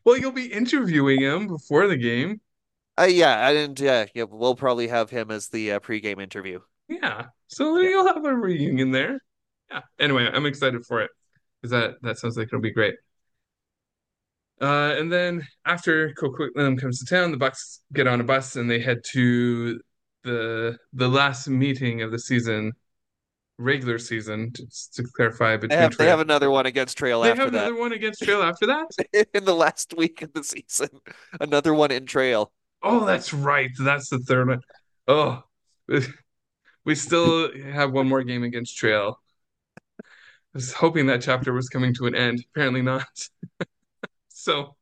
Well, 0.06 0.18
you'll 0.18 0.32
be 0.32 0.52
interviewing 0.54 1.22
him 1.22 1.48
before 1.48 1.88
the 1.88 1.98
game. 1.98 2.40
Uh, 2.98 3.04
yeah, 3.04 3.46
I 3.46 3.54
didn't. 3.54 3.80
Yeah, 3.80 4.06
yeah, 4.14 4.24
we'll 4.24 4.56
probably 4.56 4.88
have 4.88 5.10
him 5.10 5.32
as 5.32 5.50
the 5.50 5.74
uh, 5.74 5.80
pregame 5.80 6.22
interview. 6.22 6.62
Yeah. 6.88 7.28
So 7.48 7.80
Yeah. 7.80 7.90
you'll 7.90 8.08
have 8.08 8.24
a 8.26 8.34
reunion 8.36 8.92
there. 8.92 9.20
Yeah. 9.70 9.82
Anyway, 10.00 10.28
I'm 10.32 10.46
excited 10.46 10.86
for 10.86 11.02
it 11.02 11.12
because 11.62 11.72
that 11.72 11.96
that 12.04 12.18
sounds 12.20 12.38
like 12.38 12.48
it'll 12.48 12.62
be 12.62 12.72
great. 12.74 12.96
Uh, 14.62 14.96
and 14.98 15.12
then 15.12 15.46
after 15.66 16.14
Coquitlam 16.14 16.80
comes 16.80 17.00
to 17.00 17.06
town, 17.14 17.32
the 17.32 17.38
Bucks 17.38 17.82
get 17.94 18.08
on 18.08 18.22
a 18.22 18.24
bus 18.24 18.56
and 18.56 18.70
they 18.70 18.80
head 18.80 19.02
to 19.12 19.80
the 20.24 20.78
the 20.94 21.08
last 21.08 21.48
meeting 21.48 22.02
of 22.02 22.12
the 22.12 22.20
season, 22.20 22.72
regular 23.58 23.98
season, 24.00 24.52
just 24.54 24.96
to 24.96 25.04
clarify 25.16 25.52
They 25.58 25.68
between 25.68 25.82
have 25.82 25.98
they 25.98 26.08
have 26.08 26.20
another 26.20 26.50
one 26.50 26.66
against 26.66 26.98
Trail 26.98 27.22
They 27.22 27.30
have 27.30 27.38
that. 27.38 27.48
another 27.50 27.76
one 27.76 27.92
against 27.92 28.24
Trail 28.24 28.42
after 28.42 28.68
that? 28.68 28.88
In 29.34 29.46
the 29.46 29.56
last 29.56 29.94
week 29.98 30.22
of 30.22 30.34
the 30.34 30.44
season, 30.44 30.90
another 31.40 31.74
one 31.74 31.92
in 31.92 32.06
Trail. 32.06 32.52
Oh, 32.82 33.06
that's 33.06 33.34
right. 33.34 33.72
That's 33.80 34.10
the 34.10 34.20
third 34.20 34.48
one. 34.48 34.62
Oh, 35.08 35.44
we 36.86 36.96
still 36.96 37.52
have 37.72 37.92
one 37.92 38.08
more 38.08 38.24
game 38.24 38.44
against 38.44 38.78
Trail. 38.78 39.20
I 40.00 40.04
was 40.54 40.72
hoping 40.74 41.08
that 41.08 41.22
chapter 41.22 41.52
was 41.52 41.68
coming 41.70 41.94
to 41.96 42.06
an 42.08 42.16
end. 42.16 42.46
Apparently 42.52 42.82
not. 42.82 43.06
So, 44.46 44.76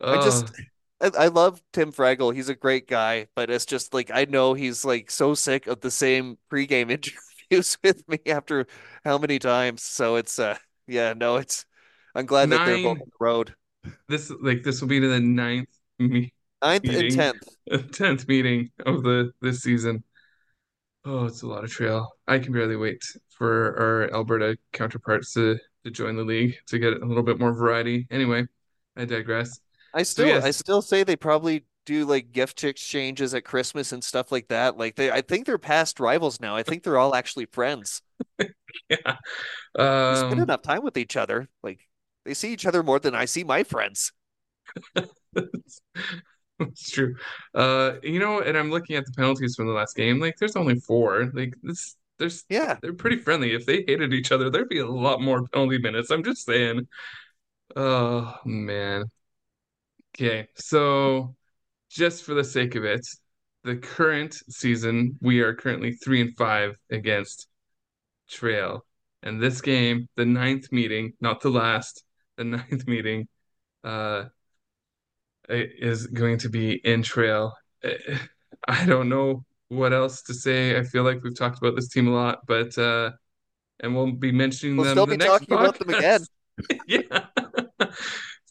I 0.00 0.14
uh, 0.14 0.22
just 0.22 0.52
I, 1.00 1.10
I 1.18 1.26
love 1.26 1.60
Tim 1.72 1.92
Fragle. 1.92 2.32
He's 2.32 2.48
a 2.48 2.54
great 2.54 2.86
guy, 2.86 3.26
but 3.34 3.50
it's 3.50 3.66
just 3.66 3.92
like 3.92 4.12
I 4.14 4.26
know 4.26 4.54
he's 4.54 4.84
like 4.84 5.10
so 5.10 5.34
sick 5.34 5.66
of 5.66 5.80
the 5.80 5.90
same 5.90 6.38
pregame 6.48 6.88
interviews 7.50 7.78
with 7.82 8.08
me 8.08 8.20
after 8.26 8.68
how 9.04 9.18
many 9.18 9.40
times. 9.40 9.82
So 9.82 10.14
it's 10.14 10.38
uh 10.38 10.56
yeah, 10.86 11.14
no, 11.14 11.36
it's 11.36 11.66
I'm 12.14 12.26
glad 12.26 12.50
that 12.50 12.64
they're 12.64 12.76
both 12.76 13.00
on 13.00 13.06
the 13.06 13.12
road. 13.18 13.54
This 14.08 14.32
like 14.40 14.62
this 14.62 14.80
will 14.80 14.88
be 14.88 15.00
the 15.00 15.18
ninth 15.18 15.68
me 15.98 16.32
Ninth 16.62 16.88
and 16.88 17.10
tenth. 17.10 17.48
tenth 17.92 18.28
meeting 18.28 18.70
of 18.86 19.02
the 19.02 19.32
this 19.40 19.62
season. 19.62 20.04
Oh, 21.04 21.24
it's 21.24 21.42
a 21.42 21.48
lot 21.48 21.64
of 21.64 21.72
trail. 21.72 22.08
I 22.28 22.38
can 22.38 22.52
barely 22.52 22.76
wait 22.76 23.02
for 23.30 23.76
our 23.80 24.14
Alberta 24.14 24.56
counterparts 24.72 25.32
to 25.32 25.58
to 25.82 25.90
join 25.90 26.14
the 26.14 26.22
league 26.22 26.54
to 26.68 26.78
get 26.78 26.92
a 27.02 27.04
little 27.04 27.24
bit 27.24 27.40
more 27.40 27.52
variety. 27.52 28.06
Anyway, 28.12 28.46
I 28.96 29.04
digress. 29.04 29.60
I 29.94 30.02
So 30.14 30.24
still 30.24 30.40
I 30.42 30.50
still 30.50 30.82
say 30.82 31.02
they 31.04 31.16
probably 31.16 31.64
do 31.84 32.04
like 32.04 32.32
gift 32.32 32.62
exchanges 32.64 33.34
at 33.34 33.44
Christmas 33.44 33.92
and 33.92 34.02
stuff 34.04 34.30
like 34.32 34.48
that. 34.48 34.76
Like 34.78 34.96
they 34.96 35.10
I 35.10 35.20
think 35.22 35.46
they're 35.46 35.58
past 35.58 36.00
rivals 36.00 36.40
now. 36.40 36.56
I 36.56 36.62
think 36.62 36.82
they're 36.82 36.98
all 36.98 37.14
actually 37.14 37.46
friends. 37.46 38.02
yeah. 38.88 39.16
They 40.08 40.14
spend 40.14 40.38
Um, 40.38 40.42
enough 40.42 40.62
time 40.62 40.82
with 40.84 40.96
each 40.96 41.16
other. 41.16 41.48
Like 41.62 41.88
they 42.24 42.34
see 42.34 42.52
each 42.52 42.66
other 42.66 42.82
more 42.84 43.00
than 43.00 43.14
I 43.16 43.24
see 43.24 43.42
my 43.44 43.64
friends. 43.64 44.12
it's 46.60 46.90
true. 46.90 47.14
Uh, 47.54 47.92
you 48.02 48.18
know, 48.18 48.40
and 48.40 48.56
I'm 48.56 48.70
looking 48.70 48.96
at 48.96 49.04
the 49.06 49.12
penalties 49.12 49.54
from 49.56 49.66
the 49.66 49.72
last 49.72 49.96
game. 49.96 50.20
Like, 50.20 50.36
there's 50.38 50.56
only 50.56 50.76
four. 50.80 51.30
Like, 51.34 51.54
this, 51.62 51.96
there's, 52.18 52.44
Yeah. 52.48 52.78
they're 52.80 52.92
pretty 52.94 53.16
friendly. 53.18 53.54
If 53.54 53.66
they 53.66 53.84
hated 53.86 54.12
each 54.12 54.32
other, 54.32 54.50
there'd 54.50 54.68
be 54.68 54.78
a 54.80 54.86
lot 54.86 55.20
more 55.20 55.46
penalty 55.48 55.78
minutes. 55.78 56.10
I'm 56.10 56.22
just 56.24 56.44
saying. 56.46 56.86
Oh 57.76 58.34
man. 58.44 59.04
Okay, 60.14 60.48
so 60.56 61.34
just 61.90 62.24
for 62.24 62.34
the 62.34 62.44
sake 62.44 62.74
of 62.74 62.84
it, 62.84 63.06
the 63.64 63.76
current 63.76 64.34
season, 64.50 65.18
we 65.20 65.40
are 65.40 65.54
currently 65.54 65.92
three 65.92 66.20
and 66.20 66.36
five 66.36 66.76
against 66.90 67.48
Trail. 68.28 68.84
And 69.22 69.40
this 69.40 69.60
game, 69.60 70.08
the 70.16 70.24
ninth 70.26 70.72
meeting, 70.72 71.12
not 71.20 71.40
the 71.40 71.50
last, 71.50 72.04
the 72.36 72.44
ninth 72.44 72.86
meeting, 72.86 73.28
uh, 73.84 74.24
is 75.48 76.06
going 76.06 76.38
to 76.38 76.48
be 76.48 76.74
in 76.84 77.02
Trail. 77.02 77.52
Eh, 77.82 78.18
I 78.68 78.84
don't 78.84 79.08
know 79.08 79.44
what 79.68 79.92
else 79.92 80.22
to 80.22 80.34
say. 80.34 80.78
I 80.78 80.82
feel 80.82 81.04
like 81.04 81.22
we've 81.22 81.36
talked 81.36 81.58
about 81.58 81.74
this 81.74 81.88
team 81.88 82.08
a 82.08 82.12
lot, 82.12 82.40
but 82.46 82.76
uh, 82.76 83.12
and 83.80 83.94
we'll 83.94 84.12
be 84.12 84.32
mentioning 84.32 84.76
We'll 84.76 84.84
them 84.84 84.94
still 84.94 85.06
the 85.06 85.16
be 85.16 85.24
talking 85.24 85.54
about 85.54 85.78
them 85.78 85.90
again. 85.90 86.20
Yeah. 86.86 87.26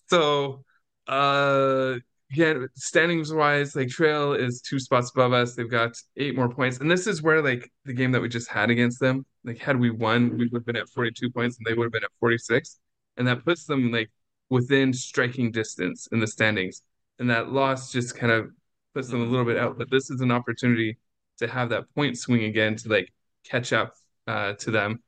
So, 0.09 0.65
uh, 1.07 1.95
yeah, 2.33 2.53
standings 2.75 3.33
wise, 3.33 3.75
like 3.75 3.89
Trail 3.89 4.33
is 4.33 4.61
two 4.61 4.79
spots 4.79 5.11
above 5.11 5.33
us. 5.33 5.55
They've 5.55 5.69
got 5.69 5.95
eight 6.17 6.35
more 6.35 6.49
points. 6.49 6.79
And 6.79 6.89
this 6.89 7.07
is 7.07 7.21
where 7.21 7.41
like 7.41 7.69
the 7.85 7.93
game 7.93 8.11
that 8.11 8.21
we 8.21 8.29
just 8.29 8.49
had 8.49 8.69
against 8.69 8.99
them, 8.99 9.25
like 9.43 9.59
had 9.59 9.77
we 9.79 9.89
won, 9.89 10.37
we 10.37 10.47
would 10.47 10.53
have 10.53 10.65
been 10.65 10.75
at 10.77 10.89
42 10.89 11.29
points 11.31 11.57
and 11.57 11.65
they 11.65 11.73
would 11.73 11.85
have 11.85 11.91
been 11.91 12.03
at 12.03 12.11
46. 12.19 12.79
And 13.17 13.27
that 13.27 13.43
puts 13.43 13.65
them 13.65 13.91
like 13.91 14.09
within 14.49 14.93
striking 14.93 15.51
distance 15.51 16.07
in 16.11 16.19
the 16.19 16.27
standings. 16.27 16.83
And 17.19 17.29
that 17.29 17.51
loss 17.51 17.91
just 17.91 18.15
kind 18.15 18.31
of 18.31 18.49
puts 18.93 19.09
them 19.09 19.21
a 19.21 19.25
little 19.25 19.45
bit 19.45 19.57
out. 19.57 19.77
But 19.77 19.89
this 19.89 20.09
is 20.09 20.21
an 20.21 20.31
opportunity 20.31 20.97
to 21.39 21.47
have 21.47 21.69
that 21.69 21.93
point 21.95 22.17
swing 22.17 22.43
again 22.45 22.75
to 22.77 22.89
like 22.89 23.11
catch 23.45 23.73
up 23.73 23.93
uh, 24.27 24.53
to 24.53 24.71
them. 24.71 25.03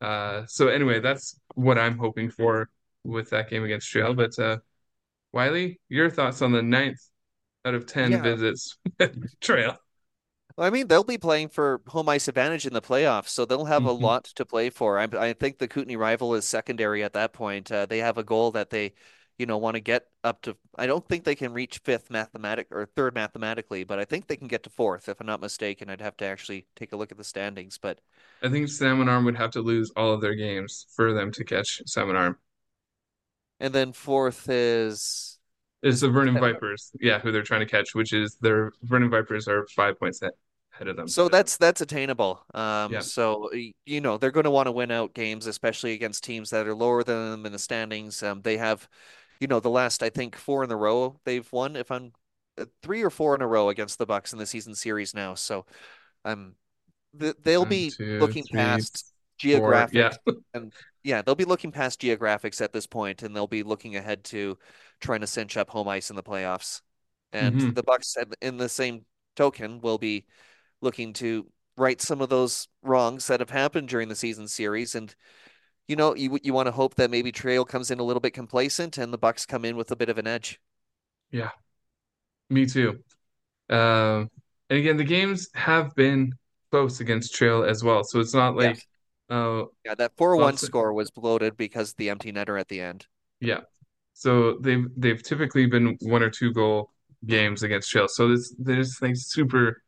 Uh, 0.00 0.44
so 0.46 0.68
anyway, 0.68 1.00
that's 1.00 1.38
what 1.54 1.78
I'm 1.78 1.98
hoping 1.98 2.30
for 2.30 2.68
with 3.04 3.30
that 3.30 3.50
game 3.50 3.64
against 3.64 3.90
Trail. 3.90 4.14
But 4.14 4.38
uh, 4.38 4.58
Wiley, 5.32 5.80
your 5.88 6.10
thoughts 6.10 6.42
on 6.42 6.52
the 6.52 6.62
ninth 6.62 7.00
out 7.64 7.74
of 7.74 7.86
ten 7.86 8.10
Yeah. 8.10 8.22
visits 8.22 8.78
Trail? 9.40 9.78
I 10.58 10.68
mean, 10.70 10.86
they'll 10.88 11.04
be 11.04 11.16
playing 11.18 11.48
for 11.48 11.80
home 11.88 12.08
ice 12.08 12.28
advantage 12.28 12.66
in 12.66 12.74
the 12.74 12.82
playoffs, 12.82 13.28
so 13.28 13.44
they'll 13.44 13.64
have 13.66 13.84
a 13.86 13.92
Mhm. 13.92 13.98
lot 14.02 14.24
to 14.24 14.44
play 14.44 14.68
for. 14.70 14.98
I, 14.98 15.04
I 15.04 15.32
think 15.32 15.58
the 15.58 15.68
Kootenay 15.68 15.96
rival 15.96 16.34
is 16.34 16.46
secondary 16.46 17.02
at 17.02 17.14
that 17.14 17.32
point. 17.32 17.72
Uh, 17.72 17.86
they 17.86 17.98
have 17.98 18.18
a 18.18 18.22
goal 18.24 18.50
that 18.52 18.68
they, 18.70 18.92
you 19.38 19.46
know, 19.46 19.56
want 19.56 19.76
to 19.76 19.80
get 19.80 20.08
up 20.24 20.42
to. 20.42 20.56
I 20.76 20.86
don't 20.86 21.06
think 21.08 21.24
they 21.24 21.34
can 21.34 21.52
reach 21.54 21.78
fifth 21.78 22.10
mathematic 22.10 22.68
or 22.70 22.84
third 22.86 23.14
mathematically, 23.14 23.84
but 23.84 23.98
I 23.98 24.04
think 24.04 24.26
they 24.26 24.36
can 24.36 24.48
get 24.48 24.62
to 24.64 24.70
fourth, 24.70 25.08
if 25.08 25.20
I'm 25.20 25.26
not 25.26 25.40
mistaken. 25.40 25.88
I'd 25.88 26.02
have 26.02 26.16
to 26.18 26.26
actually 26.26 26.66
take 26.76 26.92
a 26.92 26.96
look 26.96 27.12
at 27.12 27.18
the 27.18 27.24
standings, 27.24 27.78
but 27.78 28.00
I 28.42 28.48
think 28.50 28.68
Salmon 28.68 29.08
Arm 29.08 29.24
would 29.24 29.36
have 29.36 29.52
to 29.52 29.62
lose 29.62 29.90
all 29.96 30.12
of 30.12 30.20
their 30.20 30.34
games 30.34 30.86
for 30.94 31.14
them 31.14 31.32
to 31.32 31.44
catch 31.44 31.80
Salmon 31.86 32.16
Arm. 32.16 32.38
And 33.62 33.74
then 33.74 33.94
fourth 33.94 34.50
is 34.50 35.38
It's 35.82 36.00
the 36.00 36.10
Vernon 36.10 36.38
Vipers, 36.38 36.92
yeah, 37.00 37.18
who 37.18 37.32
they're 37.32 37.42
trying 37.42 37.60
to 37.60 37.66
catch, 37.66 37.94
which 37.94 38.12
is 38.12 38.36
their 38.40 38.72
Vernon 38.82 39.10
Vipers 39.10 39.48
are 39.48 39.66
five 39.66 39.98
points 39.98 40.20
ahead 40.22 40.88
of 40.88 40.96
them. 40.96 41.08
So 41.08 41.28
that's 41.28 41.56
that's 41.56 41.80
attainable. 41.80 42.44
Um, 42.54 42.92
Yeah. 42.92 43.00
so 43.00 43.50
you 43.86 44.00
know 44.00 44.18
they're 44.18 44.30
going 44.30 44.44
to 44.44 44.50
want 44.50 44.66
to 44.66 44.72
win 44.72 44.90
out 44.90 45.14
games, 45.14 45.46
especially 45.46 45.92
against 45.94 46.22
teams 46.24 46.50
that 46.50 46.66
are 46.66 46.74
lower 46.74 47.02
than 47.02 47.30
them 47.30 47.46
in 47.46 47.52
the 47.52 47.58
standings. 47.58 48.22
Um, 48.22 48.42
they 48.42 48.56
have, 48.58 48.88
you 49.40 49.48
know, 49.48 49.58
the 49.60 49.70
last 49.70 50.02
I 50.02 50.10
think 50.10 50.36
four 50.36 50.62
in 50.64 50.70
a 50.70 50.76
row 50.76 51.20
they've 51.24 51.50
won. 51.52 51.76
If 51.76 51.90
I'm 51.90 52.12
uh, 52.58 52.66
three 52.82 53.02
or 53.02 53.10
four 53.10 53.34
in 53.34 53.42
a 53.42 53.46
row 53.48 53.68
against 53.68 53.98
the 53.98 54.06
Bucks 54.06 54.32
in 54.32 54.38
the 54.38 54.46
season 54.46 54.74
series 54.76 55.12
now. 55.14 55.34
So, 55.34 55.66
um, 56.24 56.56
th 57.20 57.36
they'll 57.42 57.66
One, 57.66 57.68
be 57.68 57.96
two, 57.96 58.18
looking 58.18 58.46
three, 58.50 58.52
past 58.54 59.12
four, 59.50 59.86
geographic 59.86 59.92
yeah. 59.92 60.14
and 60.54 60.72
yeah, 61.04 61.22
they'll 61.22 61.34
be 61.34 61.44
looking 61.44 61.72
past 61.72 62.00
geographics 62.00 62.60
at 62.60 62.72
this 62.72 62.86
point, 62.86 63.22
and 63.22 63.34
they'll 63.34 63.46
be 63.46 63.62
looking 63.62 63.96
ahead 63.96 64.24
to 64.24 64.58
trying 65.00 65.20
to 65.20 65.26
cinch 65.26 65.56
up 65.56 65.70
home 65.70 65.88
ice 65.88 66.10
in 66.10 66.16
the 66.16 66.22
playoffs. 66.22 66.82
And 67.32 67.60
Mhm. 67.60 67.74
the 67.74 67.82
Bucks, 67.82 68.16
in 68.40 68.56
the 68.58 68.68
same 68.68 69.04
token, 69.36 69.80
will 69.80 69.98
be 69.98 70.26
looking 70.82 71.12
to 71.14 71.46
right 71.76 72.00
some 72.00 72.20
of 72.20 72.28
those 72.30 72.68
wrongs 72.82 73.26
that 73.28 73.40
have 73.40 73.50
happened 73.50 73.88
during 73.88 74.08
the 74.08 74.16
season 74.16 74.48
series. 74.48 74.94
And 74.94 75.14
you 75.88 75.96
know, 75.96 76.14
you 76.16 76.38
you 76.42 76.54
want 76.54 76.66
to 76.68 76.72
hope 76.72 76.96
that 76.96 77.10
maybe 77.10 77.32
Trail 77.32 77.64
comes 77.64 77.90
in 77.90 78.00
a 78.00 78.04
little 78.04 78.20
bit 78.20 78.34
complacent, 78.34 78.98
and 78.98 79.12
the 79.12 79.18
Bucks 79.18 79.46
come 79.46 79.64
in 79.64 79.76
with 79.76 79.90
a 79.92 79.96
bit 79.96 80.08
of 80.10 80.18
an 80.18 80.26
edge. 80.26 80.60
Yeah, 81.30 81.50
me 82.50 82.66
too. 82.66 83.02
Um, 83.70 84.30
and 84.70 84.80
again, 84.80 84.98
the 84.98 85.04
games 85.04 85.48
have 85.54 85.94
been 85.96 86.34
close 86.70 87.00
against 87.00 87.34
Trail 87.34 87.64
as 87.64 87.84
well, 87.84 88.04
so 88.04 88.20
it's 88.20 88.34
not 88.34 88.56
like, 88.56 88.82
uh, 89.32 89.64
Yeah, 89.84 89.94
that 89.96 90.12
four 90.16 90.36
one 90.36 90.56
score 90.56 90.92
was 90.92 91.10
bloated 91.10 91.56
because 91.56 91.94
the 91.94 92.10
empty 92.10 92.32
netter 92.32 92.58
at 92.60 92.68
the 92.68 92.80
end. 92.80 93.06
yeah. 93.40 93.60
So 94.14 94.58
they've 94.60 94.86
they've 94.96 95.22
typically 95.22 95.66
been 95.66 95.96
one 96.02 96.22
or 96.22 96.30
two 96.30 96.52
goal 96.52 96.90
games 97.24 97.62
against 97.62 97.90
Trail, 97.90 98.08
so 98.08 98.28
this 98.28 98.54
there's 98.58 98.98
like 99.00 99.16
super 99.16 99.82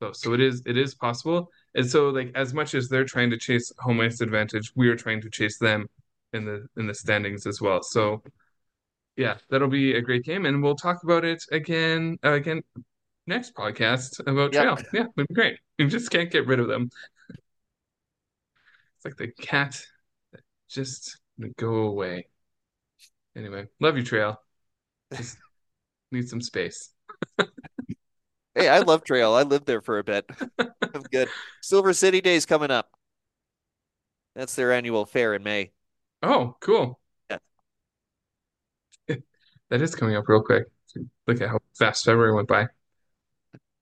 close. 0.00 0.20
So 0.20 0.34
it 0.34 0.40
is 0.40 0.62
it 0.66 0.76
is 0.76 0.94
possible, 0.94 1.50
and 1.74 1.88
so 1.88 2.10
like 2.10 2.30
as 2.34 2.54
much 2.54 2.74
as 2.74 2.88
they're 2.88 3.04
trying 3.04 3.30
to 3.30 3.38
chase 3.38 3.72
home 3.78 4.00
ice 4.00 4.20
advantage, 4.20 4.72
we 4.76 4.88
are 4.88 4.96
trying 4.96 5.20
to 5.22 5.30
chase 5.30 5.58
them 5.58 5.88
in 6.32 6.44
the 6.44 6.66
in 6.76 6.86
the 6.86 6.94
standings 6.94 7.46
as 7.46 7.60
well. 7.60 7.82
So 7.82 8.22
yeah, 9.16 9.36
that'll 9.50 9.68
be 9.68 9.94
a 9.94 10.00
great 10.00 10.24
game, 10.24 10.46
and 10.46 10.62
we'll 10.62 10.76
talk 10.76 11.02
about 11.04 11.24
it 11.24 11.42
again 11.52 12.18
uh, 12.24 12.32
again 12.32 12.62
next 13.26 13.54
podcast 13.54 14.20
about 14.26 14.52
Yep. 14.52 14.62
Trail. 14.62 14.78
Yeah, 14.92 15.06
it'd 15.16 15.28
be 15.28 15.34
great. 15.34 15.58
We 15.78 15.86
just 15.86 16.10
can't 16.10 16.30
get 16.30 16.46
rid 16.46 16.60
of 16.60 16.68
them. 16.68 16.90
It's 19.04 19.04
like 19.04 19.16
the 19.16 19.32
cat 19.42 19.84
that 20.32 20.42
just 20.70 21.18
go 21.56 21.74
away. 21.74 22.28
Anyway, 23.36 23.66
love 23.80 23.96
you, 23.96 24.04
Trail. 24.04 24.40
Just 25.12 25.38
need 26.12 26.28
some 26.28 26.40
space. 26.40 26.90
Hey, 28.54 28.68
I 28.68 28.78
love 28.78 29.02
Trail. 29.02 29.32
I 29.32 29.42
lived 29.42 29.66
there 29.66 29.80
for 29.80 29.98
a 29.98 30.04
bit. 30.04 30.30
I'm 30.58 31.02
good. 31.10 31.28
Silver 31.62 31.92
City 31.92 32.20
Days 32.20 32.46
coming 32.46 32.70
up. 32.70 32.90
That's 34.36 34.54
their 34.54 34.72
annual 34.72 35.04
fair 35.04 35.34
in 35.34 35.42
May. 35.42 35.72
Oh, 36.22 36.56
cool. 36.60 37.00
Yeah. 37.28 37.38
That 39.70 39.82
is 39.82 39.96
coming 39.96 40.14
up 40.14 40.28
real 40.28 40.42
quick. 40.42 40.66
Look 41.26 41.40
at 41.40 41.48
how 41.48 41.58
fast 41.76 42.04
February 42.04 42.34
went 42.34 42.46
by. 42.46 42.68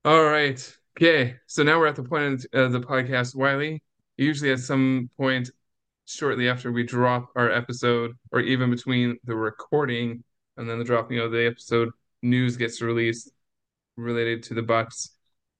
All 0.03 0.23
right. 0.23 0.77
Okay. 0.97 1.35
So 1.45 1.61
now 1.61 1.77
we're 1.77 1.87
at 1.87 1.95
the 1.95 2.03
point 2.03 2.45
of 2.45 2.45
uh, 2.53 2.67
the 2.69 2.79
podcast. 2.79 3.35
Wiley, 3.35 3.83
usually 4.21 4.51
at 4.51 4.59
some 4.59 5.09
point 5.17 5.49
shortly 6.05 6.49
after 6.49 6.71
we 6.71 6.83
drop 6.83 7.29
our 7.35 7.51
episode, 7.51 8.17
or 8.31 8.39
even 8.41 8.69
between 8.69 9.17
the 9.23 9.35
recording 9.35 10.23
and 10.57 10.69
then 10.69 10.79
the 10.79 10.85
dropping 10.85 11.19
of 11.19 11.31
the 11.31 11.45
episode, 11.45 11.89
news 12.21 12.57
gets 12.57 12.81
released 12.81 13.31
related 13.97 14.43
to 14.43 14.53
the 14.53 14.61
Bucks 14.61 15.11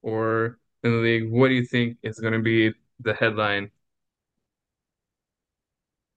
or 0.01 0.59
in 0.83 0.91
the 0.91 0.97
league. 0.97 1.31
What 1.31 1.47
do 1.49 1.53
you 1.53 1.65
think 1.65 1.97
is 2.03 2.19
going 2.19 2.33
to 2.33 2.39
be 2.39 2.73
the 2.99 3.13
headline? 3.13 3.71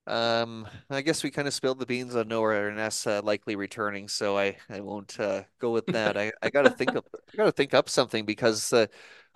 Um, 0.06 0.68
I 0.90 1.00
guess 1.00 1.22
we 1.24 1.30
kind 1.30 1.48
of 1.48 1.54
spilled 1.54 1.78
the 1.78 1.86
beans 1.86 2.14
on 2.14 2.28
Noah 2.28 2.68
and 2.68 2.78
us 2.78 3.06
uh, 3.06 3.22
likely 3.24 3.56
returning, 3.56 4.08
so 4.08 4.36
I 4.36 4.58
I 4.68 4.80
won't 4.80 5.18
uh, 5.18 5.44
go 5.58 5.70
with 5.70 5.86
that. 5.86 6.18
I 6.18 6.30
I 6.42 6.50
gotta 6.50 6.68
think 6.68 6.94
of 6.94 7.06
I 7.32 7.36
gotta 7.38 7.52
think 7.52 7.72
up 7.72 7.88
something 7.88 8.26
because 8.26 8.70
uh, 8.74 8.86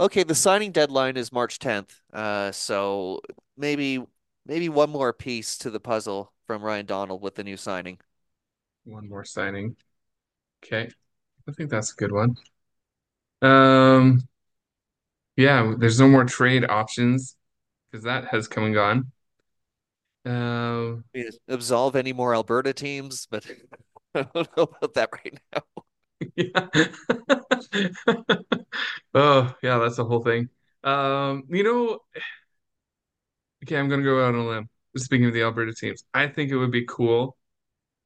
okay, 0.00 0.22
the 0.22 0.34
signing 0.34 0.72
deadline 0.72 1.16
is 1.16 1.32
March 1.32 1.58
10th. 1.58 2.00
Uh, 2.12 2.52
so 2.52 3.20
maybe 3.56 4.04
maybe 4.46 4.68
one 4.68 4.90
more 4.90 5.12
piece 5.12 5.58
to 5.58 5.70
the 5.70 5.80
puzzle 5.80 6.32
from 6.46 6.62
Ryan 6.62 6.86
Donald 6.86 7.22
with 7.22 7.34
the 7.34 7.44
new 7.44 7.56
signing. 7.56 7.98
One 8.84 9.08
more 9.08 9.24
signing. 9.24 9.76
Okay. 10.64 10.88
I 11.48 11.52
think 11.52 11.70
that's 11.70 11.92
a 11.92 11.96
good 11.96 12.12
one. 12.12 12.36
Um, 13.40 14.22
yeah, 15.36 15.74
there's 15.78 16.00
no 16.00 16.08
more 16.08 16.24
trade 16.24 16.64
options 16.68 17.36
because 17.90 18.04
that 18.04 18.26
has 18.26 18.48
come 18.48 18.64
and 18.64 18.74
gone. 18.74 19.12
Um, 20.24 21.04
absolve 21.48 21.96
any 21.96 22.12
more 22.12 22.34
Alberta 22.34 22.72
teams, 22.72 23.26
but 23.30 23.46
I 24.14 24.22
don't 24.34 24.56
know 24.56 24.64
about 24.64 24.94
that 24.94 25.10
right 25.12 25.38
now. 25.54 25.84
Yeah. 26.36 26.68
Oh, 29.14 29.54
yeah, 29.62 29.78
that's 29.78 29.96
the 29.96 30.04
whole 30.04 30.22
thing. 30.22 30.48
Um, 30.84 31.44
you 31.48 31.64
know, 31.64 32.00
okay, 33.64 33.76
I'm 33.76 33.88
gonna 33.88 34.02
go 34.02 34.24
out 34.24 34.34
on 34.34 34.40
a 34.40 34.48
limb. 34.48 34.68
speaking 34.96 35.26
of 35.26 35.32
the 35.34 35.42
Alberta 35.42 35.72
teams, 35.74 36.04
I 36.14 36.26
think 36.28 36.50
it 36.50 36.56
would 36.56 36.70
be 36.70 36.84
cool. 36.86 37.36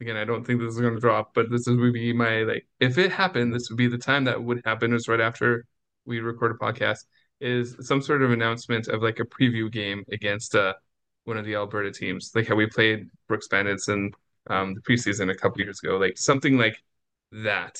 Again, 0.00 0.16
I 0.16 0.24
don't 0.24 0.44
think 0.44 0.60
this 0.60 0.74
is 0.74 0.80
to 0.80 0.98
drop, 1.00 1.34
but 1.34 1.50
this 1.50 1.68
is, 1.68 1.76
would 1.76 1.92
be 1.92 2.12
my 2.12 2.42
like 2.42 2.66
if 2.80 2.98
it 2.98 3.12
happened, 3.12 3.54
this 3.54 3.68
would 3.70 3.78
be 3.78 3.88
the 3.88 3.98
time 3.98 4.24
that 4.24 4.42
would 4.42 4.62
happen 4.64 4.92
is 4.94 5.08
right 5.08 5.20
after 5.20 5.64
we 6.06 6.20
record 6.20 6.52
a 6.52 6.64
podcast 6.64 7.04
is 7.40 7.76
some 7.80 8.02
sort 8.02 8.22
of 8.22 8.30
announcement 8.32 8.88
of 8.88 9.02
like 9.02 9.18
a 9.20 9.24
preview 9.24 9.70
game 9.70 10.04
against 10.12 10.54
uh 10.54 10.74
one 11.24 11.36
of 11.36 11.44
the 11.44 11.54
Alberta 11.54 11.92
teams, 11.92 12.32
like 12.34 12.48
how 12.48 12.54
we 12.56 12.66
played 12.66 13.08
Brooks 13.28 13.48
Bandits 13.48 13.88
in 13.88 14.10
um, 14.48 14.74
the 14.74 14.80
preseason 14.80 15.30
a 15.30 15.34
couple 15.36 15.60
years 15.60 15.80
ago, 15.82 15.96
like 15.96 16.18
something 16.18 16.58
like 16.58 16.76
that. 17.32 17.78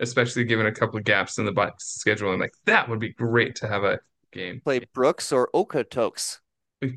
Especially 0.00 0.44
given 0.44 0.66
a 0.66 0.72
couple 0.72 0.98
of 0.98 1.04
gaps 1.04 1.38
in 1.38 1.44
the 1.44 1.72
schedule, 1.78 2.30
and 2.30 2.40
like 2.40 2.54
that 2.66 2.88
would 2.88 3.00
be 3.00 3.12
great 3.12 3.56
to 3.56 3.68
have 3.68 3.84
a 3.84 3.98
game. 4.32 4.60
Play 4.64 4.80
Brooks 4.92 5.32
or 5.32 5.50
Okotoks. 5.54 6.38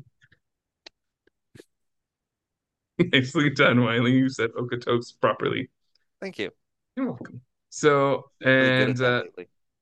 Nicely 2.98 3.50
done, 3.50 3.82
Wiley. 3.82 4.12
You 4.12 4.28
said 4.28 4.50
Okotoks 4.52 5.18
properly. 5.20 5.70
Thank 6.20 6.38
you. 6.38 6.50
You're 6.96 7.06
welcome. 7.06 7.40
So, 7.70 8.26
Really 8.40 8.68
good 8.68 8.82
at 8.82 8.88
and 8.88 9.00
uh, 9.00 9.22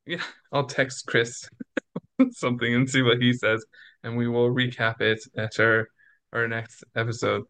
yeah, 0.06 0.22
I'll 0.52 0.66
text 0.66 1.06
Chris 1.06 1.48
something 2.30 2.74
and 2.74 2.88
see 2.88 3.02
what 3.02 3.20
he 3.20 3.32
says, 3.32 3.64
and 4.02 4.16
we 4.16 4.28
will 4.28 4.51
recap 4.51 5.01
it 5.01 5.20
at 5.36 5.59
our 5.60 5.88
our 6.32 6.47
next 6.48 6.84
episode. 6.94 7.44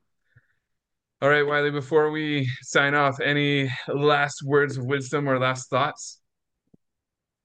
All 1.22 1.28
right, 1.28 1.46
Wiley, 1.46 1.70
before 1.70 2.10
we 2.10 2.50
sign 2.62 2.94
off, 2.94 3.20
any 3.20 3.70
last 3.88 4.42
words 4.42 4.78
of 4.78 4.86
wisdom 4.86 5.28
or 5.28 5.38
last 5.38 5.68
thoughts? 5.68 6.18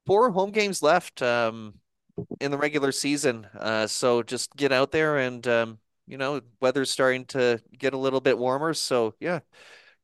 Four 0.05 0.31
home 0.31 0.51
games 0.51 0.81
left 0.81 1.21
um, 1.21 1.73
in 2.39 2.51
the 2.51 2.57
regular 2.57 2.93
season. 2.93 3.45
Uh, 3.53 3.85
so 3.85 4.23
just 4.23 4.55
get 4.55 4.71
out 4.71 4.93
there 4.93 5.17
and 5.17 5.45
um, 5.45 5.79
you 6.07 6.17
know, 6.17 6.39
weather's 6.61 6.89
starting 6.89 7.25
to 7.25 7.61
get 7.77 7.93
a 7.93 7.97
little 7.97 8.21
bit 8.21 8.37
warmer. 8.37 8.73
So 8.73 9.13
yeah, 9.19 9.41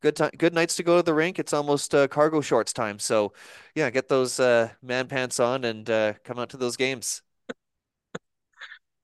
good 0.01 0.17
time, 0.17 0.31
good 0.37 0.53
nights 0.53 0.75
to 0.75 0.83
go 0.83 0.97
to 0.97 1.03
the 1.03 1.13
rink. 1.13 1.39
It's 1.39 1.53
almost 1.53 1.95
uh, 1.95 2.09
cargo 2.09 2.41
shorts 2.41 2.73
time. 2.73 2.99
So 2.99 3.31
yeah, 3.73 3.89
get 3.89 4.09
those 4.09 4.37
uh, 4.37 4.71
man 4.81 5.07
pants 5.07 5.39
on 5.39 5.63
and 5.63 5.89
uh, 5.89 6.13
come 6.25 6.39
out 6.39 6.49
to 6.49 6.57
those 6.57 6.75
games. 6.75 7.21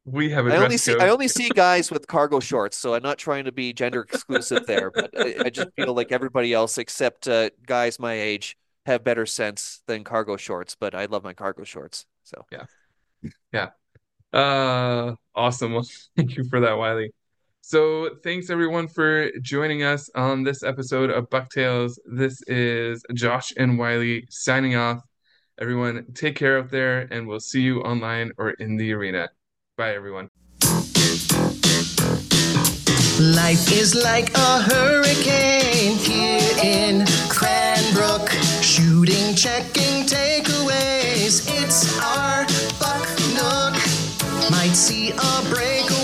We 0.10 0.30
have 0.30 0.48
a 0.48 0.54
I 0.54 0.64
only 0.64 0.78
see. 0.78 0.98
I 0.98 1.10
only 1.10 1.28
see 1.28 1.50
guys 1.50 1.92
with 1.92 2.08
cargo 2.08 2.40
shorts, 2.40 2.78
so 2.78 2.94
I'm 2.94 3.04
not 3.04 3.18
trying 3.18 3.44
to 3.44 3.52
be 3.52 3.74
gender 3.74 4.02
exclusive 4.02 4.66
there, 4.66 4.90
but 4.90 5.12
I, 5.20 5.36
I 5.46 5.50
just 5.50 5.68
feel 5.76 5.94
like 5.94 6.14
everybody 6.14 6.54
else 6.54 6.78
except 6.78 7.28
uh, 7.28 7.50
guys 7.66 8.00
my 8.00 8.14
age 8.14 8.58
have 8.86 9.04
better 9.04 9.26
sense 9.26 9.84
than 9.86 10.06
cargo 10.06 10.38
shorts. 10.38 10.78
But 10.80 10.96
I 10.96 11.06
love 11.06 11.26
my 11.26 11.34
cargo 11.34 11.66
shorts. 11.66 12.06
So 12.24 12.46
yeah, 12.50 13.32
yeah. 13.52 13.70
Uh, 14.32 15.16
awesome. 15.36 15.74
Well, 15.74 15.88
thank 16.16 16.38
you 16.38 16.46
for 16.46 16.62
that, 16.62 16.78
Wiley. 16.78 17.12
So, 17.60 18.12
thanks 18.24 18.50
everyone 18.50 18.88
for 18.88 19.30
joining 19.42 19.84
us 19.84 20.10
on 20.16 20.42
this 20.42 20.64
episode 20.64 21.10
of 21.10 21.30
Bucktails. 21.30 22.00
This 22.06 22.42
is 22.44 23.04
Josh 23.14 23.52
and 23.58 23.78
Wiley 23.78 24.26
signing 24.30 24.78
off. 24.78 25.02
Everyone, 25.60 26.06
take 26.14 26.38
care 26.38 26.60
out 26.60 26.70
there, 26.70 27.10
and 27.12 27.28
we'll 27.28 27.42
see 27.42 27.60
you 27.60 27.82
online 27.82 28.32
or 28.38 28.52
in 28.52 28.78
the 28.78 28.94
arena. 28.94 29.28
Bye, 29.78 29.94
everyone. 29.94 30.32
Life 33.20 33.72
is 33.72 33.94
like 33.94 34.34
a 34.34 34.62
hurricane 34.64 35.98
here 35.98 36.42
in 36.64 37.06
Cranbrook. 37.30 38.28
Shooting, 38.64 39.36
checking, 39.36 40.08
takeaways. 40.08 41.46
It's 41.62 41.96
our 42.02 42.48
buck 42.80 43.08
nook. 43.38 43.76
Might 44.50 44.74
see 44.74 45.12
a 45.12 45.44
breakaway 45.54 45.97